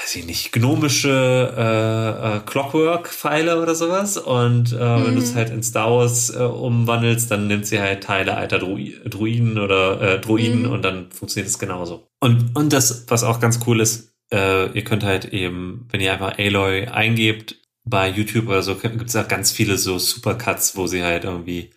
weiß 0.00 0.16
ich 0.16 0.26
nicht, 0.26 0.52
gnomische 0.52 1.54
äh, 1.56 2.36
äh, 2.36 2.40
Clockwork-Pfeile 2.46 3.60
oder 3.60 3.74
sowas. 3.74 4.16
Und 4.16 4.72
äh, 4.72 4.76
mhm. 4.76 5.06
wenn 5.06 5.14
du 5.16 5.20
es 5.20 5.34
halt 5.34 5.50
in 5.50 5.62
Star 5.62 5.90
Wars 5.90 6.30
äh, 6.30 6.38
umwandelst, 6.38 7.30
dann 7.30 7.46
nimmt 7.46 7.66
sie 7.66 7.80
halt 7.80 8.04
Teile 8.04 8.36
alter 8.36 8.58
Dru 8.58 8.78
Druiden 9.04 9.58
oder 9.58 10.00
äh, 10.00 10.20
Druiden 10.20 10.62
mhm. 10.62 10.72
und 10.72 10.82
dann 10.82 11.10
funktioniert 11.10 11.48
es 11.48 11.58
genauso. 11.58 12.08
Und, 12.20 12.54
und 12.54 12.72
das, 12.72 13.06
was 13.08 13.24
auch 13.24 13.40
ganz 13.40 13.60
cool 13.66 13.80
ist, 13.80 14.14
äh, 14.32 14.70
ihr 14.70 14.84
könnt 14.84 15.02
halt 15.02 15.26
eben, 15.32 15.88
wenn 15.90 16.00
ihr 16.00 16.12
einfach 16.12 16.38
Aloy 16.38 16.86
eingebt, 16.86 17.56
bei 17.84 18.08
YouTube 18.08 18.48
oder 18.48 18.62
so, 18.62 18.74
gibt 18.74 19.08
es 19.08 19.16
auch 19.16 19.28
ganz 19.28 19.50
viele 19.50 19.78
so 19.78 19.98
Supercuts, 19.98 20.76
wo 20.76 20.86
sie 20.86 21.02
halt 21.02 21.24
irgendwie 21.24 21.70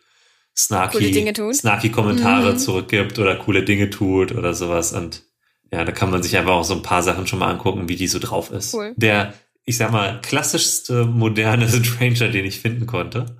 snarky, 0.57 1.53
snarky 1.53 1.89
Kommentare 1.89 2.53
mhm. 2.53 2.57
zurückgibt 2.57 3.17
oder 3.17 3.37
coole 3.37 3.63
Dinge 3.63 3.89
tut 3.89 4.33
oder 4.33 4.53
sowas. 4.53 4.91
Und 4.91 5.23
ja, 5.71 5.85
da 5.85 5.91
kann 5.91 6.11
man 6.11 6.21
sich 6.21 6.37
einfach 6.37 6.53
auch 6.53 6.63
so 6.63 6.73
ein 6.73 6.81
paar 6.81 7.01
Sachen 7.01 7.27
schon 7.27 7.39
mal 7.39 7.49
angucken, 7.49 7.87
wie 7.87 7.95
die 7.95 8.07
so 8.07 8.19
drauf 8.19 8.51
ist. 8.51 8.73
Cool. 8.73 8.93
Der, 8.97 9.33
ich 9.63 9.77
sag 9.77 9.91
mal, 9.91 10.19
klassischste 10.21 11.05
moderne 11.05 11.67
Stranger, 11.83 12.27
den 12.27 12.45
ich 12.45 12.59
finden 12.59 12.87
konnte. 12.87 13.37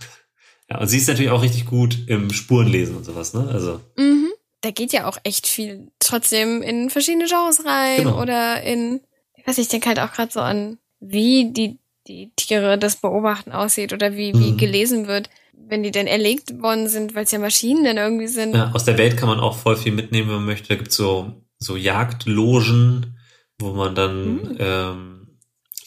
Ja, 0.69 0.79
und 0.79 0.87
sie 0.87 0.97
ist 0.97 1.07
natürlich 1.07 1.31
auch 1.31 1.43
richtig 1.43 1.65
gut 1.65 1.97
im 2.07 2.31
Spurenlesen 2.31 2.95
und 2.95 3.03
sowas, 3.03 3.33
ne? 3.33 3.49
Also. 3.51 3.81
Mhm. 3.97 4.29
Da 4.61 4.71
geht 4.71 4.93
ja 4.93 5.07
auch 5.07 5.17
echt 5.23 5.47
viel 5.47 5.87
trotzdem 5.99 6.61
in 6.61 6.89
verschiedene 6.89 7.25
Genres 7.25 7.65
rein 7.65 8.03
genau. 8.03 8.21
oder 8.21 8.61
in, 8.61 9.01
ich 9.35 9.45
weiß 9.45 9.57
nicht, 9.57 9.65
ich 9.65 9.71
denke 9.71 9.89
halt 9.89 9.99
auch 9.99 10.13
gerade 10.13 10.31
so 10.31 10.39
an, 10.39 10.77
wie 10.99 11.51
die, 11.51 11.79
die 12.07 12.31
Tiere 12.35 12.77
das 12.77 12.97
Beobachten 12.97 13.51
aussieht 13.51 13.91
oder 13.91 14.15
wie, 14.15 14.33
wie 14.35 14.51
mhm. 14.51 14.57
gelesen 14.57 15.07
wird 15.07 15.29
wenn 15.53 15.83
die 15.83 15.91
denn 15.91 16.07
erlegt 16.07 16.61
worden 16.61 16.89
sind, 16.89 17.15
weil 17.15 17.23
es 17.23 17.31
ja 17.31 17.39
Maschinen 17.39 17.85
dann 17.85 17.97
irgendwie 17.97 18.27
sind. 18.27 18.53
Ja, 18.53 18.71
aus 18.73 18.83
der 18.83 18.97
Welt 18.97 19.15
kann 19.15 19.29
man 19.29 19.39
auch 19.39 19.55
voll 19.55 19.77
viel 19.77 19.93
mitnehmen, 19.93 20.27
wenn 20.27 20.35
man 20.35 20.45
möchte. 20.45 20.67
Da 20.67 20.75
gibt's 20.75 20.97
so 20.97 21.33
so 21.61 21.77
Jagdlogen, 21.77 23.17
wo 23.59 23.71
man 23.73 23.95
dann 23.95 24.33
mhm. 24.33 24.57
ähm, 24.59 25.27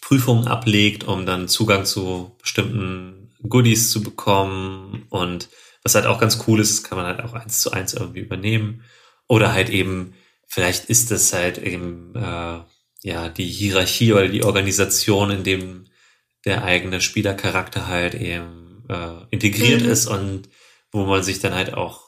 Prüfungen 0.01 0.47
ablegt, 0.47 1.05
um 1.05 1.27
dann 1.27 1.49
Zugang 1.49 1.85
zu 1.85 2.37
bestimmten 2.41 3.33
Goodies 3.47 3.91
zu 3.91 4.03
bekommen. 4.03 5.07
Und 5.11 5.49
was 5.83 5.95
halt 5.95 6.07
auch 6.07 6.21
ganz 6.21 6.45
cool 6.47 6.61
ist, 6.61 6.85
kann 6.85 6.97
man 6.97 7.07
halt 7.07 7.21
auch 7.21 7.35
eins 7.35 7.61
zu 7.61 7.73
eins 7.73 7.95
irgendwie 7.95 8.21
übernehmen. 8.21 8.85
Oder 9.29 9.53
halt 9.53 9.69
eben, 9.69 10.15
vielleicht 10.47 10.87
ist 10.87 11.11
das 11.11 11.33
halt 11.33 11.59
eben 11.59 12.15
äh, 12.15 12.61
ja 13.03 13.29
die 13.29 13.47
Hierarchie 13.47 14.13
oder 14.13 14.29
die 14.29 14.45
Organisation, 14.45 15.31
in 15.31 15.43
dem 15.43 15.85
der 16.45 16.63
eigene 16.63 17.01
Spielercharakter 17.01 17.89
halt 17.89 18.15
eben 18.15 18.85
äh, 18.89 19.25
integriert 19.31 19.83
mhm. 19.83 19.89
ist 19.89 20.07
und 20.07 20.49
wo 20.93 21.05
man 21.07 21.23
sich 21.23 21.41
dann 21.41 21.55
halt 21.55 21.75
auch 21.75 22.04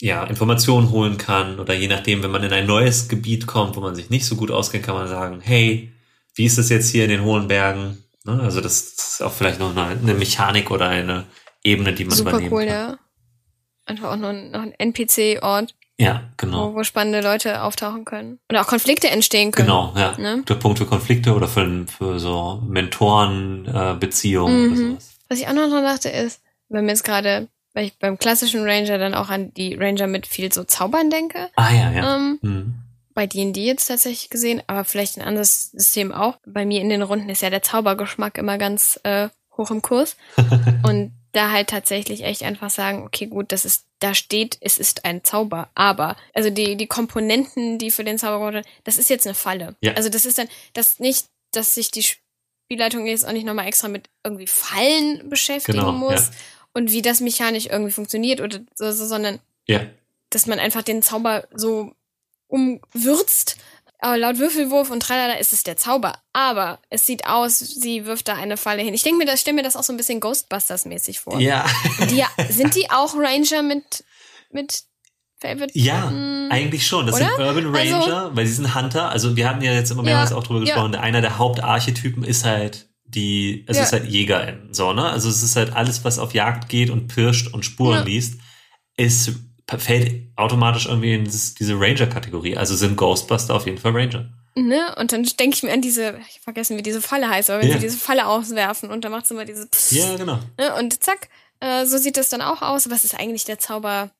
ja, 0.00 0.24
Informationen 0.24 0.90
holen 0.90 1.18
kann 1.18 1.58
oder 1.58 1.74
je 1.74 1.88
nachdem, 1.88 2.22
wenn 2.22 2.30
man 2.30 2.44
in 2.44 2.52
ein 2.52 2.66
neues 2.66 3.08
Gebiet 3.08 3.46
kommt, 3.46 3.76
wo 3.76 3.80
man 3.80 3.94
sich 3.94 4.10
nicht 4.10 4.26
so 4.26 4.36
gut 4.36 4.50
auskennt, 4.50 4.84
kann 4.84 4.94
man 4.94 5.08
sagen, 5.08 5.40
hey, 5.42 5.92
wie 6.34 6.44
ist 6.44 6.58
das 6.58 6.68
jetzt 6.68 6.90
hier 6.90 7.04
in 7.04 7.10
den 7.10 7.24
hohen 7.24 7.48
Bergen? 7.48 8.04
Ne? 8.24 8.40
Also 8.40 8.60
das 8.60 8.80
ist 8.80 9.22
auch 9.22 9.32
vielleicht 9.32 9.58
noch 9.58 9.76
eine, 9.76 9.98
eine 10.00 10.14
Mechanik 10.14 10.70
oder 10.70 10.88
eine 10.88 11.24
Ebene, 11.64 11.92
die 11.92 12.04
man 12.04 12.16
Super 12.16 12.30
übernehmen 12.30 12.52
cool, 12.52 12.66
kann. 12.66 12.74
ja. 12.74 12.98
Einfach 13.86 14.12
auch 14.12 14.16
noch 14.16 14.28
ein, 14.28 14.50
noch 14.50 14.62
ein 14.62 14.72
NPC-Ort. 14.72 15.74
Ja, 16.00 16.30
genau. 16.36 16.70
Wo, 16.70 16.76
wo 16.76 16.84
spannende 16.84 17.20
Leute 17.20 17.62
auftauchen 17.62 18.04
können. 18.04 18.38
Oder 18.48 18.60
auch 18.60 18.68
Konflikte 18.68 19.10
entstehen 19.10 19.50
können. 19.50 19.66
Genau, 19.66 19.92
ja. 19.96 20.16
Ne? 20.16 20.44
Der 20.48 20.54
Punkt 20.54 20.78
für 20.78 20.86
Konflikte 20.86 21.34
oder 21.34 21.48
für, 21.48 21.86
für 21.88 22.20
so 22.20 22.62
Mentorenbeziehungen 22.68 24.54
äh, 24.54 24.58
mhm. 24.66 24.72
oder 24.72 24.76
sowas. 24.76 25.18
Was 25.28 25.40
ich 25.40 25.48
auch 25.48 25.54
noch 25.54 25.68
dachte 25.70 26.08
ist, 26.10 26.40
wenn 26.68 26.84
wir 26.84 26.92
jetzt 26.92 27.02
gerade 27.02 27.48
weil 27.78 27.84
ich 27.84 27.98
beim 28.00 28.18
klassischen 28.18 28.64
Ranger 28.64 28.98
dann 28.98 29.14
auch 29.14 29.28
an 29.28 29.54
die 29.54 29.74
Ranger 29.74 30.08
mit 30.08 30.26
viel 30.26 30.52
so 30.52 30.64
Zaubern 30.64 31.10
denke. 31.10 31.48
Ah 31.54 31.72
ja, 31.72 31.92
ja. 31.92 32.16
Ähm, 32.16 32.38
mhm. 32.42 32.74
Bei 33.14 33.28
D&D 33.28 33.64
jetzt 33.64 33.86
tatsächlich 33.86 34.30
gesehen, 34.30 34.64
aber 34.66 34.84
vielleicht 34.84 35.16
ein 35.16 35.22
anderes 35.22 35.70
System 35.70 36.10
auch. 36.10 36.38
Bei 36.44 36.66
mir 36.66 36.80
in 36.80 36.88
den 36.88 37.02
Runden 37.02 37.28
ist 37.28 37.40
ja 37.40 37.50
der 37.50 37.62
Zaubergeschmack 37.62 38.36
immer 38.36 38.58
ganz 38.58 38.98
äh, 39.04 39.28
hoch 39.56 39.70
im 39.70 39.80
Kurs. 39.80 40.16
Und 40.82 41.12
da 41.30 41.52
halt 41.52 41.70
tatsächlich 41.70 42.24
echt 42.24 42.42
einfach 42.42 42.70
sagen, 42.70 43.04
okay, 43.04 43.26
gut, 43.26 43.52
das 43.52 43.64
ist, 43.64 43.84
da 44.00 44.12
steht, 44.12 44.58
es 44.60 44.78
ist 44.78 45.04
ein 45.04 45.22
Zauber, 45.22 45.68
aber, 45.76 46.16
also 46.34 46.50
die, 46.50 46.74
die 46.74 46.88
Komponenten, 46.88 47.78
die 47.78 47.92
für 47.92 48.02
den 48.02 48.18
Zauber 48.18 48.60
das 48.82 48.98
ist 48.98 49.08
jetzt 49.08 49.24
eine 49.24 49.34
Falle. 49.34 49.76
Ja. 49.82 49.92
Also 49.92 50.08
das 50.08 50.26
ist 50.26 50.38
dann, 50.38 50.48
das 50.72 50.98
nicht, 50.98 51.26
dass 51.52 51.76
sich 51.76 51.92
die 51.92 52.02
Spielleitung 52.02 53.06
jetzt 53.06 53.24
auch 53.24 53.32
nicht 53.32 53.46
nochmal 53.46 53.68
extra 53.68 53.86
mit 53.86 54.10
irgendwie 54.24 54.48
Fallen 54.48 55.28
beschäftigen 55.28 55.78
Genau, 55.78 55.92
muss 55.92 56.26
ja. 56.26 56.34
Und 56.74 56.92
wie 56.92 57.02
das 57.02 57.20
mechanisch 57.20 57.66
irgendwie 57.66 57.90
funktioniert 57.92 58.40
oder 58.40 58.58
so, 58.74 58.90
so, 58.92 59.06
sondern 59.06 59.38
Ja. 59.66 59.80
dass 60.30 60.46
man 60.46 60.58
einfach 60.58 60.82
den 60.82 61.02
Zauber 61.02 61.46
so 61.54 61.92
umwürzt. 62.48 63.56
Aber 64.00 64.16
laut 64.16 64.38
Würfelwurf 64.38 64.90
und 64.90 65.00
tralala 65.02 65.34
ist 65.38 65.52
es 65.52 65.64
der 65.64 65.76
Zauber. 65.76 66.18
Aber 66.32 66.78
es 66.88 67.04
sieht 67.04 67.26
aus, 67.26 67.58
sie 67.58 68.06
wirft 68.06 68.28
da 68.28 68.34
eine 68.34 68.56
Falle 68.56 68.82
hin. 68.82 68.94
Ich 68.94 69.02
denke 69.02 69.18
mir, 69.18 69.24
das 69.26 69.40
stelle 69.40 69.56
mir 69.56 69.64
das 69.64 69.74
auch 69.74 69.82
so 69.82 69.92
ein 69.92 69.96
bisschen 69.96 70.20
Ghostbusters-mäßig 70.20 71.18
vor. 71.18 71.40
Ja. 71.40 71.66
Die, 72.08 72.22
sind 72.52 72.76
die 72.76 72.90
auch 72.90 73.14
Ranger 73.16 73.62
mit, 73.64 74.04
mit 74.52 74.82
Favorite? 75.40 75.76
Ja, 75.76 76.10
Mm, 76.10 76.48
eigentlich 76.52 76.86
schon. 76.86 77.06
Das 77.06 77.16
oder? 77.16 77.24
sind 77.26 77.40
Urban 77.40 77.74
Also- 77.74 77.96
Ranger, 77.96 78.36
weil 78.36 78.46
sie 78.46 78.52
sind 78.54 78.72
Hunter. 78.76 79.08
Also 79.10 79.34
wir 79.34 79.48
hatten 79.48 79.62
ja 79.62 79.72
jetzt 79.72 79.90
immer 79.90 80.04
mehrmals 80.04 80.30
Ja, 80.30 80.36
auch 80.36 80.44
drüber 80.44 80.60
ja. 80.60 80.66
gesprochen. 80.66 80.94
Einer 80.94 81.20
der 81.20 81.38
Hauptarchetypen 81.38 82.22
ist 82.22 82.44
halt 82.44 82.87
die, 83.08 83.64
es 83.66 83.76
Ja. 83.76 83.84
ist 83.84 83.92
halt 83.92 84.06
Jägerin, 84.08 84.68
so, 84.72 84.92
ne? 84.92 85.04
Also 85.08 85.28
es 85.28 85.42
ist 85.42 85.56
halt 85.56 85.72
alles, 85.74 86.04
was 86.04 86.18
auf 86.18 86.34
Jagd 86.34 86.68
geht 86.68 86.90
und 86.90 87.08
pirscht 87.08 87.52
und 87.54 87.64
Spuren 87.64 87.98
Ja. 88.00 88.04
liest, 88.04 88.40
ist, 88.96 89.32
fällt 89.78 90.26
automatisch 90.36 90.86
irgendwie 90.86 91.14
in 91.14 91.24
dieses, 91.24 91.54
diese 91.54 91.74
Ranger-Kategorie. 91.78 92.56
Also 92.56 92.74
sind 92.76 92.96
Ghostbuster 92.96 93.54
auf 93.54 93.66
jeden 93.66 93.78
Fall 93.78 93.92
Ranger. 93.92 94.28
Ne? 94.54 94.94
Und 94.98 95.12
dann 95.12 95.22
denke 95.22 95.56
ich 95.56 95.62
mir 95.62 95.72
an 95.72 95.82
diese, 95.82 96.18
ich 96.28 96.36
hab 96.36 96.42
vergessen, 96.44 96.76
wie 96.76 96.82
diese 96.82 97.00
Falle 97.02 97.28
heißt, 97.28 97.50
aber 97.50 97.60
wenn 97.62 97.68
Ja. 97.68 97.74
sie 97.76 97.82
diese 97.86 97.98
Falle 97.98 98.26
auswerfen 98.26 98.90
und 98.90 99.04
dann 99.04 99.12
macht 99.12 99.26
sie 99.26 99.34
immer 99.34 99.44
diese 99.44 99.66
Psst, 99.68 99.92
Ja, 99.92 100.16
genau. 100.16 100.40
ne? 100.58 100.74
Und 100.76 101.02
zack, 101.02 101.28
äh, 101.60 101.84
so 101.86 101.96
sieht 101.98 102.16
das 102.16 102.28
dann 102.28 102.42
auch 102.42 102.62
aus. 102.62 102.90
Was 102.90 103.04
ist 103.04 103.14
eigentlich 103.14 103.44
der 103.44 103.58
Zauber 103.58 104.10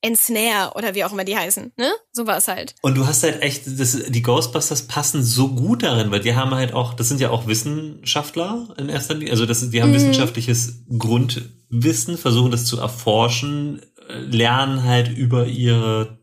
Ensnare 0.00 0.74
oder 0.76 0.94
wie 0.94 1.04
auch 1.04 1.12
immer 1.12 1.24
die 1.24 1.36
heißen, 1.36 1.72
ne? 1.76 1.90
So 2.12 2.26
war 2.26 2.36
es 2.36 2.46
halt. 2.48 2.74
Und 2.82 2.96
du 2.96 3.06
hast 3.06 3.22
halt 3.24 3.42
echt, 3.42 3.62
das, 3.66 4.04
die 4.08 4.22
Ghostbusters 4.22 4.86
passen 4.86 5.22
so 5.24 5.48
gut 5.48 5.82
darin, 5.82 6.10
weil 6.10 6.20
die 6.20 6.34
haben 6.36 6.54
halt 6.54 6.72
auch, 6.72 6.94
das 6.94 7.08
sind 7.08 7.20
ja 7.20 7.30
auch 7.30 7.46
Wissenschaftler 7.48 8.74
in 8.78 8.88
erster 8.88 9.14
Linie, 9.14 9.32
also 9.32 9.44
das, 9.44 9.68
die 9.70 9.82
haben 9.82 9.90
Mhm. 9.90 9.94
wissenschaftliches 9.94 10.84
Grundwissen, 10.98 12.16
versuchen 12.16 12.50
das 12.52 12.64
zu 12.64 12.78
erforschen, 12.78 13.82
lernen 14.08 14.84
halt 14.84 15.08
über 15.08 15.46
ihre, 15.46 16.18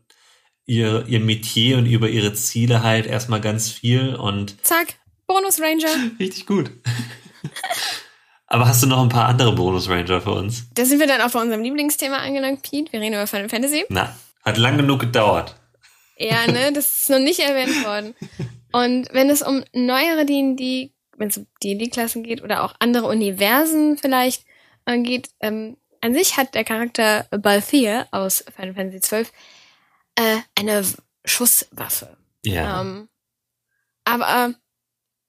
ihr, 0.64 1.04
ihr 1.06 1.20
Metier 1.20 1.76
und 1.78 1.86
über 1.86 2.08
ihre 2.08 2.32
Ziele 2.32 2.82
halt 2.82 3.06
erstmal 3.06 3.40
ganz 3.42 3.68
viel 3.70 4.14
und 4.16 4.56
Zack, 4.64 4.94
Bonus 5.26 5.60
Ranger. 5.60 5.88
richtig 6.18 6.46
gut. 6.46 6.70
Aber 8.46 8.68
hast 8.68 8.82
du 8.82 8.86
noch 8.86 9.02
ein 9.02 9.08
paar 9.08 9.28
andere 9.28 9.52
Bonus 9.52 9.88
Ranger 9.88 10.20
für 10.20 10.32
uns? 10.32 10.68
Da 10.74 10.84
sind 10.84 11.00
wir 11.00 11.06
dann 11.06 11.20
auch 11.20 11.30
bei 11.30 11.40
unserem 11.40 11.62
Lieblingsthema 11.62 12.18
angelangt, 12.18 12.62
Pete. 12.62 12.92
Wir 12.92 13.00
reden 13.00 13.14
über 13.14 13.26
Final 13.26 13.48
Fantasy. 13.48 13.84
Na, 13.88 14.14
hat 14.44 14.56
lang 14.56 14.76
genug 14.76 15.00
gedauert. 15.00 15.56
Ja, 16.16 16.46
ne, 16.46 16.72
das 16.74 17.00
ist 17.00 17.10
noch 17.10 17.18
nicht 17.18 17.40
erwähnt 17.40 17.84
worden. 17.84 18.14
Und 18.72 19.08
wenn 19.12 19.30
es 19.30 19.42
um 19.42 19.64
neuere 19.72 20.24
D&D, 20.24 20.92
wenn 21.16 21.28
es 21.28 21.38
um 21.38 21.46
D&D-Klassen 21.62 22.22
geht 22.22 22.42
oder 22.42 22.62
auch 22.62 22.74
andere 22.78 23.06
Universen 23.06 23.98
vielleicht 23.98 24.44
äh, 24.84 24.98
geht, 24.98 25.30
ähm, 25.40 25.76
an 26.00 26.14
sich 26.14 26.36
hat 26.36 26.54
der 26.54 26.62
Charakter 26.62 27.26
Balthier 27.30 28.06
aus 28.12 28.44
Final 28.54 28.74
Fantasy 28.74 29.00
XII 29.00 29.26
äh, 30.14 30.38
eine 30.54 30.84
Schusswaffe. 31.24 32.16
Ja. 32.44 32.80
Ähm, 32.80 33.08
aber 34.04 34.54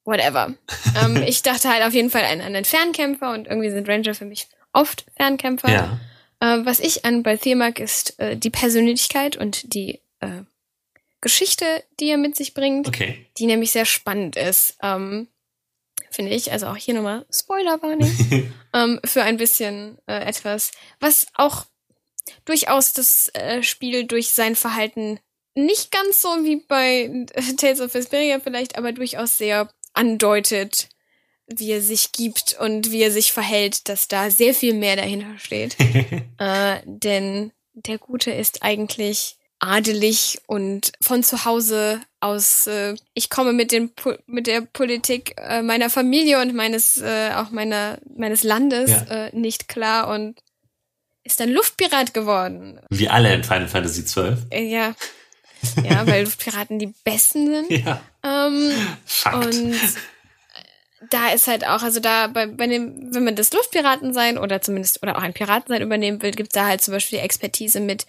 whatever. 0.08 0.55
ähm, 1.03 1.22
ich 1.28 1.43
dachte 1.43 1.70
halt 1.70 1.84
auf 1.84 1.93
jeden 1.93 2.10
Fall 2.10 2.24
an, 2.24 2.41
an 2.41 2.55
einen 2.55 2.66
Fernkämpfer 2.66 3.32
und 3.34 3.47
irgendwie 3.47 3.70
sind 3.70 3.88
Ranger 3.88 4.16
für 4.16 4.26
mich 4.26 4.47
oft 4.74 5.05
Fernkämpfer. 5.16 5.72
ja. 5.72 5.99
Äh, 6.39 6.66
was 6.66 6.80
ich 6.80 7.03
an 7.05 7.24
Balthier 7.24 7.55
mag, 7.55 7.80
ist 7.80 8.20
äh, 8.20 8.38
die 8.38 8.49
Persönlichkeit 8.49 9.38
und 9.38 9.74
die 9.74 10.01
äh, 10.20 10.43
Geschichte, 11.22 11.84
die 11.99 12.10
er 12.10 12.18
mit 12.18 12.36
sich 12.36 12.53
bringt, 12.53 12.88
Okay. 12.88 13.28
die 13.38 13.47
nämlich 13.47 13.72
sehr 13.72 13.86
spannend 13.86 14.36
ist. 14.36 14.78
Ähm, 14.82 15.28
Finde 16.12 16.32
ich. 16.34 16.51
Also 16.51 16.68
auch 16.68 16.76
hier 16.76 16.93
nochmal 16.93 17.26
Spoilerwarning. 17.32 18.53
ähm, 18.74 18.99
für 19.03 19.24
ein 19.24 19.38
bisschen 19.38 19.97
äh, 20.08 20.24
etwas, 20.26 20.72
was 20.99 21.28
auch 21.34 21.66
durchaus 22.45 22.93
das 22.93 23.30
äh, 23.34 23.64
Spiel 23.64 24.05
durch 24.05 24.32
sein 24.32 24.55
Verhalten 24.55 25.20
nicht 25.55 25.91
ganz 25.91 26.22
so 26.22 26.30
wie 26.43 26.58
bei 26.58 27.26
äh, 27.34 27.53
Tales 27.55 27.82
of 27.82 27.93
Vesperia 27.93 28.39
vielleicht, 28.39 28.78
aber 28.78 28.91
durchaus 28.91 29.38
sehr 29.39 29.70
andeutet, 29.98 30.89
wie 31.48 31.72
er 31.72 31.82
sich 31.82 32.12
gibt 32.12 32.58
und 32.60 32.91
wie 32.91 33.02
er 33.02 33.12
sich 33.12 33.32
verhält, 33.32 33.88
dass 33.89 34.08
da 34.08 34.30
sehr 34.30 34.54
viel 34.54 34.74
mehr 34.74 34.95
dahinter 34.95 35.38
steht. 35.38 35.76
Äh, 36.39 36.82
denn 36.86 37.52
der 37.74 37.98
Gute 37.98 38.30
ist 38.30 38.62
eigentlich 38.62 39.38
adelig 39.58 40.38
und 40.45 40.91
von 41.02 41.24
zu 41.24 41.45
Hause 41.45 42.00
aus, 42.20 42.68
äh, 42.68 42.93
ich 43.16 43.32
komme 43.32 43.54
mit, 43.54 43.72
den, 43.72 43.91
mit 44.28 44.45
der 44.45 44.62
Politik 44.62 45.34
äh, 45.38 45.64
meiner 45.64 45.89
Familie 45.89 46.39
und 46.39 46.54
meines, 46.54 46.98
äh, 47.02 47.32
auch 47.34 47.50
meiner, 47.50 47.98
meines 48.16 48.43
Landes 48.43 48.91
Ja. 48.91 49.26
äh, 49.28 49.36
nicht 49.36 49.68
klar 49.68 50.10
und 50.10 50.39
ist 51.24 51.39
dann 51.39 51.50
Luftpirat 51.52 52.14
geworden. 52.14 52.80
Wie 52.89 53.10
alle 53.10 53.34
in 53.34 53.43
Final 53.43 53.68
Fantasy 53.68 54.04
XII. 54.04 54.38
Äh, 54.52 54.64
ja. 54.66 54.93
Ja, 55.84 56.05
weil 56.07 56.24
Luftpiraten 56.24 56.80
die 56.80 56.93
besten 57.03 57.47
sind. 57.47 57.72
Ja. 57.86 58.01
Ähm, 58.24 58.72
Fakt. 59.05 59.45
und 59.45 59.74
äh, 59.74 59.78
da 61.09 61.30
ist 61.30 61.47
halt 61.47 61.65
auch, 61.65 61.84
also 61.84 61.99
da 61.99 62.28
bei, 62.28 62.47
bei 62.47 62.68
dem, 62.68 63.13
wenn 63.13 63.24
man 63.24 63.36
das 63.36 63.53
Luftpiraten 63.53 64.13
sein 64.13 64.38
oder 64.38 64.61
zumindest 64.61 65.03
oder 65.03 65.18
auch 65.18 65.22
ein 65.22 65.34
Piratensein 65.34 65.82
übernehmen 65.82 66.22
will, 66.22 66.32
gibt's 66.32 66.53
da 66.53 66.65
halt 66.65 66.82
zum 66.82 66.93
Beispiel 66.93 67.20
die 67.20 67.26
Expertise 67.26 67.80
mit 67.80 68.05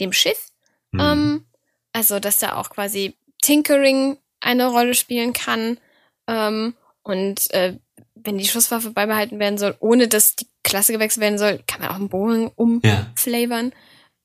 dem 0.00 0.12
Schiff. 0.12 0.50
Hm. 0.92 1.00
Ähm, 1.00 1.44
also, 1.92 2.20
dass 2.20 2.38
da 2.38 2.56
auch 2.56 2.70
quasi 2.70 3.14
Tinkering 3.42 4.16
eine 4.40 4.66
Rolle 4.68 4.94
spielen 4.94 5.32
kann. 5.32 5.78
Ähm, 6.26 6.74
und 7.02 7.50
äh, 7.52 7.76
wenn 8.14 8.38
die 8.38 8.46
Schusswaffe 8.46 8.90
beibehalten 8.90 9.38
werden 9.38 9.58
soll, 9.58 9.76
ohne 9.80 10.08
dass 10.08 10.36
die 10.36 10.46
Klasse 10.62 10.92
gewechselt 10.92 11.22
werden 11.22 11.38
soll, 11.38 11.60
kann 11.66 11.80
man 11.80 11.90
auch 11.90 11.96
einen 11.96 12.08
Bogen 12.08 12.50
ja. 12.82 13.06
umflavern. 13.10 13.72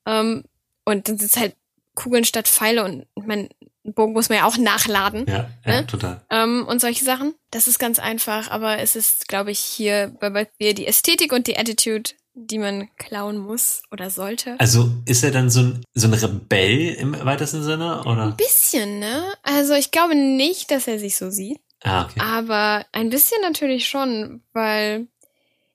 Ähm, 0.06 0.44
und 0.86 1.08
dann 1.08 1.18
sind 1.18 1.30
es 1.30 1.38
halt 1.38 1.56
Kugeln 1.98 2.24
statt 2.24 2.48
Pfeile 2.48 2.86
und 2.86 3.06
mein 3.16 3.50
Bogen 3.84 4.14
muss 4.14 4.30
man 4.30 4.38
ja 4.40 4.46
auch 4.46 4.58
nachladen 4.58 5.26
Ja, 5.28 5.50
ja, 5.66 5.82
Ne? 5.82 5.88
total. 5.88 6.22
ähm, 6.30 6.66
und 6.68 6.80
solche 6.80 7.04
Sachen. 7.04 7.34
Das 7.52 7.68
ist 7.68 7.80
ganz 7.80 8.00
einfach, 8.00 8.52
aber 8.52 8.80
es 8.80 8.96
ist, 8.96 9.28
glaube 9.28 9.52
ich, 9.52 9.60
hier 9.60 10.16
bei 10.20 10.30
Balthier 10.30 10.74
die 10.74 10.86
Ästhetik 10.88 11.32
und 11.34 11.48
die 11.48 11.58
Attitude, 11.58 12.12
die 12.34 12.60
man 12.60 12.90
klauen 12.98 13.38
muss 13.38 13.82
oder 13.92 14.10
sollte. 14.12 14.56
Also 14.60 14.92
ist 15.06 15.24
er 15.24 15.32
dann 15.32 15.50
so 15.50 15.62
ein, 15.62 15.84
so 15.96 16.08
ein 16.08 16.14
Rebell 16.14 16.94
im 16.96 17.14
weitesten 17.26 17.64
Sinne? 17.64 18.02
Oder? 18.04 18.24
Ein 18.26 18.38
bisschen, 18.38 19.00
ne? 19.00 19.24
Also 19.42 19.74
ich 19.74 19.90
glaube 19.92 20.14
nicht, 20.16 20.70
dass 20.70 20.88
er 20.88 21.00
sich 21.00 21.16
so 21.18 21.30
sieht, 21.32 21.60
Ah, 21.84 22.06
okay. 22.06 22.20
aber 22.20 22.86
ein 22.92 23.10
bisschen 23.10 23.42
natürlich 23.42 23.88
schon, 23.88 24.44
weil 24.54 25.08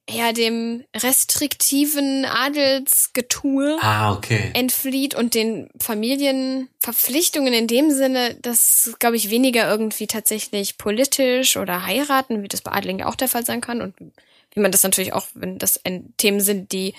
er 0.06 0.32
dem 0.32 0.84
restriktiven 0.96 2.24
Adelsgetue 2.24 3.78
Ah, 3.80 4.12
okay. 4.12 4.50
entflieht 4.54 5.14
und 5.14 5.34
den 5.34 5.70
Familienverpflichtungen 5.80 7.52
in 7.52 7.66
dem 7.66 7.90
Sinne, 7.90 8.34
dass, 8.42 8.94
glaube 8.98 9.16
ich, 9.16 9.30
weniger 9.30 9.70
irgendwie 9.70 10.06
tatsächlich 10.06 10.76
politisch 10.76 11.56
oder 11.56 11.86
heiraten, 11.86 12.42
wie 12.42 12.48
das 12.48 12.62
bei 12.62 12.72
Adligen 12.72 12.98
ja 13.00 13.06
auch 13.06 13.14
der 13.14 13.28
Fall 13.28 13.44
sein 13.46 13.60
kann 13.60 13.80
und 13.80 13.94
wie 14.54 14.60
man 14.60 14.72
das 14.72 14.82
natürlich 14.82 15.12
auch, 15.12 15.26
wenn 15.34 15.58
das 15.58 15.80
Themen 16.16 16.40
sind, 16.40 16.72
die 16.72 16.94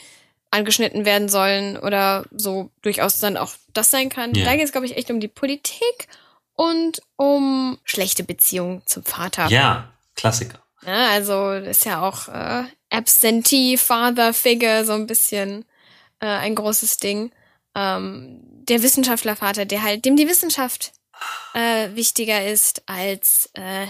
angeschnitten 0.50 1.04
werden 1.06 1.30
sollen 1.30 1.78
oder 1.78 2.26
so 2.32 2.70
durchaus 2.82 3.20
dann 3.20 3.38
auch 3.38 3.54
das 3.74 3.92
sein 3.92 4.10
kann. 4.10 4.34
Ja. 4.34 4.46
Da 4.46 4.56
geht 4.56 4.66
es, 4.66 4.72
glaube 4.72 4.86
ich, 4.86 4.96
echt 4.98 5.12
um 5.12 5.20
die 5.20 5.28
Politik 5.28 6.08
und 6.56 7.02
um 7.16 7.80
schlechte 7.84 8.24
Beziehungen 8.24 8.82
zum 8.86 9.04
Vater. 9.04 9.48
Ja, 9.48 9.92
Klassiker. 10.16 10.63
Ja, 10.86 11.10
also 11.12 11.52
ist 11.52 11.86
ja 11.86 12.02
auch 12.02 12.28
äh, 12.28 12.64
Absentee 12.90 13.78
Father 13.78 14.34
Figure 14.34 14.86
so 14.86 14.94
ein 14.94 15.08
bisschen 15.08 15.66
äh, 16.20 16.28
ein 16.28 16.56
großes 16.56 16.98
Ding. 16.98 17.32
Ähm, 17.76 18.42
der 18.68 18.84
Wissenschaftlervater, 18.84 19.66
der 19.66 19.84
halt 19.84 20.06
dem 20.06 20.16
die 20.16 20.28
Wissenschaft 20.28 20.94
äh, 21.54 21.90
wichtiger 21.96 22.46
ist 22.46 22.84
als 22.88 23.50
äh, 23.54 23.88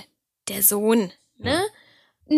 der 0.47 0.63
Sohn. 0.63 1.11
Ne? 1.37 1.61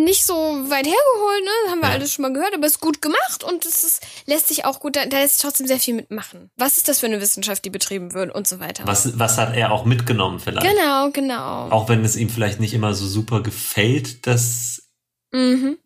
Nicht 0.03 0.25
so 0.25 0.33
weit 0.33 0.85
hergeholt, 0.85 1.43
ne? 1.43 1.71
Haben 1.71 1.79
wir 1.79 1.87
Ja. 1.87 1.93
alles 1.93 2.11
schon 2.13 2.23
mal 2.23 2.33
gehört, 2.33 2.53
aber 2.53 2.65
ist 2.67 2.81
gut 2.81 3.01
gemacht 3.01 3.43
und 3.43 3.65
es 3.65 3.83
ist, 3.83 4.05
lässt 4.25 4.47
sich 4.49 4.65
auch 4.65 4.79
gut, 4.79 4.95
da, 4.95 5.05
da 5.05 5.17
lässt 5.19 5.35
sich 5.35 5.41
trotzdem 5.41 5.67
sehr 5.67 5.79
viel 5.79 5.93
mitmachen. 5.93 6.49
Was 6.57 6.77
ist 6.77 6.87
das 6.89 6.99
für 6.99 7.05
eine 7.05 7.21
Wissenschaft, 7.21 7.63
die 7.65 7.69
betrieben 7.69 8.13
wird 8.13 8.33
und 8.35 8.47
so 8.47 8.59
weiter. 8.59 8.83
Was, 8.85 9.17
was 9.17 9.37
hat 9.37 9.55
er 9.55 9.71
auch 9.71 9.85
mitgenommen 9.85 10.39
vielleicht? 10.39 10.67
Genau, 10.67 11.09
genau. 11.11 11.69
Auch 11.69 11.87
wenn 11.89 12.03
es 12.03 12.15
ihm 12.15 12.29
vielleicht 12.29 12.59
nicht 12.59 12.73
immer 12.73 12.93
so 12.93 13.05
super 13.07 13.41
gefällt, 13.41 14.27
dass 14.27 14.89
Mhm. 15.31 15.77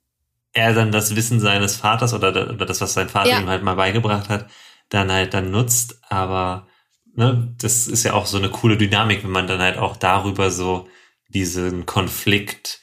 er 0.54 0.74
dann 0.74 0.92
das 0.92 1.16
Wissen 1.16 1.40
seines 1.40 1.76
Vaters 1.76 2.14
oder, 2.14 2.30
oder 2.30 2.66
das, 2.66 2.82
was 2.82 2.94
sein 2.94 3.10
Vater 3.10 3.30
Ja. 3.30 3.40
ihm 3.40 3.48
halt 3.50 3.64
mal 3.64 3.76
beigebracht 3.76 4.30
hat, 4.30 4.50
dann 4.90 5.12
halt 5.12 5.34
dann 5.34 5.52
nutzt. 5.52 6.00
Aber 6.10 6.68
ne, 7.14 7.54
das 7.62 7.88
ist 7.88 8.04
ja 8.04 8.14
auch 8.14 8.26
so 8.26 8.38
eine 8.38 8.50
coole 8.50 8.78
Dynamik, 8.78 9.24
wenn 9.24 9.30
man 9.32 9.48
dann 9.48 9.60
halt 9.60 9.78
auch 9.78 9.98
darüber 9.98 10.50
so 10.52 10.88
diesen 11.28 11.86
Konflikt 11.86 12.79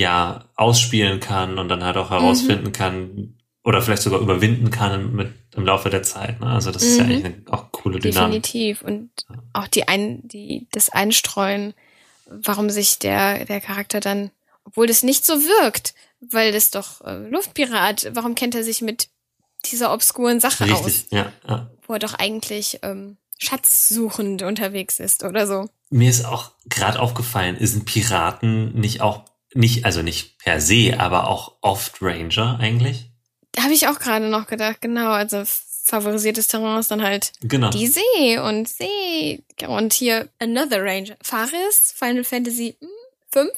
ja 0.00 0.44
ausspielen 0.56 1.20
kann 1.20 1.58
und 1.58 1.68
dann 1.68 1.84
halt 1.84 1.96
auch 1.96 2.10
herausfinden 2.10 2.66
Mhm. 2.68 2.72
kann 2.72 3.34
oder 3.62 3.82
vielleicht 3.82 4.02
sogar 4.02 4.20
überwinden 4.20 4.70
kann 4.70 5.14
mit 5.14 5.32
im 5.54 5.64
Laufe 5.64 5.90
der 5.90 6.02
Zeit. 6.02 6.40
Ne? 6.40 6.46
Also 6.46 6.70
das 6.72 6.82
ist 6.82 6.98
ja 6.98 7.04
Mhm. 7.04 7.10
eigentlich 7.10 7.24
eine 7.24 7.42
auch 7.50 7.72
coole 7.72 7.98
Dynamik. 7.98 8.42
Definitiv. 8.42 8.82
Und 8.82 9.10
auch 9.52 9.68
die 9.68 9.86
ein, 9.88 10.26
die, 10.26 10.66
das 10.72 10.88
Einstreuen, 10.90 11.74
warum 12.26 12.70
sich 12.70 12.98
der, 12.98 13.44
der 13.44 13.60
Charakter 13.60 14.00
dann 14.00 14.30
Obwohl 14.64 14.86
das 14.86 15.02
nicht 15.02 15.24
so 15.24 15.34
wirkt, 15.34 15.94
weil 16.20 16.52
das 16.52 16.70
doch 16.70 17.00
äh, 17.00 17.28
Luftpirat, 17.28 18.10
warum 18.14 18.34
kennt 18.34 18.54
er 18.54 18.62
sich 18.62 18.82
mit 18.82 19.08
dieser 19.64 19.92
obskuren 19.92 20.38
Sache 20.38 20.64
Richtig, 20.64 20.84
aus? 20.84 21.04
ja, 21.10 21.32
ja. 21.48 21.70
Wo 21.86 21.94
er 21.94 21.98
doch 21.98 22.14
eigentlich 22.14 22.78
ähm, 22.82 23.16
schatzsuchend 23.38 24.42
unterwegs 24.42 25.00
ist 25.00 25.24
oder 25.24 25.46
so. 25.46 25.68
Mir 25.90 26.08
ist 26.10 26.24
auch 26.24 26.52
gerade 26.68 27.00
aufgefallen, 27.00 27.56
sind 27.60 27.84
Piraten 27.84 28.74
nicht 28.78 29.00
auch, 29.00 29.24
nicht, 29.54 29.84
also 29.84 30.02
nicht 30.02 30.38
per 30.38 30.60
se, 30.60 30.94
aber 30.98 31.28
auch 31.28 31.56
oft 31.60 32.00
Ranger 32.00 32.58
eigentlich? 32.60 33.10
Da 33.52 33.62
habe 33.64 33.74
ich 33.74 33.88
auch 33.88 33.98
gerade 33.98 34.28
noch 34.28 34.46
gedacht, 34.46 34.80
genau, 34.80 35.10
also 35.10 35.42
favorisiertes 35.84 36.46
Terrain 36.46 36.78
ist 36.78 36.90
dann 36.90 37.02
halt 37.02 37.32
Genau. 37.42 37.70
die 37.70 37.88
See 37.88 38.38
und 38.38 38.68
See. 38.68 39.42
Und 39.66 39.92
hier 39.92 40.28
Another 40.38 40.82
Ranger. 40.82 41.16
Faris, 41.22 41.92
Final 41.96 42.24
Fantasy 42.24 42.76
hm, 42.80 42.88
5. 43.32 43.50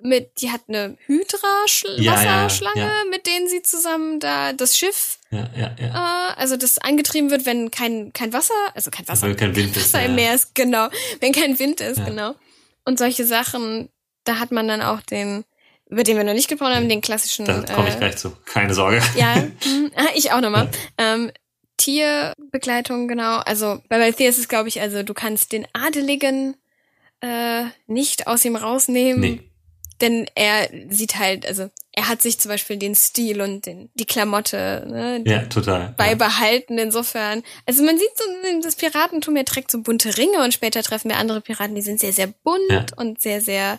Mit, 0.00 0.40
die 0.40 0.52
hat 0.52 0.60
eine 0.68 0.96
Hydra-Wasserschlange, 1.06 2.04
Ja, 2.04 2.22
ja, 2.22 2.76
ja, 2.76 3.04
mit 3.10 3.26
denen 3.26 3.48
sie 3.48 3.62
zusammen 3.62 4.20
da 4.20 4.52
das 4.52 4.78
Schiff, 4.78 5.18
Ja, 5.32 5.50
ja, 5.56 5.74
ja. 5.76 6.30
äh, 6.30 6.34
also 6.36 6.56
das 6.56 6.78
angetrieben 6.78 7.30
wird, 7.32 7.46
wenn 7.46 7.72
kein, 7.72 8.12
kein 8.12 8.32
Wasser, 8.32 8.54
also 8.74 8.92
kein 8.92 9.08
Wasser, 9.08 9.26
Weil 9.26 9.34
kein 9.34 9.56
Wind 9.56 9.76
ist. 9.76 9.92
Wasser 9.92 10.02
ja. 10.02 10.06
im 10.06 10.14
Meer 10.14 10.34
ist, 10.36 10.54
genau. 10.54 10.88
Wenn 11.18 11.32
kein 11.32 11.58
Wind 11.58 11.80
ist, 11.80 12.04
genau. 12.04 12.36
Und 12.84 13.00
solche 13.00 13.24
Sachen, 13.26 13.88
da 14.28 14.38
hat 14.38 14.52
man 14.52 14.68
dann 14.68 14.82
auch 14.82 15.00
den, 15.00 15.44
über 15.88 16.02
den 16.04 16.16
wir 16.16 16.24
noch 16.24 16.34
nicht 16.34 16.48
gesprochen 16.48 16.74
haben, 16.74 16.88
den 16.88 17.00
klassischen. 17.00 17.46
Da 17.46 17.62
komme 17.74 17.88
ich 17.88 17.94
äh, 17.94 17.98
gleich 17.98 18.16
zu. 18.16 18.32
Keine 18.44 18.74
Sorge. 18.74 19.00
ja, 19.16 19.34
hm, 19.62 19.90
ich 20.14 20.32
auch 20.32 20.40
nochmal. 20.40 20.68
Ähm, 20.98 21.30
Tierbegleitung, 21.78 23.08
genau. 23.08 23.38
Also 23.38 23.80
bei 23.88 23.98
Balthier 23.98 24.28
ist 24.28 24.38
es, 24.38 24.48
glaube 24.48 24.68
ich, 24.68 24.80
also 24.80 25.02
du 25.02 25.14
kannst 25.14 25.52
den 25.52 25.66
Adeligen 25.72 26.56
äh, 27.20 27.64
nicht 27.86 28.26
aus 28.26 28.44
ihm 28.44 28.56
rausnehmen, 28.56 29.20
Nee. 29.20 29.40
denn 30.00 30.26
er 30.34 30.68
sieht 30.90 31.18
halt, 31.18 31.46
also 31.46 31.70
er 31.92 32.08
hat 32.08 32.22
sich 32.22 32.38
zum 32.38 32.50
Beispiel 32.50 32.76
den 32.76 32.94
Stil 32.94 33.40
und 33.40 33.66
den, 33.66 33.90
die 33.94 34.04
Klamotte 34.06 34.86
ne, 34.88 35.22
Ja, 35.26 35.42
total. 35.46 35.80
Ja. 35.80 35.94
beibehalten 35.96 36.78
insofern. 36.78 37.42
Also 37.66 37.82
man 37.82 37.98
sieht 37.98 38.10
so, 38.16 38.24
das 38.62 38.76
Piratentum, 38.76 39.34
er 39.36 39.44
trägt 39.44 39.70
so 39.70 39.80
bunte 39.80 40.16
Ringe 40.16 40.42
und 40.44 40.54
später 40.54 40.82
treffen 40.82 41.10
wir 41.10 41.16
andere 41.16 41.40
Piraten, 41.40 41.74
die 41.74 41.82
sind 41.82 41.98
sehr, 41.98 42.12
sehr 42.12 42.28
bunt 42.28 42.60
Ja. 42.70 42.86
und 42.96 43.20
sehr, 43.20 43.40
sehr, 43.40 43.78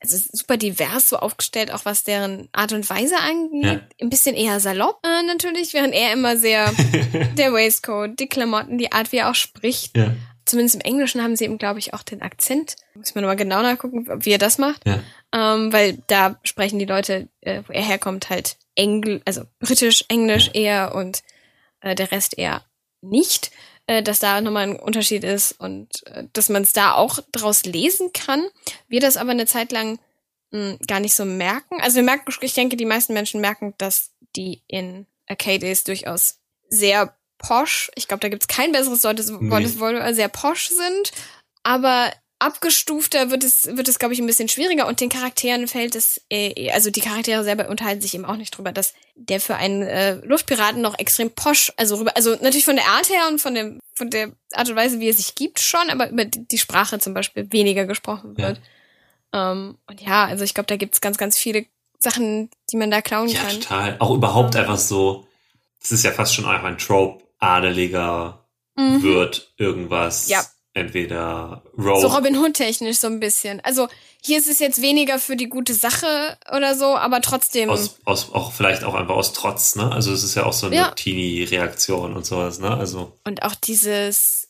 also 0.00 0.16
super 0.32 0.56
divers 0.56 1.08
so 1.08 1.18
aufgestellt, 1.18 1.70
auch 1.70 1.84
was 1.84 2.04
deren 2.04 2.48
Art 2.52 2.72
und 2.72 2.88
Weise 2.88 3.16
angeht. 3.18 3.82
Ein 4.00 4.10
bisschen 4.10 4.34
eher 4.34 4.58
salopp 4.60 5.00
äh, 5.04 5.22
natürlich, 5.24 5.74
während 5.74 5.94
er 5.94 6.12
immer 6.12 6.36
sehr, 6.36 6.72
der 7.36 7.52
Waistcoat, 7.52 8.18
die 8.18 8.28
Klamotten, 8.28 8.78
die 8.78 8.92
Art, 8.92 9.12
wie 9.12 9.18
er 9.18 9.30
auch 9.30 9.34
spricht. 9.34 9.96
Ja, 9.96 10.14
Zumindest 10.50 10.74
im 10.74 10.80
Englischen 10.80 11.22
haben 11.22 11.36
sie 11.36 11.44
eben, 11.44 11.58
glaube 11.58 11.78
ich, 11.78 11.94
auch 11.94 12.02
den 12.02 12.22
Akzent. 12.22 12.74
Muss 12.94 13.14
man 13.14 13.22
nochmal 13.22 13.36
genau 13.36 13.62
nachgucken, 13.62 14.06
wie 14.24 14.32
er 14.32 14.38
das 14.38 14.58
macht. 14.58 14.84
ja. 14.84 15.00
Ähm, 15.32 15.72
weil 15.72 15.98
da 16.08 16.40
sprechen 16.42 16.80
die 16.80 16.86
Leute, 16.86 17.28
äh, 17.40 17.62
wo 17.68 17.72
er 17.72 17.84
herkommt, 17.84 18.30
halt 18.30 18.56
Engl, 18.74 19.22
also 19.24 19.42
britisch, 19.60 20.04
englisch 20.08 20.50
eher 20.52 20.92
und 20.94 21.22
äh, 21.82 21.94
der 21.94 22.10
Rest 22.10 22.36
eher 22.36 22.64
nicht. 23.00 23.52
Äh, 23.90 24.04
dass 24.04 24.20
da 24.20 24.40
nochmal 24.40 24.68
ein 24.68 24.76
Unterschied 24.76 25.24
ist 25.24 25.50
und 25.50 26.06
äh, 26.06 26.22
dass 26.32 26.48
man 26.48 26.62
es 26.62 26.72
da 26.72 26.94
auch 26.94 27.18
draus 27.32 27.64
lesen 27.64 28.12
kann. 28.12 28.46
Wir 28.86 29.00
das 29.00 29.16
aber 29.16 29.32
eine 29.32 29.46
Zeit 29.46 29.72
lang 29.72 29.98
mh, 30.52 30.76
gar 30.86 31.00
nicht 31.00 31.16
so 31.16 31.24
merken. 31.24 31.80
Also 31.80 31.96
wir 31.96 32.04
merken, 32.04 32.32
ich 32.40 32.54
denke, 32.54 32.76
die 32.76 32.84
meisten 32.84 33.14
Menschen 33.14 33.40
merken, 33.40 33.74
dass 33.78 34.12
die 34.36 34.62
in 34.68 35.06
Arcades 35.26 35.82
durchaus 35.82 36.38
sehr 36.68 37.16
posch, 37.38 37.90
ich 37.96 38.06
glaube, 38.06 38.20
da 38.20 38.28
gibt's 38.28 38.46
kein 38.46 38.70
besseres 38.70 39.02
Wort, 39.02 39.18
das 39.18 39.28
Nee. 39.28 39.80
Wort, 39.80 40.14
sehr 40.14 40.28
posch 40.28 40.68
sind, 40.68 41.10
aber 41.64 42.12
abgestufter 42.40 43.30
wird 43.30 43.44
es, 43.44 43.66
wird 43.76 43.86
es, 43.88 43.98
glaube 43.98 44.14
ich, 44.14 44.20
ein 44.20 44.26
bisschen 44.26 44.48
schwieriger 44.48 44.86
und 44.88 45.00
den 45.00 45.08
Charakteren 45.08 45.68
fällt 45.68 45.94
es, 45.94 46.20
äh, 46.30 46.70
also 46.72 46.90
die 46.90 47.00
Charaktere 47.00 47.44
selber 47.44 47.68
unterhalten 47.68 48.00
sich 48.00 48.14
eben 48.14 48.24
auch 48.24 48.36
nicht 48.36 48.50
drüber, 48.56 48.72
dass 48.72 48.94
der 49.14 49.40
für 49.40 49.56
einen 49.56 49.82
äh, 49.82 50.14
Luftpiraten 50.24 50.80
noch 50.80 50.98
extrem 50.98 51.30
posch, 51.30 51.72
also 51.76 51.96
rüber, 51.96 52.16
also 52.16 52.30
natürlich 52.32 52.64
von 52.64 52.76
der 52.76 52.86
Art 52.88 53.08
her 53.08 53.28
und 53.28 53.40
von 53.40 53.54
dem, 53.54 53.78
von 53.94 54.10
der 54.10 54.32
Art 54.54 54.68
und 54.68 54.76
Weise, 54.76 54.98
wie 55.00 55.08
er 55.08 55.14
sich 55.14 55.34
gibt, 55.34 55.60
schon, 55.60 55.90
aber 55.90 56.10
über 56.10 56.24
die 56.24 56.58
Sprache 56.58 56.98
zum 56.98 57.14
Beispiel 57.14 57.46
weniger 57.52 57.84
gesprochen 57.86 58.34
Ja. 58.38 58.48
wird. 58.48 58.60
Ähm, 59.32 59.78
und 59.86 60.00
ja, 60.00 60.24
also 60.24 60.42
ich 60.42 60.54
glaube, 60.54 60.66
da 60.66 60.76
gibt's 60.76 61.00
ganz, 61.00 61.18
ganz 61.18 61.38
viele 61.38 61.66
Sachen, 61.98 62.50
die 62.72 62.76
man 62.76 62.90
da 62.90 63.02
klauen 63.02 63.28
Ja, 63.28 63.42
kann. 63.42 63.60
total. 63.60 63.96
Auch 64.00 64.10
überhaupt 64.10 64.56
einfach 64.56 64.78
so, 64.78 65.26
das 65.80 65.92
ist 65.92 66.04
ja 66.04 66.10
fast 66.12 66.34
schon 66.34 66.46
einfach 66.46 66.66
ein 66.68 66.78
Trope, 66.78 67.24
Adeliger 67.38 68.36
Mhm. 68.76 69.02
wird 69.02 69.52
irgendwas. 69.58 70.28
Ja. 70.28 70.44
Entweder 70.72 71.62
Rogue. 71.76 72.00
So 72.00 72.08
Robin 72.08 72.36
Hood 72.36 72.54
technisch 72.54 72.98
so 72.98 73.08
ein 73.08 73.18
bisschen. 73.18 73.60
Also 73.64 73.88
hier 74.22 74.38
ist 74.38 74.48
es 74.48 74.60
jetzt 74.60 74.80
weniger 74.80 75.18
für 75.18 75.34
die 75.34 75.48
gute 75.48 75.74
Sache 75.74 76.38
oder 76.54 76.76
so, 76.76 76.96
aber 76.96 77.20
trotzdem. 77.22 77.70
aus, 77.70 77.98
aus, 78.04 78.32
auch 78.32 78.52
vielleicht 78.52 78.84
auch 78.84 78.94
einfach 78.94 79.16
aus 79.16 79.32
Trotz, 79.32 79.74
ne? 79.74 79.90
Also 79.90 80.12
es 80.12 80.22
ist 80.22 80.36
ja 80.36 80.44
auch 80.44 80.52
so 80.52 80.66
eine 80.66 80.76
Ja. 80.76 80.90
Teenie-Reaktion 80.92 82.14
und 82.14 82.24
sowas, 82.24 82.60
ne? 82.60 82.76
Also 82.76 83.12
Und 83.24 83.42
auch 83.42 83.54
dieses 83.56 84.49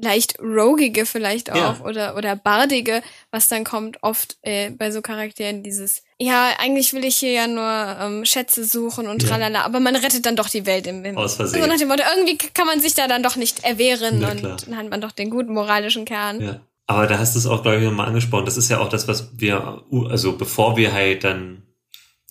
leicht 0.00 0.38
rogige 0.40 1.04
vielleicht 1.06 1.50
auch 1.50 1.56
Ja. 1.56 1.80
oder 1.84 2.16
oder 2.16 2.36
bardige, 2.36 3.02
was 3.30 3.48
dann 3.48 3.64
kommt 3.64 3.98
oft 4.02 4.36
äh, 4.42 4.70
bei 4.70 4.90
so 4.90 5.02
Charakteren 5.02 5.62
dieses 5.62 6.02
ja 6.18 6.50
eigentlich 6.58 6.92
will 6.92 7.04
ich 7.04 7.16
hier 7.16 7.32
ja 7.32 7.46
nur 7.46 7.96
ähm, 8.00 8.24
Schätze 8.24 8.64
suchen 8.64 9.08
und 9.08 9.22
Ja. 9.22 9.28
tralala, 9.28 9.62
aber 9.62 9.80
man 9.80 9.96
rettet 9.96 10.24
dann 10.26 10.36
doch 10.36 10.48
die 10.48 10.66
Welt 10.66 10.86
im, 10.86 11.04
im 11.04 11.16
Aus 11.18 11.36
Versehen. 11.36 11.60
Also 11.60 11.72
nach 11.72 11.78
dem 11.78 11.88
Motto 11.88 12.02
irgendwie 12.16 12.38
kann 12.54 12.66
man 12.66 12.80
sich 12.80 12.94
da 12.94 13.06
dann 13.08 13.22
doch 13.22 13.36
nicht 13.36 13.64
erwehren 13.64 14.18
Na 14.20 14.30
und 14.30 14.38
klar. 14.38 14.56
dann 14.64 14.76
hat 14.76 14.88
man 14.90 15.00
doch 15.00 15.12
den 15.12 15.30
guten 15.30 15.52
moralischen 15.52 16.04
Kern. 16.04 16.40
Ja. 16.40 16.60
Aber 16.86 17.06
da 17.06 17.18
hast 17.18 17.34
du 17.34 17.38
es 17.38 17.46
auch, 17.46 17.62
glaube 17.62 17.78
ich, 17.78 17.84
nochmal 17.84 18.08
angesprochen. 18.08 18.44
Das 18.44 18.56
ist 18.56 18.68
ja 18.68 18.80
auch 18.80 18.88
das, 18.88 19.06
was 19.08 19.30
wir, 19.38 19.82
also 20.10 20.36
bevor 20.36 20.76
wir 20.76 20.92
halt 20.92 21.24
dann 21.24 21.62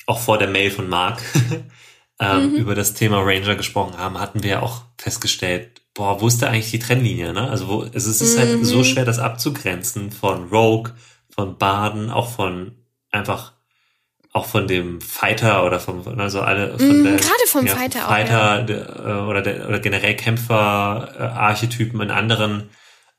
auch 0.08 0.20
vor 0.20 0.38
der 0.38 0.50
Mail 0.50 0.72
von 0.72 0.90
Mark 0.90 1.22
ähm, 2.20 2.52
Mhm. 2.52 2.56
über 2.58 2.76
das 2.76 2.94
Thema 2.94 3.22
Ranger 3.22 3.56
gesprochen 3.56 3.98
haben, 3.98 4.20
hatten 4.20 4.44
wir 4.44 4.50
ja 4.52 4.62
auch 4.62 4.84
festgestellt, 4.98 5.81
boah, 5.94 6.22
wo 6.22 6.28
ist 6.28 6.42
da 6.42 6.48
eigentlich 6.48 6.72
die 6.72 6.80
Trennlinie? 6.80 7.34
Ne? 7.34 7.50
Also 7.50 7.68
wo, 7.68 7.84
es 7.84 8.06
ist, 8.06 8.38
halt 8.38 8.60
Mhm. 8.62 8.64
so 8.66 8.84
schwer, 8.84 9.06
das 9.06 9.20
abzugrenzen 9.20 10.12
von 10.12 10.50
Rogue, 10.50 10.94
von 11.30 11.58
Baden, 11.58 12.10
auch 12.10 12.30
von 12.32 12.74
einfach 13.12 13.54
auch 14.34 14.46
von 14.46 14.66
dem 14.66 15.02
Fighter 15.02 15.66
oder 15.66 15.82
vom, 15.82 16.08
also 16.18 16.40
alle 16.40 16.80
von 16.80 17.00
Mhm, 17.00 17.04
der, 17.04 17.18
gerade 17.18 17.48
vom 17.48 17.68
Fighter 17.68 18.06
auch, 18.06 18.10
Fighter 18.10 18.64
der, 18.64 19.00
äh, 19.06 19.28
oder, 19.30 19.42
der, 19.42 19.68
oder 19.68 19.80
generell 19.80 20.16
Kämpfer-Archetypen 20.16 22.00
in 22.02 22.12
anderen 22.12 22.70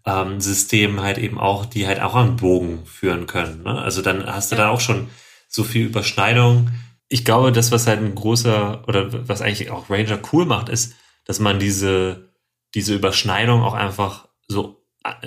ähm, 0.07 0.41
Systemen 0.41 1.01
halt 1.03 1.19
eben 1.19 1.39
auch, 1.39 1.67
die 1.67 1.87
halt 1.87 2.01
auch 2.01 2.15
am 2.15 2.37
Bogen 2.37 2.85
führen 2.87 3.27
können. 3.27 3.63
Ne? 3.63 3.79
Also 3.81 4.03
dann 4.03 4.27
hast 4.27 4.51
du 4.53 4.57
Ja. 4.57 4.63
da 4.63 4.69
auch 4.71 4.81
schon 4.81 5.09
so 5.49 5.65
viel 5.65 5.87
Überschneidung. 5.87 6.71
Ich 7.09 7.25
glaube, 7.25 7.53
das, 7.53 7.71
was 7.73 7.87
halt 7.87 8.01
ein 8.01 8.15
großer 8.15 8.85
oder 8.89 9.29
was 9.29 9.43
eigentlich 9.43 9.71
auch 9.71 9.91
Ranger 9.91 10.19
cool 10.33 10.47
macht, 10.47 10.69
ist, 10.71 10.95
dass 11.27 11.39
man 11.41 11.59
diese, 11.59 12.32
diese 12.75 12.95
Überschneidung 12.95 13.63
auch 13.63 13.75
einfach 13.75 14.29
so 14.49 14.79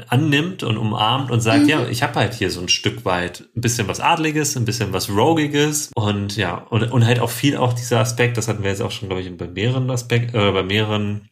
annimmt 0.08 0.64
und 0.64 0.78
umarmt 0.78 1.32
und 1.32 1.42
sagt, 1.42 1.64
Mhm. 1.64 1.70
ja, 1.70 1.88
ich 1.88 2.02
habe 2.02 2.16
halt 2.16 2.34
hier 2.34 2.50
so 2.50 2.62
ein 2.62 2.70
Stück 2.70 3.04
weit 3.04 3.50
ein 3.58 3.62
bisschen 3.62 3.88
was 3.90 4.00
Adliges, 4.00 4.56
ein 4.56 4.64
bisschen 4.64 4.94
was 4.94 5.10
Rogiges 5.10 5.92
und 5.96 6.38
ja, 6.38 6.56
und, 6.70 6.90
und 6.92 7.06
halt 7.06 7.20
auch 7.20 7.30
viel 7.30 7.58
auch 7.58 7.74
dieser 7.74 8.00
Aspekt, 8.00 8.38
das 8.38 8.48
hatten 8.48 8.64
wir 8.64 8.70
jetzt 8.70 8.82
auch 8.82 8.92
schon, 8.92 9.10
glaube 9.10 9.22
ich, 9.22 9.38
bei 9.38 9.48
mehreren 9.48 9.90
Aspekten, 9.92 10.38
äh, 10.38 10.52
bei 10.54 10.64
mehreren 10.64 11.30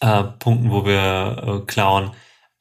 äh, 0.00 0.22
Punkten, 0.38 0.70
wo 0.70 0.84
wir 0.84 1.62
äh, 1.62 1.66
klauen, 1.66 2.10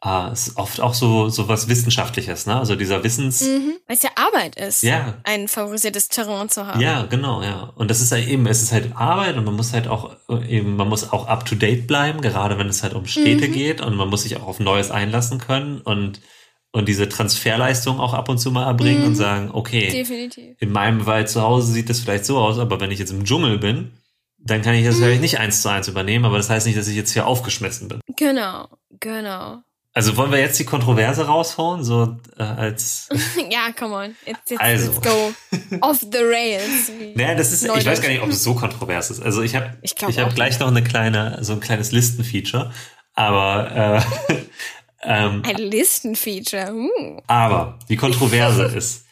äh, 0.03 0.31
ist 0.33 0.57
oft 0.57 0.79
auch 0.81 0.93
so, 0.95 1.29
so 1.29 1.47
was 1.47 1.67
Wissenschaftliches, 1.67 2.45
ne? 2.47 2.57
Also 2.57 2.75
dieser 2.75 3.03
Wissens, 3.03 3.41
Mhm. 3.41 3.73
Weil 3.87 3.95
es 3.97 4.03
ja 4.03 4.09
Arbeit 4.15 4.55
ist, 4.55 4.81
ja, 4.83 5.15
ein 5.23 5.47
favorisiertes 5.47 6.07
Terrain 6.09 6.49
zu 6.49 6.65
haben. 6.65 6.79
ja, 6.79 7.03
genau, 7.05 7.41
ja. 7.43 7.71
Und 7.75 7.91
das 7.91 8.01
ist 8.01 8.11
halt 8.11 8.27
eben, 8.27 8.45
es 8.47 8.63
ist 8.63 8.71
halt 8.71 8.95
Arbeit 8.95 9.37
und 9.37 9.45
man 9.45 9.55
muss 9.55 9.73
halt 9.73 9.87
auch 9.87 10.15
äh, 10.29 10.47
eben, 10.57 10.75
man 10.75 10.87
muss 10.89 11.11
auch 11.11 11.27
up 11.27 11.45
to 11.45 11.55
date 11.55 11.85
bleiben, 11.87 12.21
gerade 12.21 12.57
wenn 12.57 12.67
es 12.67 12.81
halt 12.83 12.93
um 12.93 13.05
Städte 13.05 13.47
Mhm. 13.47 13.51
geht 13.51 13.81
und 13.81 13.95
man 13.95 14.09
muss 14.09 14.23
sich 14.23 14.37
auch 14.37 14.47
auf 14.47 14.59
Neues 14.59 14.89
einlassen 14.91 15.37
können 15.39 15.81
und, 15.81 16.19
und 16.71 16.87
diese 16.87 17.07
Transferleistung 17.07 17.99
auch 17.99 18.13
ab 18.13 18.29
und 18.29 18.39
zu 18.39 18.49
mal 18.51 18.65
erbringen 18.65 19.01
Mhm. 19.01 19.07
und 19.07 19.15
sagen, 19.15 19.49
okay, 19.53 19.91
Definitiv. 19.91 20.55
in 20.59 20.71
meinem 20.71 21.05
Wald 21.05 21.29
zu 21.29 21.41
Hause 21.41 21.71
sieht 21.73 21.89
das 21.89 21.99
vielleicht 21.99 22.25
so 22.25 22.37
aus, 22.39 22.57
aber 22.59 22.79
wenn 22.79 22.91
ich 22.91 22.99
jetzt 22.99 23.11
im 23.11 23.23
Dschungel 23.25 23.57
bin, 23.59 23.91
dann 24.43 24.63
kann 24.63 24.73
ich 24.73 24.83
das 24.85 24.95
Mhm. 24.95 24.99
vielleicht 25.03 25.21
nicht 25.21 25.37
eins 25.39 25.61
zu 25.61 25.69
eins 25.69 25.87
übernehmen, 25.87 26.25
aber 26.25 26.37
das 26.37 26.49
heißt 26.49 26.65
nicht, 26.65 26.77
dass 26.79 26.87
ich 26.87 26.95
jetzt 26.95 27.11
hier 27.11 27.27
aufgeschmissen 27.27 27.87
bin. 27.87 27.99
Genau, 28.15 28.67
genau. 28.99 29.59
Also 29.93 30.15
wollen 30.15 30.31
wir 30.31 30.39
jetzt 30.39 30.57
die 30.57 30.63
Kontroverse 30.63 31.25
raushauen, 31.25 31.83
so 31.83 32.17
äh, 32.37 32.43
als 32.43 33.09
ja, 33.51 33.73
come 33.77 33.95
on. 33.95 34.15
Jetzt, 34.25 34.49
jetzt, 34.49 34.61
Also. 34.61 34.91
let's 34.91 35.01
go 35.01 35.33
off 35.81 35.99
the 35.99 36.19
rails. 36.19 36.89
Naja, 37.15 37.35
das 37.35 37.51
ist, 37.51 37.63
ich 37.63 37.85
weiß 37.85 38.01
gar 38.01 38.07
nicht, 38.07 38.21
ob 38.21 38.29
es 38.29 38.41
so 38.41 38.55
kontrovers 38.55 39.11
ist. 39.11 39.21
Also 39.21 39.41
ich 39.41 39.55
habe 39.55 39.77
Ich 39.81 39.91
ich, 39.91 39.95
glaub 39.97 40.15
hab 40.15 40.29
auch 40.29 40.35
gleich 40.35 40.59
noch 40.59 40.69
eine 40.69 40.83
kleine, 40.83 41.39
so 41.41 41.53
ein 41.53 41.59
kleines 41.59 41.91
Listenfeature. 41.91 42.71
Aber, 43.15 44.05
äh, 44.29 44.33
ähm, 45.03 45.43
Ein 45.45 45.57
Listenfeature. 45.57 46.71
Uh. 46.73 47.21
aber 47.27 47.77
die 47.89 47.97
Kontroverse 47.97 48.63
ist, 48.63 49.05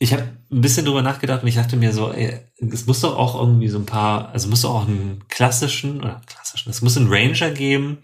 ich 0.00 0.12
habe 0.12 0.24
ein 0.50 0.60
bisschen 0.60 0.84
drüber 0.84 1.02
nachgedacht 1.02 1.42
und 1.42 1.48
ich 1.48 1.56
dachte 1.56 1.76
mir 1.76 1.92
so, 1.92 2.12
ey, 2.12 2.40
es 2.72 2.86
muss 2.86 3.00
doch 3.00 3.16
auch 3.16 3.38
irgendwie 3.40 3.68
so 3.68 3.78
ein 3.78 3.86
paar, 3.86 4.30
also 4.30 4.48
muss 4.48 4.62
doch 4.62 4.74
auch 4.74 4.88
einen 4.88 5.24
klassischen, 5.28 6.00
oder 6.00 6.20
klassischen, 6.26 6.70
es 6.70 6.82
muss 6.82 6.96
einen 6.96 7.08
Ranger 7.08 7.50
geben 7.50 7.98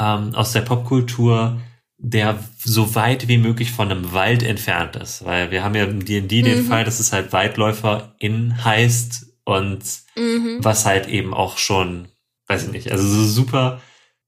ähm, 0.00 0.34
aus 0.34 0.52
der 0.52 0.60
Popkultur, 0.62 1.60
der 1.96 2.38
so 2.64 2.94
weit 2.94 3.26
wie 3.28 3.38
möglich 3.38 3.72
von 3.72 3.90
einem 3.90 4.12
Wald 4.12 4.42
entfernt 4.42 4.94
ist. 4.96 5.24
Weil 5.24 5.50
wir 5.50 5.64
haben 5.64 5.74
ja 5.74 5.84
im 5.84 6.04
D&D 6.04 6.42
den 6.42 6.58
Mhm. 6.64 6.68
Fall, 6.68 6.84
dass 6.84 7.00
es 7.00 7.12
halt 7.12 7.32
Waldläufer 7.32 8.14
in 8.18 8.64
heißt 8.64 9.26
und 9.44 9.80
Mhm. 10.16 10.58
was 10.60 10.84
halt 10.86 11.08
eben 11.08 11.34
auch 11.34 11.58
schon, 11.58 12.08
weiß 12.46 12.64
ich 12.66 12.70
nicht, 12.72 12.92
also 12.92 13.06
so 13.06 13.24
super 13.24 13.80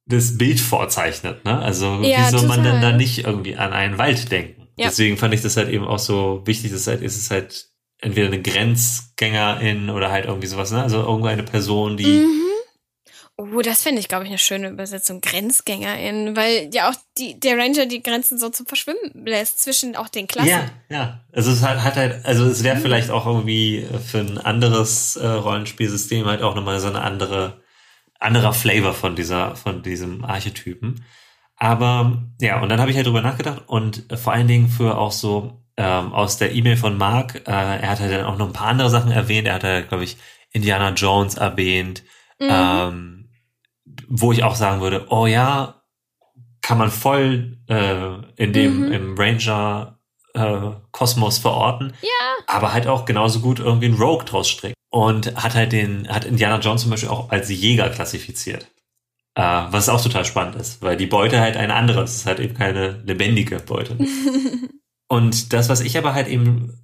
das 0.06 0.36
Bild 0.38 0.58
vorzeichnet, 0.58 1.44
ne? 1.44 1.58
Also 1.60 2.02
Ja, 2.02 2.18
wie 2.26 2.30
soll 2.30 2.46
man 2.48 2.64
denn 2.64 2.74
total. 2.76 2.90
da 2.92 2.96
nicht 2.96 3.24
irgendwie 3.24 3.56
an 3.56 3.72
einen 3.72 3.98
Wald 3.98 4.32
denken? 4.32 4.66
Ja. 4.76 4.86
Deswegen 4.88 5.16
fand 5.16 5.34
ich 5.34 5.42
das 5.42 5.56
halt 5.56 5.68
eben 5.68 5.84
auch 5.84 5.98
so 6.00 6.42
wichtig, 6.46 6.72
dass 6.72 6.88
halt 6.88 7.02
ist 7.02 7.16
es 7.16 7.30
halt 7.30 7.66
entweder 8.00 8.26
eine 8.28 8.40
Grenzgängerin 8.42 9.90
oder 9.90 10.10
halt 10.10 10.24
irgendwie 10.26 10.46
sowas, 10.48 10.72
ne? 10.72 10.82
Also 10.82 10.98
irgendeine 11.02 11.42
Person, 11.44 11.96
die 11.96 12.06
Mhm. 12.06 12.49
Oh, 13.43 13.62
das 13.62 13.82
finde 13.82 14.01
ich, 14.01 14.09
glaube 14.09 14.24
ich, 14.24 14.30
eine 14.30 14.38
schöne 14.38 14.68
Übersetzung. 14.68 15.20
GrenzgängerInnen, 15.20 16.36
weil 16.36 16.68
ja 16.74 16.91
auch 16.91 16.95
die, 17.16 17.38
der 17.41 17.57
Ranger 17.57 17.86
die 17.86 18.03
Grenzen 18.03 18.38
so 18.38 18.51
zum 18.51 18.66
Verschwimmen 18.66 18.99
lässt 19.24 19.61
zwischen 19.62 19.97
auch 19.97 20.09
den 20.09 20.26
Klassen. 20.26 20.49
Ja, 20.51 20.64
ja. 20.91 21.20
Also 21.32 21.51
es 21.51 21.62
hat, 21.62 21.82
hat 21.82 21.97
halt, 21.97 22.24
also 22.26 22.45
es 22.47 22.62
wäre 22.64 22.76
Mhm. 22.76 22.80
vielleicht 22.82 23.11
auch 23.11 23.26
irgendwie 23.26 23.86
für 24.07 24.18
ein 24.18 24.38
anderes 24.38 25.16
äh, 25.16 25.26
Rollenspielsystem 25.26 26.26
halt 26.26 26.43
auch 26.43 26.55
nochmal 26.55 26.80
so 26.80 26.88
eine 26.88 27.01
andere, 27.03 27.62
anderer 28.18 28.53
Flavor 28.53 28.93
von 28.93 29.16
dieser, 29.16 29.57
von 29.57 29.82
diesem 29.82 30.24
Archetypen. 30.24 31.05
Aber 31.57 32.22
ja, 32.41 32.61
und 32.62 32.68
dann 32.68 32.80
habe 32.80 32.91
ich 32.91 32.97
halt 32.97 33.07
drüber 33.07 33.22
nachgedacht 33.22 33.62
und 33.66 34.11
äh, 34.11 34.16
vor 34.16 34.32
allen 34.32 34.49
Dingen 34.49 34.68
für 34.68 34.99
auch 34.99 35.12
so 35.12 35.62
ähm, 35.76 36.12
aus 36.12 36.36
der 36.38 36.53
E-Mail 36.53 36.76
von 36.76 36.99
Mark, 36.99 37.36
äh, 37.47 37.51
er 37.53 37.88
hat 37.91 38.01
halt 38.01 38.12
dann 38.12 38.24
auch 38.24 38.36
noch 38.38 38.47
ein 38.49 38.53
paar 38.53 38.68
andere 38.68 38.91
Sachen 38.91 39.12
erwähnt. 39.12 39.47
Er 39.47 39.55
hat 39.55 39.64
halt, 39.64 39.88
glaube 39.88 40.05
ich, 40.05 40.16
Indiana 40.53 40.91
Jones 40.93 41.36
erwähnt, 41.36 42.03
Mhm. 42.43 42.49
ähm, 42.51 43.19
wo 44.09 44.32
ich 44.32 44.43
auch 44.45 44.55
sagen 44.55 44.80
würde, 44.80 45.07
oh 45.11 45.26
ja, 45.26 45.82
kann 46.62 46.78
man 46.78 46.91
voll 46.91 47.59
äh, 47.68 48.43
in 48.43 48.53
dem 48.53 48.86
Mhm. 48.86 48.93
im 48.93 49.14
Ranger 49.18 49.99
äh, 50.34 50.70
Kosmos 50.93 51.38
verorten, 51.38 51.93
ja. 52.03 52.45
aber 52.47 52.72
halt 52.72 52.86
auch 52.86 53.05
genauso 53.05 53.41
gut 53.41 53.59
irgendwie 53.59 53.86
einen 53.86 53.99
Rogue 53.99 54.24
draus 54.24 54.49
stricken 54.49 54.74
und 54.91 55.34
hat 55.43 55.55
halt 55.55 55.72
den 55.72 56.09
hat 56.09 56.24
Indiana 56.24 56.59
Jones 56.61 56.82
zum 56.82 56.91
Beispiel 56.91 57.09
auch 57.09 57.30
als 57.30 57.49
Jäger 57.49 57.88
klassifiziert, 57.91 58.66
äh, 59.34 59.43
was 59.43 59.88
auch 59.88 60.01
total 60.03 60.24
spannend 60.24 60.57
ist, 60.57 60.82
weil 60.82 60.97
die 60.97 61.07
Beute 61.07 61.41
halt 61.41 61.57
eine 61.57 61.74
andere 61.74 62.03
ist, 62.05 62.11
es 62.11 62.16
ist 62.18 62.26
halt 62.26 62.41
eben 62.41 62.55
keine 62.55 63.03
lebendige 63.05 63.59
Beute. 63.59 63.97
Und 65.09 65.53
das, 65.53 65.68
was 65.68 65.80
ich 65.80 65.99
aber 65.99 66.14
halt 66.14 66.28
eben 66.28 66.78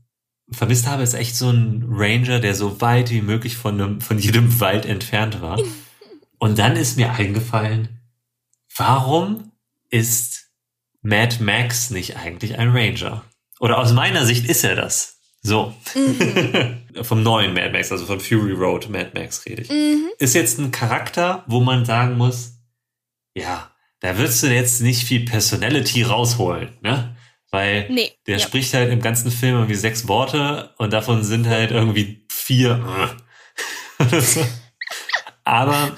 vermisst 0.51 0.89
habe, 0.89 1.05
ist 1.05 1.15
echt 1.15 1.37
so 1.37 1.51
ein 1.51 1.85
Ranger, 1.89 2.41
der 2.41 2.55
so 2.57 2.81
weit 2.81 3.11
wie 3.11 3.21
möglich 3.21 3.57
von, 3.57 3.81
einem, 3.81 4.01
von 4.01 4.19
jedem 4.19 4.59
Wald 4.61 4.87
entfernt 4.87 5.41
war. 5.41 5.59
Und 6.39 6.59
dann 6.59 6.77
ist 6.77 6.97
mir 6.97 7.13
eingefallen, 7.13 8.01
warum 8.77 9.53
ist 9.91 10.51
Mad 11.03 11.43
Max 11.43 11.91
nicht 11.91 12.17
eigentlich 12.17 12.59
ein 12.59 12.71
Ranger? 12.71 13.25
Oder 13.61 13.79
aus 13.79 13.93
meiner 13.93 14.25
Sicht 14.27 14.47
ist 14.49 14.65
er 14.65 14.75
das. 14.77 15.19
So. 15.43 15.75
Mhm. 15.95 16.83
Vom 17.03 17.23
neuen 17.23 17.55
Mad 17.55 17.71
Max, 17.71 17.93
also 17.93 18.07
von 18.07 18.21
Fury 18.21 18.53
Road 18.53 18.89
Mad 18.89 19.11
Max 19.15 19.45
rede 19.47 19.63
ich. 19.63 19.69
Mhm. 19.71 20.09
Ist 20.19 20.35
jetzt 20.35 20.59
ein 20.59 20.73
Charakter, 20.73 21.45
wo 21.47 21.61
man 21.61 21.85
sagen 21.85 22.17
muss, 22.17 22.55
ja, 23.35 23.71
da 24.01 24.17
würdest 24.19 24.43
du 24.43 24.49
jetzt 24.49 24.81
nicht 24.83 25.05
viel 25.07 25.25
Personality 25.25 26.03
rausholen, 26.03 26.71
ne? 26.81 27.17
Weil 27.51 27.89
Nee. 27.91 28.13
der 28.27 28.39
ja. 28.39 28.45
spricht 28.45 28.75
halt 28.75 28.91
im 28.91 29.01
ganzen 29.01 29.31
Film 29.31 29.55
irgendwie 29.57 29.75
sechs 29.77 30.09
Worte 30.09 30.75
und 30.79 30.93
davon 30.93 31.23
sind 31.23 31.47
halt 31.47 31.71
irgendwie 31.71 32.27
vier. 32.31 33.15
Aber 35.45 35.97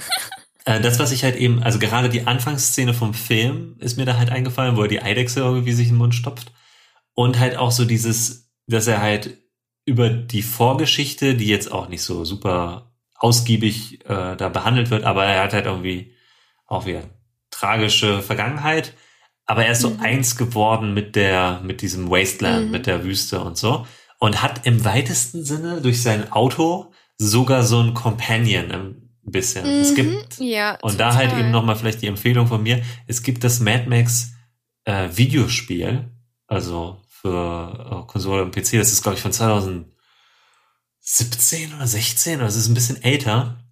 das, 0.80 0.98
was 0.98 1.12
ich 1.12 1.24
halt 1.24 1.36
eben, 1.36 1.62
also 1.62 1.78
gerade 1.78 2.08
die 2.08 2.26
Anfangsszene 2.26 2.92
vom 2.94 3.14
Film 3.14 3.76
ist 3.78 3.96
mir 3.96 4.04
da 4.04 4.16
halt 4.18 4.30
eingefallen, 4.30 4.76
wo 4.76 4.82
er 4.82 4.88
die 4.88 5.02
Eidechse 5.02 5.40
irgendwie 5.40 5.72
sich 5.72 5.88
in 5.88 5.94
den 5.94 5.98
Mund 5.98 6.14
stopft. 6.14 6.52
Und 7.14 7.38
halt 7.38 7.56
auch 7.56 7.70
so 7.72 7.84
dieses, 7.84 8.50
dass 8.66 8.86
er 8.86 9.00
halt 9.00 9.38
über 9.86 10.10
die 10.10 10.42
Vorgeschichte, 10.42 11.34
die 11.34 11.46
jetzt 11.46 11.72
auch 11.72 11.88
nicht 11.88 12.02
so 12.02 12.24
super 12.24 12.92
ausgiebig 13.14 14.04
äh, 14.04 14.36
da 14.36 14.48
behandelt 14.48 14.90
wird, 14.90 15.04
aber 15.04 15.24
er 15.24 15.42
hat 15.42 15.52
halt 15.54 15.66
irgendwie 15.66 16.12
auch 16.66 16.86
wieder 16.86 17.02
tragische 17.50 18.20
Vergangenheit. 18.22 18.94
Aber 19.46 19.64
er 19.64 19.72
ist 19.72 19.80
so 19.80 19.90
Mhm. 19.90 20.00
eins 20.00 20.36
geworden 20.36 20.92
mit 20.92 21.16
der, 21.16 21.60
mit 21.64 21.80
diesem 21.80 22.10
Wasteland, 22.10 22.66
Mhm. 22.66 22.70
mit 22.70 22.86
der 22.86 23.02
Wüste 23.04 23.40
und 23.40 23.56
so. 23.56 23.86
Und 24.20 24.42
hat 24.42 24.66
im 24.66 24.84
weitesten 24.84 25.44
Sinne 25.44 25.80
durch 25.80 26.02
sein 26.02 26.30
Auto 26.30 26.92
sogar 27.16 27.62
so 27.62 27.80
ein 27.80 27.94
Companion 27.94 29.07
ein 29.28 29.32
bisschen. 29.32 29.64
Es 29.66 29.90
Mhm. 29.92 29.96
gibt, 29.96 30.38
ja, 30.40 30.78
und 30.82 30.98
da 30.98 31.14
halt 31.14 31.30
total. 31.30 31.44
eben 31.44 31.50
nochmal 31.52 31.76
vielleicht 31.76 32.02
die 32.02 32.06
Empfehlung 32.06 32.46
von 32.46 32.62
mir, 32.62 32.82
es 33.06 33.22
gibt 33.22 33.44
das 33.44 33.60
Mad 33.60 33.86
Max 33.88 34.32
äh, 34.84 35.08
Videospiel, 35.14 36.10
also 36.46 37.00
für 37.08 38.04
äh, 38.04 38.06
Konsole 38.10 38.42
und 38.42 38.54
PC, 38.54 38.72
das 38.78 38.92
ist 38.92 39.02
glaube 39.02 39.16
ich 39.16 39.22
von 39.22 39.32
2017 39.32 39.88
oder 41.74 41.86
16, 41.86 42.38
oder 42.38 42.48
es 42.48 42.56
ist 42.56 42.68
ein 42.68 42.74
bisschen 42.74 43.02
älter. 43.02 43.64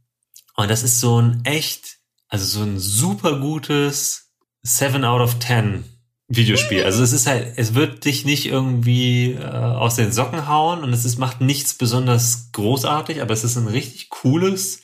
Und 0.57 0.70
das 0.70 0.82
ist 0.82 1.00
so 1.00 1.20
ein 1.20 1.44
echt, 1.44 1.98
also 2.28 2.44
so 2.46 2.62
ein 2.64 2.78
super 2.78 3.38
gutes 3.40 4.30
7 4.62 5.04
out 5.04 5.20
of 5.20 5.38
10 5.38 5.84
Videospiel. 6.28 6.82
Also 6.84 7.02
es 7.04 7.12
ist 7.12 7.26
halt, 7.28 7.52
es 7.57 7.74
wird 7.74 8.04
dich 8.04 8.24
nicht 8.24 8.46
irgendwie 8.46 9.32
äh, 9.34 9.44
aus 9.46 9.94
den 9.96 10.11
Socken 10.12 10.48
hauen 10.48 10.82
und 10.82 10.92
es 10.92 11.04
ist, 11.04 11.18
macht 11.18 11.40
nichts 11.40 11.74
besonders 11.74 12.50
großartig, 12.52 13.22
aber 13.22 13.32
es 13.32 13.44
ist 13.44 13.57
ein 13.57 13.68
richtig 13.68 14.09
cooles, 14.09 14.80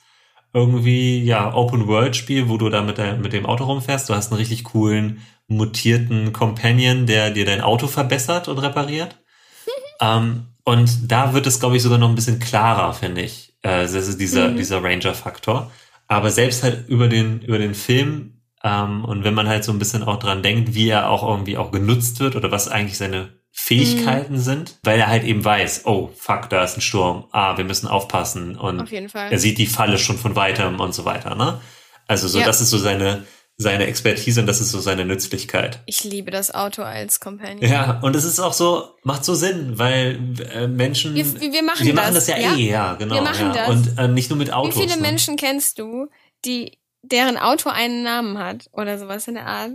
irgendwie, 0.54 1.22
ja, 1.24 1.54
Open-World-Spiel, 1.54 2.48
wo 2.48 2.58
du 2.58 2.68
da 2.68 2.82
mit, 2.82 2.98
dein, 2.98 3.20
mit 3.20 3.32
dem 3.32 3.46
Auto 3.46 3.64
rumfährst. 3.64 4.08
Du 4.08 4.14
hast 4.14 4.30
einen 4.30 4.38
richtig 4.38 4.64
coolen, 4.64 5.22
mutierten 5.48 6.32
Companion, 6.32 7.06
der 7.06 7.30
dir 7.30 7.44
dein 7.44 7.60
Auto 7.60 7.86
verbessert 7.86 8.48
und 8.48 8.58
repariert. 8.58 9.16
ähm, 10.00 10.48
und 10.64 11.10
da 11.10 11.34
wird 11.34 11.46
es, 11.46 11.58
glaube 11.60 11.76
ich, 11.76 11.82
sogar 11.82 11.98
noch 11.98 12.08
ein 12.08 12.14
bisschen 12.14 12.38
klarer, 12.38 12.92
finde 12.92 13.22
ich. 13.22 13.54
Äh, 13.62 13.82
das 13.82 13.94
ist 13.94 14.20
dieser, 14.20 14.48
Mhm. 14.48 14.56
dieser 14.56 14.82
Ranger-Faktor. 14.82 15.70
Aber 16.08 16.30
selbst 16.30 16.62
halt 16.62 16.88
über 16.88 17.08
den, 17.08 17.40
über 17.42 17.58
den 17.58 17.74
Film, 17.74 18.40
ähm, 18.62 19.04
und 19.04 19.24
wenn 19.24 19.34
man 19.34 19.48
halt 19.48 19.64
so 19.64 19.72
ein 19.72 19.78
bisschen 19.78 20.02
auch 20.02 20.18
dran 20.18 20.42
denkt, 20.42 20.74
wie 20.74 20.88
er 20.88 21.10
auch 21.10 21.26
irgendwie 21.28 21.56
auch 21.56 21.72
genutzt 21.72 22.20
wird 22.20 22.36
oder 22.36 22.50
was 22.50 22.68
eigentlich 22.68 22.98
seine 22.98 23.30
Fähigkeiten 23.54 24.38
sind, 24.38 24.78
weil 24.82 24.98
er 24.98 25.08
halt 25.08 25.24
eben 25.24 25.44
weiß, 25.44 25.82
oh, 25.84 26.10
fuck, 26.16 26.48
da 26.48 26.64
ist 26.64 26.78
ein 26.78 26.80
Sturm, 26.80 27.26
ah, 27.32 27.56
wir 27.58 27.64
müssen 27.64 27.86
aufpassen 27.86 28.56
und 28.56 28.80
Auf 28.80 28.90
er 28.92 29.38
sieht 29.38 29.58
die 29.58 29.66
Falle 29.66 29.98
schon 29.98 30.16
von 30.18 30.34
weitem 30.34 30.80
und 30.80 30.94
so 30.94 31.04
weiter, 31.04 31.34
ne? 31.34 31.60
Also 32.08 32.28
so, 32.28 32.38
Ja. 32.40 32.46
das 32.46 32.62
ist 32.62 32.70
so 32.70 32.78
seine, 32.78 33.24
seine 33.58 33.86
Expertise 33.86 34.40
und 34.40 34.46
das 34.46 34.60
ist 34.62 34.70
so 34.70 34.80
seine 34.80 35.04
Nützlichkeit. 35.04 35.80
Ich 35.84 36.02
liebe 36.02 36.30
das 36.30 36.52
Auto 36.54 36.82
als 36.82 37.20
Companion. 37.20 37.70
Ja, 37.70 38.00
und 38.00 38.16
es 38.16 38.24
ist 38.24 38.40
auch 38.40 38.54
so, 38.54 38.96
macht 39.04 39.24
so 39.24 39.34
Sinn, 39.34 39.78
weil 39.78 40.18
äh, 40.54 40.66
Menschen, 40.66 41.14
Wir, 41.14 41.24
wir 41.40 41.62
machen 41.62 41.86
wir 41.86 41.94
das. 41.94 42.02
machen 42.04 42.14
das 42.14 42.26
ja, 42.28 42.36
eh, 42.36 42.70
ja, 42.70 42.94
genau. 42.94 43.14
Wir 43.14 43.22
machen 43.22 43.52
ja. 43.54 43.66
das. 43.66 43.68
Und 43.68 43.98
äh, 43.98 44.08
nicht 44.08 44.30
nur 44.30 44.38
mit 44.38 44.48
Wie 44.48 44.52
Autos. 44.52 44.80
viele 44.80 44.96
ne? 44.96 45.02
Menschen 45.02 45.36
kennst 45.36 45.78
du, 45.78 46.08
die 46.46 46.78
deren 47.02 47.36
Auto 47.36 47.68
einen 47.68 48.02
Namen 48.02 48.38
hat 48.38 48.70
oder 48.72 48.98
sowas 48.98 49.28
in 49.28 49.34
der 49.34 49.46
Art? 49.46 49.72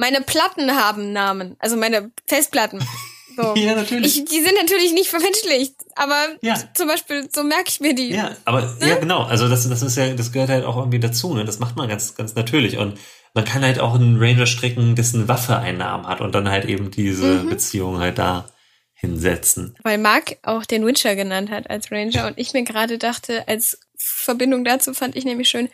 Meine 0.00 0.22
Platten 0.22 0.74
haben 0.74 1.12
Namen, 1.12 1.56
also 1.58 1.76
meine 1.76 2.10
Festplatten. 2.26 2.80
So. 3.36 3.54
Ja, 3.54 3.76
natürlich. 3.76 4.18
Ich, 4.18 4.24
die 4.24 4.40
sind 4.42 4.54
natürlich 4.60 4.92
nicht 4.92 5.08
vermenschlicht, 5.08 5.74
aber 5.94 6.16
Ja. 6.42 6.56
zum 6.74 6.88
Beispiel, 6.88 7.28
so 7.32 7.44
merke 7.44 7.68
ich 7.68 7.80
mir 7.80 7.94
die. 7.94 8.10
Ja, 8.10 8.36
aber 8.44 8.76
ja 8.80 8.96
genau, 8.96 9.22
also 9.22 9.48
das, 9.48 9.66
das 9.68 9.82
ist 9.82 9.96
ja, 9.96 10.12
das 10.14 10.32
gehört 10.32 10.50
halt 10.50 10.64
auch 10.64 10.76
irgendwie 10.76 10.98
dazu, 10.98 11.32
ne? 11.32 11.44
Das 11.44 11.60
macht 11.60 11.76
man 11.76 11.88
ganz, 11.88 12.16
ganz 12.16 12.34
natürlich. 12.34 12.76
Und 12.76 12.98
man 13.32 13.44
kann 13.44 13.62
halt 13.64 13.78
auch 13.78 13.94
einen 13.94 14.18
Ranger 14.20 14.46
stricken, 14.46 14.96
dessen 14.96 15.28
Waffe 15.28 15.56
einen 15.56 15.78
Namen 15.78 16.08
hat 16.08 16.20
und 16.20 16.34
dann 16.34 16.50
halt 16.50 16.64
eben 16.64 16.90
diese 16.90 17.44
Mhm. 17.44 17.48
Beziehung 17.50 17.98
halt 18.00 18.18
da 18.18 18.50
hinsetzen. 18.94 19.76
Weil 19.82 19.98
Mark 19.98 20.36
auch 20.42 20.66
den 20.66 20.84
Witcher 20.84 21.14
genannt 21.16 21.50
hat 21.50 21.70
als 21.70 21.90
Ranger 21.90 22.26
und 22.26 22.36
ich 22.36 22.52
mir 22.52 22.64
gerade 22.64 22.98
dachte, 22.98 23.46
als 23.48 23.78
Verbindung 23.96 24.64
dazu 24.64 24.92
fand 24.92 25.16
ich 25.16 25.24
nämlich 25.24 25.48
schön, 25.48 25.68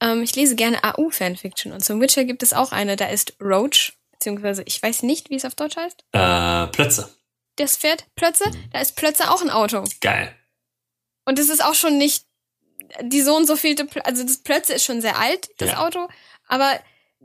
ähm, 0.00 0.22
ich 0.22 0.34
lese 0.36 0.54
gerne 0.56 0.82
AU-Fanfiction 0.84 1.72
und 1.72 1.84
zum 1.84 2.00
Witcher 2.00 2.24
gibt 2.24 2.42
es 2.42 2.52
auch 2.52 2.72
eine, 2.72 2.96
da 2.96 3.06
ist 3.06 3.34
Roach, 3.40 3.94
beziehungsweise 4.12 4.62
ich 4.66 4.82
weiß 4.82 5.02
nicht, 5.02 5.30
wie 5.30 5.36
es 5.36 5.44
auf 5.44 5.54
Deutsch 5.54 5.76
heißt, 5.76 6.04
Äh, 6.12 6.66
Plötze. 6.72 7.12
das 7.56 7.76
Pferd 7.76 8.04
Plötze, 8.16 8.44
da 8.72 8.80
ist 8.80 8.96
Plötze 8.96 9.30
auch 9.30 9.42
ein 9.42 9.50
Auto. 9.50 9.84
Geil. 10.00 10.34
Und 11.24 11.38
es 11.38 11.48
ist 11.48 11.62
auch 11.64 11.74
schon 11.74 11.98
nicht 11.98 12.24
die 13.02 13.20
so 13.20 13.36
und 13.36 13.46
so 13.46 13.54
vielte, 13.56 13.84
Pl 13.84 14.00
also 14.02 14.22
das 14.24 14.38
Plötze 14.38 14.72
ist 14.72 14.84
schon 14.84 15.02
sehr 15.02 15.18
alt, 15.18 15.50
das 15.58 15.70
Ja. 15.72 15.86
Auto, 15.86 16.08
aber 16.46 16.80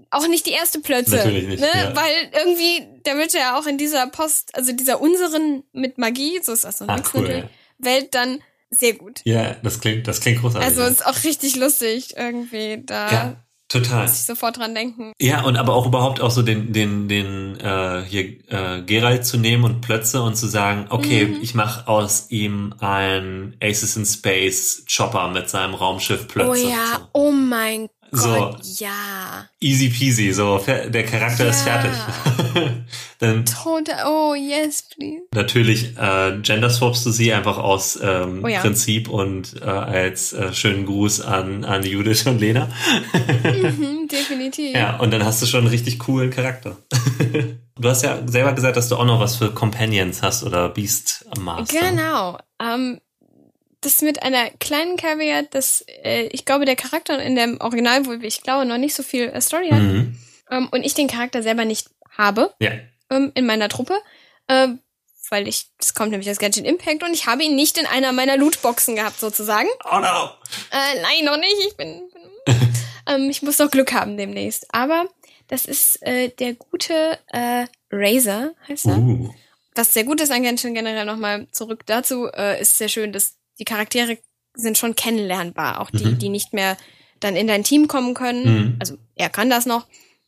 auch 0.09 0.27
nicht 0.27 0.45
die 0.45 0.51
erste 0.51 0.79
Plötze. 0.79 1.15
Natürlich 1.17 1.47
nicht, 1.47 1.59
ne? 1.61 1.69
ja. 1.73 1.95
Weil 1.95 2.31
irgendwie, 2.33 2.85
der 3.05 3.15
wird 3.17 3.31
ja 3.33 3.57
auch 3.57 3.65
in 3.67 3.77
dieser 3.77 4.07
Post, 4.07 4.53
also 4.55 4.73
dieser 4.73 4.99
unseren 4.99 5.63
mit 5.71 5.97
Magie, 5.99 6.39
so 6.43 6.51
ist 6.51 6.63
das 6.65 6.79
so 6.79 6.85
Ah, 6.87 6.95
nix 6.97 7.13
cool. 7.13 7.21
natürlich, 7.21 7.45
Welt 7.77 8.13
dann 8.15 8.41
sehr 8.73 8.93
gut. 8.93 9.21
Ja, 9.25 9.55
das 9.63 9.79
klingt, 9.79 10.07
das 10.07 10.19
klingt 10.21 10.41
großartig. 10.41 10.67
Also 10.69 10.83
ist 10.83 11.05
auch 11.05 11.23
richtig 11.23 11.55
lustig 11.55 12.15
irgendwie. 12.17 12.83
Da 12.85 13.11
ja, 13.11 13.35
total. 13.69 14.03
muss 14.03 14.13
ich 14.13 14.23
sofort 14.25 14.57
dran 14.57 14.73
denken. 14.75 15.13
Ja, 15.21 15.43
und 15.43 15.57
aber 15.57 15.73
auch 15.73 15.85
überhaupt 15.85 16.21
auch 16.21 16.31
so 16.31 16.41
den, 16.41 16.73
den, 16.73 17.07
den 17.07 17.59
äh, 17.59 18.03
hier 18.07 18.23
äh, 18.49 18.81
Geralt 18.85 19.25
zu 19.25 19.37
nehmen 19.37 19.63
und 19.63 19.81
Plötze 19.81 20.21
und 20.21 20.35
zu 20.35 20.47
sagen, 20.47 20.87
okay, 20.89 21.25
Mhm. 21.25 21.39
ich 21.41 21.53
mache 21.55 21.87
aus 21.87 22.27
ihm 22.29 22.73
ein 22.79 23.55
Aces 23.61 23.95
in 23.95 24.05
Space 24.05 24.85
Chopper 24.93 25.29
mit 25.29 25.49
seinem 25.49 25.73
Raumschiff 25.75 26.27
Plötze. 26.27 26.49
Oh 26.49 26.55
ja, 26.55 26.85
So. 26.99 27.07
oh 27.13 27.31
mein 27.31 27.87
so. 28.15 28.55
ja. 28.83 29.47
Easy 29.59 29.89
peasy, 29.89 30.31
so, 30.33 30.57
der 30.65 31.03
Charakter 31.05 31.47
ist 31.49 31.65
Ja. 31.65 31.79
fertig. 31.79 31.99
Dann 33.19 33.45
Total, 33.45 34.05
oh 34.05 34.35
yes, 34.35 34.83
please. 34.93 35.21
natürlich 35.33 35.97
äh, 35.97 36.37
genderswapst 36.41 37.05
du 37.05 37.11
sie 37.11 37.31
einfach 37.33 37.57
aus 37.57 37.97
ähm, 38.01 38.41
Oh 38.43 38.47
ja. 38.47 38.59
Prinzip 38.59 39.07
und 39.09 39.61
äh, 39.61 39.65
als 39.65 40.33
äh, 40.33 40.53
schönen 40.53 40.85
Gruß 40.85 41.21
an, 41.21 41.63
an 41.63 41.83
Judith 41.83 42.25
und 42.27 42.39
Lena. 42.39 42.69
Mhm, 43.43 44.07
definitiv. 44.09 44.75
Ja, 44.75 44.97
und 44.97 45.11
dann 45.11 45.23
hast 45.25 45.41
du 45.41 45.45
schon 45.45 45.61
einen 45.61 45.69
richtig 45.69 45.99
coolen 45.99 46.29
Charakter. 46.31 46.77
du 47.79 47.89
hast 47.89 48.03
ja 48.03 48.19
selber 48.27 48.53
gesagt, 48.53 48.77
dass 48.77 48.89
du 48.89 48.95
auch 48.97 49.05
noch 49.05 49.19
was 49.19 49.35
für 49.37 49.51
Companions 49.51 50.21
hast 50.21 50.43
oder 50.43 50.69
Beast 50.69 51.25
Master. 51.39 51.79
Genau. 51.79 52.37
Ähm, 52.61 52.99
das 53.85 54.01
mit 54.01 54.23
einer 54.23 54.49
kleinen 54.59 54.97
Caveat, 54.97 55.53
dass 55.53 55.83
äh, 56.03 56.27
ich 56.27 56.45
glaube, 56.45 56.65
der 56.65 56.75
Charakter 56.75 57.21
in 57.21 57.35
dem 57.35 57.59
Original, 57.61 58.05
wo 58.05 58.13
ich 58.13 58.41
glaube, 58.41 58.65
noch 58.65 58.77
nicht 58.77 58.95
so 58.95 59.03
viel 59.03 59.25
äh, 59.29 59.41
Story 59.41 59.69
hat 59.69 59.81
Mhm. 59.81 60.17
ähm, 60.51 60.67
und 60.71 60.83
ich 60.83 60.93
den 60.93 61.07
Charakter 61.07 61.43
selber 61.43 61.65
nicht 61.65 61.89
habe 62.17 62.53
Ja. 62.59 62.71
ähm, 63.09 63.31
in 63.35 63.45
meiner 63.45 63.69
Truppe, 63.69 63.95
ähm, 64.47 64.79
weil 65.29 65.47
ich, 65.47 65.67
das 65.79 65.93
kommt 65.93 66.11
nämlich 66.11 66.29
aus 66.29 66.37
Genshin 66.37 66.65
Impact 66.65 67.01
und 67.03 67.13
ich 67.13 67.25
habe 67.27 67.43
ihn 67.43 67.55
nicht 67.55 67.77
in 67.77 67.85
einer 67.85 68.11
meiner 68.11 68.37
Lootboxen 68.37 68.95
gehabt, 68.95 69.19
sozusagen. 69.19 69.69
Oh 69.91 69.99
no! 69.99 70.29
Äh, 70.71 71.01
nein, 71.01 71.25
noch 71.25 71.37
nicht. 71.37 71.55
Ich 71.67 71.75
bin. 71.77 72.01
bin 72.45 72.73
ähm, 73.07 73.29
ich 73.29 73.41
muss 73.41 73.57
noch 73.59 73.71
Glück 73.71 73.93
haben 73.93 74.17
demnächst. 74.17 74.67
Aber 74.73 75.05
das 75.47 75.65
ist 75.65 76.01
äh, 76.05 76.29
der 76.29 76.53
gute 76.53 77.17
äh, 77.31 77.65
Razer, 77.91 78.53
heißt 78.67 78.85
er. 78.87 78.97
Uh. 78.97 79.33
Was 79.75 79.93
sehr 79.93 80.03
gut 80.03 80.21
ist 80.21 80.31
an 80.31 80.43
Genshin 80.43 80.75
generell 80.75 81.05
nochmal 81.05 81.47
zurück 81.51 81.83
dazu, 81.87 82.27
äh, 82.31 82.61
ist 82.61 82.77
sehr 82.77 82.89
schön, 82.89 83.11
dass 83.11 83.35
die 83.59 83.65
Charaktere 83.65 84.17
sind 84.55 84.77
schon 84.77 84.95
kennenlernbar. 84.95 85.79
Auch 85.81 85.89
die, 85.89 86.05
Mhm. 86.05 86.19
die 86.19 86.29
nicht 86.29 86.53
mehr 86.53 86.77
dann 87.19 87.35
in 87.35 87.47
dein 87.47 87.63
Team 87.63 87.87
kommen 87.87 88.13
können. 88.13 88.43
Mhm. 88.45 88.75
Also 88.79 88.97
er 89.15 89.29
kann 89.29 89.49
das 89.49 89.65
noch. 89.65 89.87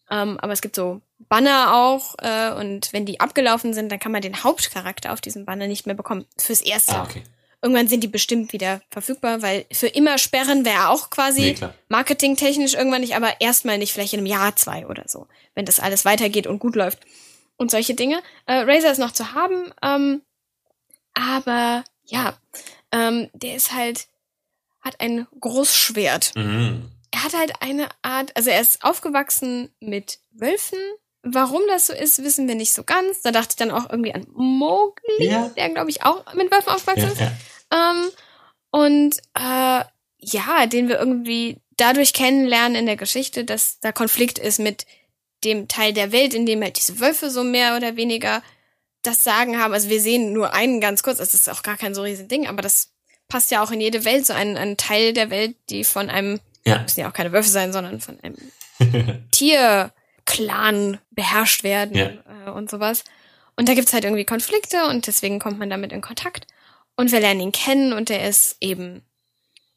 Ähm, 0.10 0.40
aber 0.40 0.54
es 0.54 0.62
gibt 0.62 0.76
so 0.76 1.02
Banner 1.30 1.76
auch. 1.76 2.16
Äh, 2.20 2.52
und 2.54 2.94
wenn 2.94 3.06
die 3.06 3.20
abgelaufen 3.20 3.74
sind, 3.74 3.92
dann 3.92 4.00
kann 4.00 4.12
man 4.12 4.22
den 4.22 4.44
Hauptcharakter 4.44 5.12
auf 5.14 5.22
diesem 5.22 5.46
Banner 5.46 5.68
nicht 5.68 5.86
mehr 5.86 5.96
bekommen. 5.96 6.26
Fürs 6.38 6.62
Erste. 6.62 6.96
Ah, 6.96 7.04
okay. 7.04 7.24
Irgendwann 7.62 7.88
sind 7.88 8.04
die 8.04 8.08
bestimmt 8.08 8.54
wieder 8.54 8.82
verfügbar, 8.92 9.42
weil 9.42 9.66
für 9.72 9.88
immer 9.88 10.20
sperren 10.20 10.66
wäre 10.66 10.90
auch 10.90 11.10
quasi 11.10 11.58
Nee, 11.60 11.68
marketingtechnisch 11.90 12.76
irgendwann 12.76 13.02
nicht, 13.02 13.16
aber 13.16 13.42
erstmal 13.42 13.80
nicht, 13.80 13.92
vielleicht 13.92 14.14
in 14.14 14.20
einem 14.20 14.28
Jahr, 14.28 14.56
zwei 14.56 14.86
oder 14.86 15.06
so, 15.08 15.26
wenn 15.56 15.66
das 15.66 15.80
alles 15.80 16.06
weitergeht 16.06 16.46
und 16.46 16.60
gut 16.60 16.76
läuft. 16.76 17.00
Und 17.58 17.72
solche 17.72 17.96
Dinge. 17.96 18.22
Äh, 18.46 18.58
Razer 18.58 18.92
ist 18.92 19.00
noch 19.00 19.14
zu 19.14 19.34
haben, 19.34 19.74
ähm, 19.82 20.22
aber 21.16 21.84
ja, 22.06 22.38
ähm, 22.96 23.30
der 23.34 23.56
ist 23.56 23.74
halt, 23.74 24.08
hat 24.82 25.00
ein 25.02 25.28
Großschwert. 25.40 26.34
Mhm. 26.36 26.92
Er 27.12 27.24
hat 27.24 27.34
halt 27.34 27.54
eine 27.62 27.88
Art, 28.02 28.36
also 28.36 28.50
er 28.50 28.62
ist 28.62 28.84
aufgewachsen 28.84 29.74
mit 29.80 30.20
Wölfen. 30.32 30.80
Warum 31.24 31.62
das 31.68 31.88
so 31.88 31.94
ist, 31.94 32.24
wissen 32.24 32.48
wir 32.48 32.56
nicht 32.56 32.74
so 32.74 32.84
ganz. 32.84 33.22
Da 33.22 33.32
dachte 33.32 33.50
ich 33.52 33.56
dann 33.56 33.72
auch 33.72 33.90
irgendwie 33.90 34.14
an 34.14 34.28
Mowgli, 34.34 35.28
Ja. 35.30 35.50
der 35.56 35.70
glaube 35.70 35.90
ich 35.90 36.04
auch 36.04 36.34
mit 36.34 36.52
Wölfen 36.52 36.70
aufgewachsen 36.74 37.06
Ja, 37.08 37.12
ist. 37.14 37.20
ja. 37.22 37.92
Ähm, 37.92 38.10
und 38.72 39.18
äh, 39.34 39.86
ja, 40.20 40.66
den 40.68 40.88
wir 40.90 41.00
irgendwie 41.00 41.58
dadurch 41.78 42.14
kennenlernen 42.14 42.76
in 42.76 42.86
der 42.86 42.96
Geschichte, 42.98 43.44
dass 43.44 43.80
da 43.80 43.92
Konflikt 43.92 44.38
ist 44.40 44.60
mit 44.60 44.86
dem 45.44 45.68
Teil 45.68 45.94
der 45.94 46.12
Welt, 46.12 46.34
in 46.34 46.46
dem 46.46 46.62
halt 46.62 46.78
diese 46.78 47.00
Wölfe 47.00 47.30
so 47.30 47.44
mehr 47.44 47.76
oder 47.78 47.96
weniger 47.96 48.42
das 49.06 49.24
Sagen 49.24 49.60
haben. 49.60 49.74
Also 49.74 49.90
wir 49.90 50.02
sehen 50.02 50.34
nur 50.34 50.54
einen 50.54 50.82
ganz 50.82 51.04
kurz, 51.04 51.18
das 51.20 51.34
ist 51.34 51.50
auch 51.50 51.64
gar 51.64 51.78
kein 51.78 51.94
so 51.96 52.02
riesen 52.04 52.28
Ding, 52.28 52.48
aber 52.48 52.62
das 52.62 52.92
passt 53.28 53.52
ja 53.52 53.64
auch 53.64 53.72
in 53.72 53.82
jede 53.82 54.06
Welt, 54.06 54.26
so 54.26 54.34
ein, 54.34 54.56
ein 54.58 54.78
Teil 54.78 55.14
der 55.14 55.30
Welt, 55.30 55.56
die 55.70 55.84
von 55.84 56.10
einem, 56.10 56.40
Ja. 56.66 56.80
müssen 56.80 57.00
ja 57.00 57.10
auch 57.10 57.14
keine 57.14 57.32
Wölfe 57.32 57.50
sein, 57.50 57.74
sondern 57.74 58.00
von 58.02 58.20
einem 58.22 58.36
Tierclan 59.32 61.00
beherrscht 61.12 61.64
werden 61.64 61.96
Ja. 61.96 62.48
äh, 62.48 62.52
und 62.52 62.70
sowas. 62.70 63.04
Und 63.56 63.70
da 63.70 63.74
gibt's 63.74 63.94
halt 63.94 64.04
irgendwie 64.04 64.26
Konflikte 64.26 64.86
und 64.88 65.08
deswegen 65.08 65.40
kommt 65.40 65.60
man 65.60 65.70
damit 65.70 65.92
in 65.92 66.02
Kontakt. 66.02 66.46
Und 66.98 67.12
wir 67.12 67.20
lernen 67.20 67.40
ihn 67.42 67.52
kennen 67.52 67.94
und 67.94 68.10
er 68.10 68.28
ist 68.28 68.58
eben, 68.62 69.02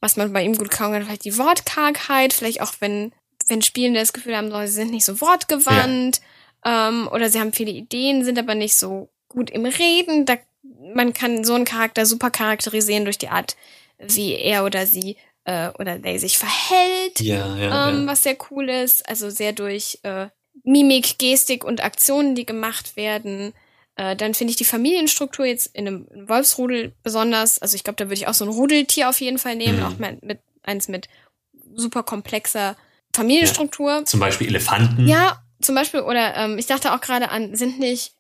was 0.01 0.17
man 0.17 0.33
bei 0.33 0.43
ihm 0.43 0.57
gut 0.57 0.71
kaum 0.71 0.93
kann, 0.93 1.05
vielleicht 1.05 1.25
die 1.25 1.39
Wortkargheit, 1.39 2.33
vielleicht 2.33 2.61
auch 2.61 2.75
wenn, 2.81 3.13
wenn 3.49 3.63
Spielende 3.63 4.01
das 4.01 4.13
Gefühl 4.13 4.37
haben, 4.37 4.51
so, 4.51 4.61
sie 4.61 4.67
sind 4.73 4.91
nicht 4.91 5.05
so 5.05 5.21
wortgewandt 5.21 6.21
ähm, 6.65 7.09
oder 7.11 7.31
sie 7.31 7.41
haben 7.41 7.53
viele 7.53 7.71
Ideen, 7.71 8.25
sind 8.25 8.39
aber 8.39 8.55
nicht 8.55 8.75
so 8.77 9.11
gut 9.29 9.51
im 9.51 9.67
Reden. 9.67 10.27
Da, 10.27 10.37
man 10.95 11.13
kann 11.13 11.45
so 11.45 11.55
einen 11.55 11.65
Charakter 11.65 12.07
super 12.07 12.31
charakterisieren 12.31 13.05
durch 13.05 13.19
die 13.19 13.29
Art, 13.29 13.57
wie 13.99 14.35
er 14.35 14.65
oder 14.65 14.87
sie 14.87 15.17
äh, 15.45 15.71
oder 15.79 16.01
they 16.01 16.19
sich 16.19 16.39
verhält 16.39 17.21
ja, 17.21 17.57
ja, 17.57 17.89
ähm, 17.89 18.01
ja. 18.03 18.07
was 18.07 18.23
sehr 18.23 18.37
cool 18.51 18.69
ist. 18.69 19.09
Also 19.09 19.31
sehr 19.31 19.53
durch 19.53 19.99
äh, 20.03 20.29
Mimik, 20.65 21.19
Gestik 21.19 21.65
und 21.65 21.83
Aktionen, 21.83 22.35
die 22.35 22.47
gemacht 22.47 22.97
werden. 22.97 23.53
Äh, 23.97 24.15
dann 24.17 24.35
finde 24.35 24.51
ich 24.51 24.57
die 24.57 24.65
Familienstruktur 24.65 25.47
jetzt 25.47 25.75
in 25.75 25.87
einem 25.87 26.07
in 26.11 26.19
einem 26.19 26.29
Wolfsrudel 26.29 26.95
besonders. 27.03 27.59
Also 27.61 27.75
ich 27.77 27.85
glaube, 27.85 27.97
da 27.97 28.05
würde 28.05 28.15
ich 28.15 28.29
auch 28.29 28.35
so 28.35 28.45
ein 28.45 28.51
Rudeltier 28.51 29.09
auf 29.09 29.21
jeden 29.21 29.39
Fall 29.39 29.57
nehmen, 29.57 29.79
Mhm. 29.79 29.85
auch 29.85 29.99
mit, 29.99 30.23
mit 30.23 30.41
eins 30.63 30.89
mit 30.89 31.09
super 31.75 32.03
komplexer 32.03 32.77
Familienstruktur. 33.15 34.05
Zum 34.05 34.21
Beispiel 34.21 34.49
Elefanten. 34.49 35.07
Ja, 35.09 35.43
zum 35.61 35.75
Beispiel, 35.75 36.01
oder 36.01 36.37
ähm, 36.37 36.59
ich 36.59 36.67
dachte 36.67 36.95
auch 36.95 37.01
gerade 37.01 37.31
an, 37.31 37.57
sind 37.57 37.79
nicht, 37.79 38.13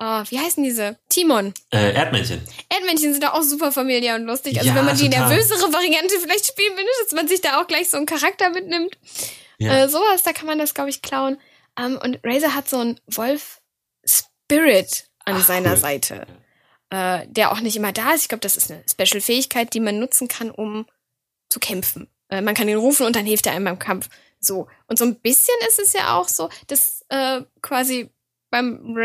äh, 0.00 0.24
wie 0.30 0.38
heißen 0.38 0.62
diese? 0.62 0.98
Timon. 1.08 1.52
Äh, 1.70 1.92
Erdmännchen. 1.94 2.40
Erdmännchen 2.68 3.12
sind 3.12 3.22
da 3.22 3.32
auch 3.32 3.42
super 3.42 3.72
familiär 3.72 4.14
und 4.14 4.24
lustig. 4.24 4.58
Also 4.58 4.68
Ja, 4.70 4.76
wenn 4.76 4.84
man 4.84 4.96
die 4.96 5.10
total. 5.10 5.28
nervösere 5.28 5.72
Variante 5.72 6.18
vielleicht 6.22 6.46
spielen 6.46 6.76
will, 6.76 6.84
dass 7.02 7.12
man 7.12 7.28
sich 7.28 7.40
da 7.40 7.60
auch 7.60 7.66
gleich 7.66 7.90
so 7.90 7.96
einen 7.96 8.06
Charakter 8.06 8.50
mitnimmt. 8.50 8.96
Ja. 9.58 9.84
Äh, 9.84 9.88
sowas, 9.88 10.22
da 10.22 10.32
kann 10.32 10.46
man 10.46 10.58
das, 10.58 10.74
glaube 10.74 10.90
ich, 10.90 11.02
klauen. 11.02 11.38
Ähm, 11.78 11.98
und 12.02 12.20
Razer 12.24 12.54
hat 12.54 12.68
so 12.68 12.78
einen 12.78 13.00
Wolf-Spirit 13.06 15.08
an 15.24 15.36
Ach, 15.38 15.46
seiner 15.46 15.70
cool. 15.72 15.76
Seite, 15.76 16.26
äh, 16.90 17.26
der 17.28 17.52
auch 17.52 17.60
nicht 17.60 17.76
immer 17.76 17.92
da 17.92 18.12
ist. 18.12 18.22
Ich 18.22 18.28
glaube, 18.28 18.40
das 18.40 18.56
ist 18.56 18.70
eine 18.70 18.82
Special-Fähigkeit, 18.88 19.74
die 19.74 19.80
man 19.80 19.98
nutzen 19.98 20.28
kann, 20.28 20.50
um 20.50 20.86
zu 21.50 21.60
kämpfen. 21.60 22.08
Äh, 22.28 22.40
man 22.40 22.54
kann 22.54 22.68
ihn 22.68 22.76
rufen 22.78 23.06
und 23.06 23.16
dann 23.16 23.26
hilft 23.26 23.46
er 23.46 23.52
einem 23.52 23.64
beim 23.64 23.78
Kampf. 23.78 24.08
So. 24.40 24.68
Und 24.86 24.98
so 24.98 25.04
ein 25.04 25.16
bisschen 25.20 25.54
ist 25.68 25.78
es 25.78 25.92
ja 25.92 26.16
auch 26.16 26.28
so, 26.28 26.48
dass 26.68 27.04
äh, 27.08 27.42
quasi 27.62 28.10
beim 28.50 28.96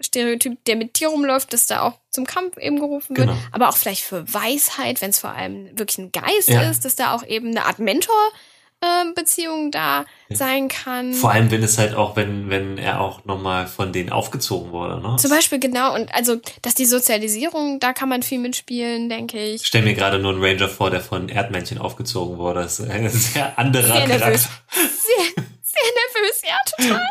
Ranger-Stereotyp, 0.00 0.64
der 0.64 0.76
mit 0.76 0.94
Tier 0.94 1.08
rumläuft, 1.08 1.52
dass 1.52 1.66
da 1.66 1.82
auch 1.82 1.94
zum 2.10 2.26
Kampf 2.26 2.56
eben 2.58 2.78
gerufen 2.78 3.16
wird. 3.16 3.28
Genau. 3.28 3.38
Aber 3.52 3.68
auch 3.68 3.76
vielleicht 3.76 4.02
für 4.02 4.32
Weisheit, 4.32 5.00
wenn 5.00 5.10
es 5.10 5.18
vor 5.20 5.30
allem 5.30 5.68
wirklich 5.78 5.98
ein 5.98 6.12
Geist 6.12 6.48
Ja. 6.48 6.62
ist, 6.70 6.84
dass 6.84 6.96
da 6.96 7.14
auch 7.14 7.24
eben 7.26 7.48
eine 7.48 7.64
Art 7.66 7.78
Mentor-Beziehung 7.78 9.70
da 9.70 10.04
Ja. 10.28 10.36
sein 10.36 10.68
kann. 10.68 11.14
Vor 11.14 11.30
allem, 11.30 11.50
wenn 11.50 11.62
es 11.62 11.78
halt 11.78 11.94
auch, 11.94 12.16
wenn, 12.16 12.50
wenn 12.50 12.76
er 12.78 13.00
auch 13.00 13.24
nochmal 13.24 13.66
von 13.66 13.92
denen 13.92 14.10
aufgezogen 14.10 14.72
wurde, 14.72 15.00
ne? 15.00 15.16
Zum 15.18 15.30
Beispiel 15.30 15.58
genau, 15.60 15.94
und 15.94 16.12
also, 16.14 16.36
dass 16.62 16.74
die 16.74 16.86
Sozialisierung, 16.86 17.78
da 17.80 17.92
kann 17.92 18.08
man 18.08 18.22
viel 18.22 18.38
mitspielen, 18.38 19.08
denke 19.08 19.38
ich. 19.38 19.62
Ich 19.62 19.66
stell 19.66 19.82
mir 19.82 19.94
gerade 19.94 20.18
nur 20.18 20.32
einen 20.32 20.42
Ranger 20.42 20.68
vor, 20.68 20.90
der 20.90 21.00
von 21.00 21.28
Erdmännchen 21.28 21.78
aufgezogen 21.78 22.38
wurde. 22.38 22.62
Das 22.62 22.80
ist 22.80 22.90
ein 22.90 23.08
sehr 23.10 23.58
anderer 23.58 23.86
Sehr 23.86 24.06
nervös. 24.08 24.20
Charakter. 24.20 24.48
Sehr, 24.74 25.44
sehr 25.62 25.92
nervös, 25.94 26.42
ja, 26.44 26.56
total. 26.76 27.06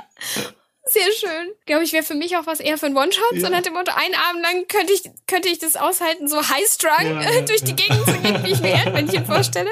Sehr 0.94 1.12
schön. 1.12 1.52
Glaube 1.66 1.84
ich, 1.84 1.92
wäre 1.94 2.04
für 2.04 2.14
mich 2.16 2.38
auch 2.38 2.46
was 2.46 2.60
eher 2.60 2.78
für 2.78 2.86
ein 2.86 2.96
One-Shot. 2.96 3.34
Ja. 3.34 3.50
nach 3.50 3.62
dem 3.62 3.74
Motto, 3.74 3.92
einen 3.96 4.14
Abend 4.16 4.44
lang 4.44 4.68
könnte 4.68 4.94
ich, 4.94 5.04
könnte 5.28 5.50
ich 5.50 5.58
das 5.60 5.76
aushalten, 5.76 6.28
so 6.28 6.38
high-strung 6.38 7.06
Ja, 7.06 7.22
ja, 7.22 7.42
durch 7.48 7.64
die. 7.64 7.76
Gegend 7.76 8.06
zu 8.06 8.14
gehen, 8.20 8.44
wie 8.44 8.52
ich 8.52 8.60
mir 8.62 8.72
Erdmännchen 8.74 9.26
vorstelle. 9.26 9.70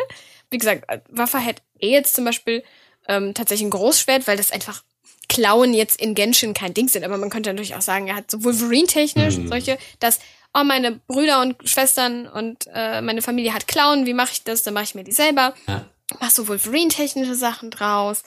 Wie 0.49 0.57
gesagt, 0.57 0.85
Waffe 1.09 1.37
hätte 1.39 1.61
eh 1.79 1.91
jetzt 1.91 2.15
zum 2.15 2.25
Beispiel 2.25 2.63
ähm, 3.07 3.33
tatsächlich 3.33 3.67
ein 3.67 3.71
Großschwert, 3.71 4.27
weil 4.27 4.37
das 4.37 4.51
einfach 4.51 4.83
Klauen 5.29 5.73
jetzt 5.73 6.01
in 6.01 6.13
Genshin 6.15 6.53
kein 6.53 6.73
Ding 6.73 6.87
sind. 6.89 7.03
Aber 7.05 7.17
man 7.17 7.29
könnte 7.29 7.49
natürlich 7.51 7.75
auch 7.75 7.81
sagen, 7.81 8.07
er 8.07 8.15
hat 8.15 8.29
so 8.31 8.43
Wolverine-technisch 8.43 9.37
Mhm. 9.37 9.47
solche, 9.47 9.77
dass 9.99 10.19
oh, 10.53 10.63
meine 10.65 10.99
Brüder 11.07 11.39
und 11.41 11.55
Schwestern 11.69 12.27
und 12.27 12.67
äh, 12.73 13.01
meine 13.01 13.21
Familie 13.21 13.53
hat 13.53 13.67
Klauen, 13.67 14.05
wie 14.05 14.13
mache 14.13 14.31
ich 14.33 14.43
das? 14.43 14.63
Dann 14.63 14.73
mache 14.73 14.83
ich 14.85 14.95
mir 14.95 15.03
die 15.05 15.13
selber 15.13 15.53
Ja. 15.67 15.85
machst 16.19 16.35
so 16.35 16.47
Wolverine-technische 16.49 17.35
Sachen 17.35 17.69
draus. 17.71 18.23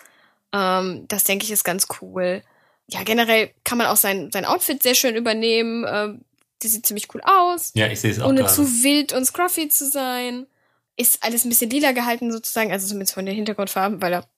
Ähm, 0.54 1.04
das 1.08 1.24
denke 1.24 1.44
ich 1.44 1.50
ist 1.50 1.64
ganz 1.64 1.86
cool. 2.00 2.42
Ja, 2.88 3.02
generell 3.02 3.50
kann 3.64 3.78
man 3.78 3.86
auch 3.86 3.96
sein, 3.96 4.30
sein 4.32 4.44
Outfit 4.44 4.82
sehr 4.82 4.94
schön 4.94 5.16
übernehmen. 5.16 5.86
Ähm, 5.88 6.24
die 6.62 6.68
sieht 6.68 6.86
ziemlich 6.86 7.14
cool 7.14 7.22
aus. 7.24 7.72
Ja, 7.74 7.86
ich 7.88 8.00
sehe 8.00 8.10
es 8.10 8.20
auch 8.20 8.28
ohne 8.28 8.40
gerade. 8.40 8.52
zu 8.52 8.82
wild 8.82 9.12
und 9.12 9.24
scruffy 9.24 9.68
zu 9.68 9.88
sein. 9.88 10.46
Ist 10.96 11.22
alles 11.22 11.44
ein 11.44 11.48
bisschen 11.48 11.70
lila 11.70 11.92
gehalten 11.92 12.30
sozusagen, 12.30 12.70
also 12.70 12.86
zumindest 12.86 13.14
von 13.14 13.26
den 13.26 13.34
Hintergrundfarben, 13.34 14.00
weil 14.00 14.12
er 14.12 14.28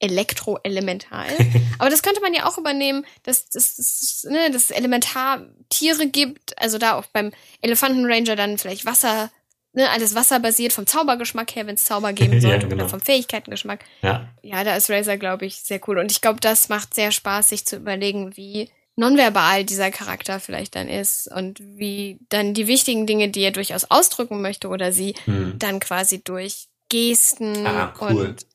elektroelemental. 0.00 1.26
Aber 1.78 1.90
das 1.90 2.02
könnte 2.02 2.20
man 2.20 2.34
ja 2.34 2.46
auch 2.46 2.58
übernehmen, 2.58 3.04
dass, 3.24 3.48
dass, 3.48 3.76
dass, 3.76 4.26
ne, 4.28 4.50
dass 4.50 4.64
es 4.64 4.70
Elementartiere 4.70 6.06
gibt. 6.08 6.60
Also 6.60 6.78
da 6.78 6.94
auch 6.94 7.06
beim 7.06 7.32
Elefantenranger 7.62 8.36
dann 8.36 8.58
vielleicht 8.58 8.84
Wasser, 8.86 9.30
ne, 9.72 9.88
alles 9.90 10.14
wasserbasiert 10.14 10.72
vom 10.72 10.86
Zaubergeschmack 10.86 11.54
her, 11.54 11.66
wenn 11.66 11.74
es 11.74 11.84
Zauber 11.84 12.12
geben 12.12 12.32
Ja, 12.40 12.40
sollte, 12.40 12.68
genau. 12.68 12.82
oder 12.82 12.88
vom 12.88 13.00
Fähigkeitengeschmack. 13.00 13.84
Ja, 14.02 14.28
Ja, 14.42 14.64
da 14.64 14.76
ist 14.76 14.90
Razer, 14.90 15.16
glaube 15.16 15.46
ich, 15.46 15.56
sehr 15.56 15.80
cool. 15.88 15.98
Und 15.98 16.10
ich 16.12 16.20
glaube, 16.20 16.40
das 16.40 16.68
macht 16.68 16.94
sehr 16.94 17.12
Spaß, 17.12 17.48
sich 17.48 17.66
zu 17.66 17.76
überlegen, 17.76 18.36
wie 18.36 18.70
nonverbal 18.96 19.64
dieser 19.64 19.90
Charakter 19.90 20.40
vielleicht 20.40 20.74
dann 20.74 20.88
ist 20.88 21.30
und 21.32 21.60
wie 21.60 22.18
dann 22.30 22.52
die 22.52 22.66
wichtigen 22.66 23.06
Dinge, 23.06 23.28
die 23.28 23.42
er 23.42 23.52
durchaus 23.52 23.84
ausdrücken 23.90 24.42
möchte 24.42 24.68
oder 24.68 24.90
sie, 24.92 25.14
hm. 25.24 25.54
dann 25.58 25.78
quasi 25.78 26.22
durch 26.22 26.66
Gesten 26.88 27.64
Ah, 27.66 27.94
cool. 28.00 28.26
und 28.28 28.46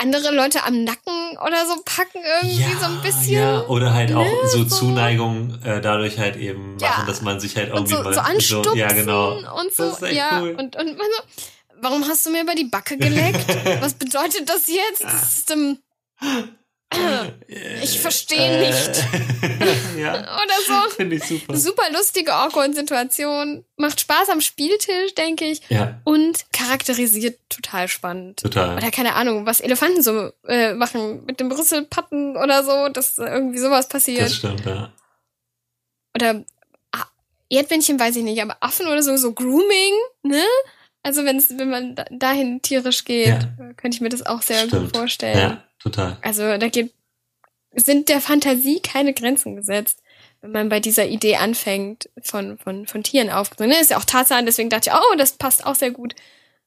andere 0.00 0.34
Leute 0.34 0.64
am 0.64 0.84
Nacken 0.84 1.36
oder 1.46 1.66
so 1.66 1.76
packen 1.84 2.18
irgendwie 2.42 2.62
ja, 2.62 2.78
so 2.78 2.86
ein 2.86 3.00
bisschen. 3.02 3.34
Ja, 3.34 3.66
oder 3.66 3.92
halt 3.94 4.12
auch 4.12 4.24
ne, 4.24 4.48
so 4.48 4.64
so. 4.64 4.76
Zuneigung 4.76 5.58
äh, 5.62 5.80
dadurch 5.80 6.18
halt 6.18 6.36
eben 6.36 6.78
Ja. 6.80 6.88
machen, 6.88 7.06
dass 7.06 7.22
man 7.22 7.38
sich 7.40 7.56
halt 7.56 7.70
und 7.70 7.90
irgendwie 7.90 7.94
so, 7.96 8.02
mal 8.02 8.14
so 8.14 8.20
anstupsen 8.20 8.76
ja 8.78 8.88
genau 8.92 9.32
und 9.60 9.74
so. 9.74 9.96
Ja, 10.06 10.40
cool. 10.40 10.56
und, 10.58 10.76
und 10.76 10.98
man 10.98 11.06
so, 11.16 11.42
warum 11.82 12.06
hast 12.08 12.24
du 12.26 12.30
mir 12.30 12.42
über 12.42 12.54
die 12.54 12.64
Backe 12.64 12.96
geleckt? 12.98 13.46
Was 13.80 13.94
bedeutet 13.94 14.48
das 14.48 14.66
jetzt? 14.66 15.04
Das 15.04 15.38
ist, 15.38 15.50
ähm, 15.50 15.78
ich 17.82 18.00
verstehe 18.00 18.58
nicht. 18.58 19.04
Äh, 19.96 20.00
ja, 20.00 20.14
Oder 20.14 20.54
so. 20.66 20.90
finde 20.90 21.16
ich 21.16 21.24
super. 21.24 21.56
Super 21.56 21.82
lustige, 21.92 22.34
awkward 22.34 22.74
Situation. 22.74 23.64
Macht 23.76 24.00
Spaß 24.00 24.28
am 24.30 24.40
Spieltisch, 24.40 25.14
denke 25.16 25.44
ich. 25.46 25.62
Ja, 25.68 26.00
Und 26.04 26.44
charakterisiert 26.52 27.38
total 27.48 27.88
spannend. 27.88 28.40
total. 28.40 28.76
Oder 28.76 28.90
keine 28.90 29.14
Ahnung, 29.14 29.46
was 29.46 29.60
Elefanten 29.60 30.02
so 30.02 30.32
äh, 30.48 30.74
machen 30.74 31.24
mit 31.26 31.38
dem 31.40 31.48
Brüsselpatten 31.48 32.36
oder 32.36 32.64
so, 32.64 32.88
dass 32.88 33.18
irgendwie 33.18 33.58
sowas 33.58 33.86
Das 33.86 33.92
passiert. 34.04 34.30
stimmt, 34.32 34.64
ja. 34.66 34.92
Oder 36.14 36.44
ah, 36.92 37.04
Erdmännchen 37.48 38.00
weiß 38.00 38.16
ich 38.16 38.24
nicht, 38.24 38.42
aber 38.42 38.56
Affen 38.60 38.86
oder 38.88 39.02
so, 39.02 39.16
so 39.16 39.32
Grooming, 39.32 39.94
ne? 40.24 40.42
Also 41.02 41.24
wenn's, 41.24 41.48
wenn 41.56 41.70
man 41.70 41.94
da- 41.94 42.04
dahin 42.10 42.60
tierisch 42.60 43.04
geht, 43.04 43.28
Ja. 43.28 43.38
könnte 43.76 43.94
ich 43.94 44.00
mir 44.00 44.08
das 44.10 44.26
auch 44.26 44.42
sehr 44.42 44.66
Stimmt. 44.66 44.92
gut 44.92 44.96
vorstellen. 44.96 45.38
Ja, 45.38 45.64
total. 45.80 46.16
Also 46.22 46.56
da 46.58 46.68
geht, 46.68 46.92
sind 47.74 48.08
der 48.08 48.20
Fantasie 48.20 48.80
keine 48.80 49.12
Grenzen 49.14 49.56
gesetzt, 49.56 50.02
wenn 50.40 50.52
man 50.52 50.68
bei 50.68 50.80
dieser 50.80 51.06
Idee 51.06 51.36
anfängt, 51.36 52.08
von, 52.22 52.58
von, 52.58 52.86
von 52.86 53.02
Tieren 53.02 53.30
aufgezogen. 53.30 53.70
Ne? 53.72 53.80
Ist 53.80 53.90
ja 53.90 53.98
auch 53.98 54.04
Tarzan, 54.04 54.46
deswegen 54.46 54.70
dachte 54.70 54.90
ich, 54.90 54.96
oh, 54.96 55.16
das 55.16 55.32
passt 55.32 55.66
auch 55.66 55.74
sehr 55.74 55.90
gut 55.90 56.14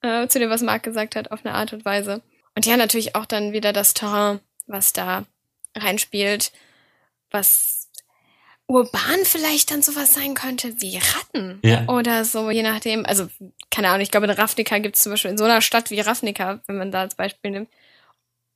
äh, 0.01 0.28
zu 0.28 0.39
dem, 0.39 0.49
was 0.49 0.61
Marc 0.61 0.84
gesagt 0.84 1.16
hat, 1.16 1.32
auf 1.32 1.45
eine 1.45 1.55
Art 1.55 1.74
und 1.74 1.86
Weise. 1.86 2.22
Und 2.55 2.66
ja, 2.66 2.78
natürlich 2.78 3.16
auch 3.16 3.26
dann 3.26 3.51
wieder 3.53 3.74
das 3.74 3.93
Terrain, 3.93 4.39
was 4.68 4.93
da 4.93 5.26
reinspielt, 5.76 6.51
was 7.32 7.89
urban 8.68 9.26
vielleicht 9.26 9.72
dann 9.72 9.82
sowas 9.82 10.14
sein 10.14 10.36
könnte 10.36 10.80
wie 10.82 10.97
Ratten 10.97 11.59
Ja. 11.64 11.86
oder 11.88 12.26
so, 12.26 12.49
je 12.51 12.64
nachdem. 12.64 13.05
Also, 13.05 13.28
keine 13.72 13.89
Ahnung, 13.89 14.01
ich 14.01 14.11
glaube, 14.11 14.28
in 14.28 14.32
Ravnica 14.32 14.78
gibt 14.80 14.95
es 14.95 15.01
zum 15.01 15.11
Beispiel 15.11 15.32
in 15.32 15.38
so 15.38 15.43
einer 15.43 15.61
Stadt 15.61 15.89
wie 15.89 15.99
Ravnica, 15.99 16.59
wenn 16.68 16.78
man 16.78 16.91
da 16.91 17.01
als 17.01 17.16
Beispiel 17.16 17.51
nimmt, 17.51 17.70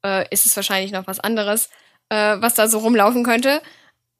äh, 0.07 0.25
ist 0.31 0.45
es 0.45 0.55
wahrscheinlich 0.55 0.91
noch 0.91 1.07
was 1.07 1.19
anderes, 1.19 1.69
äh, 2.09 2.37
was 2.39 2.53
da 2.53 2.67
so 2.67 2.79
rumlaufen 2.79 3.23
könnte. 3.23 3.61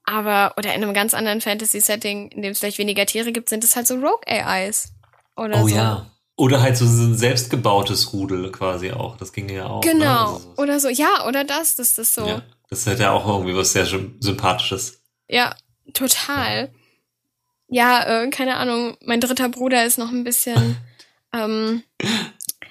Aber, 0.03 0.53
oder 0.57 0.73
in 0.73 0.81
einem 0.83 0.93
ganz 0.93 1.13
anderen 1.13 1.41
Fantasy-Setting, 1.41 2.29
in 2.29 2.41
dem 2.41 2.51
es 2.53 2.59
vielleicht 2.59 2.77
weniger 2.77 3.05
Tiere 3.05 3.31
gibt, 3.31 3.49
sind 3.49 3.63
es 3.63 3.75
halt 3.75 3.87
so 3.87 3.95
Rogue-AIs. 3.95 4.93
Oder 5.35 5.61
Oh 5.63 5.67
so. 5.67 5.75
ja. 5.75 6.05
Oder 6.37 6.61
halt 6.61 6.77
so 6.77 6.85
ein 6.85 7.17
selbstgebautes 7.17 8.13
Rudel 8.13 8.51
quasi 8.51 8.91
auch. 8.91 9.17
Das 9.17 9.33
ging 9.33 9.49
ja 9.49 9.65
auch. 9.65 9.83
Ne? 9.83 9.91
Genau. 9.91 10.33
Also 10.35 10.39
so- 10.55 10.61
Oder 10.61 10.79
so, 10.79 10.89
ja, 10.89 11.25
oder 11.27 11.43
das, 11.43 11.75
das 11.75 11.97
ist 11.97 12.13
so. 12.13 12.25
Ja. 12.27 12.41
Das 12.69 12.85
hat 12.87 12.99
ja 12.99 13.11
auch 13.11 13.27
irgendwie 13.27 13.55
was 13.55 13.73
sehr 13.73 13.85
sym- 13.85 14.15
Sympathisches. 14.21 15.01
Ja, 15.27 15.55
total. 15.93 16.71
Ja, 17.69 18.23
äh, 18.23 18.29
keine 18.29 18.55
Ahnung. 18.57 18.95
Mein 19.03 19.19
dritter 19.19 19.49
Bruder 19.49 19.83
ist 19.85 19.97
noch 19.97 20.11
ein 20.11 20.23
bisschen, 20.23 20.77
ähm, 21.33 21.83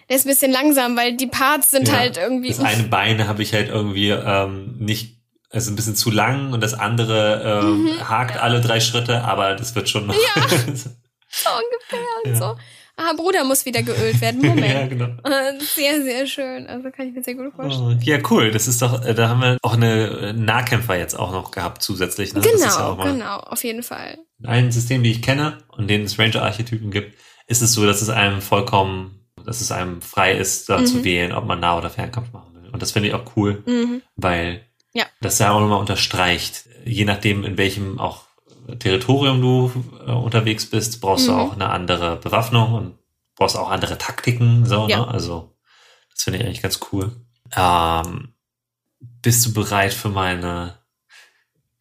der 0.09 0.17
ist 0.17 0.25
ein 0.27 0.29
bisschen 0.29 0.53
langsam, 0.53 0.97
weil 0.97 1.17
die 1.17 1.27
Parts 1.27 1.71
sind 1.71 1.89
Ja, 1.89 1.97
halt 1.99 2.17
irgendwie. 2.17 2.49
Das 2.49 2.61
eine 2.61 2.85
Bein 2.85 3.27
habe 3.29 3.43
ich 3.43 3.53
halt 3.53 3.69
irgendwie 3.69 4.11
ähm, 4.11 4.77
nicht, 4.79 5.19
also 5.51 5.71
ein 5.73 5.77
bisschen 5.77 5.97
zu 5.97 6.11
lang 6.11 6.53
und 6.53 6.61
das 6.63 6.75
andere 6.75 7.61
ähm, 7.63 7.85
Mhm. 7.85 8.09
hakt 8.09 8.37
alle 8.39 8.61
drei 8.61 8.81
Schritte, 8.81 9.23
aber 9.23 9.55
das 9.55 9.75
wird 9.75 9.89
schon 9.89 10.07
noch. 10.07 10.15
Ja, 10.15 10.43
so 10.49 11.51
ungefähr 11.51 12.07
und 12.25 12.31
Ja. 12.33 12.37
so. 12.37 12.57
Ah, 12.99 13.13
Bruder 13.15 13.45
muss 13.45 13.67
wieder 13.67 13.83
geölt 13.83 14.19
werden. 14.23 14.41
Moment. 14.47 14.73
ja 14.73 14.87
genau. 14.87 15.07
Äh, 15.25 15.61
Sehr, 15.61 16.03
sehr 16.03 16.27
schön. 16.27 16.67
Also 16.67 16.91
kann 16.91 17.09
ich 17.09 17.15
mir 17.15 17.23
sehr 17.23 17.35
gut 17.35 17.53
vorstellen. 17.55 17.99
Oh, 18.01 18.03
ja, 18.03 18.19
cool. 18.31 18.51
Das 18.51 18.67
ist 18.67 18.81
doch, 18.81 19.05
äh, 19.05 19.13
da 19.13 19.29
haben 19.29 19.41
wir 19.43 19.59
auch 19.61 19.75
eine 19.75 20.33
Nahkämpfer 20.33 20.97
jetzt 20.97 21.13
auch 21.19 21.31
noch 21.33 21.51
gehabt 21.51 21.83
zusätzlich. 21.83 22.33
Ne? 22.33 22.41
Ist 22.41 22.65
ja 22.65 22.93
Genau, 22.95 22.97
genau, 23.05 23.37
auf 23.41 23.63
jeden 23.65 23.83
Fall. 23.83 24.17
In 24.41 24.47
allen 24.47 24.73
Systemen, 24.73 25.05
die 25.05 25.11
ich 25.11 25.21
kenne 25.21 25.59
und 25.69 25.89
denen 25.91 26.05
es 26.07 26.19
Ranger-Archetypen 26.19 26.91
gibt, 26.91 27.19
ist 27.47 27.61
es 27.61 27.75
so, 27.75 27.85
dass 27.85 28.01
es 28.01 28.09
einem 28.09 28.41
vollkommen, 28.41 29.16
dass 29.47 29.61
es 29.61 29.73
einem 29.73 30.03
frei 30.03 30.33
ist, 30.37 30.69
da 30.69 30.79
Mhm. 30.79 30.87
zu 30.87 31.05
wählen, 31.05 31.33
ob 31.33 31.47
man 31.47 31.61
Nah- 31.61 31.79
oder 31.79 31.89
Fernkampf 31.91 32.33
machen 32.33 32.55
will. 32.55 32.71
Und 32.71 32.83
das 32.83 32.93
finde 32.93 33.09
ich 33.09 33.15
auch 33.15 33.37
cool, 33.37 33.63
Mhm. 33.67 34.03
weil 34.17 34.67
Ja. 34.93 35.05
das 35.21 35.39
ja 35.39 35.53
auch 35.53 35.61
nochmal 35.61 35.81
unterstreicht, 35.81 36.69
je 36.85 37.05
nachdem, 37.05 37.45
in 37.45 37.57
welchem 37.57 37.99
auch 37.99 38.25
Territorium 38.81 39.41
du 39.41 39.71
äh, 40.07 40.11
unterwegs 40.11 40.67
bist, 40.67 41.01
brauchst 41.01 41.29
du 41.29 41.33
Mhm. 41.33 41.39
auch 41.39 41.53
eine 41.53 41.71
andere 41.71 42.17
Bewaffnung 42.17 42.75
und 42.75 42.99
brauchst 43.37 43.57
auch 43.57 43.71
andere 43.71 43.97
Taktiken. 43.99 44.67
So, 44.67 44.89
Ja. 44.89 44.99
ne? 45.01 45.09
Also, 45.09 45.57
das 46.13 46.25
finde 46.25 46.41
ich 46.41 46.45
eigentlich 46.47 46.63
ganz 46.63 46.81
cool. 46.93 47.13
Ähm, 47.55 48.35
bist 48.99 49.47
du 49.47 49.53
bereit 49.55 49.95
für 49.95 50.09
meine, 50.09 50.79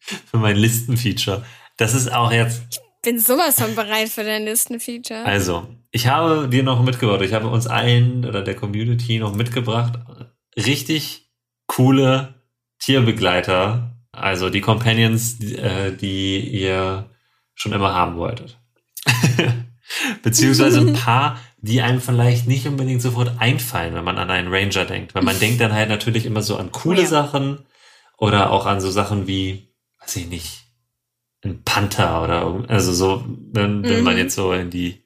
für 0.30 0.36
mein 0.38 0.56
Listenfeature? 0.56 1.44
Das 1.76 1.92
ist 1.94 2.12
auch 2.12 2.30
jetzt, 2.30 2.80
Bin 3.06 3.20
sowas 3.20 3.60
von 3.60 3.76
bereit 3.76 4.08
für 4.08 4.24
dein 4.24 4.44
Listenfeature. 4.44 5.24
also, 5.24 5.68
ich 5.92 6.08
habe 6.08 6.48
dir 6.48 6.64
noch 6.64 6.82
mitgebracht, 6.82 7.22
ich 7.22 7.34
habe 7.34 7.46
uns 7.46 7.68
allen 7.68 8.24
oder 8.24 8.42
der 8.42 8.56
Community 8.56 9.20
noch 9.20 9.32
mitgebracht, 9.32 10.00
richtig 10.56 11.30
coole 11.68 12.34
Tierbegleiter, 12.80 13.96
also 14.10 14.50
die 14.50 14.60
Companions, 14.60 15.38
die, 15.38 15.54
äh, 15.54 15.96
die 15.96 16.40
ihr 16.40 17.08
schon 17.54 17.72
immer 17.72 17.94
haben 17.94 18.16
wolltet. 18.16 18.58
Beziehungsweise 20.24 20.80
ein 20.80 20.92
paar, 21.04 21.38
die 21.58 21.82
einem 21.82 22.00
vielleicht 22.00 22.48
nicht 22.48 22.66
unbedingt 22.66 23.02
sofort 23.02 23.34
einfallen, 23.38 23.94
wenn 23.94 24.02
man 24.02 24.18
an 24.18 24.30
einen 24.30 24.52
Ranger 24.52 24.84
denkt. 24.84 25.14
Weil 25.14 25.22
man 25.22 25.38
denkt 25.40 25.60
dann 25.60 25.72
halt 25.72 25.90
natürlich 25.90 26.26
immer 26.26 26.42
so 26.42 26.56
an 26.56 26.72
coole 26.72 27.02
ja. 27.02 27.06
Sachen 27.06 27.66
oder 28.18 28.50
auch 28.50 28.66
an 28.66 28.80
so 28.80 28.90
Sachen 28.90 29.28
wie, 29.28 29.72
weiß 30.00 30.16
ich 30.16 30.26
nicht, 30.26 30.65
ein 31.46 31.62
Panther 31.64 32.22
oder 32.22 32.64
also 32.68 32.92
so, 32.92 33.24
wenn, 33.52 33.82
wenn 33.82 33.98
Mhm. 33.98 34.04
man 34.04 34.16
jetzt 34.18 34.34
so 34.34 34.52
in 34.52 34.70
die 34.70 35.02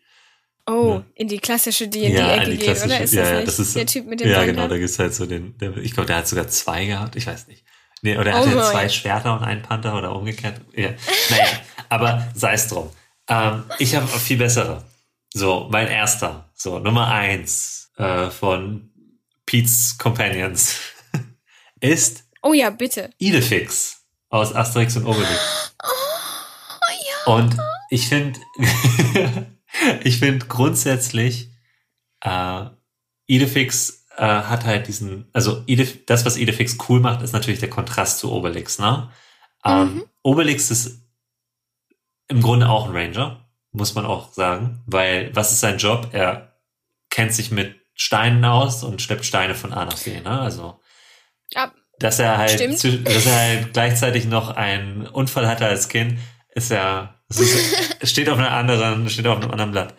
oh, 0.67 0.95
Ja. 0.97 1.03
in 1.15 1.29
die 1.29 1.39
klassische 1.39 1.85
Ja, 1.85 1.91
D&D-Ecke 1.91 2.51
die 2.51 2.57
geht, 2.59 2.85
oder? 2.85 3.01
Ist 3.01 3.13
ja, 3.15 3.23
das 3.23 3.31
ja, 3.31 3.43
das 3.43 3.59
ist- 3.59 3.77
der 3.77 3.87
Typ 3.87 4.07
mit 4.07 4.21
dem 4.21 4.29
Ja, 4.29 4.37
Panther? 4.37 4.53
genau, 4.53 4.69
da 4.69 4.79
gibt's 4.79 4.99
halt 4.99 5.15
so 5.15 5.27
den, 5.27 5.57
der, 5.59 5.77
ich 5.79 5.93
glaube, 5.93 6.07
der 6.07 6.17
hat 6.17 6.29
sogar 6.29 6.49
zwei 6.49 6.85
gehabt, 6.87 7.17
ich 7.17 7.27
weiß 7.27 7.49
nicht. 7.49 7.65
Nee, 8.03 8.17
oder 8.17 8.31
er 8.31 8.37
Oh 8.37 8.47
hatte 8.47 8.57
boy. 8.57 8.65
zwei 8.71 8.89
Schwerter 8.89 9.37
und 9.37 9.45
einen 9.45 9.63
Panther 9.63 9.97
oder 9.99 10.15
umgekehrt. 10.17 10.61
Ja. 10.75 10.91
Naja, 11.31 11.45
aber 11.91 12.29
sei 12.35 12.55
es 12.55 12.67
drum. 12.69 12.89
Ähm, 13.29 13.65
ich 13.79 13.95
habe 13.95 14.07
viel 14.09 14.39
bessere. 14.39 14.85
So, 15.35 15.69
mein 15.71 15.87
erster. 15.87 16.51
So, 16.55 16.79
Nummer 16.79 17.09
eins 17.09 17.91
äh, 17.99 18.31
von 18.31 18.91
Pete's 19.45 19.97
Companions 19.99 20.77
ist 21.81 22.25
Oh 22.43 22.53
ja, 22.55 22.71
bitte. 22.71 23.11
Idefix 23.19 24.03
aus 24.31 24.55
Asterix 24.55 24.97
und 24.97 25.05
Obelix. 25.07 25.29
Oh 25.83 25.87
ja. 25.87 26.10
Und 27.27 27.57
ich 27.91 28.09
finde, 28.09 28.39
ich 30.05 30.19
finde 30.19 30.47
grundsätzlich, 30.47 31.51
äh, 32.21 32.65
Idefix 33.27 34.07
äh, 34.17 34.23
hat 34.25 34.65
halt 34.65 34.89
diesen, 34.89 35.29
also 35.33 35.63
Idef, 35.67 36.05
das, 36.07 36.25
was 36.27 36.37
Idefix 36.37 36.77
cool 36.89 37.01
macht, 37.01 37.23
ist 37.23 37.33
natürlich 37.33 37.61
der 37.61 37.71
Kontrast 37.71 38.19
zu 38.19 38.33
Obelix, 38.33 38.79
ne? 38.79 39.11
Ähm, 39.65 39.95
Mhm. 39.95 40.05
Obelix 40.23 40.71
ist 40.71 41.03
im 42.29 42.43
Grunde 42.43 42.69
auch 42.69 42.87
ein 42.89 42.97
Ranger, 42.97 43.49
muss 43.73 43.95
man 43.95 44.05
auch 44.07 44.33
sagen, 44.33 44.83
weil 44.87 45.35
was 45.35 45.53
ist 45.53 45.61
sein 45.61 45.79
Job? 45.79 46.09
Er 46.13 46.55
kennt 47.11 47.33
sich 47.35 47.51
mit 47.51 47.77
Steinen 47.95 48.45
aus 48.45 48.83
und 48.83 49.03
schleppt 49.03 49.25
Steine 49.25 49.55
von 49.55 49.73
A 49.73 49.85
nach 49.85 49.99
B, 50.03 50.21
ne? 50.21 50.41
Also 50.41 50.81
Ja, 51.53 51.73
dass 51.99 52.19
er 52.19 52.39
halt, 52.39 52.59
zwisch- 52.61 53.03
dass 53.05 53.27
er 53.27 53.35
halt 53.37 53.73
gleichzeitig 53.73 54.25
noch 54.27 54.51
einen 54.51 55.07
Unfall 55.07 55.47
hatte 55.49 55.67
als 55.67 55.89
Kind, 55.89 56.19
ist 56.55 56.71
ja, 56.71 57.15
es 57.29 57.41
ist, 57.41 57.77
steht 58.11 58.29
auf 58.29 58.39
einer 58.39 58.53
anderen, 58.53 59.09
steht 59.09 59.27
auf 59.27 59.39
einem 59.39 59.51
anderen 59.51 59.73
Blatt. 59.73 59.95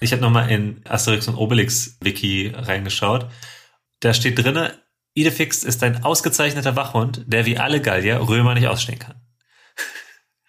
Ich 0.00 0.12
habe 0.12 0.22
nochmal 0.22 0.50
in 0.50 0.82
Asterix 0.88 1.28
und 1.28 1.36
Obelix 1.36 1.98
Wiki 2.00 2.52
reingeschaut. 2.54 3.26
Da 4.00 4.14
steht 4.14 4.38
drinne, 4.38 4.78
Idefix 5.14 5.62
ist 5.62 5.82
ein 5.82 6.04
ausgezeichneter 6.04 6.76
Wachhund, 6.76 7.24
der 7.26 7.44
wie 7.44 7.58
alle 7.58 7.82
Gallier 7.82 8.26
Römer 8.26 8.54
nicht 8.54 8.68
ausstehen 8.68 8.98
kann. 8.98 9.16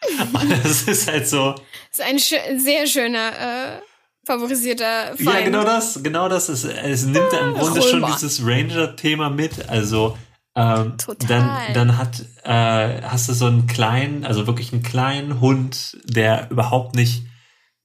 Und 0.33 0.51
das 0.51 0.83
ist 0.83 1.07
halt 1.09 1.27
so, 1.27 1.55
ist 1.91 2.01
ein 2.01 2.19
schö 2.19 2.37
sehr 2.57 2.87
schöner, 2.87 3.77
äh, 3.77 3.81
favorisierter 4.25 5.15
Feind. 5.15 5.21
Ja, 5.21 5.41
genau 5.41 5.63
das, 5.63 6.01
genau 6.01 6.29
das 6.29 6.49
ist, 6.49 6.63
es 6.63 7.05
nimmt 7.05 7.33
im 7.33 7.53
Grunde 7.53 7.81
schon 7.81 8.05
dieses 8.05 8.43
Ranger-Thema 8.43 9.29
mit. 9.29 9.69
Also 9.69 10.17
ähm, 10.55 10.97
Total. 10.97 11.27
dann, 11.27 11.73
dann 11.73 11.97
hat, 11.97 12.25
äh, 12.43 13.01
hast 13.03 13.29
du 13.29 13.33
so 13.33 13.45
einen 13.47 13.67
kleinen, 13.67 14.25
also 14.25 14.47
wirklich 14.47 14.73
einen 14.73 14.83
kleinen 14.83 15.39
Hund, 15.39 15.97
der 16.05 16.49
überhaupt 16.51 16.95
nicht 16.95 17.23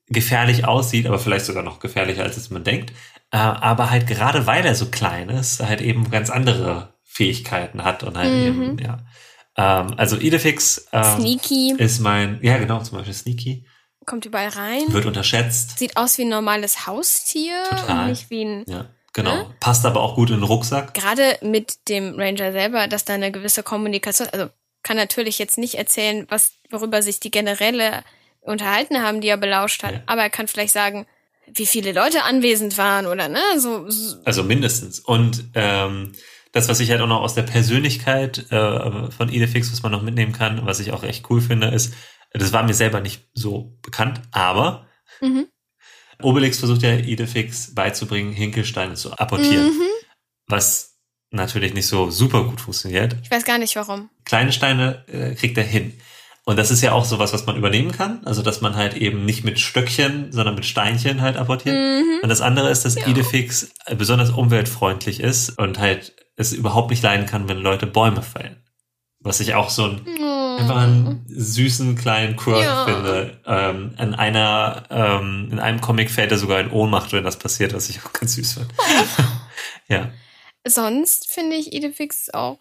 gefährlich 0.08 0.64
aussieht, 0.66 1.06
aber 1.06 1.18
vielleicht 1.18 1.46
sogar 1.46 1.62
noch 1.62 1.80
gefährlicher, 1.80 2.22
als 2.22 2.36
es 2.36 2.50
man 2.50 2.64
denkt. 2.64 2.92
Äh, 3.32 3.38
aber 3.38 3.90
halt 3.90 4.06
gerade 4.06 4.46
weil 4.46 4.64
er 4.64 4.74
so 4.74 4.86
klein 4.86 5.28
ist, 5.28 5.60
halt 5.60 5.80
eben 5.80 6.10
ganz 6.10 6.30
andere 6.30 6.94
Fähigkeiten 7.04 7.82
hat 7.84 8.02
und 8.04 8.16
halt 8.16 8.32
Mhm. 8.32 8.46
eben, 8.46 8.78
ja. 8.78 8.98
Ähm, 9.56 9.94
also 9.96 10.16
Idefix 10.16 10.86
ähm, 10.92 11.02
Sneaky, 11.20 11.74
ist 11.78 12.00
mein, 12.00 12.38
ja 12.42 12.58
genau, 12.58 12.80
zum 12.82 12.98
Beispiel 12.98 13.14
Sneaky, 13.14 13.66
kommt 14.04 14.24
überall 14.26 14.48
rein. 14.50 14.82
wird 14.88 15.06
unterschätzt. 15.06 15.78
Sieht 15.78 15.96
aus 15.96 16.18
wie 16.18 16.22
ein 16.22 16.28
normales 16.28 16.86
Haustier 16.86 17.54
Total. 17.70 18.02
und 18.04 18.10
nicht 18.10 18.30
wie 18.30 18.44
ein 18.44 18.64
Ja, 18.68 18.84
Genau. 19.16 19.34
Ne? 19.34 19.46
Passt 19.60 19.86
aber 19.86 20.02
auch 20.02 20.14
gut 20.14 20.28
in 20.28 20.36
den 20.36 20.42
Rucksack. 20.44 20.92
Gerade 20.92 21.38
mit 21.40 21.88
dem 21.88 22.20
Ranger 22.20 22.52
selber, 22.52 22.86
dass 22.86 23.06
da 23.06 23.14
eine 23.14 23.32
gewisse 23.32 23.62
Kommunikation, 23.62 24.28
also 24.28 24.50
kann 24.82 24.98
natürlich 24.98 25.38
jetzt 25.38 25.56
nicht 25.56 25.76
erzählen, 25.76 26.26
was, 26.28 26.52
worüber 26.70 27.00
sich 27.00 27.18
die 27.18 27.30
Generäle 27.30 28.04
unterhalten 28.42 29.02
haben, 29.02 29.22
die 29.22 29.28
er 29.28 29.38
belauscht 29.38 29.82
hat, 29.82 29.94
Ja. 29.94 30.02
aber 30.04 30.20
er 30.22 30.30
kann 30.30 30.48
vielleicht 30.48 30.74
sagen, 30.74 31.06
wie 31.46 31.64
viele 31.64 31.92
Leute 31.92 32.24
anwesend 32.24 32.76
waren 32.76 33.06
oder 33.06 33.28
ne, 33.28 33.40
so, 33.56 33.88
so 33.88 34.16
Also 34.26 34.42
mindestens. 34.44 35.00
Und 35.00 35.44
ähm, 35.54 36.12
das, 36.52 36.68
was 36.68 36.80
ich 36.80 36.90
halt 36.90 37.00
auch 37.00 37.06
noch 37.06 37.22
aus 37.22 37.34
der 37.34 37.42
Persönlichkeit 37.42 38.52
äh, 38.52 39.10
von 39.10 39.30
Idefix, 39.30 39.72
was 39.72 39.82
man 39.82 39.92
noch 39.92 40.02
mitnehmen 40.02 40.32
kann, 40.32 40.66
was 40.66 40.78
ich 40.80 40.92
auch 40.92 41.04
echt 41.04 41.28
cool 41.30 41.40
finde, 41.40 41.68
ist, 41.68 41.94
das 42.32 42.52
war 42.52 42.62
mir 42.64 42.74
selber 42.74 43.00
nicht 43.00 43.22
so 43.32 43.78
bekannt, 43.80 44.20
aber 44.30 44.86
mhm. 45.22 45.46
Obelix 46.22 46.58
versucht 46.58 46.82
ja 46.82 46.94
Idefix 46.96 47.74
beizubringen, 47.74 48.32
Hinkelsteine 48.32 48.94
zu 48.94 49.12
apportieren, 49.12 49.66
Mhm. 49.66 49.82
was 50.48 50.96
natürlich 51.30 51.74
nicht 51.74 51.86
so 51.86 52.10
super 52.10 52.44
gut 52.44 52.60
funktioniert. 52.60 53.16
Ich 53.22 53.30
weiß 53.30 53.44
gar 53.44 53.58
nicht 53.58 53.76
warum. 53.76 54.08
Kleine 54.24 54.52
Steine 54.52 55.04
äh, 55.08 55.34
kriegt 55.34 55.56
er 55.58 55.64
hin. 55.64 55.92
Und 56.44 56.56
das 56.56 56.70
ist 56.70 56.80
ja 56.80 56.92
auch 56.92 57.04
sowas, 57.04 57.32
was 57.32 57.44
man 57.46 57.56
übernehmen 57.56 57.90
kann. 57.90 58.24
Also, 58.24 58.40
dass 58.40 58.60
man 58.60 58.76
halt 58.76 58.94
eben 58.96 59.24
nicht 59.24 59.42
mit 59.42 59.58
Stöckchen, 59.58 60.30
sondern 60.30 60.54
mit 60.54 60.64
Steinchen 60.64 61.20
halt 61.20 61.36
apportiert. 61.36 61.74
Mhm. 61.74 62.20
Und 62.22 62.28
das 62.28 62.40
andere 62.40 62.70
ist, 62.70 62.84
dass 62.84 62.94
Ja. 62.94 63.06
Idefix 63.08 63.70
besonders 63.98 64.30
umweltfreundlich 64.30 65.18
ist 65.18 65.58
und 65.58 65.80
halt 65.80 66.14
es 66.36 66.52
überhaupt 66.52 66.90
nicht 66.90 67.02
leiden 67.02 67.26
kann, 67.26 67.48
wenn 67.48 67.58
Leute 67.58 67.86
Bäume 67.86 68.22
fällen. 68.22 68.62
Was 69.26 69.40
ich 69.40 69.54
auch 69.54 69.70
so 69.70 69.84
ein, 69.86 70.06
einfach 70.58 70.76
einen 70.76 71.24
süßen 71.28 71.96
kleinen 71.96 72.36
Quirk 72.36 72.62
Ja. 72.62 72.84
finde. 72.84 73.40
Ähm, 73.44 73.94
in 73.98 74.14
einer, 74.14 74.84
ähm, 74.90 75.48
in 75.50 75.58
einem 75.58 75.80
Comic 75.80 76.10
fällt 76.10 76.30
er 76.30 76.38
sogar 76.38 76.60
in 76.60 76.70
Ohnmacht, 76.70 77.12
wenn 77.12 77.24
das 77.24 77.36
passiert, 77.38 77.74
was 77.74 77.90
ich 77.90 78.00
auch 78.04 78.12
ganz 78.12 78.34
süß 78.34 78.52
finde. 78.54 78.68
ja. 79.88 80.10
Sonst 80.66 81.26
finde 81.32 81.56
ich 81.56 81.72
Idefix 81.72 82.30
auch 82.32 82.58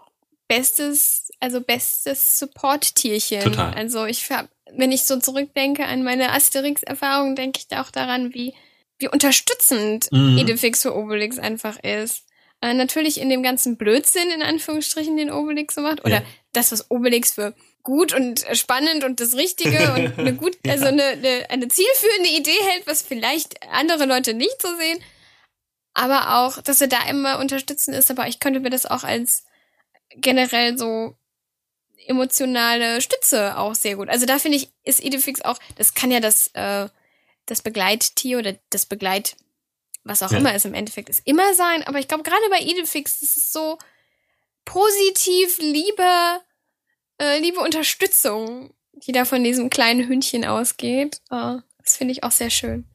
bestes, 0.47 1.29
also 1.39 1.61
bestes 1.61 2.39
Support-Tierchen. 2.39 3.41
Total. 3.41 3.73
Also 3.73 4.05
ich 4.05 4.29
hab, 4.31 4.49
wenn 4.75 4.91
ich 4.91 5.03
so 5.03 5.19
zurückdenke 5.19 5.85
an 5.85 6.03
meine 6.03 6.31
Asterix-Erfahrung, 6.33 7.35
denke 7.35 7.59
ich 7.59 7.67
da 7.67 7.81
auch 7.81 7.91
daran, 7.91 8.33
wie, 8.33 8.53
wie 8.99 9.07
unterstützend 9.07 10.07
Mhm. 10.11 10.37
Idefix 10.39 10.81
für 10.81 10.95
Obelix 10.95 11.37
einfach 11.39 11.77
ist. 11.83 12.24
Äh, 12.65 12.73
natürlich 12.73 13.19
in 13.21 13.29
dem 13.29 13.43
ganzen 13.43 13.77
Blödsinn, 13.77 14.29
in 14.31 14.41
Anführungsstrichen, 14.41 15.15
den 15.17 15.31
Obelix 15.31 15.75
so 15.75 15.81
macht. 15.81 16.03
Oder 16.03 16.21
Ja. 16.21 16.25
das, 16.51 16.71
was 16.71 16.89
Obelix 16.89 17.31
für 17.31 17.53
gut 17.83 18.11
und 18.13 18.43
spannend 18.53 19.03
und 19.03 19.19
das 19.19 19.35
Richtige 19.35 19.93
und 19.93 20.17
eine 20.19 20.33
gut, 20.33 20.57
Ja. 20.65 20.71
also 20.71 20.85
eine, 20.87 21.03
eine, 21.03 21.45
eine 21.49 21.67
zielführende 21.67 22.29
Idee 22.29 22.57
hält, 22.71 22.87
was 22.87 23.03
vielleicht 23.03 23.61
andere 23.71 24.05
Leute 24.05 24.33
nicht 24.33 24.59
so 24.61 24.69
sehen. 24.77 24.99
Aber 25.93 26.39
auch, 26.39 26.59
dass 26.61 26.81
er 26.81 26.87
da 26.87 27.07
immer 27.07 27.37
unterstützend 27.39 27.95
ist, 27.95 28.09
aber 28.09 28.27
ich 28.27 28.39
könnte 28.39 28.59
mir 28.61 28.71
das 28.71 28.85
auch 28.87 29.03
als 29.03 29.45
generell 30.15 30.75
so 30.77 31.15
emotionale 32.07 32.99
Stütze 33.01 33.57
auch 33.57 33.75
sehr 33.75 33.95
gut. 33.95 34.09
Also 34.09 34.25
da 34.25 34.39
finde 34.39 34.57
ich, 34.57 34.69
ist 34.83 35.03
Idefix 35.03 35.41
auch, 35.41 35.57
das 35.77 35.93
kann 35.93 36.09
ja 36.11 36.19
das, 36.19 36.47
äh, 36.53 36.87
das 37.45 37.61
Begleittier 37.61 38.39
oder 38.39 38.55
das 38.71 38.85
Begleit, 38.87 39.35
was 40.05 40.23
auch 40.23 40.31
Ja. 40.31 40.37
immer 40.37 40.53
es 40.53 40.63
im 40.63 40.73
Endeffekt 40.73 41.09
ist, 41.09 41.21
immer 41.25 41.53
sein. 41.55 41.83
Aber 41.83 41.99
ich 41.99 42.07
glaube, 42.07 42.23
gerade 42.23 42.49
bei 42.49 42.59
Idefix 42.59 43.21
ist 43.21 43.35
es 43.35 43.51
so 43.51 43.77
positiv, 44.63 45.57
liebe, 45.59 46.39
äh, 47.21 47.39
liebe 47.39 47.59
Unterstützung, 47.59 48.73
die 48.93 49.11
da 49.11 49.25
von 49.25 49.43
diesem 49.43 49.69
kleinen 49.69 50.07
Hündchen 50.07 50.45
ausgeht. 50.45 51.17
Äh, 51.31 51.57
das 51.83 51.97
finde 51.97 52.13
ich 52.13 52.23
auch 52.23 52.31
sehr 52.31 52.49
schön. 52.49 52.85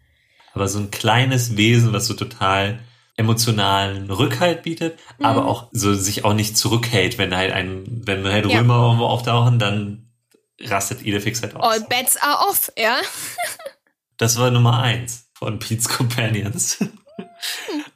Aber 0.52 0.66
so 0.68 0.78
ein 0.78 0.90
kleines 0.90 1.56
Wesen, 1.56 1.92
was 1.92 2.06
so 2.06 2.14
total 2.14 2.80
emotionalen 3.16 4.11
Rückhalt 4.11 4.62
bietet, 4.62 4.98
Mhm. 5.18 5.26
aber 5.26 5.46
auch 5.46 5.68
so 5.72 5.94
sich 5.94 6.24
auch 6.24 6.32
nicht 6.32 6.56
zurückhält, 6.56 7.18
wenn 7.18 7.36
halt 7.36 7.52
ein, 7.52 7.84
wenn 8.06 8.24
halt 8.26 8.46
Ja. 8.46 8.58
Römer 8.58 8.82
irgendwo 8.86 9.04
auftauchen, 9.06 9.58
dann 9.58 10.11
rastet 10.58 11.02
Idefix 11.02 11.42
halt 11.42 11.54
aus. 11.54 11.62
All 11.62 11.80
bets 11.82 12.16
are 12.16 12.48
off, 12.48 12.72
ja. 12.78 12.98
Das 14.16 14.38
war 14.38 14.50
Nummer 14.50 14.80
eins 14.82 15.30
von 15.41 15.59
Pete's 15.59 15.88
Companions. 15.88 16.78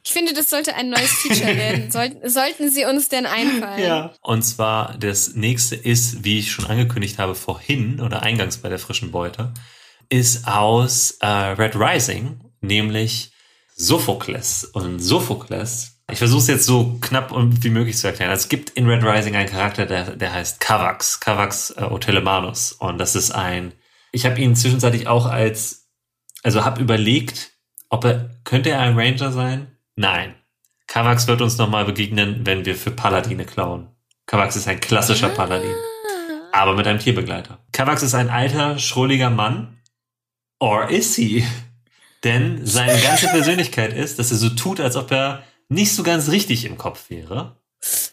Ich 0.03 0.11
finde, 0.11 0.33
das 0.33 0.49
sollte 0.49 0.75
ein 0.75 0.89
neues 0.89 1.11
Feature 1.11 1.55
werden. 1.55 1.91
Sollten, 1.91 2.27
sollten 2.29 2.71
sie 2.71 2.85
uns 2.85 3.09
denn 3.09 3.27
einfallen? 3.27 3.79
Und 4.21 4.41
zwar 4.41 4.97
das 4.97 5.35
nächste 5.35 5.75
ist, 5.75 6.23
wie 6.23 6.39
ich 6.39 6.51
schon 6.51 6.65
angekündigt 6.65 7.19
habe 7.19 7.35
vorhin 7.35 8.01
oder 8.01 8.23
eingangs 8.23 8.57
bei 8.57 8.69
der 8.69 8.79
frischen 8.79 9.11
Beute, 9.11 9.53
ist 10.09 10.47
aus 10.47 11.17
äh, 11.21 11.27
Red 11.27 11.75
Rising, 11.75 12.39
nämlich 12.61 13.31
Sophokles. 13.75 14.63
Und 14.63 14.99
Sophokles, 14.99 15.99
ich 16.11 16.17
versuche 16.17 16.41
es 16.41 16.47
jetzt 16.47 16.65
so 16.65 16.97
knapp 17.01 17.31
und 17.31 17.63
wie 17.63 17.69
möglich 17.69 17.97
zu 17.97 18.07
erklären. 18.07 18.31
Es 18.31 18.49
gibt 18.49 18.71
in 18.71 18.87
Red 18.87 19.03
Rising 19.03 19.35
einen 19.35 19.49
Charakter, 19.49 19.85
der, 19.85 20.15
der 20.15 20.33
heißt 20.33 20.59
Kavax, 20.59 21.19
Kavax 21.19 21.71
äh, 21.77 21.83
Otelemanus. 21.83 22.71
Und 22.71 22.97
das 22.97 23.15
ist 23.15 23.31
ein, 23.31 23.73
ich 24.11 24.25
habe 24.25 24.41
ihn 24.41 24.55
zwischenzeitlich 24.55 25.07
auch 25.07 25.25
als, 25.27 25.84
also 26.45 26.63
habe 26.63 26.79
überlegt, 26.79 27.51
ob 27.89 28.05
er, 28.05 28.29
könnte 28.43 28.69
er 28.69 28.79
ein 28.81 28.97
Ranger 28.97 29.31
sein? 29.31 29.67
Nein. 29.95 30.35
Kavax 30.85 31.27
wird 31.27 31.41
uns 31.41 31.57
nochmal 31.57 31.85
begegnen, 31.85 32.41
wenn 32.45 32.65
wir 32.65 32.75
für 32.75 32.91
Paladine 32.91 33.45
klauen. 33.45 33.87
Kavax 34.27 34.55
ist 34.55 34.67
ein 34.67 34.79
klassischer 34.79 35.29
Paladin, 35.29 35.71
Ah. 35.71 36.61
aber 36.61 36.75
mit 36.75 36.85
einem 36.85 36.99
Tierbegleiter. 36.99 37.57
Kavax 37.71 38.03
ist 38.03 38.13
ein 38.13 38.29
alter, 38.29 38.77
schrulliger 38.77 39.31
Mann. 39.31 39.79
Or 40.59 40.87
is 40.89 41.15
he? 41.15 41.43
Denn 42.23 42.63
seine 42.63 42.99
ganze 43.01 43.27
Persönlichkeit 43.29 43.93
ist, 43.93 44.19
dass 44.19 44.29
er 44.29 44.37
so 44.37 44.49
tut, 44.49 44.79
als 44.79 44.95
ob 44.95 45.11
er 45.11 45.41
nicht 45.67 45.93
so 45.95 46.03
ganz 46.03 46.29
richtig 46.29 46.65
im 46.65 46.77
Kopf 46.77 47.09
wäre. 47.09 47.57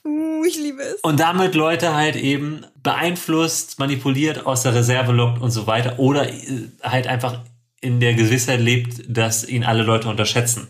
Uh, 0.06 0.44
ich 0.44 0.56
liebe 0.56 0.82
es. 0.82 1.00
Und 1.02 1.20
damit 1.20 1.54
Leute 1.54 1.94
halt 1.94 2.16
eben 2.16 2.64
beeinflusst, 2.82 3.78
manipuliert, 3.78 4.46
aus 4.46 4.62
der 4.62 4.74
Reserve 4.74 5.12
lockt 5.12 5.40
und 5.42 5.50
so 5.50 5.66
weiter. 5.66 5.98
Oder 5.98 6.30
äh, 6.30 6.68
halt 6.82 7.06
einfach 7.06 7.40
in 7.82 8.00
der 8.00 8.14
Gewissheit 8.14 8.60
lebt, 8.60 9.02
dass 9.08 9.46
ihn 9.46 9.64
alle 9.64 9.82
Leute 9.82 10.08
unterschätzen. 10.08 10.68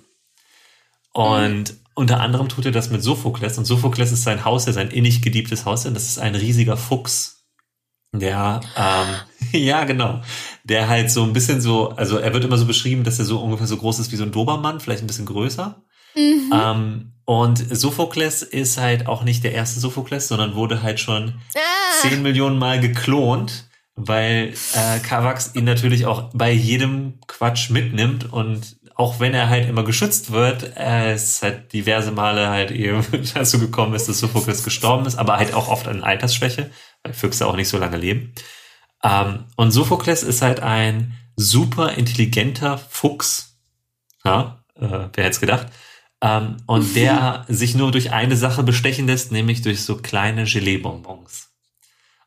Und 1.13 1.75
unter 1.95 2.21
anderem 2.21 2.49
tut 2.49 2.65
er 2.65 2.73
das 2.73 2.91
mit 2.91 3.03
Sophokles. 3.03 3.59
Und 3.59 3.67
Sophokles 3.67 4.11
ist 4.13 4.25
sein 4.25 4.45
Haus, 4.45 4.65
sein 4.65 4.91
innig 4.91 5.23
geliebtes 5.23 5.67
Haus. 5.67 5.87
Und 5.87 5.95
das 5.95 6.09
ist 6.09 6.19
ein 6.19 6.35
riesiger 6.35 6.77
Fuchs. 6.77 7.45
Der, 8.15 8.61
ähm, 8.77 9.15
ja, 9.61 9.85
genau. 9.85 10.23
Der 10.65 10.89
halt 10.89 11.11
so 11.11 11.23
ein 11.23 11.33
bisschen 11.35 11.61
so, 11.61 11.91
also 11.91 12.17
er 12.17 12.33
wird 12.33 12.45
immer 12.45 12.59
so 12.59 12.67
beschrieben, 12.67 13.05
dass 13.05 13.19
er 13.19 13.27
so 13.27 13.41
ungefähr 13.41 13.67
so 13.67 13.77
groß 13.77 13.99
ist 14.01 14.11
wie 14.11 14.17
so 14.17 14.25
ein 14.25 14.33
Dobermann, 14.33 14.81
vielleicht 14.81 15.03
ein 15.03 15.07
bisschen 15.07 15.27
größer. 15.27 15.83
Mhm. 16.15 16.51
Ähm, 16.53 17.13
und 17.25 17.59
Sophokles 17.77 18.43
ist 18.43 18.79
halt 18.79 19.07
auch 19.07 19.23
nicht 19.23 19.45
der 19.45 19.53
erste 19.53 19.81
Sophokles, 19.81 20.29
sondern 20.29 20.55
wurde 20.55 20.83
halt 20.83 20.99
schon 20.99 21.35
Ah. 21.55 22.09
10 22.09 22.23
Millionen 22.23 22.59
Mal 22.59 22.81
geklont, 22.81 23.69
weil 23.95 24.55
äh, 24.74 24.99
Kavax 25.01 25.55
ihn 25.55 25.64
natürlich 25.64 26.07
auch 26.07 26.30
bei 26.32 26.51
jedem 26.51 27.20
Quatsch 27.26 27.70
mitnimmt 27.70 28.32
und 28.32 28.76
auch 28.95 29.20
wenn 29.20 29.34
er 29.34 29.49
halt 29.49 29.68
immer 29.68 29.84
geschützt 29.84 30.32
wird, 30.32 30.76
äh, 30.76 31.12
es 31.12 31.43
halt 31.43 31.72
diverse 31.72 32.12
Male 32.12 32.49
halt 32.49 32.70
eben 32.70 33.05
dazu 33.34 33.59
gekommen 33.59 33.95
ist, 33.95 34.09
dass 34.09 34.18
Sophokles 34.18 34.64
gestorben 34.64 35.06
ist, 35.06 35.16
aber 35.16 35.36
halt 35.36 35.55
auch 35.55 35.69
oft 35.69 35.89
an 35.89 36.05
Altersschwäche, 36.05 36.70
weil 37.02 37.12
Füchse 37.12 37.47
auch 37.47 37.56
nicht 37.56 37.69
so 37.69 37.78
lange 37.78 37.97
leben. 37.97 38.32
Ähm, 39.02 39.44
und 39.56 39.73
Sophokles 39.73 40.23
ist 40.23 40.43
halt 40.43 40.60
ein 40.60 41.19
super 41.36 41.93
intelligenter 41.93 42.78
Fuchs. 42.78 43.59
Ja, 44.24 44.64
äh, 44.77 44.89
wer 44.89 45.24
hätte 45.24 45.31
es 45.31 45.40
gedacht? 45.40 45.66
Ähm, 46.20 46.59
und 46.66 46.94
der 46.94 47.44
sich 47.48 47.74
nur 47.74 47.90
durch 47.90 48.12
eine 48.12 48.36
Sache 48.36 48.62
bestechen 48.62 49.06
lässt, 49.06 49.32
nämlich 49.32 49.62
durch 49.62 49.82
so 49.82 49.97
kleine 49.97 50.44
Gelee-Bonbons. 50.44 51.52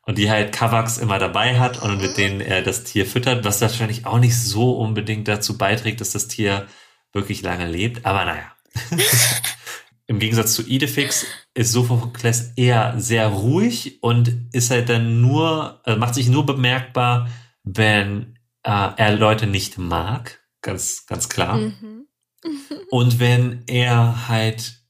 Und 0.06 0.18
die 0.18 0.30
halt 0.30 0.52
Kavax 0.52 0.98
immer 0.98 1.18
dabei 1.18 1.58
hat 1.58 1.82
und 1.82 2.00
mit 2.00 2.16
denen 2.16 2.40
er 2.40 2.62
das 2.62 2.84
Tier 2.84 3.06
füttert, 3.06 3.44
was 3.44 3.60
wahrscheinlich 3.60 4.06
auch 4.06 4.20
nicht 4.20 4.38
so 4.40 4.78
unbedingt 4.78 5.26
dazu 5.26 5.58
beiträgt, 5.58 6.00
dass 6.00 6.12
das 6.12 6.28
Tier 6.28 6.66
wirklich 7.12 7.42
lange 7.42 7.66
lebt. 7.68 8.06
Aber 8.06 8.24
naja. 8.24 8.52
Im 10.06 10.20
Gegensatz 10.20 10.54
zu 10.54 10.62
Idefix 10.62 11.26
ist 11.54 11.72
Sophokles 11.72 12.52
eher 12.54 12.94
sehr 12.98 13.26
ruhig 13.26 14.00
und 14.02 14.48
ist 14.52 14.70
halt 14.70 14.88
dann 14.88 15.20
nur, 15.20 15.82
äh, 15.84 15.96
macht 15.96 16.14
sich 16.14 16.28
nur 16.28 16.46
bemerkbar, 16.46 17.28
wenn 17.64 18.38
äh, 18.62 18.90
er 18.96 19.16
Leute 19.16 19.48
nicht 19.48 19.78
mag. 19.78 20.40
Ganz, 20.62 21.06
ganz 21.06 21.28
klar. 21.28 21.56
Mhm. 21.56 22.06
Und 22.90 23.18
wenn 23.18 23.64
er 23.66 24.28
halt 24.28 24.82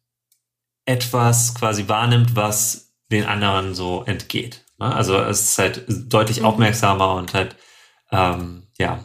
etwas 0.84 1.54
quasi 1.54 1.88
wahrnimmt, 1.88 2.36
was 2.36 2.94
den 3.10 3.24
anderen 3.24 3.74
so 3.74 4.02
entgeht. 4.04 4.65
Ne? 4.78 4.94
Also 4.94 5.18
es 5.18 5.42
ist 5.42 5.58
halt 5.58 5.84
deutlich 5.88 6.40
Mhm. 6.40 6.46
aufmerksamer 6.46 7.14
und 7.14 7.34
halt, 7.34 7.56
ähm, 8.12 8.66
ja, 8.78 9.00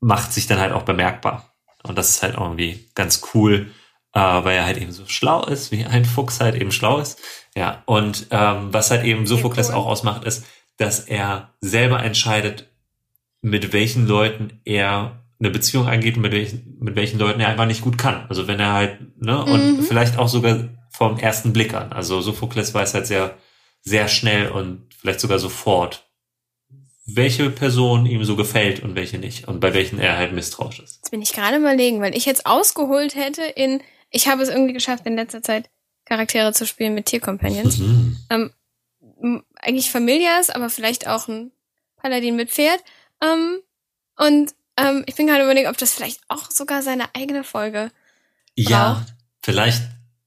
macht 0.00 0.32
sich 0.32 0.46
dann 0.46 0.58
halt 0.58 0.72
auch 0.72 0.82
bemerkbar. 0.82 1.54
Und 1.84 1.96
das 1.98 2.10
ist 2.10 2.22
halt 2.22 2.34
irgendwie 2.36 2.88
ganz 2.94 3.22
cool, 3.34 3.70
äh, 4.14 4.20
weil 4.20 4.56
er 4.56 4.64
halt 4.66 4.76
eben 4.78 4.92
so 4.92 5.06
schlau 5.06 5.44
ist, 5.44 5.72
wie 5.72 5.84
ein 5.84 6.04
Fuchs 6.04 6.40
halt 6.40 6.54
eben 6.54 6.72
schlau 6.72 6.98
ist. 6.98 7.18
Ja, 7.54 7.82
und 7.86 8.26
ähm, 8.30 8.72
was 8.72 8.90
halt 8.90 9.04
eben 9.04 9.26
Sophokles 9.26 9.68
cool. 9.68 9.74
auch 9.76 9.86
ausmacht, 9.86 10.24
ist, 10.24 10.44
dass 10.76 11.00
er 11.00 11.50
selber 11.60 12.02
entscheidet, 12.02 12.68
mit 13.42 13.72
welchen 13.72 14.06
Leuten 14.06 14.60
er 14.64 15.22
eine 15.40 15.50
Beziehung 15.50 15.88
eingeht, 15.88 16.16
mit 16.16 16.32
welchen, 16.32 16.78
mit 16.80 16.94
welchen 16.94 17.18
Leuten 17.18 17.40
er 17.40 17.48
einfach 17.48 17.66
nicht 17.66 17.82
gut 17.82 17.98
kann. 17.98 18.26
Also 18.28 18.46
wenn 18.46 18.60
er 18.60 18.72
halt, 18.72 19.20
ne, 19.20 19.44
und 19.44 19.78
Mhm. 19.78 19.82
vielleicht 19.82 20.18
auch 20.18 20.28
sogar 20.28 20.68
vom 20.90 21.18
ersten 21.18 21.52
Blick 21.52 21.74
an. 21.74 21.92
Also 21.92 22.20
Sophokles 22.20 22.72
weiß 22.74 22.94
halt 22.94 23.06
sehr, 23.06 23.34
sehr 23.82 24.08
schnell 24.08 24.50
und 24.50 24.86
vielleicht 24.98 25.20
sogar 25.20 25.38
sofort, 25.38 26.08
welche 27.04 27.50
Person 27.50 28.06
ihm 28.06 28.24
so 28.24 28.36
gefällt 28.36 28.80
und 28.82 28.94
welche 28.94 29.18
nicht 29.18 29.48
und 29.48 29.60
bei 29.60 29.74
welchen 29.74 29.98
er 29.98 30.16
halt 30.16 30.32
misstrauisch 30.32 30.78
ist. 30.78 30.96
Jetzt 30.96 31.10
bin 31.10 31.22
ich 31.22 31.32
gerade 31.32 31.56
überlegen, 31.56 32.00
weil 32.00 32.16
ich 32.16 32.24
jetzt 32.24 32.46
ausgeholt 32.46 33.16
hätte 33.16 33.42
in, 33.42 33.82
ich 34.10 34.28
habe 34.28 34.42
es 34.42 34.48
irgendwie 34.48 34.72
geschafft, 34.72 35.04
in 35.06 35.16
letzter 35.16 35.42
Zeit 35.42 35.68
Charaktere 36.04 36.52
zu 36.52 36.66
spielen 36.66 36.94
mit 36.94 37.06
Tiercompanions. 37.06 37.78
Mhm. 37.78 38.18
ähm, 38.30 38.52
eigentlich 39.54 39.90
Familias, 39.90 40.50
aber 40.50 40.68
vielleicht 40.70 41.06
auch 41.06 41.28
ein 41.28 41.52
Paladin 41.96 42.36
mit 42.36 42.50
Pferd. 42.50 42.80
Ähm, 43.22 43.60
und 44.16 44.54
ähm, 44.76 45.04
ich 45.06 45.14
bin 45.14 45.26
gerade 45.26 45.44
überlegen, 45.44 45.68
ob 45.68 45.78
das 45.78 45.92
vielleicht 45.92 46.20
auch 46.28 46.50
sogar 46.50 46.82
seine 46.82 47.14
eigene 47.14 47.44
Folge 47.44 47.90
Ja, 48.56 49.06
vielleicht, 49.42 49.82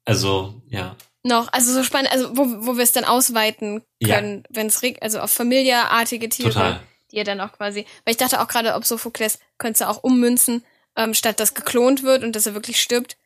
also, 0.05 0.61
ja. 0.67 0.95
Noch, 1.25 1.51
also 1.51 1.73
so 1.73 1.83
spannend, 1.83 2.11
also 2.11 2.37
wo, 2.37 2.45
wo 2.67 2.77
wir 2.77 2.83
es 2.83 2.91
dann 2.91 3.03
ausweiten 3.03 3.83
Ja. 3.99 4.15
können, 4.15 4.43
wenn 4.49 4.67
es 4.67 4.81
also 5.01 5.19
auf 5.19 5.31
familiartige 5.31 6.29
Tiere, 6.29 6.49
Total. 6.51 6.79
die 7.11 7.17
er 7.17 7.23
dann 7.23 7.41
auch 7.41 7.51
quasi, 7.53 7.85
weil 8.05 8.11
ich 8.11 8.17
dachte 8.17 8.39
auch 8.41 8.47
gerade, 8.47 8.75
ob 8.75 8.85
Sophokles 8.85 9.39
könnte 9.57 9.89
auch 9.89 10.03
ummünzen, 10.03 10.63
ähm, 10.95 11.13
statt 11.13 11.39
dass 11.39 11.53
geklont 11.55 12.03
wird 12.03 12.23
und 12.23 12.35
dass 12.35 12.45
er 12.45 12.53
wirklich 12.53 12.79
stirbt, 12.79 13.17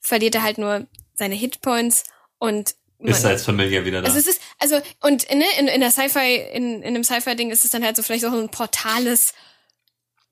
verliert 0.00 0.34
er 0.34 0.42
halt 0.42 0.58
nur 0.58 0.86
seine 1.14 1.34
Hitpoints 1.36 2.04
und 2.38 2.74
Ist 2.98 3.22
man- 3.22 3.32
als 3.32 3.44
Familie 3.44 3.84
wieder 3.84 4.02
da. 4.02 4.08
Also 4.08 4.18
es 4.18 4.26
ist, 4.26 4.40
also, 4.58 4.80
und 5.00 5.30
ne, 5.32 5.44
in, 5.58 5.68
in 5.68 5.80
der 5.80 5.90
Sci-Fi, 5.92 6.34
in, 6.52 6.82
in 6.82 6.94
dem 6.94 7.04
Sci-Fi-Ding 7.04 7.50
ist 7.50 7.64
es 7.64 7.70
dann 7.70 7.84
halt 7.84 7.96
so 7.96 8.02
vielleicht 8.02 8.22
so 8.22 8.28
ein 8.36 8.48
portales 8.50 9.34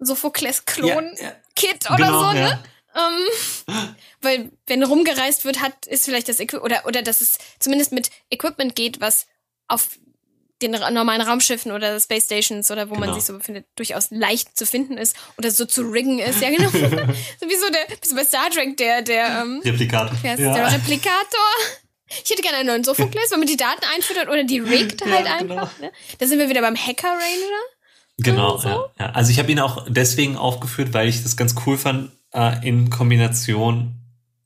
Sophokles-Klon-Kit 0.01 1.85
Ja, 1.85 1.95
oder 1.95 2.05
genau, 2.07 2.21
so, 2.21 2.33
ne? 2.33 2.63
Ja. 2.99 3.09
Ähm, 3.69 3.95
weil 4.21 4.51
wenn 4.67 4.83
rumgereist 4.83 5.45
wird, 5.45 5.61
hat, 5.61 5.87
ist 5.87 6.05
vielleicht 6.05 6.29
das 6.29 6.41
Equipment, 6.41 6.65
oder, 6.65 6.87
oder 6.87 7.03
dass 7.03 7.21
es 7.21 7.39
zumindest 7.59 7.93
mit 7.93 8.11
Equipment 8.31 8.75
geht, 8.75 9.01
was 9.01 9.27
auf 9.69 9.89
den 10.61 10.73
normalen 10.73 11.21
Raumschiffen 11.21 11.71
oder 11.71 12.01
Space 12.01 12.25
Stations 12.25 12.69
oder 12.73 12.91
wo 12.91 12.95
man 12.95 13.03
Genau. 13.05 13.15
sich 13.15 13.25
so 13.25 13.35
befindet, 13.35 13.67
durchaus 13.77 14.11
leicht 14.11 14.59
zu 14.59 14.67
finden 14.67 14.99
ist 14.99 15.15
oder 15.37 15.53
so 15.53 15.65
zu 15.67 15.83
riggen 15.83 16.19
ist. 16.19 16.41
Ja, 16.43 16.51
genau. 16.51 16.69
so 16.71 16.79
wie 16.81 17.57
so 17.57 17.71
der, 17.71 17.87
so 18.05 18.17
bei 18.17 18.25
Star 18.25 18.51
Trek, 18.51 18.77
der, 18.77 19.03
der, 19.03 19.43
ähm, 19.43 19.61
Replikat. 19.65 20.11
Wer 20.23 20.35
ist 20.35 20.41
der 20.41 20.73
Replikator? 20.73 21.49
Ich 22.25 22.31
hätte 22.31 22.43
gerne 22.43 22.57
einen 22.59 22.69
neuen 22.69 22.85
Sophokles, 22.85 23.31
wenn 23.31 23.39
man 23.39 23.47
die 23.47 23.57
Daten 23.59 23.85
einfüttert 23.95 24.29
oder 24.29 24.43
die 24.43 24.59
riggt 24.61 25.03
Ja, 25.03 25.13
halt 25.13 25.27
genau. 25.41 25.55
einfach. 25.57 25.79
Ne? 25.79 25.93
Da 26.19 26.27
sind 26.27 26.39
wir 26.39 26.49
wieder 26.49 26.63
beim 26.63 26.75
Hacker 26.75 27.09
Ranger. 27.09 27.63
Genau, 28.17 28.57
so. 28.57 28.69
ja, 28.69 28.91
ja. 28.99 29.11
Also 29.11 29.31
ich 29.31 29.39
habe 29.39 29.53
ihn 29.53 29.61
auch 29.61 29.85
deswegen 29.89 30.37
aufgeführt, 30.37 30.93
weil 30.93 31.07
ich 31.09 31.23
das 31.23 31.37
ganz 31.37 31.55
cool 31.67 31.79
fand, 31.79 32.11
äh, 32.33 32.67
in 32.67 32.91
Kombination 32.91 33.95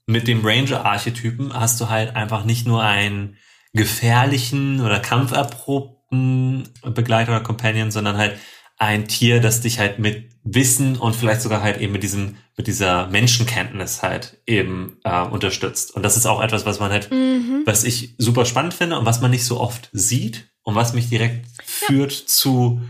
mit 0.06 0.28
dem 0.28 0.44
Ranger-Archetypen 0.44 1.54
hast 1.54 1.80
du 1.80 1.88
halt 1.88 2.16
einfach 2.16 2.44
nicht 2.44 2.66
nur 2.66 2.82
einen 2.82 3.36
gefährlichen 3.72 4.80
oder 4.80 5.00
kampferprobten 5.00 6.68
Begleiter 6.94 7.32
oder 7.32 7.40
Companion, 7.42 7.90
sondern 7.90 8.16
halt 8.16 8.38
ein 8.78 9.06
Tier, 9.06 9.40
das 9.40 9.60
dich 9.60 9.78
halt 9.78 9.98
mit 9.98 10.30
Wissen 10.44 10.96
und 10.96 11.14
vielleicht 11.14 11.40
sogar 11.40 11.62
halt 11.62 11.80
eben 11.80 11.92
mit 11.92 12.02
diesem, 12.02 12.36
mit 12.56 12.66
dieser 12.66 13.06
Menschenkenntnis 13.06 14.02
halt 14.02 14.42
eben 14.46 14.98
äh, 15.04 15.22
unterstützt. 15.22 15.94
Und 15.94 16.02
das 16.02 16.16
ist 16.16 16.26
auch 16.26 16.42
etwas, 16.42 16.66
was 16.66 16.80
man 16.80 16.90
halt 16.90 17.10
Mhm. 17.10 17.62
was 17.64 17.84
ich 17.84 18.14
super 18.18 18.44
spannend 18.44 18.74
finde 18.74 18.98
und 18.98 19.06
was 19.06 19.20
man 19.20 19.30
nicht 19.30 19.44
so 19.44 19.60
oft 19.60 19.88
sieht 19.92 20.48
und 20.62 20.74
was 20.74 20.94
mich 20.94 21.08
direkt 21.08 21.46
führt 21.64 22.12
zu 22.12 22.82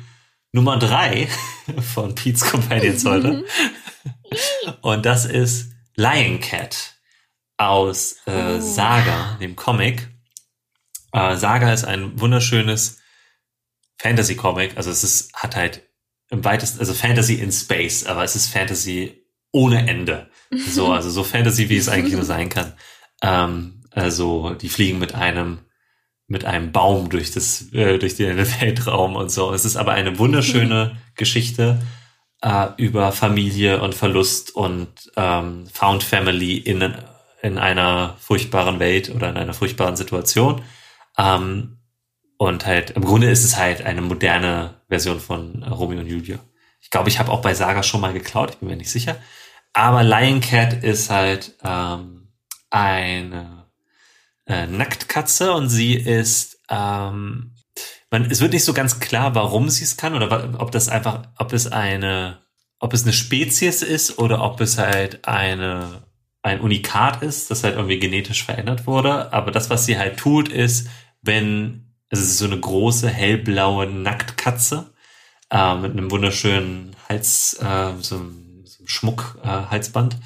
Nummer 0.52 0.78
drei 0.78 1.28
von 1.94 2.14
Pete's 2.14 2.44
Companions 2.44 3.04
heute. 3.06 3.44
Und 4.82 5.06
das 5.06 5.24
ist 5.24 5.72
Lion 5.96 6.40
Cat 6.40 6.94
aus 7.56 8.16
äh, 8.26 8.56
Oh. 8.56 8.60
Saga, 8.60 9.38
dem 9.40 9.56
Comic. 9.56 10.08
Äh, 11.12 11.36
Saga 11.36 11.72
ist 11.72 11.84
ein 11.84 12.20
wunderschönes 12.20 12.98
Fantasy-Comic. 13.98 14.76
Also 14.76 14.90
es 14.90 15.04
ist, 15.04 15.32
hat 15.34 15.56
halt 15.56 15.88
im 16.28 16.44
weitesten, 16.44 16.80
also 16.80 16.92
Fantasy 16.92 17.34
in 17.34 17.52
Space, 17.52 18.04
aber 18.04 18.24
es 18.24 18.36
ist 18.36 18.48
Fantasy 18.48 19.24
ohne 19.52 19.88
Ende. 19.88 20.30
So, 20.50 20.92
also 20.92 21.08
so 21.10 21.24
Fantasy, 21.24 21.68
wie 21.70 21.76
es 21.76 21.88
eigentlich 21.88 22.14
nur 22.14 22.24
sein 22.24 22.48
kann. 22.48 22.74
Ähm, 23.22 23.84
also 23.90 24.54
die 24.54 24.68
fliegen 24.68 24.98
mit 24.98 25.14
einem 25.14 25.60
mit 26.32 26.46
einem 26.46 26.72
Baum 26.72 27.10
durch 27.10 27.30
das 27.30 27.70
äh, 27.74 27.98
durch 27.98 28.16
den 28.16 28.38
Weltraum 28.60 29.16
und 29.16 29.30
so. 29.30 29.52
Es 29.52 29.66
ist 29.66 29.76
aber 29.76 29.92
eine 29.92 30.18
wunderschöne 30.18 30.96
Geschichte 31.14 31.82
äh, 32.40 32.68
über 32.78 33.12
Familie 33.12 33.82
und 33.82 33.94
Verlust 33.94 34.56
und 34.56 34.88
ähm, 35.16 35.66
Found 35.72 36.02
Family 36.02 36.56
in 36.56 36.94
in 37.42 37.58
einer 37.58 38.16
furchtbaren 38.18 38.78
Welt 38.78 39.10
oder 39.14 39.28
in 39.28 39.36
einer 39.36 39.52
furchtbaren 39.52 39.96
Situation. 39.96 40.62
Ähm, 41.18 41.76
und 42.38 42.64
halt 42.64 42.92
im 42.92 43.04
Grunde 43.04 43.28
ist 43.30 43.44
es 43.44 43.58
halt 43.58 43.82
eine 43.82 44.00
moderne 44.00 44.80
Version 44.88 45.20
von 45.20 45.62
äh, 45.62 45.68
Romeo 45.68 46.00
und 46.00 46.06
Julia. 46.06 46.38
Ich 46.80 46.88
glaube, 46.88 47.10
ich 47.10 47.18
habe 47.18 47.30
auch 47.30 47.42
bei 47.42 47.52
Saga 47.52 47.82
schon 47.82 48.00
mal 48.00 48.14
geklaut. 48.14 48.52
Ich 48.52 48.56
bin 48.56 48.70
mir 48.70 48.76
nicht 48.76 48.90
sicher. 48.90 49.16
Aber 49.74 50.02
Lion 50.02 50.40
Cat 50.40 50.82
ist 50.82 51.10
halt 51.10 51.56
ähm, 51.62 52.28
eine 52.70 53.61
äh, 54.46 54.66
Nacktkatze 54.66 55.52
und 55.52 55.68
sie 55.68 55.94
ist, 55.94 56.60
ähm, 56.68 57.54
man, 58.10 58.30
es 58.30 58.40
wird 58.40 58.52
nicht 58.52 58.64
so 58.64 58.74
ganz 58.74 59.00
klar, 59.00 59.34
warum 59.34 59.68
sie 59.68 59.84
es 59.84 59.96
kann 59.96 60.14
oder 60.14 60.60
ob 60.60 60.70
das 60.72 60.88
einfach, 60.88 61.22
ob 61.38 61.52
es 61.52 61.66
eine, 61.70 62.38
ob 62.78 62.92
es 62.92 63.04
eine 63.04 63.12
Spezies 63.12 63.82
ist 63.82 64.18
oder 64.18 64.42
ob 64.42 64.60
es 64.60 64.78
halt 64.78 65.26
eine, 65.26 66.04
ein 66.42 66.60
Unikat 66.60 67.22
ist, 67.22 67.50
das 67.50 67.62
halt 67.64 67.76
irgendwie 67.76 67.98
genetisch 68.00 68.44
verändert 68.44 68.86
wurde. 68.86 69.32
Aber 69.32 69.50
das, 69.52 69.70
was 69.70 69.86
sie 69.86 69.96
halt 69.98 70.18
tut, 70.18 70.48
ist, 70.48 70.88
wenn, 71.22 71.94
es 72.10 72.20
ist 72.20 72.38
so 72.38 72.46
eine 72.46 72.58
große, 72.58 73.08
hellblaue 73.08 73.86
Nacktkatze 73.86 74.92
äh, 75.50 75.76
mit 75.76 75.92
einem 75.92 76.10
wunderschönen 76.10 76.96
Hals, 77.08 77.54
äh, 77.60 77.92
so, 78.00 78.16
einem- 78.16 78.64
so 78.66 78.78
einem 78.80 78.88
Schmuck, 78.88 79.38
äh, 79.44 79.46
Halsband. 79.46 80.16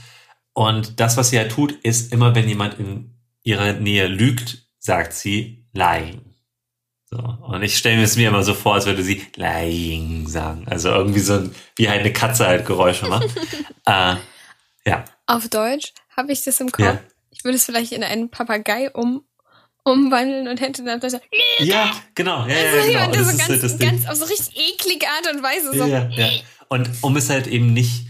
Und 0.54 0.98
das, 1.00 1.16
was 1.18 1.30
sie 1.30 1.38
halt 1.38 1.52
tut, 1.52 1.72
ist 1.72 2.12
immer, 2.12 2.34
wenn 2.34 2.48
jemand 2.48 2.78
in 2.80 3.15
ihrer 3.46 3.74
Nähe 3.74 4.08
lügt, 4.08 4.66
sagt 4.78 5.12
sie 5.12 5.64
lying. 5.72 6.34
So. 7.04 7.18
Und 7.18 7.62
ich 7.62 7.78
stelle 7.78 7.96
mir 7.96 8.02
es 8.02 8.16
mir 8.16 8.28
immer 8.28 8.42
so 8.42 8.54
vor, 8.54 8.74
als 8.74 8.86
würde 8.86 9.04
sie 9.04 9.24
lying 9.36 10.26
sagen. 10.26 10.66
Also 10.68 10.88
irgendwie 10.88 11.20
so 11.20 11.34
ein, 11.34 11.54
wie 11.76 11.88
halt 11.88 12.00
eine 12.00 12.12
Katze 12.12 12.46
halt 12.46 12.66
Geräusche 12.66 13.06
macht. 13.06 13.28
äh, 13.86 14.16
ja. 14.84 15.04
Auf 15.26 15.48
Deutsch 15.48 15.92
habe 16.16 16.32
ich 16.32 16.42
das 16.42 16.58
im 16.58 16.72
Kopf. 16.72 16.84
Ja. 16.84 16.98
Ich 17.30 17.44
würde 17.44 17.56
es 17.56 17.64
vielleicht 17.64 17.92
in 17.92 18.02
einen 18.02 18.30
Papagei 18.30 18.90
um, 18.90 19.24
umwandeln 19.84 20.48
und 20.48 20.60
hätte 20.60 20.82
dann 20.82 21.00
so, 21.00 21.20
Ja, 21.60 21.92
genau. 22.16 22.46
Ja, 22.46 22.54
ja, 22.54 22.70
also 22.72 22.76
genau. 22.78 22.88
jemand, 22.88 23.14
der 23.14 23.22
Das 23.22 23.30
so 23.30 23.38
ganz, 23.38 23.48
halt 23.48 23.62
das 23.62 23.78
ganz 23.78 24.08
auf 24.08 24.16
so 24.16 24.24
richtig 24.24 24.56
eklige 24.56 25.06
Art 25.06 25.32
und 25.32 25.42
Weise 25.44 25.72
so. 25.72 25.84
Ja, 25.84 26.08
ja. 26.08 26.28
Und 26.68 26.90
um 27.02 27.16
es 27.16 27.30
halt 27.30 27.46
eben 27.46 27.72
nicht 27.72 28.08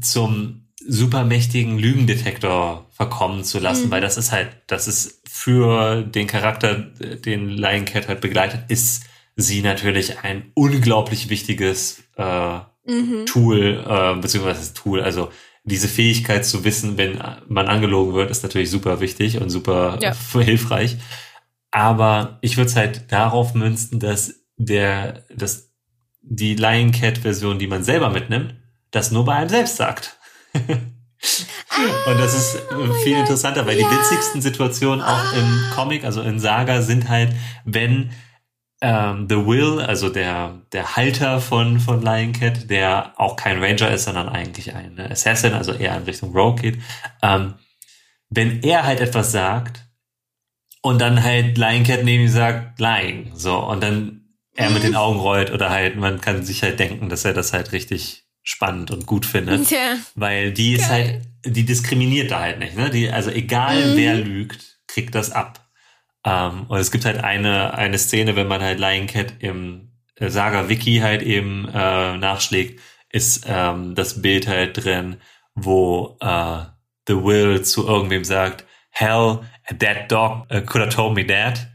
zum 0.00 0.61
supermächtigen 0.88 1.78
Lügendetektor 1.78 2.86
verkommen 2.90 3.44
zu 3.44 3.58
lassen, 3.58 3.86
Mhm. 3.86 3.90
weil 3.90 4.00
das 4.00 4.16
ist 4.16 4.32
halt, 4.32 4.48
das 4.66 4.88
ist 4.88 5.22
für 5.28 6.02
den 6.02 6.26
Charakter, 6.26 6.74
den 6.74 7.48
Lion 7.48 7.84
Cat 7.84 8.08
halt 8.08 8.20
begleitet, 8.20 8.64
ist 8.68 9.04
sie 9.36 9.62
natürlich 9.62 10.20
ein 10.20 10.50
unglaublich 10.54 11.28
wichtiges 11.30 12.02
äh, 12.16 12.58
Mhm. 12.84 13.26
Tool, 13.26 13.84
äh, 13.88 14.20
beziehungsweise 14.20 14.74
Tool, 14.74 15.00
also 15.02 15.30
diese 15.64 15.86
Fähigkeit 15.86 16.44
zu 16.44 16.64
wissen, 16.64 16.98
wenn 16.98 17.20
man 17.46 17.68
angelogen 17.68 18.14
wird, 18.14 18.28
ist 18.30 18.42
natürlich 18.42 18.70
super 18.70 19.00
wichtig 19.00 19.40
und 19.40 19.50
super 19.50 19.98
Ja. 20.02 20.12
hilfreich. 20.40 20.96
Aber 21.70 22.38
ich 22.42 22.56
würde 22.56 22.68
es 22.70 22.76
halt 22.76 23.10
darauf 23.12 23.54
münzen, 23.54 24.00
dass 24.00 24.34
der, 24.56 25.24
dass 25.34 25.70
die 26.20 26.54
Lion 26.54 26.92
Cat 26.92 27.18
Version, 27.18 27.58
die 27.58 27.66
man 27.68 27.84
selber 27.84 28.10
mitnimmt, 28.10 28.54
das 28.90 29.10
nur 29.12 29.24
bei 29.24 29.34
einem 29.34 29.48
selbst 29.48 29.76
sagt. 29.76 30.18
Und 32.06 32.18
das 32.18 32.34
ist 32.34 32.56
äh, 32.56 32.92
viel 33.04 33.16
interessanter, 33.16 33.66
weil 33.66 33.76
Ah, 33.78 33.80
Ja. 33.80 33.88
die 33.88 33.96
witzigsten 33.96 34.42
Situationen 34.42 35.00
auch 35.02 35.32
im 35.32 35.62
Comic, 35.74 36.04
also 36.04 36.20
in 36.22 36.38
Saga, 36.38 36.82
sind 36.82 37.08
halt, 37.08 37.34
wenn 37.64 38.10
ähm, 38.82 39.26
The 39.28 39.46
Will, 39.46 39.80
also 39.80 40.08
der, 40.08 40.60
der 40.72 40.96
Halter 40.96 41.40
von, 41.40 41.78
von 41.80 42.02
Lion 42.02 42.32
Cat, 42.32 42.68
der 42.68 43.14
auch 43.16 43.36
kein 43.36 43.62
Ranger 43.62 43.90
ist, 43.90 44.04
sondern 44.04 44.28
eigentlich 44.28 44.74
ein 44.74 44.98
Assassin, 44.98 45.54
also 45.54 45.72
eher 45.72 45.96
in 45.96 46.02
Richtung 46.02 46.32
Rogue 46.36 46.60
geht, 46.60 46.78
ähm, 47.22 47.54
wenn 48.28 48.62
er 48.62 48.84
halt 48.84 49.00
etwas 49.00 49.30
sagt 49.32 49.86
und 50.82 51.00
dann 51.00 51.22
halt 51.22 51.56
Lion 51.56 51.84
Cat 51.84 52.02
neben 52.04 52.24
ihm 52.24 52.28
sagt, 52.28 52.80
lying, 52.80 53.30
so, 53.34 53.56
und 53.58 53.82
dann 53.82 54.18
er 54.54 54.68
mit 54.68 54.82
den 54.82 54.96
Augen 54.96 55.18
rollt 55.20 55.50
oder 55.52 55.70
halt, 55.70 55.96
man 55.96 56.20
kann 56.20 56.42
sich 56.44 56.62
halt 56.62 56.78
denken, 56.78 57.08
dass 57.08 57.24
er 57.24 57.32
das 57.32 57.52
halt 57.54 57.72
richtig 57.72 58.21
spannend 58.42 58.90
und 58.90 59.06
gut 59.06 59.26
findet. 59.26 59.66
Tja. 59.68 59.96
Weil 60.14 60.52
die 60.52 60.74
ist 60.74 60.88
Geil. 60.88 61.22
halt, 61.44 61.56
die 61.56 61.64
diskriminiert 61.64 62.30
da 62.30 62.40
halt 62.40 62.58
nicht, 62.58 62.76
ne? 62.76 62.90
Die, 62.90 63.10
also 63.10 63.30
egal 63.30 63.92
Mhm. 63.92 63.96
wer 63.96 64.14
lügt, 64.14 64.78
kriegt 64.86 65.14
das 65.14 65.30
ab. 65.30 65.60
Ähm, 66.24 66.66
und 66.68 66.78
es 66.78 66.90
gibt 66.90 67.04
halt 67.04 67.18
eine, 67.22 67.74
eine 67.74 67.98
Szene, 67.98 68.36
wenn 68.36 68.46
man 68.48 68.60
halt 68.62 68.78
Lion 68.78 69.06
Cat 69.06 69.34
im 69.40 69.90
äh, 70.16 70.28
Saga 70.30 70.68
Wiki 70.68 70.98
halt 70.98 71.22
eben 71.22 71.66
äh, 71.68 72.16
nachschlägt, 72.18 72.80
ist 73.10 73.44
ähm, 73.48 73.94
das 73.94 74.22
Bild 74.22 74.46
halt 74.46 74.84
drin, 74.84 75.16
wo 75.54 76.16
äh, 76.20 76.62
The 77.08 77.14
Will 77.24 77.62
zu 77.62 77.86
irgendwem 77.86 78.24
sagt, 78.24 78.64
Hell, 78.90 79.40
that 79.78 80.12
dog 80.12 80.46
uh, 80.52 80.60
could 80.60 80.82
have 80.84 80.90
told 80.94 81.14
me 81.14 81.26
that. 81.26 81.66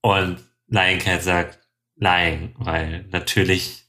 Und 0.00 0.38
Lion 0.68 0.98
Cat 0.98 1.22
sagt, 1.22 1.60
lying, 1.96 2.54
weil 2.58 3.04
natürlich 3.12 3.81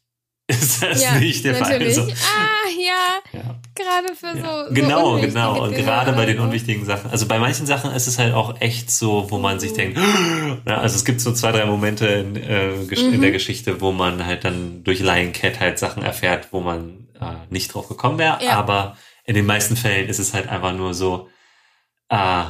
ist 0.47 0.83
das 0.83 1.01
ja, 1.01 1.15
nicht 1.19 1.45
der 1.45 1.59
natürlich. 1.59 1.95
Fall. 1.95 2.03
Also, 2.03 2.13
ah, 2.13 2.69
ja. 2.77 3.39
ja. 3.39 3.59
Gerade 3.75 4.15
für 4.15 4.37
ja. 4.37 4.65
so. 4.67 4.73
Genau, 4.73 5.15
so 5.15 5.21
genau. 5.21 5.63
Und 5.63 5.75
gerade 5.75 6.11
bei 6.13 6.25
den 6.25 6.39
unwichtigen 6.39 6.85
Sachen. 6.85 7.09
Also 7.11 7.27
bei 7.27 7.39
manchen 7.39 7.65
Sachen 7.65 7.91
ist 7.91 8.07
es 8.07 8.19
halt 8.19 8.33
auch 8.33 8.59
echt 8.59 8.91
so, 8.91 9.31
wo 9.31 9.37
man 9.37 9.59
sich 9.59 9.71
oh. 9.71 9.75
denkt, 9.75 9.99
also 10.65 10.95
es 10.95 11.05
gibt 11.05 11.21
so 11.21 11.31
zwei, 11.33 11.51
drei 11.51 11.65
Momente 11.65 12.07
in, 12.07 12.35
äh, 12.35 12.67
mhm. 12.71 13.13
in, 13.13 13.21
der 13.21 13.31
Geschichte, 13.31 13.79
wo 13.79 13.91
man 13.91 14.25
halt 14.25 14.43
dann 14.43 14.83
durch 14.83 14.99
Lion 14.99 15.31
Cat 15.31 15.59
halt 15.59 15.79
Sachen 15.79 16.03
erfährt, 16.03 16.49
wo 16.51 16.59
man 16.59 17.07
äh, 17.19 17.35
nicht 17.49 17.73
drauf 17.73 17.87
gekommen 17.87 18.17
wäre. 18.17 18.41
Aber 18.51 18.97
in 19.25 19.35
den 19.35 19.45
meisten 19.45 19.77
Fällen 19.77 20.09
ist 20.09 20.19
es 20.19 20.33
halt 20.33 20.49
einfach 20.49 20.73
nur 20.73 20.93
so, 20.93 21.29
ah, 22.09 22.47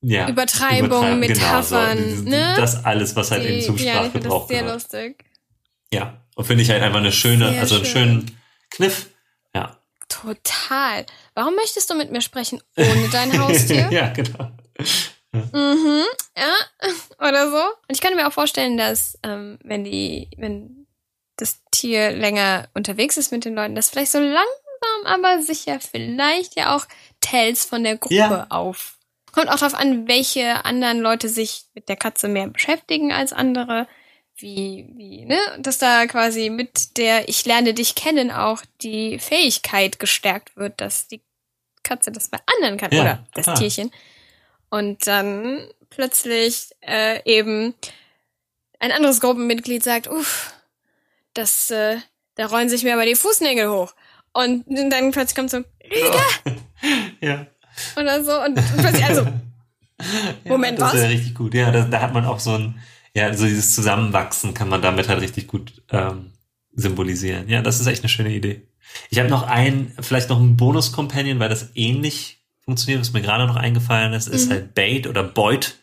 ja, 0.00 0.28
Übertreibung, 0.28 0.86
Übertreib 0.86 1.18
Metaphern, 1.18 1.98
genau, 1.98 2.16
so. 2.16 2.28
ne? 2.28 2.54
Das 2.56 2.84
alles, 2.84 3.16
was 3.16 3.30
halt 3.30 3.44
Die, 3.44 3.48
eben 3.48 3.62
zum 3.62 3.78
Sprachgebrauch 3.78 4.50
ja, 4.50 4.60
gehört. 4.62 4.80
Sehr 4.80 5.00
lustig. 5.02 5.24
Ja, 5.92 6.25
und 6.36 6.44
finde 6.44 6.62
ich 6.62 6.70
halt 6.70 6.82
einfach 6.82 6.98
eine 6.98 7.12
schöne, 7.12 7.50
sehr 7.50 7.60
also 7.60 7.76
einen 7.76 7.84
schön. 7.84 7.92
schönen 7.92 8.40
Kniff. 8.70 9.10
Ja. 9.54 9.78
Total. 10.08 11.04
Warum 11.34 11.56
möchtest 11.56 11.90
du 11.90 11.94
mit 11.94 12.12
mir 12.12 12.20
sprechen 12.20 12.62
ohne 12.76 13.08
dein 13.10 13.38
Haustier? 13.40 13.88
ja, 13.90 14.10
genau. 14.10 14.52
Mhm, 15.32 16.04
ja, 16.36 16.54
oder 17.18 17.50
so. 17.50 17.56
Und 17.56 17.90
ich 17.90 18.00
könnte 18.00 18.16
mir 18.16 18.28
auch 18.28 18.32
vorstellen, 18.32 18.76
dass 18.76 19.18
ähm, 19.22 19.58
wenn 19.64 19.84
die, 19.84 20.28
wenn 20.36 20.86
das 21.36 21.62
Tier 21.70 22.12
länger 22.12 22.68
unterwegs 22.74 23.16
ist 23.16 23.32
mit 23.32 23.44
den 23.44 23.54
Leuten, 23.54 23.74
dass 23.74 23.90
vielleicht 23.90 24.12
so 24.12 24.20
langsam, 24.20 24.46
aber 25.04 25.42
sicher 25.42 25.80
vielleicht 25.80 26.56
ja 26.56 26.76
auch 26.76 26.86
Tells 27.20 27.64
von 27.64 27.82
der 27.82 27.96
Gruppe 27.96 28.14
ja. 28.14 28.46
auf 28.50 28.96
Kommt 29.32 29.50
auch 29.50 29.58
darauf 29.58 29.74
an, 29.74 30.08
welche 30.08 30.64
anderen 30.64 31.00
Leute 31.00 31.28
sich 31.28 31.64
mit 31.74 31.90
der 31.90 31.96
Katze 31.96 32.26
mehr 32.26 32.48
beschäftigen 32.48 33.12
als 33.12 33.34
andere. 33.34 33.86
Wie, 34.38 34.86
wie, 34.96 35.24
ne? 35.24 35.38
Dass 35.58 35.78
da 35.78 36.06
quasi 36.06 36.50
mit 36.50 36.98
der 36.98 37.28
Ich 37.28 37.46
lerne 37.46 37.72
dich 37.72 37.94
kennen 37.94 38.30
auch 38.30 38.62
die 38.82 39.18
Fähigkeit 39.18 39.98
gestärkt 39.98 40.56
wird, 40.56 40.80
dass 40.80 41.08
die 41.08 41.22
Katze 41.82 42.12
das 42.12 42.28
bei 42.28 42.38
anderen 42.46 42.76
kann. 42.76 42.90
Ja, 42.92 43.00
oder 43.00 43.26
das 43.34 43.44
klar. 43.44 43.56
Tierchen. 43.56 43.90
Und 44.68 45.06
dann 45.06 45.66
plötzlich 45.88 46.70
äh, 46.80 47.22
eben 47.24 47.74
ein 48.78 48.92
anderes 48.92 49.20
Gruppenmitglied 49.20 49.82
sagt, 49.82 50.08
uff, 50.08 50.52
das, 51.32 51.70
äh, 51.70 51.96
da 52.34 52.46
rollen 52.46 52.68
sich 52.68 52.82
mir 52.82 52.94
aber 52.94 53.06
die 53.06 53.14
Fußnägel 53.14 53.70
hoch. 53.70 53.94
Und 54.32 54.64
dann 54.68 55.12
plötzlich 55.12 55.34
kommt 55.34 55.50
so, 55.50 55.58
Lüge! 55.82 56.60
ja. 57.20 57.46
Oder 57.96 58.22
so. 58.22 58.38
Und 58.42 58.54
plötzlich, 58.76 59.04
also, 59.04 59.26
Moment, 60.44 60.78
ja, 60.78 60.84
das 60.84 60.94
was? 60.94 61.00
Das 61.00 61.10
ist 61.10 61.16
richtig 61.16 61.34
gut. 61.34 61.54
Ja, 61.54 61.70
da, 61.70 61.82
da 61.82 62.00
hat 62.00 62.12
man 62.12 62.26
auch 62.26 62.38
so 62.38 62.52
ein, 62.52 62.78
ja, 63.16 63.32
so 63.32 63.46
dieses 63.46 63.74
Zusammenwachsen 63.74 64.52
kann 64.52 64.68
man 64.68 64.82
damit 64.82 65.08
halt 65.08 65.22
richtig 65.22 65.46
gut 65.46 65.82
ähm, 65.90 66.32
symbolisieren. 66.74 67.48
Ja, 67.48 67.62
das 67.62 67.80
ist 67.80 67.86
echt 67.86 68.02
eine 68.02 68.10
schöne 68.10 68.34
Idee. 68.34 68.68
Ich 69.08 69.18
habe 69.18 69.30
noch 69.30 69.44
ein, 69.44 69.90
vielleicht 70.00 70.28
noch 70.28 70.38
ein 70.38 70.58
Bonus-Companion, 70.58 71.38
weil 71.38 71.48
das 71.48 71.70
ähnlich 71.74 72.44
funktioniert, 72.60 73.00
was 73.00 73.14
mir 73.14 73.22
gerade 73.22 73.46
noch 73.46 73.56
eingefallen 73.56 74.12
ist, 74.12 74.26
ist 74.26 74.48
mhm. 74.48 74.50
halt 74.50 74.74
Bait 74.74 75.06
oder 75.06 75.22
Beut 75.22 75.76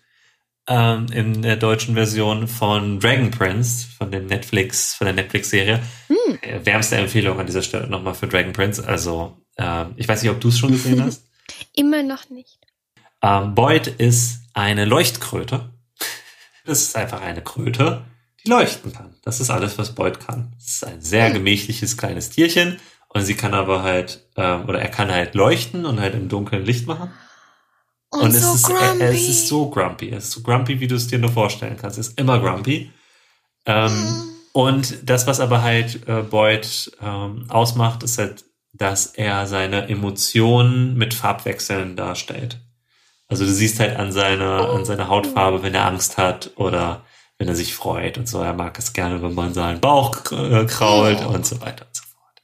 ähm, 0.67 1.07
in 1.11 1.41
der 1.41 1.55
deutschen 1.55 1.95
Version 1.95 2.47
von 2.47 2.99
Dragon 2.99 3.31
Prince, 3.31 3.87
von 3.97 4.11
dem 4.11 4.27
Netflix, 4.27 4.93
von 4.93 5.05
der 5.05 5.15
Netflix-Serie. 5.15 5.79
Mhm. 6.09 6.65
Wärmste 6.65 6.97
Empfehlung 6.97 7.39
an 7.39 7.47
dieser 7.47 7.63
Stelle 7.63 7.87
nochmal 7.87 8.13
für 8.13 8.27
Dragon 8.27 8.53
Prince. 8.53 8.87
Also, 8.87 9.41
äh, 9.55 9.85
ich 9.95 10.07
weiß 10.07 10.21
nicht, 10.21 10.29
ob 10.29 10.39
du 10.39 10.49
es 10.49 10.59
schon 10.59 10.71
gesehen 10.71 11.03
hast. 11.03 11.25
Immer 11.73 12.03
noch 12.03 12.29
nicht. 12.29 12.59
Ähm, 13.23 13.55
Boyd 13.55 13.87
ist 13.87 14.41
eine 14.53 14.85
Leuchtkröte. 14.85 15.72
Das 16.65 16.81
ist 16.81 16.95
einfach 16.95 17.21
eine 17.21 17.41
Kröte, 17.41 18.05
die 18.43 18.49
leuchten 18.49 18.93
kann. 18.93 19.15
Das 19.23 19.39
ist 19.39 19.49
alles, 19.49 19.77
was 19.77 19.95
Boyd 19.95 20.19
kann. 20.19 20.53
Es 20.57 20.75
ist 20.75 20.85
ein 20.85 21.01
sehr 21.01 21.27
hm. 21.27 21.33
gemächliches 21.33 21.97
kleines 21.97 22.29
Tierchen 22.29 22.79
und 23.09 23.23
sie 23.23 23.35
kann 23.35 23.53
aber 23.53 23.83
halt, 23.83 24.25
ähm, 24.35 24.67
oder 24.67 24.81
er 24.81 24.89
kann 24.89 25.11
halt 25.11 25.35
leuchten 25.35 25.85
und 25.85 25.99
halt 25.99 26.15
im 26.15 26.29
Dunkeln 26.29 26.65
Licht 26.65 26.87
machen. 26.87 27.11
Und, 28.09 28.21
und 28.21 28.31
so 28.31 28.53
es, 28.53 28.55
ist, 28.55 28.69
er, 28.69 28.99
er, 28.99 29.09
es 29.09 29.27
ist 29.27 29.47
so 29.47 29.69
grumpy. 29.69 30.09
Es 30.09 30.25
ist 30.25 30.31
so 30.31 30.41
grumpy, 30.41 30.79
wie 30.79 30.87
du 30.87 30.95
es 30.95 31.07
dir 31.07 31.19
nur 31.19 31.31
vorstellen 31.31 31.77
kannst. 31.77 31.97
Es 31.97 32.09
ist 32.09 32.19
immer 32.19 32.39
grumpy. 32.39 32.91
Ähm, 33.65 33.91
mm. 33.91 34.29
Und 34.53 35.09
das, 35.09 35.25
was 35.25 35.39
aber 35.39 35.63
halt 35.63 36.07
äh, 36.07 36.21
Boyd 36.21 36.91
ähm, 37.01 37.45
ausmacht, 37.49 38.03
ist 38.03 38.19
halt 38.19 38.45
dass 38.73 39.05
er 39.05 39.45
seine 39.45 39.87
Emotionen 39.87 40.97
mit 40.97 41.13
Farbwechseln 41.13 41.95
darstellt. 41.95 42.59
Also 43.33 43.45
du 43.45 43.51
siehst 43.51 43.79
halt 43.79 43.97
an 43.97 44.11
seiner, 44.11 44.69
an 44.69 44.85
seiner 44.85 45.07
Hautfarbe, 45.07 45.63
wenn 45.63 45.73
er 45.73 45.87
Angst 45.87 46.17
hat 46.19 46.51
oder 46.55 47.03
wenn 47.39 47.47
er 47.47 47.55
sich 47.55 47.73
freut 47.73 48.19
und 48.19 48.29
so. 48.29 48.41
Er 48.41 48.53
mag 48.53 48.77
es 48.77 48.93
gerne, 48.93 49.23
wenn 49.23 49.33
man 49.33 49.55
seinen 49.55 49.81
Bauch 49.81 50.15
äh, 50.31 50.65
krault 50.67 51.17
oh. 51.25 51.29
und 51.29 51.43
so 51.43 51.59
weiter 51.61 51.87
und 51.87 51.95
so 51.95 52.03
fort. 52.03 52.41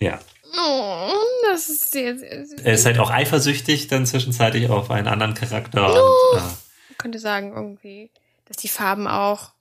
Ja. 0.00 0.18
Oh, 0.58 1.12
das 1.48 1.68
ist 1.68 1.92
sehr, 1.92 2.18
sehr 2.18 2.44
süß. 2.44 2.60
Er 2.60 2.74
ist 2.74 2.86
halt 2.86 2.98
auch 2.98 3.12
eifersüchtig 3.12 3.86
dann 3.86 4.04
zwischenzeitlich 4.04 4.68
auf 4.68 4.90
einen 4.90 5.06
anderen 5.06 5.34
Charakter. 5.34 5.94
Oh. 5.94 6.34
Und, 6.34 6.40
äh, 6.40 6.42
Man 6.42 6.98
könnte 6.98 7.20
sagen 7.20 7.52
irgendwie, 7.54 8.10
dass 8.46 8.56
die 8.56 8.66
Farben 8.66 9.06
auch 9.06 9.52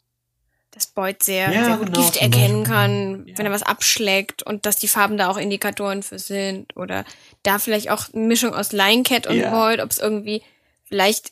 dass 0.71 0.87
Boyd 0.87 1.23
sehr, 1.23 1.51
ja, 1.51 1.65
sehr 1.65 1.77
gut 1.77 1.87
genau, 1.87 1.99
Gift 1.99 2.17
erkennen 2.17 2.63
kann, 2.63 3.25
ja. 3.27 3.37
wenn 3.37 3.45
er 3.45 3.51
was 3.51 3.63
abschlägt 3.63 4.43
und 4.43 4.65
dass 4.65 4.75
die 4.75 4.87
Farben 4.87 5.17
da 5.17 5.29
auch 5.29 5.37
Indikatoren 5.37 6.03
für 6.03 6.19
sind. 6.19 6.75
Oder 6.77 7.05
da 7.43 7.59
vielleicht 7.59 7.89
auch 7.89 8.13
eine 8.13 8.25
Mischung 8.25 8.53
aus 8.53 8.71
Lion 8.71 9.03
Cat 9.03 9.27
und 9.27 9.37
ja. 9.37 9.49
Boyd, 9.49 9.81
ob 9.81 9.91
es 9.91 9.99
irgendwie 9.99 10.43
vielleicht 10.83 11.31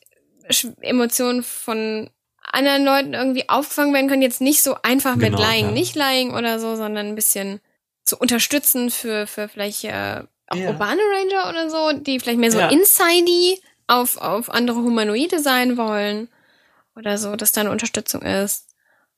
Emotionen 0.82 1.44
von 1.44 2.10
anderen 2.42 2.86
Leuten 2.86 3.14
irgendwie 3.14 3.50
aufgefangen 3.50 3.94
werden 3.94 4.08
können. 4.08 4.22
Jetzt 4.22 4.42
nicht 4.42 4.64
so 4.64 4.76
einfach 4.84 5.18
genau, 5.18 5.38
mit 5.38 5.48
Lying, 5.48 5.66
ja. 5.68 5.72
nicht 5.72 5.96
Lying 5.96 6.34
oder 6.34 6.60
so, 6.60 6.76
sondern 6.76 7.08
ein 7.08 7.16
bisschen 7.16 7.60
zu 8.04 8.18
unterstützen 8.18 8.90
für, 8.90 9.28
für 9.28 9.50
vielleicht 9.50 9.84
äh, 9.84 10.24
auch 10.48 10.58
ja. 10.58 10.70
urbane 10.70 11.02
Ranger 11.02 11.50
oder 11.50 11.70
so, 11.70 11.92
die 12.00 12.20
vielleicht 12.20 12.40
mehr 12.40 12.52
so 12.52 12.60
ja. 12.60 12.70
insidey 12.70 13.62
auf, 13.88 14.18
auf 14.18 14.50
andere 14.50 14.78
Humanoide 14.78 15.40
sein 15.40 15.78
wollen 15.78 16.30
oder 16.96 17.18
so, 17.18 17.36
dass 17.36 17.52
da 17.52 17.62
eine 17.62 17.72
Unterstützung 17.72 18.22
ist. 18.22 18.68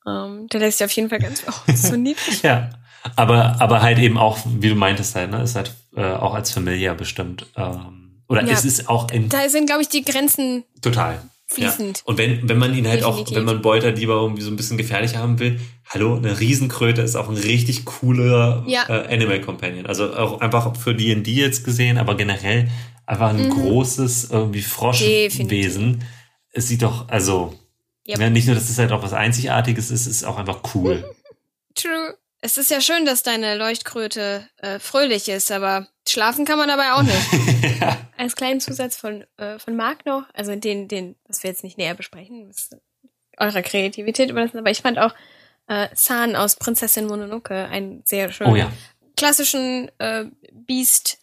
Ähm, 0.06 0.48
der 0.48 0.60
lässt 0.60 0.78
sich 0.78 0.84
auf 0.84 0.92
jeden 0.92 1.08
Fall 1.08 1.20
ganz 1.20 1.44
oh, 1.46 1.72
so 1.74 1.96
niedlich. 1.96 2.42
ja. 2.42 2.70
Aber, 3.16 3.60
aber 3.60 3.82
halt 3.82 3.98
eben 3.98 4.18
auch, 4.18 4.38
wie 4.44 4.68
du 4.68 4.74
meintest 4.74 5.14
halt, 5.14 5.30
ne, 5.30 5.42
ist 5.42 5.56
halt 5.56 5.74
äh, 5.96 6.02
auch 6.02 6.34
als 6.34 6.50
Familie 6.50 6.94
bestimmt. 6.94 7.46
Ähm, 7.56 8.22
oder 8.28 8.44
ja, 8.44 8.52
es 8.52 8.64
ist 8.64 8.88
auch 8.88 9.10
in. 9.10 9.28
Da 9.28 9.48
sind, 9.48 9.66
glaube 9.66 9.82
ich, 9.82 9.88
die 9.88 10.04
Grenzen. 10.04 10.64
Total. 10.82 11.20
Fließend. 11.46 11.98
Ja. 11.98 12.02
Und 12.04 12.18
wenn, 12.18 12.48
wenn 12.48 12.58
man 12.58 12.76
ihn 12.76 12.86
halt 12.86 13.00
Definitiv. 13.00 13.28
auch, 13.28 13.34
wenn 13.34 13.44
man 13.44 13.60
Beuter 13.60 13.90
lieber 13.90 14.14
irgendwie 14.14 14.42
so 14.42 14.50
ein 14.50 14.56
bisschen 14.56 14.78
gefährlich 14.78 15.16
haben 15.16 15.40
will, 15.40 15.58
hallo, 15.88 16.14
eine 16.14 16.38
Riesenkröte 16.38 17.02
ist 17.02 17.16
auch 17.16 17.28
ein 17.28 17.36
richtig 17.36 17.84
cooler 17.84 18.62
ja. 18.68 18.88
äh, 18.88 19.12
Animal 19.12 19.40
Companion. 19.40 19.86
Also 19.86 20.14
auch 20.14 20.40
einfach 20.40 20.76
für 20.76 20.94
D&D 20.94 21.28
jetzt 21.28 21.64
gesehen, 21.64 21.98
aber 21.98 22.16
generell 22.16 22.68
einfach 23.04 23.30
ein 23.30 23.46
mhm. 23.46 23.50
großes 23.50 24.30
irgendwie 24.30 24.62
Froschwesen. 24.62 26.04
Es 26.52 26.68
sieht 26.68 26.82
doch, 26.82 27.08
also 27.08 27.52
Yep. 28.10 28.18
Ja, 28.18 28.30
nicht 28.30 28.46
nur, 28.46 28.56
dass 28.56 28.68
es 28.68 28.78
halt 28.78 28.92
auch 28.92 29.02
was 29.02 29.12
Einzigartiges 29.12 29.90
ist, 29.90 30.06
es 30.06 30.16
ist 30.16 30.24
auch 30.24 30.38
einfach 30.38 30.60
cool. 30.74 31.04
True. 31.74 32.14
Es 32.42 32.56
ist 32.56 32.70
ja 32.70 32.80
schön, 32.80 33.04
dass 33.04 33.22
deine 33.22 33.56
Leuchtkröte 33.56 34.48
äh, 34.58 34.78
fröhlich 34.78 35.28
ist, 35.28 35.52
aber 35.52 35.88
schlafen 36.08 36.44
kann 36.44 36.58
man 36.58 36.68
dabei 36.68 36.92
auch 36.92 37.02
nicht. 37.02 37.74
ja. 37.80 37.98
Als 38.16 38.34
kleinen 38.34 38.60
Zusatz 38.60 38.96
von, 38.96 39.24
äh, 39.36 39.58
von 39.58 39.76
Marc 39.76 40.06
noch, 40.06 40.24
also 40.32 40.54
den, 40.56 40.88
den, 40.88 41.16
was 41.26 41.42
wir 41.42 41.50
jetzt 41.50 41.64
nicht 41.64 41.76
näher 41.76 41.94
besprechen, 41.94 42.48
das 42.48 42.70
eurer 43.36 43.62
Kreativität 43.62 44.30
überlassen, 44.30 44.58
aber 44.58 44.70
ich 44.70 44.82
fand 44.82 44.98
auch 44.98 45.14
äh, 45.66 45.88
San 45.94 46.36
aus 46.36 46.56
Prinzessin 46.56 47.06
Mononoke 47.06 47.54
einen 47.54 48.02
sehr 48.04 48.32
schönen, 48.32 48.52
oh, 48.52 48.56
ja. 48.56 48.72
klassischen 49.16 49.90
äh, 49.98 50.26
Beast 50.52 51.18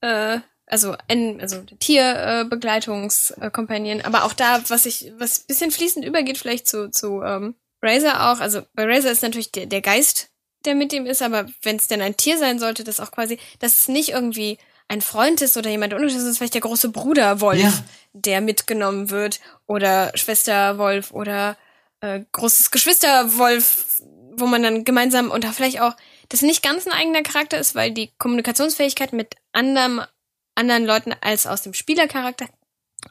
äh, 0.00 0.40
also 0.66 0.96
ein, 1.08 1.40
also 1.40 1.62
Tierbegleitungskompanien, 1.62 4.00
äh, 4.00 4.02
aber 4.02 4.24
auch 4.24 4.32
da, 4.32 4.60
was 4.68 4.86
ich, 4.86 5.12
was 5.16 5.38
bisschen 5.40 5.70
fließend 5.70 6.04
übergeht, 6.04 6.38
vielleicht 6.38 6.66
zu, 6.66 6.90
zu 6.90 7.22
ähm, 7.22 7.54
Razor 7.82 8.30
auch. 8.30 8.40
Also 8.40 8.62
bei 8.74 8.84
Razor 8.84 9.12
ist 9.12 9.22
natürlich 9.22 9.52
der, 9.52 9.66
der 9.66 9.80
Geist, 9.80 10.30
der 10.66 10.74
mit 10.74 10.92
ihm 10.92 11.06
ist, 11.06 11.22
aber 11.22 11.46
wenn 11.62 11.76
es 11.76 11.86
denn 11.86 12.02
ein 12.02 12.16
Tier 12.16 12.38
sein 12.38 12.58
sollte, 12.58 12.84
das 12.84 13.00
auch 13.00 13.10
quasi, 13.10 13.38
dass 13.58 13.80
es 13.80 13.88
nicht 13.88 14.10
irgendwie 14.10 14.58
ein 14.88 15.00
Freund 15.00 15.40
ist 15.40 15.56
oder 15.56 15.70
jemand 15.70 15.94
ungeschützt 15.94 16.26
ist, 16.26 16.38
vielleicht 16.38 16.54
der 16.54 16.60
große 16.60 16.90
Bruder 16.90 17.40
Wolf, 17.40 17.60
ja. 17.60 17.72
der 18.12 18.40
mitgenommen 18.40 19.10
wird, 19.10 19.40
oder 19.66 20.12
Schwester 20.14 20.78
Wolf 20.78 21.10
oder 21.10 21.56
äh, 22.00 22.20
großes 22.32 22.70
Geschwister 22.70 23.36
Wolf, 23.36 24.02
wo 24.36 24.46
man 24.46 24.62
dann 24.62 24.84
gemeinsam 24.84 25.30
und 25.30 25.44
vielleicht 25.46 25.80
auch 25.80 25.96
das 26.28 26.42
nicht 26.42 26.62
ganz 26.62 26.86
ein 26.86 26.92
eigener 26.92 27.22
Charakter 27.22 27.58
ist, 27.58 27.74
weil 27.74 27.92
die 27.92 28.10
Kommunikationsfähigkeit 28.18 29.12
mit 29.12 29.34
anderem 29.52 30.02
anderen 30.56 30.86
Leuten 30.86 31.14
als 31.20 31.46
aus 31.46 31.62
dem 31.62 31.74
Spielercharakter 31.74 32.46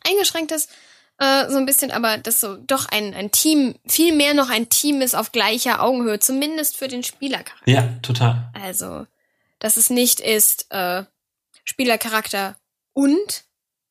eingeschränkt 0.03 0.52
ist. 0.52 0.69
Äh, 1.18 1.50
so 1.50 1.58
ein 1.58 1.66
bisschen, 1.66 1.92
aber 1.92 2.18
das 2.18 2.42
so 2.42 2.58
doch 2.58 2.88
ein, 2.90 3.14
ein 3.14 3.32
Team, 3.32 3.76
viel 3.88 4.14
mehr 4.14 4.34
noch 4.34 4.50
ein 4.50 4.68
Team 4.70 5.02
ist 5.02 5.16
auf 5.16 5.32
gleicher 5.32 5.82
Augenhöhe, 5.82 6.20
zumindest 6.20 6.78
für 6.78 6.88
den 6.88 7.04
Spielercharakter. 7.04 7.72
Ja, 7.72 7.88
total. 8.02 8.50
Also, 8.54 9.08
dass 9.60 9.78
es 9.78 9.90
nicht 9.90 10.20
ist 10.20 10.66
äh, 10.72 11.04
Spielercharakter 11.64 12.58
und 12.94 13.46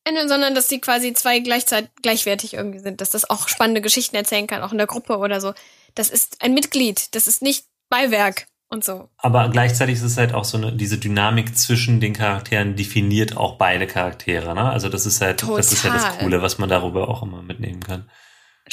Ende, 0.05 0.29
sondern 0.29 0.55
dass 0.55 0.69
die 0.69 0.81
quasi 0.81 1.15
zwei 1.15 1.41
gleichzeitig 1.41 1.91
gleichwertig 2.03 2.55
irgendwie 2.55 2.81
sind, 2.81 3.01
dass 3.01 3.09
das 3.09 3.29
auch 3.31 3.49
spannende 3.49 3.81
Geschichten 3.81 4.17
erzählen 4.17 4.47
kann, 4.47 4.63
auch 4.63 4.73
in 4.73 4.79
der 4.79 4.87
Gruppe 4.87 5.17
oder 5.17 5.41
so. 5.41 5.55
Das 5.95 6.11
ist 6.11 6.43
ein 6.43 6.53
Mitglied, 6.53 7.15
das 7.15 7.27
ist 7.27 7.41
nicht 7.41 7.65
Beiwerk 7.89 8.47
und 8.75 8.85
so. 8.85 9.09
Aber 9.17 9.49
gleichzeitig 9.49 9.95
ist 9.97 10.03
es 10.03 10.19
halt 10.19 10.35
auch 10.35 10.45
so 10.45 10.59
eine, 10.59 10.73
diese 10.73 10.99
Dynamik 10.99 11.57
zwischen 11.57 12.01
den 12.01 12.13
Charakteren 12.13 12.77
definiert 12.77 13.37
auch 13.37 13.57
beide 13.57 13.87
Charaktere, 13.87 14.55
ne? 14.55 14.69
Also 14.69 14.89
das 14.91 15.07
ist 15.07 15.21
halt, 15.23 15.41
Total. 15.41 15.57
das 15.57 15.73
ist 15.73 15.85
ja 15.85 15.93
das 15.93 16.19
Coole, 16.19 16.43
was 16.43 16.59
man 16.59 16.69
darüber 16.69 17.09
auch 17.09 17.23
immer 17.23 17.41
mitnehmen 17.43 17.81
kann. 17.81 18.11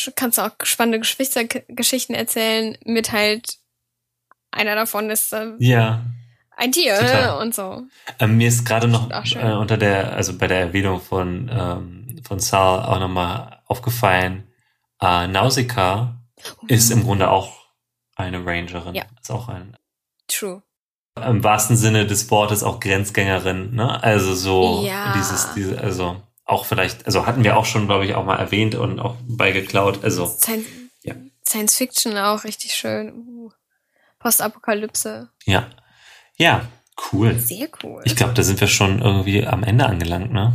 Du 0.04 0.12
kannst 0.16 0.40
auch 0.40 0.52
spannende 0.64 1.00
Geschwistergeschichten 1.00 2.16
erzählen 2.16 2.78
mit 2.84 3.12
halt 3.12 3.58
einer 4.52 4.76
davon 4.76 5.10
ist 5.10 5.32
äh, 5.34 5.52
Ja. 5.60 6.02
ein 6.58 6.72
Tier 6.72 6.96
Total. 6.98 7.42
und 7.42 7.56
so. 7.56 7.84
Ähm, 8.20 8.38
mir 8.38 8.48
ist 8.50 8.66
gerade 8.66 8.88
noch 8.88 9.10
äh, 9.10 9.54
unter 9.54 9.78
der, 9.78 10.14
also 10.14 10.38
bei 10.38 10.48
der 10.48 10.60
Erwähnung 10.60 11.00
von, 11.00 11.50
ähm, 11.54 12.22
von 12.28 12.40
Sal 12.40 12.84
auch 12.84 13.00
nochmal 13.00 13.62
aufgefallen, 13.68 14.48
äh, 15.02 15.28
Nausicaa 15.28 16.22
ist 16.68 16.92
im 16.92 17.04
Grunde 17.04 17.30
auch 17.30 17.62
eine 18.16 18.46
Rangerin. 18.46 18.96
Ja. 18.96 19.04
Ist 19.20 19.32
auch 19.32 19.50
ein, 19.50 19.78
True. 20.32 20.62
im 21.18 21.44
wahrsten 21.44 21.76
Sinne 21.76 22.06
des 22.08 22.32
Wortes 22.32 22.64
auch 22.64 22.80
Grenzgängerin, 22.80 23.76
ne? 23.76 24.02
Also 24.04 24.34
so 24.34 24.84
Ja. 24.86 25.14
dieses, 25.14 25.54
diese, 25.54 25.80
also 25.82 26.22
auch 26.46 26.66
vielleicht, 26.66 27.06
also 27.06 27.26
hatten 27.26 27.44
wir 27.44 27.58
auch 27.58 27.66
schon, 27.66 27.86
glaube 27.88 28.06
ich, 28.06 28.16
auch 28.16 28.26
mal 28.26 28.38
erwähnt 28.38 28.76
und 28.76 29.00
auch 29.00 29.16
beigeklaut. 29.28 30.04
Also 30.04 30.26
Science, 30.26 30.66
Ja. 31.04 31.16
Science 31.46 31.76
Fiction 31.76 32.18
auch 32.18 32.44
richtig 32.46 32.74
schön. 32.76 33.12
Uh. 33.14 33.52
Postapokalypse. 34.20 35.30
ja. 35.46 35.68
Ja, 36.38 36.66
cool. 37.12 37.38
Sehr 37.38 37.68
cool. 37.84 38.02
Ich 38.06 38.16
glaube, 38.16 38.34
da 38.34 38.42
sind 38.42 38.60
wir 38.62 38.68
schon 38.68 39.00
irgendwie 39.02 39.46
am 39.46 39.64
Ende 39.64 39.86
angelangt, 39.86 40.32
ne? 40.32 40.54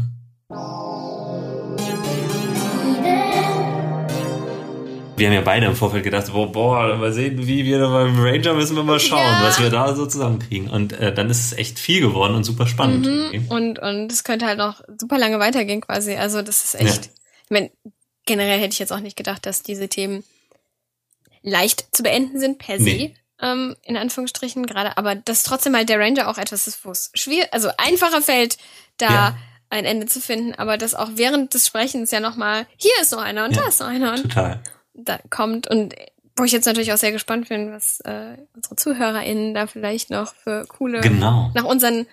Wir 5.16 5.26
haben 5.28 5.34
ja 5.34 5.40
beide 5.40 5.66
im 5.66 5.74
Vorfeld 5.76 6.04
gedacht, 6.04 6.30
boah, 6.32 6.50
boah 6.52 6.96
mal 6.96 7.12
sehen, 7.12 7.46
wie 7.46 7.64
wir 7.64 7.78
da 7.78 7.88
beim 7.88 8.18
Ranger 8.20 8.54
müssen 8.54 8.76
wir 8.76 8.82
mal 8.82 9.00
schauen, 9.00 9.18
Ja. 9.20 9.42
was 9.42 9.60
wir 9.60 9.70
da 9.70 9.94
so 9.94 10.06
zusammenkriegen. 10.06 10.68
Und 10.68 10.92
äh, 10.92 11.12
dann 11.14 11.30
ist 11.30 11.44
es 11.44 11.52
echt 11.58 11.78
viel 11.78 12.00
geworden 12.00 12.34
und 12.34 12.44
super 12.44 12.66
spannend. 12.66 13.06
Mhm. 13.06 13.12
irgendwie. 13.32 13.54
Und, 13.54 13.78
und 13.78 14.12
es 14.12 14.24
könnte 14.24 14.46
halt 14.46 14.58
noch 14.58 14.82
super 14.98 15.18
lange 15.18 15.38
weitergehen 15.38 15.80
quasi. 15.80 16.14
Also 16.16 16.42
das 16.42 16.64
ist 16.64 16.74
echt. 16.74 17.06
Ja. 17.06 17.10
Ich 17.44 17.50
meine, 17.50 17.70
generell 18.26 18.58
hätte 18.58 18.72
ich 18.72 18.78
jetzt 18.78 18.92
auch 18.92 19.00
nicht 19.00 19.16
gedacht, 19.16 19.46
dass 19.46 19.62
diese 19.62 19.88
Themen 19.88 20.22
leicht 21.42 21.86
zu 21.96 22.02
beenden 22.02 22.38
sind 22.40 22.58
per 22.58 22.78
se. 22.78 22.84
Nee. 22.84 23.14
Ähm, 23.40 23.76
in 23.82 23.96
Anführungsstrichen 23.98 24.64
gerade, 24.66 24.96
aber 24.96 25.14
dass 25.14 25.42
trotzdem 25.42 25.76
halt 25.76 25.88
der 25.90 25.98
Ranger 26.00 26.28
auch 26.28 26.38
etwas 26.38 26.66
ist, 26.66 26.84
wo 26.86 26.90
es 26.90 27.10
schwierig, 27.14 27.48
also 27.52 27.68
einfacher 27.76 28.22
fällt, 28.22 28.56
da 28.96 29.06
Ja. 29.08 29.36
ein 29.68 29.84
Ende 29.84 30.06
zu 30.06 30.20
finden, 30.22 30.54
aber 30.54 30.78
dass 30.78 30.94
auch 30.94 31.10
während 31.16 31.52
des 31.52 31.66
Sprechens 31.66 32.10
ja 32.10 32.20
nochmal, 32.20 32.66
hier 32.78 32.92
ist 33.02 33.12
noch 33.12 33.20
einer 33.20 33.44
und 33.44 33.54
Ja. 33.54 33.62
da 33.62 33.68
ist 33.68 33.80
noch 33.80 33.88
einer 33.88 34.12
und 34.14 34.22
Total. 34.22 34.62
Da 34.96 35.18
kommt 35.30 35.68
und 35.68 35.94
wo 36.38 36.44
ich 36.44 36.52
jetzt 36.52 36.66
natürlich 36.66 36.92
auch 36.92 36.96
sehr 36.98 37.12
gespannt 37.12 37.48
bin, 37.48 37.72
was 37.72 38.00
äh, 38.00 38.36
unsere 38.54 38.76
ZuhörerInnen 38.76 39.54
da 39.54 39.66
vielleicht 39.66 40.10
noch 40.10 40.34
für 40.34 40.66
coole 40.66 41.00
Genau. 41.00 41.50
nach 41.54 41.64
unseren 41.64 42.06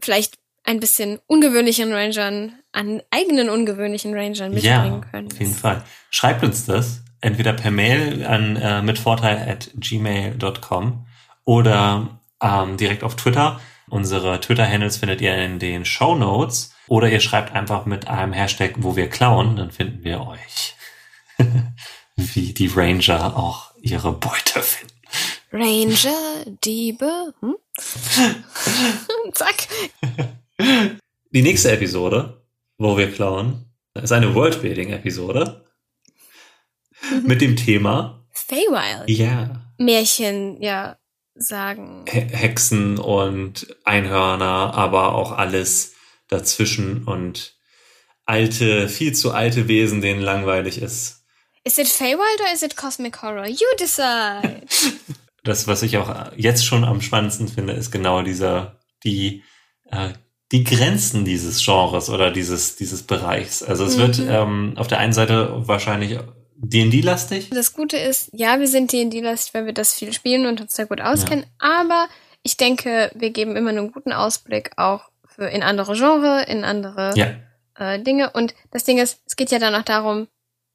vielleicht 0.00 0.38
ein 0.64 0.78
bisschen 0.80 1.18
ungewöhnlichen 1.26 1.92
Rangern, 1.92 2.52
an 2.72 3.02
eigenen 3.10 3.48
ungewöhnlichen 3.48 4.14
Rangern 4.14 4.52
mitbringen 4.52 5.02
Ja, 5.02 5.08
können. 5.10 5.32
auf 5.32 5.38
jeden 5.40 5.54
Fall. 5.54 5.82
Schreibt 6.10 6.44
uns 6.44 6.66
das 6.66 7.00
entweder 7.20 7.52
per 7.52 7.70
Mail 7.72 8.24
an 8.24 8.54
äh, 8.56 8.82
mitvorteil 8.82 9.38
at 9.48 9.70
gmail.com 9.74 11.06
oder 11.44 12.20
ähm, 12.42 12.76
direkt 12.76 13.02
auf 13.02 13.16
Twitter. 13.16 13.60
Unsere 13.88 14.38
Twitter-Handles 14.40 14.98
findet 14.98 15.20
ihr 15.20 15.34
in 15.36 15.58
den 15.58 15.84
Show 15.84 16.14
Notes 16.14 16.74
oder 16.86 17.10
ihr 17.10 17.20
schreibt 17.20 17.54
einfach 17.54 17.86
mit 17.86 18.06
einem 18.06 18.32
Hashtag, 18.34 18.74
wo 18.76 18.94
wir 18.94 19.08
klauen, 19.08 19.56
dann 19.56 19.70
finden 19.72 20.04
wir 20.04 20.20
euch. 20.26 20.76
Wie 22.20 22.52
die 22.52 22.66
Ranger 22.66 23.36
auch 23.36 23.72
ihre 23.80 24.12
Beute 24.12 24.60
finden. 24.60 24.92
Ranger, 25.52 26.44
Diebe, 26.64 27.32
hm? 27.40 27.56
Zack. 29.32 29.68
Die 31.30 31.42
nächste 31.42 31.70
Episode, 31.70 32.42
wo 32.76 32.98
wir 32.98 33.12
klauen, 33.12 33.66
ist 33.94 34.10
eine 34.10 34.34
Worldbuilding-Episode 34.34 35.64
mit 37.24 37.40
dem 37.40 37.54
Thema, 37.54 38.26
Feywild. 38.32 39.08
ja, 39.08 39.72
Märchen, 39.78 40.60
ja, 40.60 40.98
sagen. 41.36 42.04
He 42.08 42.20
Hexen 42.20 42.98
und 42.98 43.76
Einhörner, 43.84 44.74
aber 44.74 45.14
auch 45.14 45.32
alles 45.32 45.94
dazwischen 46.26 47.04
und 47.04 47.56
alte, 48.26 48.88
viel 48.88 49.14
zu 49.14 49.32
alte 49.32 49.68
Wesen, 49.68 50.00
denen 50.00 50.20
langweilig 50.20 50.82
ist. 50.82 51.17
Is 51.68 51.76
it 51.76 51.86
Feywild 51.86 52.40
or 52.40 52.52
is 52.54 52.62
it 52.62 52.76
Cosmic 52.76 53.20
Horror? 53.22 53.46
You 53.46 53.66
decide. 53.78 54.62
Das, 55.44 55.66
was 55.66 55.82
ich 55.82 55.96
auch 55.96 56.32
jetzt 56.36 56.66
schon 56.66 56.84
am 56.84 57.00
spannendsten 57.00 57.48
finde, 57.48 57.72
ist 57.72 57.90
genau 57.90 58.20
dieser, 58.22 58.76
die, 59.04 59.44
äh, 59.90 60.10
die 60.52 60.64
Grenzen 60.64 61.24
dieses 61.24 61.64
Genres 61.64 62.10
oder 62.10 62.30
dieses, 62.30 62.76
dieses 62.76 63.02
Bereichs. 63.04 63.62
Also 63.62 63.84
es 63.84 63.96
wird 63.96 64.18
Mhm. 64.18 64.28
ähm, 64.28 64.72
auf 64.76 64.88
der 64.88 64.98
einen 64.98 65.12
Seite 65.14 65.52
wahrscheinlich 65.66 66.18
D&D-lastig. 66.56 67.50
Das 67.50 67.72
Gute 67.72 67.96
ist, 67.96 68.30
ja, 68.32 68.58
wir 68.60 68.66
sind 68.68 68.92
D&D-lastig, 68.92 69.54
weil 69.54 69.66
wir 69.66 69.72
das 69.72 69.94
viel 69.94 70.12
spielen 70.12 70.44
und 70.46 70.60
uns 70.60 70.74
da 70.74 70.84
gut 70.84 71.00
auskennen, 71.00 71.46
aber 71.58 72.08
ich 72.42 72.56
denke, 72.56 73.10
wir 73.14 73.30
geben 73.30 73.56
immer 73.56 73.70
einen 73.70 73.92
guten 73.92 74.12
Ausblick 74.12 74.72
auch 74.76 75.02
für 75.26 75.46
in 75.46 75.62
andere 75.62 75.94
Genre, 75.94 76.44
in 76.46 76.64
andere 76.64 77.12
Ja, 77.16 77.28
äh, 77.78 78.02
Dinge. 78.02 78.30
Und 78.30 78.54
das 78.70 78.84
Ding 78.84 78.98
ist, 78.98 79.20
es 79.24 79.36
geht 79.36 79.50
ja 79.50 79.58
dann 79.60 79.74
auch 79.74 79.82
darum, 79.84 80.26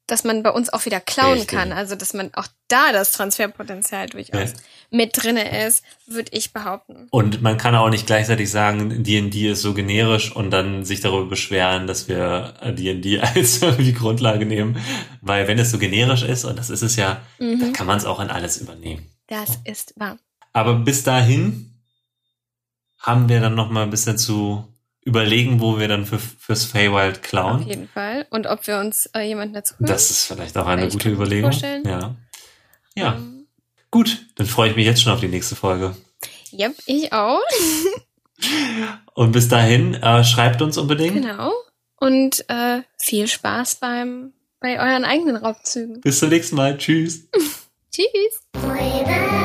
dass 0.06 0.22
man 0.24 0.42
bei 0.42 0.50
uns 0.50 0.70
auch 0.70 0.84
wieder 0.84 1.00
klauen 1.00 1.38
Richtig. 1.38 1.48
kann. 1.58 1.72
Also, 1.72 1.94
dass 1.94 2.12
man 2.12 2.32
auch 2.34 2.46
da 2.68 2.92
das 2.92 3.12
Transferpotenzial 3.12 4.06
durchaus 4.08 4.52
Ja. 4.52 4.56
mit 4.90 5.10
drinne 5.22 5.66
ist, 5.66 5.82
würde 6.06 6.30
ich 6.32 6.52
behaupten. 6.52 7.06
Und 7.10 7.40
man 7.40 7.56
kann 7.56 7.74
auch 7.74 7.88
nicht 7.88 8.06
gleichzeitig 8.06 8.50
sagen, 8.50 9.02
D&D 9.02 9.50
ist 9.50 9.62
so 9.62 9.72
generisch 9.74 10.34
und 10.34 10.50
dann 10.50 10.84
sich 10.84 11.00
darüber 11.00 11.26
beschweren, 11.30 11.86
dass 11.86 12.08
wir 12.08 12.54
äh, 12.60 12.72
D&D 12.74 13.20
als 13.34 13.60
die 13.60 13.94
Grundlage 13.94 14.44
nehmen. 14.46 14.76
Weil 15.22 15.48
wenn 15.48 15.58
es 15.58 15.70
so 15.70 15.78
generisch 15.78 16.22
ist, 16.22 16.44
und 16.44 16.58
das 16.58 16.68
ist 16.70 16.82
es 16.82 16.96
ja, 16.96 17.22
dann 17.38 17.58
Mhm. 17.58 17.72
kann 17.72 17.86
man 17.86 17.96
es 17.96 18.04
auch 18.04 18.20
in 18.20 18.28
alles 18.30 18.58
übernehmen. 18.58 19.06
Das 19.26 19.58
ist 19.64 19.94
wahr. 19.98 20.18
Aber 20.52 20.74
bis 20.74 21.02
dahin 21.02 21.70
haben 22.98 23.28
wir 23.28 23.40
dann 23.40 23.54
noch 23.54 23.70
mal 23.70 23.82
ein 23.84 23.90
bisschen 23.90 24.18
zu 24.18 24.68
überlegen, 25.04 25.60
wo 25.60 25.78
wir 25.78 25.88
dann 25.88 26.06
für, 26.06 26.18
fürs 26.18 26.64
Feywild 26.64 27.16
Auf 27.16 27.22
klauen. 27.22 27.62
jeden 27.68 27.88
Fall. 27.88 28.26
Und 28.30 28.46
ob 28.46 28.66
wir 28.66 28.78
uns 28.78 29.06
äh, 29.14 29.20
jemanden 29.20 29.54
dazu 29.54 29.74
holen. 29.78 29.86
Das 29.88 30.10
ist 30.10 30.26
vielleicht 30.26 30.56
auch 30.56 30.66
eine 30.66 30.86
Ich 30.86 30.92
gute 30.92 31.04
kann 31.04 31.12
mir 31.12 31.16
Überlegung. 31.18 31.50
vorstellen. 31.52 31.82
Ja. 31.86 32.14
Ja, 32.96 33.14
Ähm, 33.14 33.46
gut. 33.90 34.26
Dann 34.36 34.46
freue 34.46 34.70
ich 34.70 34.76
mich 34.76 34.86
jetzt 34.86 35.02
schon 35.02 35.12
auf 35.12 35.20
die 35.20 35.28
nächste 35.28 35.56
Folge. 35.56 35.94
Yep, 36.52 36.74
ich 36.86 37.12
auch. 37.12 37.40
Und 39.14 39.32
bis 39.32 39.48
dahin, 39.48 39.94
äh, 39.94 40.24
schreibt 40.24 40.62
uns 40.62 40.76
unbedingt. 40.78 41.14
Genau. 41.14 41.52
Und 41.96 42.44
äh, 42.48 42.82
viel 42.98 43.26
Spaß 43.28 43.76
beim 43.76 44.32
bei 44.60 44.78
euren 44.80 45.04
eigenen 45.04 45.36
Raubzügen. 45.36 46.00
Bis 46.00 46.18
zum 46.20 46.30
nächsten 46.30 46.56
Mal. 46.56 46.78
Tschüss. 46.78 47.28
Tschüss. 47.90 49.43